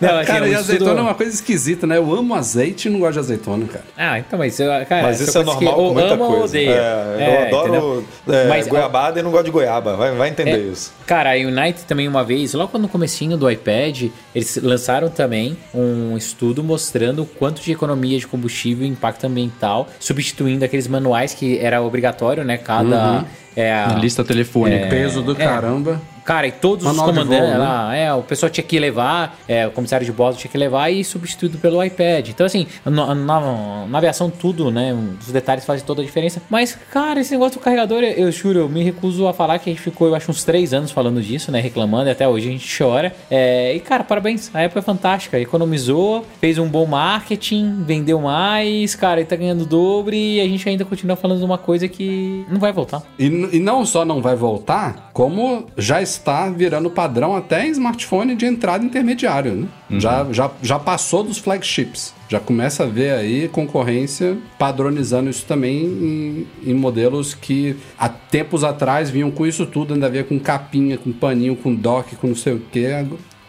Não, 0.00 0.16
assim, 0.18 0.26
Cara, 0.26 0.44
o 0.44 0.48
e 0.48 0.52
estudo- 0.52 0.58
azeitona 0.58 1.00
é 1.00 1.02
uma 1.02 1.14
coisa 1.14 1.32
esquisita, 1.34 1.86
né? 1.86 1.96
Eu 1.96 2.14
amo 2.14 2.34
azeite 2.34 2.88
e 2.88 2.90
não 2.90 3.00
gosto 3.00 3.14
de 3.14 3.18
azeitona, 3.20 3.66
cara. 3.66 3.84
Ah, 3.96 4.22
então, 4.26 4.38
mas, 4.38 4.56
cara, 4.88 5.02
Mas 5.02 5.20
isso 5.20 5.38
é 5.38 5.44
normal 5.44 5.74
com 5.74 5.92
muita 5.92 6.16
coisa. 6.16 6.58
É, 6.58 6.62
É, 6.62 7.26
eu 7.28 7.46
adoro 7.46 7.68
entendeu? 7.68 8.04
é, 8.40 8.48
Mas, 8.48 8.66
ó, 8.66 8.70
goiabada 8.70 9.20
e 9.20 9.22
não 9.22 9.30
gosto 9.30 9.44
de 9.44 9.50
goiaba. 9.50 9.96
Vai, 9.96 10.12
vai 10.14 10.28
entender 10.30 10.52
É, 10.52 10.58
isso. 10.72 10.92
Cara, 11.06 11.32
a 11.32 11.36
Unite 11.36 11.84
também 11.84 12.06
uma 12.08 12.24
vez, 12.24 12.54
logo 12.54 12.76
no 12.78 12.88
comecinho 12.88 13.36
do 13.36 13.50
iPad, 13.50 14.04
eles 14.34 14.56
lançaram 14.62 15.08
também 15.08 15.56
um 15.74 16.16
estudo 16.16 16.62
mostrando 16.64 17.22
o 17.22 17.26
quanto 17.26 17.60
de 17.62 17.72
economia 17.72 18.18
de 18.18 18.26
combustível 18.26 18.86
e 18.86 18.88
impacto 18.90 19.24
ambiental, 19.26 19.88
substituindo 20.00 20.64
aqueles 20.64 20.86
manuais 20.88 21.34
que 21.34 21.58
era 21.58 21.80
obrigatório, 21.82 22.44
né? 22.44 22.56
Cada... 22.58 23.24
É, 23.56 23.72
a- 23.72 23.86
Na 23.88 23.98
lista 23.98 24.24
telefônica. 24.24 24.88
Peso 24.88 25.22
do 25.22 25.34
caramba. 25.36 26.00
Cara, 26.24 26.46
e 26.46 26.52
todos 26.52 26.84
Manual 26.84 27.06
os 27.08 27.12
comandantes 27.12 27.48
voo, 27.48 27.58
né? 27.58 27.58
lá, 27.58 27.94
é, 27.94 28.14
o 28.14 28.22
pessoal 28.22 28.48
tinha 28.50 28.64
que 28.64 28.78
levar, 28.78 29.38
é, 29.46 29.66
o 29.66 29.70
comissário 29.70 30.06
de 30.06 30.12
bordo 30.12 30.38
tinha 30.38 30.50
que 30.50 30.56
levar 30.56 30.90
e 30.90 31.04
substituído 31.04 31.58
pelo 31.58 31.82
iPad. 31.84 32.28
Então, 32.28 32.46
assim, 32.46 32.66
na, 32.84 33.14
na- 33.14 33.86
na 33.86 33.98
aviação, 33.98 34.30
tudo, 34.30 34.70
né? 34.70 34.94
Os 35.20 35.30
detalhes 35.30 35.64
fazem 35.64 35.84
toda 35.84 36.00
a 36.00 36.04
diferença. 36.04 36.40
Mas, 36.48 36.76
cara, 36.90 37.20
esse 37.20 37.32
negócio 37.32 37.58
do 37.60 37.62
carregador, 37.62 38.02
eu, 38.02 38.10
eu 38.26 38.32
juro, 38.32 38.60
eu 38.60 38.68
me 38.68 38.82
recuso 38.82 39.28
a 39.28 39.34
falar 39.34 39.58
que 39.58 39.68
a 39.68 39.72
gente 39.72 39.82
ficou, 39.82 40.08
eu 40.08 40.14
acho, 40.14 40.30
uns 40.30 40.44
três 40.44 40.72
anos 40.72 40.90
falando 40.90 41.20
disso, 41.20 41.52
né? 41.52 41.60
Reclamando, 41.60 42.08
e 42.08 42.12
até 42.12 42.26
hoje 42.26 42.48
a 42.48 42.52
gente 42.52 42.78
chora. 42.78 43.14
É, 43.30 43.74
e, 43.74 43.80
cara, 43.80 44.02
parabéns, 44.02 44.50
a 44.54 44.64
Apple 44.64 44.78
é 44.78 44.82
fantástica. 44.82 45.38
Economizou, 45.38 46.24
fez 46.40 46.56
um 46.58 46.68
bom 46.68 46.86
marketing, 46.86 47.82
vendeu 47.86 48.20
mais, 48.20 48.94
cara, 48.94 49.20
e 49.20 49.24
tá 49.24 49.36
ganhando 49.36 49.62
o 49.62 49.66
dobro 49.66 50.14
e 50.14 50.40
a 50.40 50.44
gente 50.44 50.66
ainda 50.68 50.84
continua 50.84 51.16
falando 51.16 51.38
de 51.38 51.44
uma 51.44 51.58
coisa 51.58 51.86
que 51.86 52.44
não 52.50 52.58
vai 52.58 52.72
voltar. 52.72 53.02
E, 53.18 53.26
e 53.26 53.60
não 53.60 53.84
só 53.84 54.04
não 54.04 54.22
vai 54.22 54.34
voltar, 54.36 55.10
como 55.12 55.66
já 55.76 56.00
está 56.00 56.13
virando 56.56 56.90
padrão 56.90 57.36
até 57.36 57.66
em 57.66 57.70
smartphone 57.70 58.34
de 58.34 58.46
entrada 58.46 58.84
intermediário, 58.84 59.54
né? 59.54 59.68
Já, 59.90 60.26
já, 60.30 60.50
já 60.62 60.78
passou 60.78 61.22
dos 61.22 61.38
flagships. 61.38 62.12
Já 62.28 62.40
começa 62.40 62.84
a 62.84 62.86
ver 62.86 63.12
aí 63.12 63.48
concorrência 63.48 64.36
padronizando 64.58 65.30
isso 65.30 65.44
também 65.46 65.84
em, 65.84 66.46
em 66.64 66.74
modelos 66.74 67.34
que 67.34 67.76
há 67.98 68.08
tempos 68.08 68.64
atrás 68.64 69.10
vinham 69.10 69.30
com 69.30 69.46
isso 69.46 69.66
tudo, 69.66 69.94
ainda 69.94 70.08
via 70.08 70.24
com 70.24 70.38
capinha, 70.38 70.98
com 70.98 71.12
paninho, 71.12 71.54
com 71.54 71.74
dock, 71.74 72.16
com 72.16 72.28
não 72.28 72.36
sei 72.36 72.54
o 72.54 72.60
que. 72.72 72.86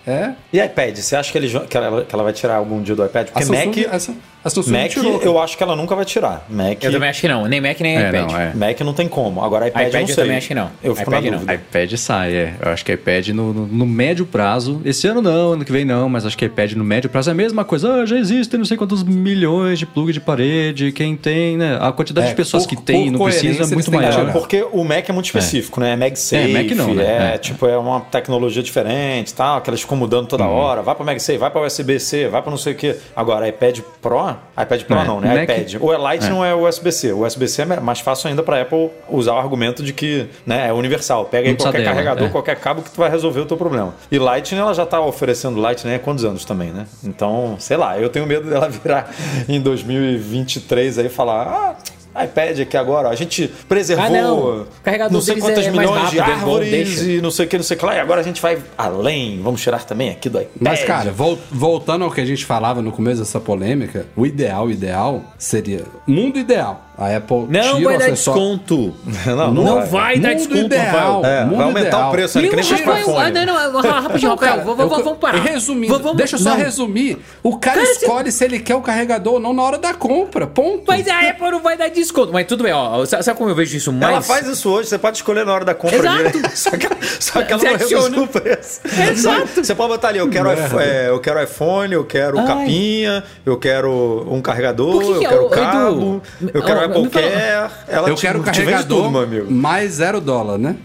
É. 0.08 0.34
E 0.54 0.60
iPad? 0.60 0.96
Você 0.98 1.16
acha 1.16 1.32
que, 1.32 1.38
ele, 1.38 1.48
que, 1.68 1.78
ela, 1.78 2.06
que 2.06 2.14
ela 2.14 2.24
vai 2.24 2.34
tirar 2.34 2.58
algum 2.58 2.82
dia 2.82 2.96
do 2.96 3.04
iPad? 3.04 3.28
Porque 3.30 3.44
Samsung, 3.44 3.66
Mac, 3.66 3.78
essa, 3.92 4.16
a 4.46 4.50
Samsung 4.50 4.72
Mac 4.72 4.90
tirou. 4.92 5.22
eu 5.22 5.40
acho 5.42 5.58
que 5.58 5.64
ela 5.64 5.76
nunca 5.76 5.96
vai 5.96 6.06
tirar. 6.06 6.46
Mac, 6.50 6.84
Eu 6.84 6.92
também 6.92 7.10
acho 7.10 7.20
que 7.22 7.28
não, 7.28 7.46
nem 7.48 7.60
Mac 7.60 7.80
nem 7.82 7.98
É, 7.98 8.08
iPad. 8.10 8.32
não, 8.32 8.40
é. 8.40 8.54
Mac 8.54 8.80
não 8.82 8.94
tem 8.94 9.08
como. 9.08 9.44
Agora 9.44 9.68
iPad, 9.68 9.88
iPad 9.88 9.94
eu 9.94 10.00
eu 10.00 10.08
não 10.08 10.14
sei. 10.14 10.24
também 10.24 10.38
acho 10.38 10.48
que 10.48 10.56
não. 10.56 10.70
Eu 10.84 10.96
fico 10.96 11.10
iPad 11.10 11.26
na 11.26 11.38
não. 11.40 11.54
iPad 11.54 11.94
sai, 11.98 12.34
é. 12.36 12.54
Eu 12.62 12.72
acho 12.72 12.86
que 12.86 12.94
iPad 12.94 13.28
no, 13.30 13.54
no, 13.54 13.66
no 13.68 13.86
médio 13.86 14.26
prazo. 14.26 14.82
Esse 14.86 15.08
ano 15.08 15.22
não, 15.22 15.54
ano 15.54 15.66
que 15.66 15.72
vem 15.72 15.84
não, 15.84 16.08
mas 16.08 16.26
acho 16.26 16.38
que 16.38 16.46
iPad 16.46 16.74
no 16.74 16.84
médio 16.84 17.10
prazo 17.10 17.30
é 17.30 17.34
a 17.34 17.36
mesma 17.36 17.66
coisa. 17.66 17.92
Ah, 18.02 18.06
já 18.06 18.18
existem 18.18 18.58
não 18.58 18.66
sei 18.66 18.78
quantos 18.78 19.04
milhões 19.04 19.80
de 19.80 19.86
plug 19.86 20.14
de 20.14 20.20
parede. 20.20 20.92
Quem 20.92 21.16
tem, 21.18 21.58
né? 21.58 21.78
A 21.82 21.92
quantidade 21.92 22.28
É, 22.28 22.30
de 22.30 22.36
pessoas 22.36 22.64
por- 22.66 22.70
que 22.70 22.76
tem 22.82 23.08
e 23.08 23.12
não 23.12 23.20
precisa 23.20 23.64
é 23.64 23.68
muito 23.68 23.92
maior. 23.92 24.32
Porque 24.32 24.66
o 24.72 24.84
Mac 24.84 25.10
é 25.10 25.14
muito 25.14 25.26
específico, 25.26 25.80
né? 25.80 25.94
É 25.94 25.96
MagSafe, 25.96 26.56
É, 26.56 26.64
Mac 26.64 26.72
não, 26.76 26.94
né? 26.94 27.32
é, 27.32 27.36
É. 27.36 27.38
tipo, 27.38 27.66
é 27.66 27.78
uma 27.78 28.02
tecnologia 28.02 28.62
diferente, 28.62 29.34
tal, 29.34 29.62
que 29.62 29.70
elas 29.70 29.82
ficam 29.82 29.98
mudando 29.98 30.28
toda 30.28 30.44
Uhum. 30.44 30.50
hora. 30.52 30.82
Vai 30.82 30.94
para 30.96 31.06
MagSafe, 31.06 31.38
vai 31.40 31.50
para 31.50 31.62
USB-C, 31.66 32.28
vai 32.28 32.42
para 32.42 32.52
não 32.52 32.58
sei 32.58 32.74
o 32.74 32.76
que. 32.76 32.96
Agora, 33.16 33.48
iPad 33.48 33.80
Pro, 34.02 34.35
iPad 34.62 34.84
Pro 34.84 34.98
É, 34.98 35.06
não, 35.06 35.20
né? 35.20 35.34
Mac- 35.36 35.44
iPad. 35.44 35.76
Ou 35.82 35.94
é 35.94 35.98
Lightning 35.98 36.36
ou 36.38 36.46
é 36.46 36.54
USB-C. 36.56 37.12
O 37.14 37.26
USB-C 37.26 37.62
é 37.64 37.66
mais 37.80 38.00
fácil 38.00 38.30
ainda 38.30 38.42
para 38.44 38.62
Apple 38.62 38.90
usar 39.10 39.34
o 39.34 39.38
argumento 39.38 39.84
de 39.84 39.94
que 39.94 40.28
né, 40.46 40.68
é 40.70 40.74
universal. 40.74 41.26
Pega 41.26 41.48
aí 41.48 41.54
Não 41.54 41.58
qualquer 41.58 41.80
dela, 41.80 41.92
carregador, 41.92 42.28
é. 42.28 42.30
qualquer 42.30 42.56
cabo 42.58 42.82
que 42.82 42.90
tu 42.92 42.98
vai 42.98 43.10
resolver 43.10 43.42
o 43.42 43.46
teu 43.46 43.58
problema. 43.58 43.94
E 44.12 44.18
Lightning, 44.20 44.60
ela 44.60 44.74
já 44.74 44.86
tá 44.86 45.00
oferecendo 45.02 45.60
Lightning 45.60 45.96
há 45.96 46.00
quantos 46.00 46.24
anos 46.26 46.46
também, 46.46 46.72
né? 46.72 46.86
Então, 47.04 47.56
sei 47.60 47.78
lá, 47.78 48.00
eu 48.00 48.10
tenho 48.10 48.26
medo 48.26 48.50
dela 48.50 48.68
virar 48.70 49.10
em 49.48 49.60
2023 49.62 51.00
aí 51.00 51.06
e 51.08 51.10
falar... 51.10 51.48
Ah, 51.48 51.76
iPad 52.24 52.60
aqui 52.62 52.78
agora, 52.78 53.10
a 53.10 53.16
gente 53.16 53.48
preservou 53.68 54.06
Ah, 54.06 54.10
não. 54.10 54.68
Carregador 54.84 55.14
não 55.14 55.22
sei 55.22 55.36
quantas 55.38 55.66
é 55.66 55.72
milhões 55.72 56.10
de 56.12 56.20
é 56.20 56.24
bom, 56.24 56.32
árvores 56.32 57.02
e 57.02 57.22
não 57.22 57.32
sei 57.32 57.46
o 57.46 57.50
que, 57.50 57.58
não 57.58 57.64
sei 57.64 57.76
o 57.76 57.80
que 57.80 57.86
lá. 57.86 57.96
E 57.96 58.00
agora 58.00 58.22
a 58.22 58.24
gente 58.24 58.42
vai 58.42 58.58
além, 58.78 59.42
vamos 59.42 59.62
tirar 59.62 59.84
também 59.84 60.10
aqui 60.10 60.30
do 60.30 60.40
iPad. 60.40 60.52
Mas, 60.60 60.84
cara, 60.84 61.12
vol- 61.12 61.38
voltando 61.52 62.04
ao 62.06 62.12
que 62.12 62.22
a 62.22 62.26
gente 62.26 62.46
falava 62.46 62.82
no 62.82 62.92
começo 62.92 63.20
dessa 63.20 63.40
polêmica, 63.40 64.06
o 64.16 64.26
ideal, 64.26 64.66
o 64.68 64.72
ideal 64.72 65.24
seria. 65.38 65.84
Mundo 66.08 66.40
ideal. 66.40 66.82
A 66.98 67.16
Apple 67.18 67.48
Não 67.50 67.76
tira 67.78 67.84
vai 67.84 67.96
o 67.96 68.00
dar 68.00 68.10
desconto. 68.12 68.96
Não, 69.26 69.52
Não, 69.54 69.76
vai. 69.82 69.86
vai 69.88 70.20
dar 70.20 70.34
desconto, 70.34 70.60
ideal. 70.60 70.86
Rafael. 71.22 71.26
É, 71.26 71.46
vai 71.46 71.62
aumentar 71.66 71.88
ideal. 71.90 72.08
o 72.08 72.12
preço, 72.12 72.42
né? 72.42 72.48
Que 72.48 72.56
nem 72.56 72.66
Rafael, 72.66 73.20
ah, 73.20 73.30
não, 73.30 73.46
não, 73.74 73.82
rapidinho, 74.02 74.30
Não, 74.30 74.38
Rafael, 74.38 74.64
vamos, 74.64 74.80
eu- 74.98 75.04
vamos, 75.04 75.20
parar. 75.20 75.40
Resumindo, 75.42 75.88
Vamos- 75.88 76.04
vamos- 76.04 76.18
deixa 76.18 76.36
eu 76.36 76.40
só 76.40 76.52
não. 76.52 76.58
resumir. 76.58 77.18
O 77.44 77.58
cara, 77.58 77.82
Cara, 77.82 77.92
escolhe 77.92 78.32
se 78.32 78.46
ele 78.46 78.60
quer 78.60 78.76
o 78.76 78.82
carregador 78.82 79.34
ou 79.34 79.40
não 79.40 79.54
na 79.54 79.64
hora 79.64 79.78
da 79.78 79.94
compra. 79.94 80.48
Ponto. 80.48 80.84
Mas 80.88 81.08
a 81.08 81.20
Apple 81.30 81.52
não 81.52 81.62
vai 81.62 81.76
dar 81.78 81.90
desconto. 81.90 82.32
Mas 82.32 82.46
tudo 82.48 82.64
bem, 82.64 82.72
ó. 82.74 83.06
Sabe 83.06 83.38
como 83.38 83.50
eu 83.50 83.56
vejo 83.56 83.76
isso 83.76 83.92
mais? 83.92 84.14
Ela 84.14 84.22
faz 84.22 84.48
isso 84.48 84.70
hoje, 84.70 84.88
você 84.90 84.98
pode 84.98 85.18
escolher 85.18 85.46
na 85.46 85.54
hora 85.54 85.66
da 85.66 85.76
compra. 85.76 85.98
Exato. 85.98 86.20
ali. 86.28 86.42
Só 86.56 86.70
que, 86.72 86.88
só 87.20 87.44
que 87.44 87.52
ela 87.52 87.60
Você 87.60 87.70
não 87.70 87.78
reduziu 87.78 88.24
o 88.24 88.28
preço. 88.28 88.80
Exato. 89.12 89.64
Você 89.64 89.76
pode 89.76 89.90
botar 89.90 90.08
ali, 90.10 90.20
eu 90.20 90.30
quero, 90.30 90.52
iPhone, 90.54 90.84
é, 90.84 91.10
eu 91.10 91.20
quero 91.20 91.44
iPhone, 91.44 91.94
eu 91.94 92.06
quero 92.06 92.40
Ai. 92.40 92.46
capinha, 92.48 93.24
eu 93.46 93.58
quero 93.58 94.26
um 94.32 94.42
carregador, 94.42 95.00
que 95.00 95.12
eu 95.12 95.20
quero 95.20 95.36
é, 95.36 95.40
ô, 95.42 95.50
cabo, 95.50 96.22
eu 96.54 96.64
quero 96.64 96.85
Care. 97.10 97.72
Ela 97.88 98.10
eu 98.10 98.16
te- 98.16 98.22
quero 98.22 98.40
te 98.40 98.46
vende 98.46 98.58
carregador 98.60 98.98
tudo, 98.98 99.12
meu 99.12 99.22
amigo. 99.24 99.52
mais 99.52 99.94
zero 99.94 100.20
dólar, 100.22 100.58
né? 100.58 100.76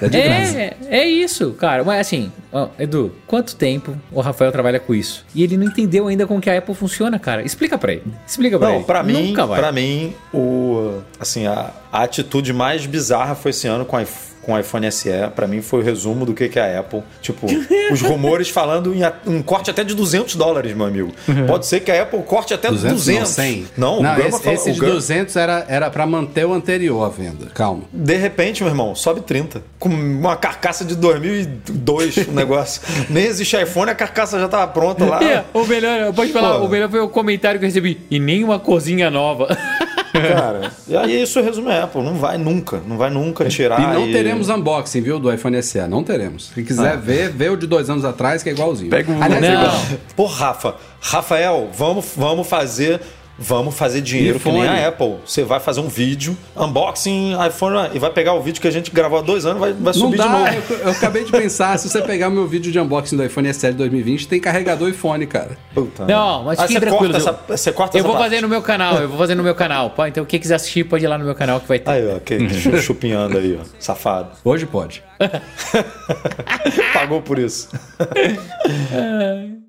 É 0.00 0.08
de 0.08 0.22
graça. 0.22 0.56
É, 0.58 0.76
é 0.88 1.04
isso, 1.08 1.52
cara. 1.52 1.82
Mas 1.84 2.00
assim, 2.00 2.32
ó, 2.52 2.68
Edu, 2.78 3.12
quanto 3.26 3.54
tempo 3.56 3.96
o 4.12 4.20
Rafael 4.20 4.50
trabalha 4.52 4.78
com 4.80 4.94
isso? 4.94 5.24
E 5.34 5.42
ele 5.42 5.56
não 5.56 5.66
entendeu 5.66 6.08
ainda 6.08 6.26
como 6.26 6.40
que 6.40 6.48
a 6.50 6.58
Apple 6.58 6.74
funciona, 6.74 7.18
cara. 7.18 7.42
Explica 7.42 7.76
pra 7.78 7.92
ele. 7.92 8.04
Explica 8.26 8.58
pra 8.58 8.68
Não, 8.68 8.74
ele. 8.76 8.84
pra 8.84 9.02
mim, 9.02 9.28
Nunca 9.28 9.46
vai. 9.46 9.58
pra 9.60 9.72
mim, 9.72 10.14
o, 10.32 10.98
assim, 11.18 11.46
a, 11.46 11.70
a 11.92 12.02
atitude 12.02 12.52
mais 12.52 12.86
bizarra 12.86 13.34
foi 13.34 13.50
esse 13.50 13.66
ano 13.66 13.84
com 13.84 13.96
a 13.96 14.02
com 14.50 14.54
o 14.54 14.58
iPhone 14.58 14.90
SE, 14.90 15.08
pra 15.36 15.46
mim 15.46 15.62
foi 15.62 15.80
o 15.80 15.82
resumo 15.82 16.26
do 16.26 16.34
que 16.34 16.48
que 16.48 16.58
é 16.58 16.76
a 16.76 16.80
Apple. 16.80 17.02
Tipo, 17.22 17.46
os 17.92 18.00
rumores 18.02 18.48
falando 18.48 18.92
em 18.94 19.02
um 19.26 19.42
corte 19.42 19.70
até 19.70 19.84
de 19.84 19.94
200 19.94 20.34
dólares, 20.34 20.74
meu 20.74 20.86
amigo. 20.86 21.12
Pode 21.46 21.66
ser 21.66 21.80
que 21.80 21.90
a 21.90 22.02
Apple 22.02 22.22
corte 22.24 22.52
até 22.52 22.68
200. 22.68 22.92
200, 22.96 23.20
não, 23.20 23.26
100. 23.26 23.66
Não, 23.76 23.98
o 23.98 24.02
não 24.02 24.16
Gama 24.16 24.28
esse, 24.28 24.42
fala- 24.42 24.54
esse 24.54 24.70
o 24.70 24.74
de 24.74 24.80
Gama- 24.80 24.92
200 24.94 25.36
era, 25.36 25.64
era 25.68 25.90
pra 25.90 26.06
manter 26.06 26.44
o 26.44 26.52
anterior 26.52 27.04
à 27.04 27.08
venda. 27.08 27.46
Calma. 27.54 27.82
De 27.92 28.16
repente, 28.16 28.62
meu 28.62 28.70
irmão, 28.72 28.94
sobe 28.94 29.20
30. 29.20 29.62
Com 29.78 29.88
uma 29.88 30.36
carcaça 30.36 30.84
de 30.84 30.96
2002, 30.96 32.16
o 32.28 32.32
negócio. 32.32 32.82
Nem 33.08 33.24
existe 33.26 33.56
iPhone, 33.60 33.90
a 33.90 33.94
carcaça 33.94 34.38
já 34.40 34.48
tava 34.48 34.66
pronta 34.72 35.04
lá. 35.04 35.20
É, 35.30 35.44
o 35.54 35.64
melhor, 35.64 36.12
pode 36.12 36.32
falar, 36.32 36.58
Pô. 36.58 36.64
o 36.64 36.68
melhor 36.68 36.90
foi 36.90 36.98
o 36.98 37.08
comentário 37.08 37.60
que 37.60 37.64
eu 37.64 37.68
recebi. 37.68 38.00
E 38.10 38.18
nem 38.18 38.42
uma 38.42 38.58
corzinha 38.58 39.10
nova. 39.10 39.56
Cara, 40.12 40.72
e 40.88 40.96
aí 40.96 41.22
isso 41.22 41.40
resume 41.40 41.70
a 41.70 41.84
Apple. 41.84 42.02
Não 42.02 42.14
vai 42.14 42.36
nunca, 42.36 42.80
não 42.86 42.96
vai 42.98 43.10
nunca 43.10 43.44
tirar. 43.48 43.80
E 43.80 43.94
não 43.94 44.10
teremos 44.10 44.48
unboxing, 44.48 45.00
viu, 45.00 45.18
do 45.18 45.32
iPhone 45.32 45.62
SE. 45.62 45.80
Não 45.88 46.02
teremos. 46.02 46.50
Quem 46.54 46.64
quiser 46.64 46.96
ver, 46.96 47.30
vê 47.30 47.48
o 47.48 47.56
de 47.56 47.66
dois 47.66 47.88
anos 47.88 48.04
atrás, 48.04 48.42
que 48.42 48.48
é 48.48 48.52
igualzinho. 48.52 48.90
Pega 48.90 49.10
o- 49.12 49.22
Aliás, 49.22 49.42
Não. 49.42 49.98
Pô, 50.16 50.26
Rafa, 50.26 50.74
Rafael, 51.00 51.68
vamos, 51.76 52.06
vamos 52.16 52.46
fazer. 52.48 53.00
Vamos 53.42 53.74
fazer 53.74 54.02
dinheiro 54.02 54.38
que 54.38 54.50
nem 54.52 54.62
iPhone. 54.62 54.78
a 54.80 54.88
Apple. 54.88 55.14
Você 55.24 55.42
vai 55.42 55.58
fazer 55.58 55.80
um 55.80 55.88
vídeo, 55.88 56.36
unboxing, 56.54 57.32
iPhone, 57.46 57.90
e 57.94 57.98
vai 57.98 58.10
pegar 58.10 58.34
o 58.34 58.42
vídeo 58.42 58.60
que 58.60 58.68
a 58.68 58.70
gente 58.70 58.90
gravou 58.90 59.18
há 59.18 59.22
dois 59.22 59.46
anos 59.46 59.58
vai, 59.58 59.72
vai 59.72 59.94
subir 59.94 60.18
de 60.18 60.28
novo. 60.28 60.44
dá, 60.44 60.54
eu, 60.54 60.76
eu 60.78 60.90
acabei 60.90 61.24
de 61.24 61.32
pensar, 61.32 61.78
se 61.78 61.88
você 61.88 62.02
pegar 62.02 62.28
meu 62.28 62.46
vídeo 62.46 62.70
de 62.70 62.78
unboxing 62.78 63.16
do 63.16 63.24
iPhone 63.24 63.52
SE 63.54 63.66
de 63.68 63.72
2020, 63.78 64.28
tem 64.28 64.38
carregador 64.38 64.88
iPhone, 64.90 65.26
cara. 65.26 65.56
Puta, 65.74 66.04
Não, 66.04 66.44
mas 66.44 66.58
Ah, 66.58 66.62
fique 66.62 66.74
você 66.74 66.80
tranquilo. 66.80 67.12
corta 67.14 67.28
eu- 67.30 67.34
essa, 67.34 67.56
você 67.58 67.72
corta 67.72 67.96
Eu 67.98 68.02
vou 68.04 68.12
parte. 68.12 68.24
fazer 68.24 68.40
no 68.42 68.48
meu 68.48 68.60
canal, 68.60 68.96
eu 68.98 69.08
vou 69.08 69.16
fazer 69.18 69.34
no 69.34 69.42
meu 69.42 69.54
canal. 69.54 69.90
Pô, 69.90 70.04
então 70.06 70.24
quem 70.24 70.38
quiser 70.38 70.56
assistir 70.56 70.84
pode 70.84 71.02
ir 71.04 71.08
lá 71.08 71.16
no 71.16 71.24
meu 71.24 71.34
canal 71.34 71.60
que 71.60 71.66
vai 71.68 71.78
ter. 71.78 71.90
Aí, 71.90 72.02
ó, 72.06 72.78
chupinhando 72.80 73.38
aí, 73.38 73.58
ó. 73.58 73.64
Safado. 73.78 74.30
Hoje 74.44 74.66
pode. 74.66 75.02
Pagou 76.92 77.22
por 77.22 77.38
isso. 77.38 77.68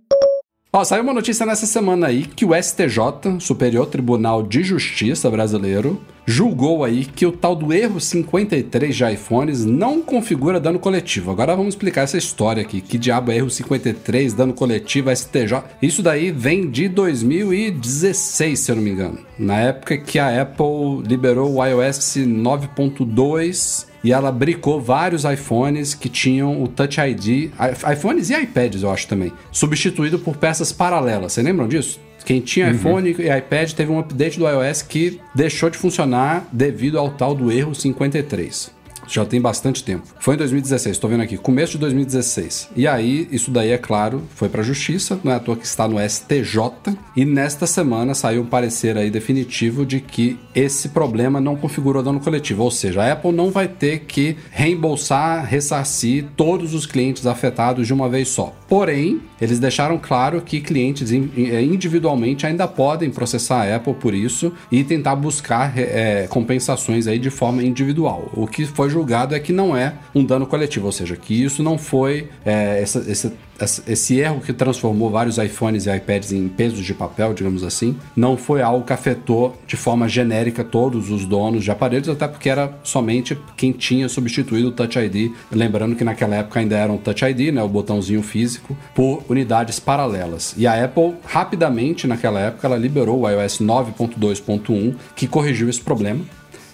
Ó, 0.74 0.86
saiu 0.86 1.04
uma 1.04 1.14
notícia 1.14 1.46
nessa 1.46 1.66
semana 1.66 2.08
aí 2.08 2.24
que 2.24 2.46
o 2.46 2.56
STJ, 2.56 3.42
Superior 3.42 3.88
Tribunal 3.88 4.42
de 4.42 4.64
Justiça 4.64 5.30
brasileiro, 5.30 6.02
julgou 6.26 6.86
aí 6.86 7.04
que 7.04 7.26
o 7.26 7.32
tal 7.34 7.58
do 7.58 7.74
erro 7.74 8.00
53 8.00 8.96
de 8.96 9.04
iPhones 9.04 9.66
não 9.66 10.02
configura 10.02 10.62
dano 10.62 10.80
coletivo. 10.80 11.30
Agora 11.30 11.58
vamos 11.58 11.74
explicar 11.74 12.04
essa 12.04 12.18
história 12.18 12.64
aqui. 12.64 12.80
Que 12.80 12.98
diabo 12.98 13.34
é 13.34 13.36
erro 13.36 13.50
53, 13.50 14.34
dano 14.34 14.54
coletivo, 14.54 15.14
STJ? 15.14 15.62
Isso 15.82 16.02
daí 16.02 16.32
vem 16.32 16.72
de 16.72 16.88
2016, 16.88 18.58
se 18.58 18.72
eu 18.72 18.78
não 18.78 18.84
me 18.84 18.92
engano. 18.92 19.18
Na 19.38 19.60
época 19.60 19.98
que 19.98 20.20
a 20.20 20.42
Apple 20.42 21.04
liberou 21.06 21.54
o 21.54 21.66
iOS 21.66 22.16
9.2 22.16 23.91
e 24.04 24.12
ela 24.12 24.32
bricou 24.32 24.82
vários 24.82 25.24
iPhones 25.24 25.94
que 25.94 26.10
tinham 26.10 26.62
o 26.62 26.68
Touch 26.68 27.00
ID, 27.00 27.52
iPhones 27.92 28.30
e 28.30 28.36
iPads, 28.36 28.84
eu 28.84 28.92
acho 28.92 29.08
também, 29.08 29.32
substituído 29.52 30.20
por 30.20 30.38
peças 30.38 30.72
paralelas. 30.72 31.34
Vocês 31.34 31.46
lembram 31.46 31.68
disso? 31.68 32.00
Quem 32.26 32.40
tinha 32.40 32.70
iPhone 32.70 33.16
e 33.18 33.38
iPad 33.38 33.72
teve 33.72 33.92
um 33.92 34.00
update 34.00 34.38
do 34.38 34.48
iOS 34.48 34.82
que 34.84 35.20
deixou 35.34 35.70
de 35.70 35.78
funcionar 35.78 36.48
devido 36.52 37.00
ao 37.00 37.10
tal 37.10 37.34
do 37.34 37.52
erro 37.52 37.74
53. 37.74 38.81
Já 39.08 39.26
tem 39.26 39.42
bastante 39.42 39.84
tempo. 39.84 40.04
Foi 40.20 40.36
em 40.36 40.38
2016, 40.38 40.98
tô 40.98 41.08
vendo 41.08 41.22
aqui, 41.22 41.38
começo 41.38 41.74
de 41.74 41.80
2016. 41.80 42.70
E 42.76 42.88
aí, 42.88 43.28
isso 43.32 43.52
daí, 43.52 43.72
é 43.72 43.78
claro, 43.78 44.24
foi 44.36 44.50
pra 44.50 44.64
justiça, 44.64 45.20
não 45.24 45.32
é 45.32 45.36
à 45.36 45.40
toa 45.40 45.56
que 45.56 45.66
está 45.66 45.88
no 45.88 45.98
STJ. 46.00 46.96
E 47.16 47.26
nesta 47.26 47.68
semana 47.68 48.14
saiu 48.14 48.42
um 48.42 48.46
parecer 48.46 48.98
aí 48.98 49.10
definitivo 49.10 49.86
de 49.86 50.00
que 50.00 50.40
esse 50.56 50.90
problema 50.90 51.42
não 51.42 51.56
configurou 51.56 52.04
dano 52.04 52.20
coletivo. 52.20 52.64
Ou 52.64 52.72
seja, 52.72 53.04
a 53.04 53.12
Apple 53.14 53.32
não 53.32 53.52
vai 53.52 53.68
ter 53.68 54.02
que 54.02 54.38
reembolsar, 54.52 55.46
ressarcir 55.46 56.26
todos 56.36 56.74
os 56.74 56.86
clientes 56.86 57.26
afetados 57.26 57.88
de 57.88 57.94
uma 57.94 58.08
vez 58.08 58.30
só. 58.30 58.54
Porém, 58.68 59.22
eles 59.42 59.60
deixaram 59.60 59.98
claro 59.98 60.42
que 60.42 60.62
clientes 60.62 61.12
eh, 61.12 61.62
individualmente 61.62 62.46
ainda 62.46 62.68
podem 62.68 63.10
processar 63.10 63.64
a 63.64 63.76
Apple 63.76 63.96
por 63.96 64.14
isso 64.14 64.54
e 64.72 64.84
tentar 64.84 65.16
buscar 65.16 65.74
eh, 65.78 66.28
compensações 66.30 67.08
aí 67.08 67.20
de 67.20 67.30
forma 67.30 67.64
individual. 67.64 68.30
O 68.34 68.48
que 68.48 68.66
foi 68.66 68.91
julgado 68.92 69.34
é 69.34 69.40
que 69.40 69.52
não 69.54 69.76
é 69.76 69.94
um 70.14 70.24
dano 70.24 70.46
coletivo, 70.46 70.86
ou 70.86 70.92
seja, 70.92 71.16
que 71.16 71.34
isso 71.44 71.64
não 71.64 71.78
foi 71.78 72.28
eh, 72.46 72.80
essa- 72.84 73.00
esse, 73.10 73.32
esse- 73.60 73.82
esse 73.88 74.20
erro 74.20 74.42
que 74.42 74.52
transformou 74.54 75.10
vários 75.10 75.38
iPhones 75.38 75.86
e 75.86 75.96
iPads 75.96 76.32
em 76.32 76.48
pesos 76.48 76.84
de 76.86 76.94
papel, 76.94 77.34
digamos 77.34 77.64
assim, 77.64 77.96
não 78.16 78.36
foi 78.38 78.62
algo 78.62 78.86
que 78.86 78.92
afetou 78.94 79.56
de 79.66 79.76
forma 79.78 80.08
genérica 80.10 80.64
todos 80.64 81.10
os 81.10 81.26
donos 81.26 81.64
de 81.64 81.72
aparelhos, 81.72 82.10
até 82.10 82.28
porque 82.28 82.50
era 82.50 82.74
somente 82.84 83.38
quem 83.56 83.72
tinha 83.72 84.10
substituído 84.10 84.68
o 84.70 84.72
Touch 84.72 84.98
ID. 85.00 85.32
Lembrando 85.52 85.96
que 85.96 86.04
naquela 86.04 86.36
época 86.36 86.60
ainda 86.60 86.76
era 86.76 86.92
um 86.92 86.98
Touch 86.98 87.24
ID, 87.24 87.54
né, 87.54 87.64
o 87.64 87.68
botãozinho 87.70 88.22
físico, 88.24 88.76
por 88.94 89.24
unidades 89.30 89.80
paralelas. 89.80 90.54
E 90.58 90.66
a 90.68 90.84
Apple, 90.84 91.14
rapidamente 91.26 92.08
naquela 92.08 92.40
época, 92.40 92.68
ela 92.68 92.78
liberou 92.78 93.22
o 93.22 93.30
iOS 93.30 93.60
9.2.1, 93.60 94.96
que 95.16 95.28
corrigiu 95.28 95.70
esse 95.70 95.80
problema. 95.82 96.22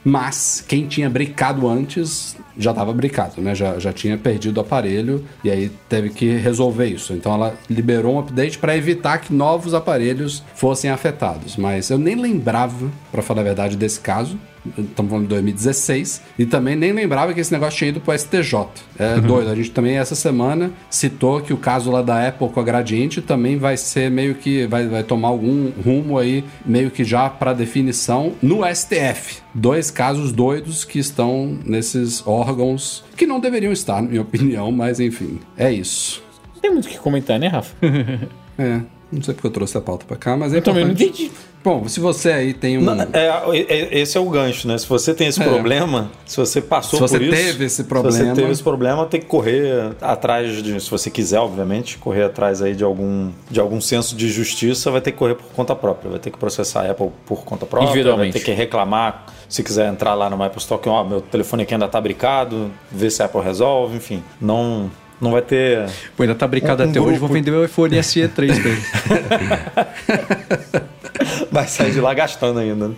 Mas 0.08 0.64
quem 0.66 0.88
tinha 0.88 1.10
bricado 1.10 1.68
antes 1.68 2.38
já 2.58 2.72
estava 2.72 2.94
bricado, 2.94 3.42
né? 3.42 3.54
Já, 3.54 3.78
já 3.78 3.92
tinha 3.92 4.18
perdido 4.18 4.56
o 4.56 4.62
aparelho 4.62 5.26
e 5.44 5.52
aí 5.52 5.70
teve 5.90 6.12
que 6.12 6.34
resolver 6.38 6.86
isso. 6.86 7.12
Então 7.12 7.34
ela 7.34 7.54
liberou 7.70 8.16
um 8.16 8.20
update 8.20 8.58
para 8.58 8.78
evitar 8.78 9.18
que 9.18 9.34
novos 9.34 9.74
aparelhos 9.74 10.42
fossem 10.56 10.90
afetados. 10.90 11.58
Mas 11.58 11.90
eu 11.90 11.98
nem 11.98 12.16
lembrava, 12.16 12.90
para 13.12 13.22
falar 13.22 13.42
a 13.42 13.44
verdade, 13.44 13.76
desse 13.76 14.00
caso. 14.00 14.40
Estamos 14.78 15.10
falando 15.10 15.26
de 15.26 15.30
2016. 15.30 16.22
E 16.40 16.46
também 16.46 16.76
nem 16.76 16.92
lembrava 16.92 17.34
que 17.34 17.40
esse 17.40 17.52
negócio 17.52 17.78
tinha 17.78 17.90
ido 17.90 18.00
pro 18.00 18.18
STJ. 18.18 18.68
É 18.98 19.20
doido. 19.20 19.50
A 19.50 19.56
gente 19.56 19.72
também, 19.72 19.98
essa 19.98 20.16
semana, 20.16 20.72
citou 20.90 21.42
que 21.42 21.54
o 21.54 21.58
caso 21.58 21.92
lá 21.92 22.02
da 22.02 22.28
Apple 22.28 22.50
com 22.50 22.60
a 22.60 22.64
Gradiente 22.64 23.22
também 23.22 23.58
vai 23.58 23.78
ser 23.78 24.10
meio 24.10 24.36
que. 24.36 24.66
Vai, 24.68 24.88
vai 24.88 25.04
tomar 25.04 25.30
algum 25.30 25.72
rumo 25.84 26.18
aí, 26.18 26.44
meio 26.66 26.92
que 26.92 27.04
já 27.04 27.30
para 27.30 27.54
definição 27.54 28.34
no 28.42 28.62
STF. 28.66 29.42
Dois 29.54 29.90
casos 29.90 30.32
doidos 30.32 30.84
que 30.84 31.00
estão 31.00 31.58
nesses 31.66 32.26
órgãos 32.26 33.04
que 33.16 33.26
não 33.26 33.40
deveriam 33.40 33.72
estar, 33.72 34.02
na 34.02 34.10
minha 34.10 34.22
opinião, 34.28 34.72
mas 34.72 35.00
enfim, 35.00 35.40
é 35.58 35.72
isso. 35.72 36.24
Não 36.54 36.62
tem 36.62 36.72
muito 36.72 36.86
o 36.86 36.90
que 36.90 36.98
comentar, 36.98 37.40
né, 37.40 37.48
Rafa? 37.48 37.76
É. 38.58 38.82
Não 39.12 39.22
sei 39.22 39.34
porque 39.34 39.48
eu 39.48 39.52
trouxe 39.52 39.78
a 39.78 39.82
pauta 39.82 40.06
pra 40.06 40.18
cá, 40.18 40.36
mas 40.36 40.54
é 40.54 40.58
Eu 40.58 40.62
também 40.62 40.84
não 40.84 40.92
entendi. 40.92 41.32
Bom, 41.64 41.88
se 41.88 42.00
você 42.00 42.30
aí 42.32 42.54
tem 42.54 42.78
um. 42.78 42.82
Não, 42.82 43.02
é, 43.14 43.58
é- 43.68 44.00
esse 44.00 44.18
é 44.18 44.22
o 44.22 44.30
gancho, 44.30 44.68
né? 44.68 44.78
Se 44.78 44.88
você 44.88 45.14
tem 45.14 45.28
esse 45.28 45.42
É. 45.42 45.46
problema, 45.46 46.12
se 46.26 46.38
você 46.38 46.62
passou 46.62 46.98
Se 47.00 47.02
você 47.02 47.18
por 47.18 47.26
isso. 47.28 47.36
teve 47.36 47.66
esse 47.66 47.76
Se 47.78 47.84
problema- 47.86 48.18
você 48.18 48.34
teve 48.34 48.52
esse 48.52 48.64
problema, 48.64 49.06
tem 49.06 49.20
que 49.20 49.26
correr 49.26 49.92
atrás 50.02 50.62
de. 50.64 50.80
Se 50.80 50.90
você 50.90 51.10
quiser, 51.10 51.40
obviamente, 51.40 51.98
correr 51.98 52.24
atrás 52.24 52.62
aí 52.62 52.74
de 52.76 52.84
algum, 52.84 53.32
de 53.50 53.60
algum 53.60 53.82
senso 53.82 54.16
de 54.16 54.30
justiça, 54.30 54.92
vai 54.92 55.02
ter 55.02 55.12
que 55.12 55.18
correr 55.18 55.36
por 55.36 55.48
conta 55.54 55.76
própria. 55.76 56.12
Vai 56.12 56.20
ter 56.20 56.30
que 56.32 56.38
processar 56.38 56.82
a 56.86 56.92
Apple 56.92 57.10
por 57.26 57.44
conta 57.44 57.66
própria. 57.66 57.88
Vai 57.88 57.96
Individualmente. 57.96 58.34
ter 58.40 58.44
que 58.46 58.52
reclamar. 58.52 59.26
Se 59.50 59.64
quiser 59.64 59.90
entrar 59.92 60.14
lá 60.14 60.30
no 60.30 60.42
Apple 60.44 60.60
Store, 60.60 60.82
que 60.82 60.88
ó, 60.90 61.04
meu 61.04 61.22
telefone 61.22 61.64
aqui 61.64 61.74
ainda 61.74 61.88
tá 61.88 62.00
bricado, 62.00 62.70
ver 62.92 63.10
se 63.10 63.22
a 63.22 63.26
Apple 63.26 63.42
resolve, 63.42 63.96
enfim. 63.98 64.22
Não. 64.40 64.90
Não 65.20 65.32
vai 65.32 65.42
ter. 65.42 65.86
Pô, 66.16 66.24
ainda 66.24 66.36
tá 66.36 66.48
brincado 66.48 66.84
Um- 66.84 66.88
um 66.88 66.90
até 66.90 67.00
hoje, 67.00 67.10
vou 67.18 67.28
grupo. 67.28 67.34
vender 67.34 67.52
meu 67.52 67.66
iPhone 67.66 68.02
SE 68.04 68.28
3 68.28 68.60
pra 68.60 68.70
ele. 68.70 68.82
Vai 71.52 71.68
sair 71.68 71.92
de 71.92 72.00
lá 72.00 72.14
gastando 72.14 72.60
ainda. 72.60 72.90
né? 72.90 72.96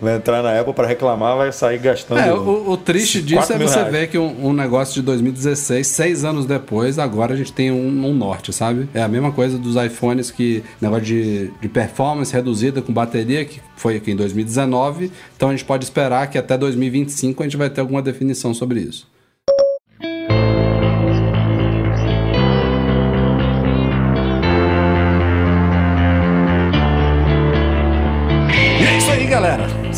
Vai 0.00 0.16
entrar 0.16 0.42
na 0.42 0.58
Apple 0.60 0.74
para 0.74 0.86
reclamar, 0.86 1.36
vai 1.36 1.52
sair 1.52 1.78
gastando. 1.78 2.20
É, 2.20 2.32
o, 2.32 2.70
o 2.70 2.76
triste 2.76 3.22
disso 3.22 3.52
é 3.52 3.58
você 3.58 3.76
reais. 3.76 3.92
ver 3.92 4.08
que 4.08 4.18
um, 4.18 4.48
um 4.48 4.52
negócio 4.52 4.94
de 4.94 5.02
2016, 5.02 5.86
seis 5.86 6.24
anos 6.24 6.44
depois, 6.44 6.98
agora 6.98 7.32
a 7.32 7.36
gente 7.36 7.52
tem 7.52 7.70
um, 7.70 8.06
um 8.06 8.14
norte, 8.14 8.52
sabe? 8.52 8.88
É 8.92 9.02
a 9.02 9.08
mesma 9.08 9.32
coisa 9.32 9.56
dos 9.56 9.76
iPhones 9.82 10.30
que 10.30 10.62
negócio 10.80 11.04
de, 11.04 11.50
de 11.60 11.68
performance 11.68 12.32
reduzida 12.32 12.82
com 12.82 12.92
bateria, 12.92 13.44
que 13.44 13.60
foi 13.76 13.96
aqui 13.96 14.10
em 14.10 14.16
2019. 14.16 15.10
Então 15.36 15.48
a 15.48 15.52
gente 15.52 15.64
pode 15.64 15.84
esperar 15.84 16.28
que 16.28 16.36
até 16.36 16.58
2025 16.58 17.42
a 17.42 17.46
gente 17.46 17.56
vai 17.56 17.70
ter 17.70 17.80
alguma 17.80 18.02
definição 18.02 18.52
sobre 18.52 18.80
isso. 18.80 19.10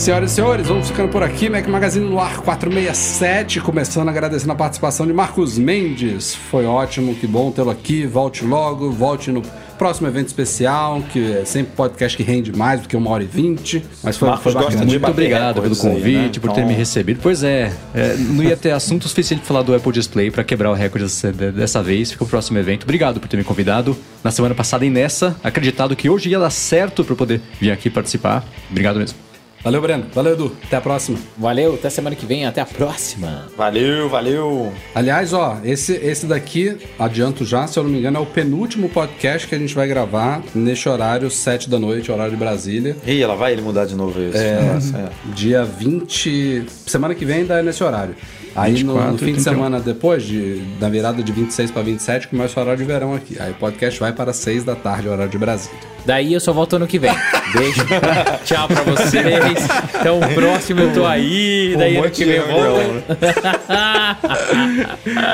Senhoras 0.05 0.33
e 0.33 0.35
senhores, 0.35 0.67
vamos 0.67 0.89
ficando 0.89 1.09
por 1.09 1.23
aqui. 1.23 1.49
Mac 1.49 1.67
Magazine 1.67 2.07
no 2.07 2.21
ar 2.21 2.37
467. 2.43 3.59
Começando 3.63 4.07
agradecendo 4.11 4.53
a 4.53 4.55
participação 4.55 5.07
de 5.07 5.15
Marcos 5.15 5.57
Mendes. 5.57 6.35
Foi 6.35 6.67
ótimo, 6.67 7.15
que 7.15 7.27
bom 7.27 7.51
tê-lo 7.51 7.71
aqui. 7.71 8.05
Volte 8.07 8.45
logo, 8.45 8.91
volte 8.93 9.33
no 9.33 9.41
próximo 9.79 10.07
evento 10.07 10.27
especial, 10.27 11.01
que 11.11 11.33
é 11.39 11.47
sempre 11.47 11.73
podcast 11.75 12.19
que 12.19 12.23
rende 12.23 12.55
mais 12.55 12.83
do 12.83 12.89
que 12.89 12.95
uma 12.95 13.09
hora 13.09 13.23
e 13.25 13.27
vinte. 13.27 13.83
Mas 14.03 14.19
foi, 14.19 14.29
Marcos 14.29 14.43
foi 14.43 14.53
gosta 14.53 14.71
bacana. 14.73 14.85
de 14.85 14.99
Muito 14.99 15.11
obrigado 15.11 15.63
pelo 15.63 15.75
recordes 15.75 15.85
aí, 15.87 15.91
convite, 15.95 16.37
né? 16.39 16.41
por 16.43 16.53
ter 16.53 16.61
Então- 16.61 16.69
me 16.69 16.75
recebido. 16.75 17.21
Pois 17.23 17.43
é, 17.43 17.73
é, 17.95 18.15
não 18.19 18.45
ia 18.45 18.59
ter 18.59 18.73
assunto 18.73 19.09
suficiente 19.09 19.39
pra 19.41 19.49
falar 19.49 19.63
do 19.63 19.75
Apple 19.75 19.91
Display 19.91 20.31
pra 20.31 20.45
quebrar 20.45 20.71
o 20.71 20.75
recorde 20.75 21.07
dessa, 21.55 21.83
vez. 21.83 22.13
Fica 22.13 22.25
o 22.25 22.27
próximo 22.29 22.59
evento. 22.59 22.83
Obrigado 22.83 23.19
por 23.21 23.27
ter 23.27 23.39
me 23.39 23.45
convidado 23.45 23.97
na 24.23 24.31
semana 24.31 24.55
passada 24.55 24.85
e 24.85 24.91
nessa, 24.91 25.35
acreditado 25.43 25.97
que 25.97 26.11
hoje 26.11 26.29
ia 26.29 26.39
dar 26.39 26.51
certo 26.51 27.03
pra 27.03 27.15
eu 27.15 27.17
poder 27.17 27.41
vir 27.59 27.71
aqui 27.71 27.89
participar. 27.89 28.45
Obrigado 28.71 28.99
mesmo. 28.99 29.24
Valeu, 29.65 29.81
Breno. 29.81 30.05
Valeu, 30.13 30.35
Edu. 30.35 30.57
Até 30.63 30.77
a 30.77 30.81
próxima. 30.81 31.19
Valeu, 31.39 31.73
até 31.73 31.89
semana 31.89 32.15
que 32.15 32.27
vem, 32.27 32.45
até 32.45 32.61
a 32.61 32.67
próxima. 32.67 33.47
Valeu, 33.57 34.11
valeu. 34.11 34.71
Aliás, 34.95 35.33
ó, 35.33 35.59
esse, 35.65 35.95
esse 35.95 36.27
daqui, 36.27 36.77
adianto 36.99 37.47
já, 37.47 37.67
se 37.67 37.79
eu 37.79 37.83
não 37.83 37.91
me 37.91 37.99
engano, 37.99 38.19
é 38.19 38.21
o 38.21 38.27
penúltimo 38.27 38.91
podcast 38.91 39.49
que 39.49 39.55
a 39.55 39.59
gente 39.59 39.75
vai 39.75 39.89
gravar 39.89 40.43
neste 40.55 40.87
horário, 40.87 41.31
7 41.31 41.71
da 41.71 41.79
noite, 41.79 42.13
horário 42.13 42.33
de 42.33 42.37
Brasília. 42.37 42.95
Ih, 43.07 43.23
ela 43.23 43.37
vai 43.37 43.53
ele 43.53 43.63
mudar 43.63 43.87
de 43.87 43.95
novo 43.95 44.21
isso. 44.21 44.37
Nossa, 44.71 44.99
é. 44.99 45.33
Dia 45.33 45.65
20. 45.65 46.67
Semana 46.87 47.15
que 47.15 47.25
vem 47.25 47.39
ainda 47.39 47.59
é 47.59 47.63
nesse 47.63 47.83
horário. 47.83 48.15
Aí 48.57 48.85
no- 48.85 48.95
no, 48.95 49.01
24, 49.13 49.19
fim 49.19 49.25
de 49.27 49.33
31. 49.35 49.43
semana 49.53 49.81
depois, 49.81 50.23
de, 50.23 50.57
da 50.79 50.89
virada 50.89 51.23
de 51.23 51.33
26 51.33 51.71
para 51.71 51.83
27, 51.83 52.29
começa 52.29 52.59
o 52.59 52.63
horário 52.63 52.81
de 52.81 52.87
verão 52.87 53.15
aqui. 53.15 53.37
Aí 53.41 53.51
o 53.51 53.55
podcast 53.55 53.99
vai 53.99 54.13
para 54.13 54.33
6 54.33 54.63
da 54.65 54.75
tarde, 54.77 55.09
horário 55.09 55.31
de 55.31 55.39
Brasília. 55.39 55.79
Daí 56.07 56.35
eu 56.35 56.41
só 56.41 56.53
volto 56.53 56.77
ano 56.77 56.87
que 56.87 56.99
vem. 56.99 57.11
Beijo. 57.55 57.81
Tchau 58.45 58.69
pra 58.69 58.83
vocês. 58.83 59.25
Então, 59.99 60.21
o 60.21 60.35
próximo 60.35 60.81
eu 60.81 60.93
tô 60.93 61.07
aí. 61.07 61.75
Daí 61.79 61.95
Um 61.95 61.97
ano 61.97 62.05
monte 62.05 62.15
que 62.17 62.25
vem 62.27 62.35
eu 62.37 62.47
volto. 62.47 62.81
ano, 62.81 63.03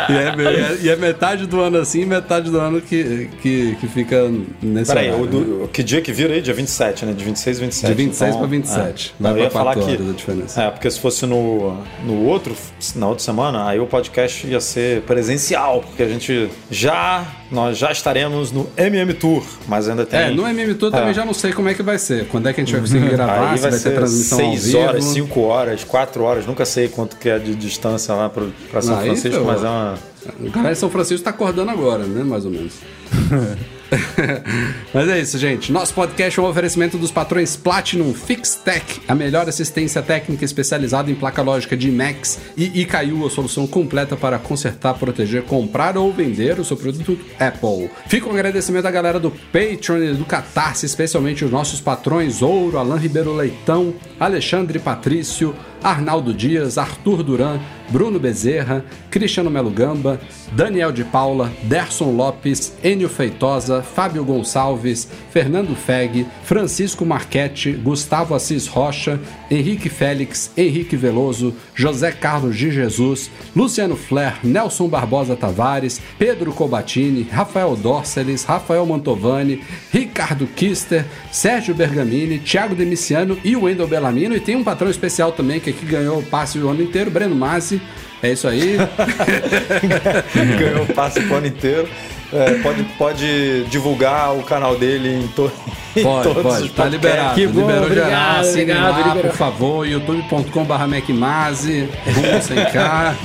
E 0.08 0.12
é, 0.14 0.76
e 0.82 0.88
é 0.90 0.96
metade 0.96 1.46
do 1.46 1.60
ano 1.60 1.78
assim, 1.78 2.04
metade 2.04 2.50
do 2.50 2.58
ano 2.60 2.80
que, 2.80 3.28
que, 3.42 3.76
que 3.80 3.88
fica 3.88 4.30
nesse 4.62 4.92
Peraí, 4.92 5.08
horário. 5.08 5.24
o 5.24 5.26
do- 5.64 5.68
que 5.72 5.82
dia 5.82 6.00
que 6.00 6.12
vira 6.12 6.34
aí? 6.34 6.40
Dia 6.40 6.54
27, 6.54 7.04
né? 7.06 7.12
De 7.12 7.24
26 7.24 7.56
a 7.58 7.60
27. 7.60 7.88
De 7.88 7.94
26 8.04 8.28
então, 8.30 8.38
pra 8.40 8.48
27. 8.48 9.14
É. 9.18 9.22
Vai 9.22 9.32
Eu 9.32 9.34
pra 9.36 9.44
ia 9.44 9.50
falar 9.50 9.74
quatro 9.74 9.82
que, 9.90 9.92
horas 10.02 10.08
a 10.08 10.12
diferença. 10.16 10.62
É, 10.62 10.70
porque 10.70 10.90
se 10.90 11.00
fosse 11.00 11.26
no, 11.26 11.76
no 12.04 12.24
outro, 12.26 12.54
na 12.94 13.06
outra 13.10 13.24
semana, 13.24 13.66
aí 13.68 13.78
o 13.78 13.86
podcast 13.86 14.46
ia 14.46 14.60
ser 14.60 15.02
presencial, 15.02 15.82
porque 15.82 16.02
a 16.02 16.08
gente 16.08 16.48
já, 16.70 17.26
nós 17.50 17.76
já 17.78 17.92
estaremos 17.92 18.50
no 18.52 18.68
MM 18.76 19.12
Tour, 19.14 19.42
mas 19.68 19.88
ainda 19.88 20.06
tem... 20.06 20.20
É, 20.20 20.30
no 20.30 20.46
MM 20.48 20.74
Tour 20.74 20.90
também 20.90 21.10
É. 21.10 21.14
já 21.14 21.24
não 21.24 21.34
sei 21.34 21.52
como 21.52 21.68
é 21.68 21.74
que 21.74 21.82
vai 21.82 21.98
ser. 21.98 22.26
Quando 22.28 22.48
é 22.48 22.52
que 22.52 22.60
a 22.60 22.64
gente 22.64 22.72
vai 22.72 22.80
conseguir 22.80 23.08
gravar, 23.10 23.50
Aí 23.50 23.58
se 23.58 23.62
vai, 23.62 23.70
vai 23.72 23.80
ter 23.80 23.94
transmissão 23.94 24.38
ao 24.38 24.50
6 24.52 24.64
vivo. 24.66 24.78
horas, 24.78 25.04
5 25.04 25.40
horas, 25.40 25.84
4 25.84 26.22
horas, 26.22 26.46
nunca 26.46 26.64
sei 26.64 26.88
quanto 26.88 27.16
que 27.16 27.28
é 27.28 27.38
de 27.38 27.54
distância 27.54 28.14
lá 28.14 28.28
pro, 28.28 28.52
pra 28.70 28.80
São 28.82 28.98
Aí, 28.98 29.06
Francisco, 29.06 29.44
mas 29.44 29.62
é 29.64 29.68
uma... 29.68 29.98
O 30.40 30.50
cara 30.50 30.72
de 30.72 30.78
São 30.78 30.90
Francisco 30.90 31.24
tá 31.24 31.30
acordando 31.30 31.70
agora, 31.70 32.04
né? 32.04 32.22
Mais 32.22 32.44
ou 32.44 32.50
menos. 32.50 32.74
Mas 34.94 35.08
é 35.08 35.20
isso, 35.20 35.38
gente. 35.38 35.72
Nosso 35.72 35.94
podcast 35.94 36.38
é 36.38 36.42
um 36.42 36.46
oferecimento 36.46 36.96
dos 36.96 37.10
patrões 37.10 37.56
Platinum 37.56 38.14
FixTech, 38.14 39.02
a 39.08 39.14
melhor 39.14 39.48
assistência 39.48 40.02
técnica 40.02 40.44
especializada 40.44 41.10
em 41.10 41.14
placa 41.14 41.42
lógica 41.42 41.76
de 41.76 41.90
Macs 41.90 42.38
e 42.56 42.82
ICAIU, 42.82 43.26
a 43.26 43.30
solução 43.30 43.66
completa 43.66 44.16
para 44.16 44.38
consertar, 44.38 44.94
proteger, 44.94 45.42
comprar 45.42 45.96
ou 45.96 46.12
vender 46.12 46.58
o 46.58 46.64
seu 46.64 46.76
produto 46.76 47.18
Apple. 47.38 47.90
Fica 48.06 48.28
um 48.28 48.32
agradecimento 48.32 48.86
à 48.86 48.90
galera 48.90 49.18
do 49.18 49.30
Patreon 49.30 49.98
e 49.98 50.14
do 50.14 50.24
Catarse, 50.24 50.86
especialmente 50.86 51.44
os 51.44 51.50
nossos 51.50 51.80
patrões 51.80 52.42
Ouro, 52.42 52.78
Alain 52.78 52.98
Ribeiro 52.98 53.34
Leitão, 53.34 53.94
Alexandre 54.20 54.78
Patrício, 54.78 55.54
Arnaldo 55.82 56.34
Dias, 56.34 56.76
Arthur 56.76 57.22
Duran, 57.22 57.58
Bruno 57.88 58.18
Bezerra, 58.18 58.84
Cristiano 59.10 59.50
Melo 59.50 59.70
Gamba, 59.70 60.20
Daniel 60.52 60.92
de 60.92 61.02
Paula, 61.02 61.50
Derson 61.62 62.14
Lopes, 62.14 62.74
Enio 62.84 63.08
Feitosa, 63.08 63.82
Fábio 63.82 64.22
Gonçalves, 64.24 65.08
Fernando 65.30 65.74
Feg, 65.74 66.26
Francisco 66.44 67.04
Marchetti, 67.04 67.72
Gustavo 67.72 68.34
Assis 68.34 68.68
Rocha, 68.68 69.18
Henrique 69.50 69.88
Félix, 69.88 70.52
Henrique 70.56 70.96
Veloso, 70.96 71.54
José 71.74 72.12
Carlos 72.12 72.54
de 72.54 72.70
Jesus, 72.70 73.30
Luciano 73.56 73.96
Flair, 73.96 74.38
Nelson 74.44 74.86
Barbosa 74.86 75.34
Tavares, 75.34 76.00
Pedro 76.18 76.52
Cobatini, 76.52 77.26
Rafael 77.32 77.74
Dorceles, 77.74 78.44
Rafael 78.44 78.84
Mantovani, 78.86 79.64
Ricardo 79.92 80.46
Kister, 80.46 81.04
Sérgio 81.32 81.74
Bergamini, 81.74 82.38
Thiago 82.38 82.74
Demiciano 82.74 83.36
e 83.42 83.56
Wendel 83.56 83.88
Bellamino. 84.10 84.36
E 84.36 84.40
tem 84.40 84.56
um 84.56 84.64
patrão 84.64 84.90
especial 84.90 85.32
também 85.32 85.60
que 85.60 85.70
aqui 85.70 85.86
ganhou 85.86 86.18
o 86.18 86.22
passe 86.22 86.58
o 86.58 86.68
ano 86.68 86.82
inteiro, 86.82 87.10
Breno 87.10 87.34
Massi. 87.34 87.80
É 88.22 88.32
isso 88.32 88.46
aí. 88.46 88.76
Ganhou 90.58 90.86
passe 90.86 91.20
o 91.20 91.34
ano 91.34 91.46
inteiro. 91.46 91.88
É, 92.32 92.54
pode, 92.62 92.82
pode 92.96 93.64
divulgar 93.64 94.36
o 94.36 94.42
canal 94.42 94.76
dele 94.76 95.16
em, 95.16 95.26
to 95.28 95.50
em 95.96 96.02
Pode, 96.02 96.22
todos 96.28 96.42
pode, 96.42 96.64
os 96.66 96.72
tá 96.72 96.84
podcasts. 96.84 96.92
liberado. 96.92 97.34
Que 97.34 97.46
bom, 97.48 97.60
liberou 97.60 97.82
obrigado, 97.84 98.08
geral. 98.08 98.40
Assinem 98.40 98.62
obrigado, 98.76 98.90
lá, 98.92 99.08
liberou. 99.08 99.30
por 99.30 99.36
favor, 99.36 99.88
youtube.com.br 99.88 100.86
MacMazi, 100.86 101.88
rumo 102.06 102.42
sem 102.42 102.64
K. 102.66 103.16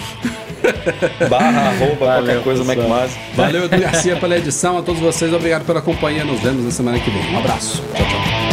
Barra, 1.30 1.70
arroba, 1.70 2.06
Valeu, 2.06 2.24
qualquer 2.24 2.44
coisa, 2.44 2.66
pessoal. 2.66 2.88
MacMaz. 2.90 3.12
Valeu, 3.36 3.66
Edu 3.66 3.78
Garcia, 3.80 4.16
pela 4.16 4.38
edição. 4.38 4.80
A 4.80 4.82
todos 4.82 5.00
vocês, 5.00 5.32
obrigado 5.32 5.66
pela 5.66 5.82
companhia. 5.82 6.24
Nos 6.24 6.40
vemos 6.40 6.66
na 6.66 6.72
semana 6.72 6.98
que 7.00 7.12
vem. 7.12 7.32
Um 7.32 7.38
abraço. 7.38 7.84
Tchau, 7.94 8.08
tchau. 8.08 8.45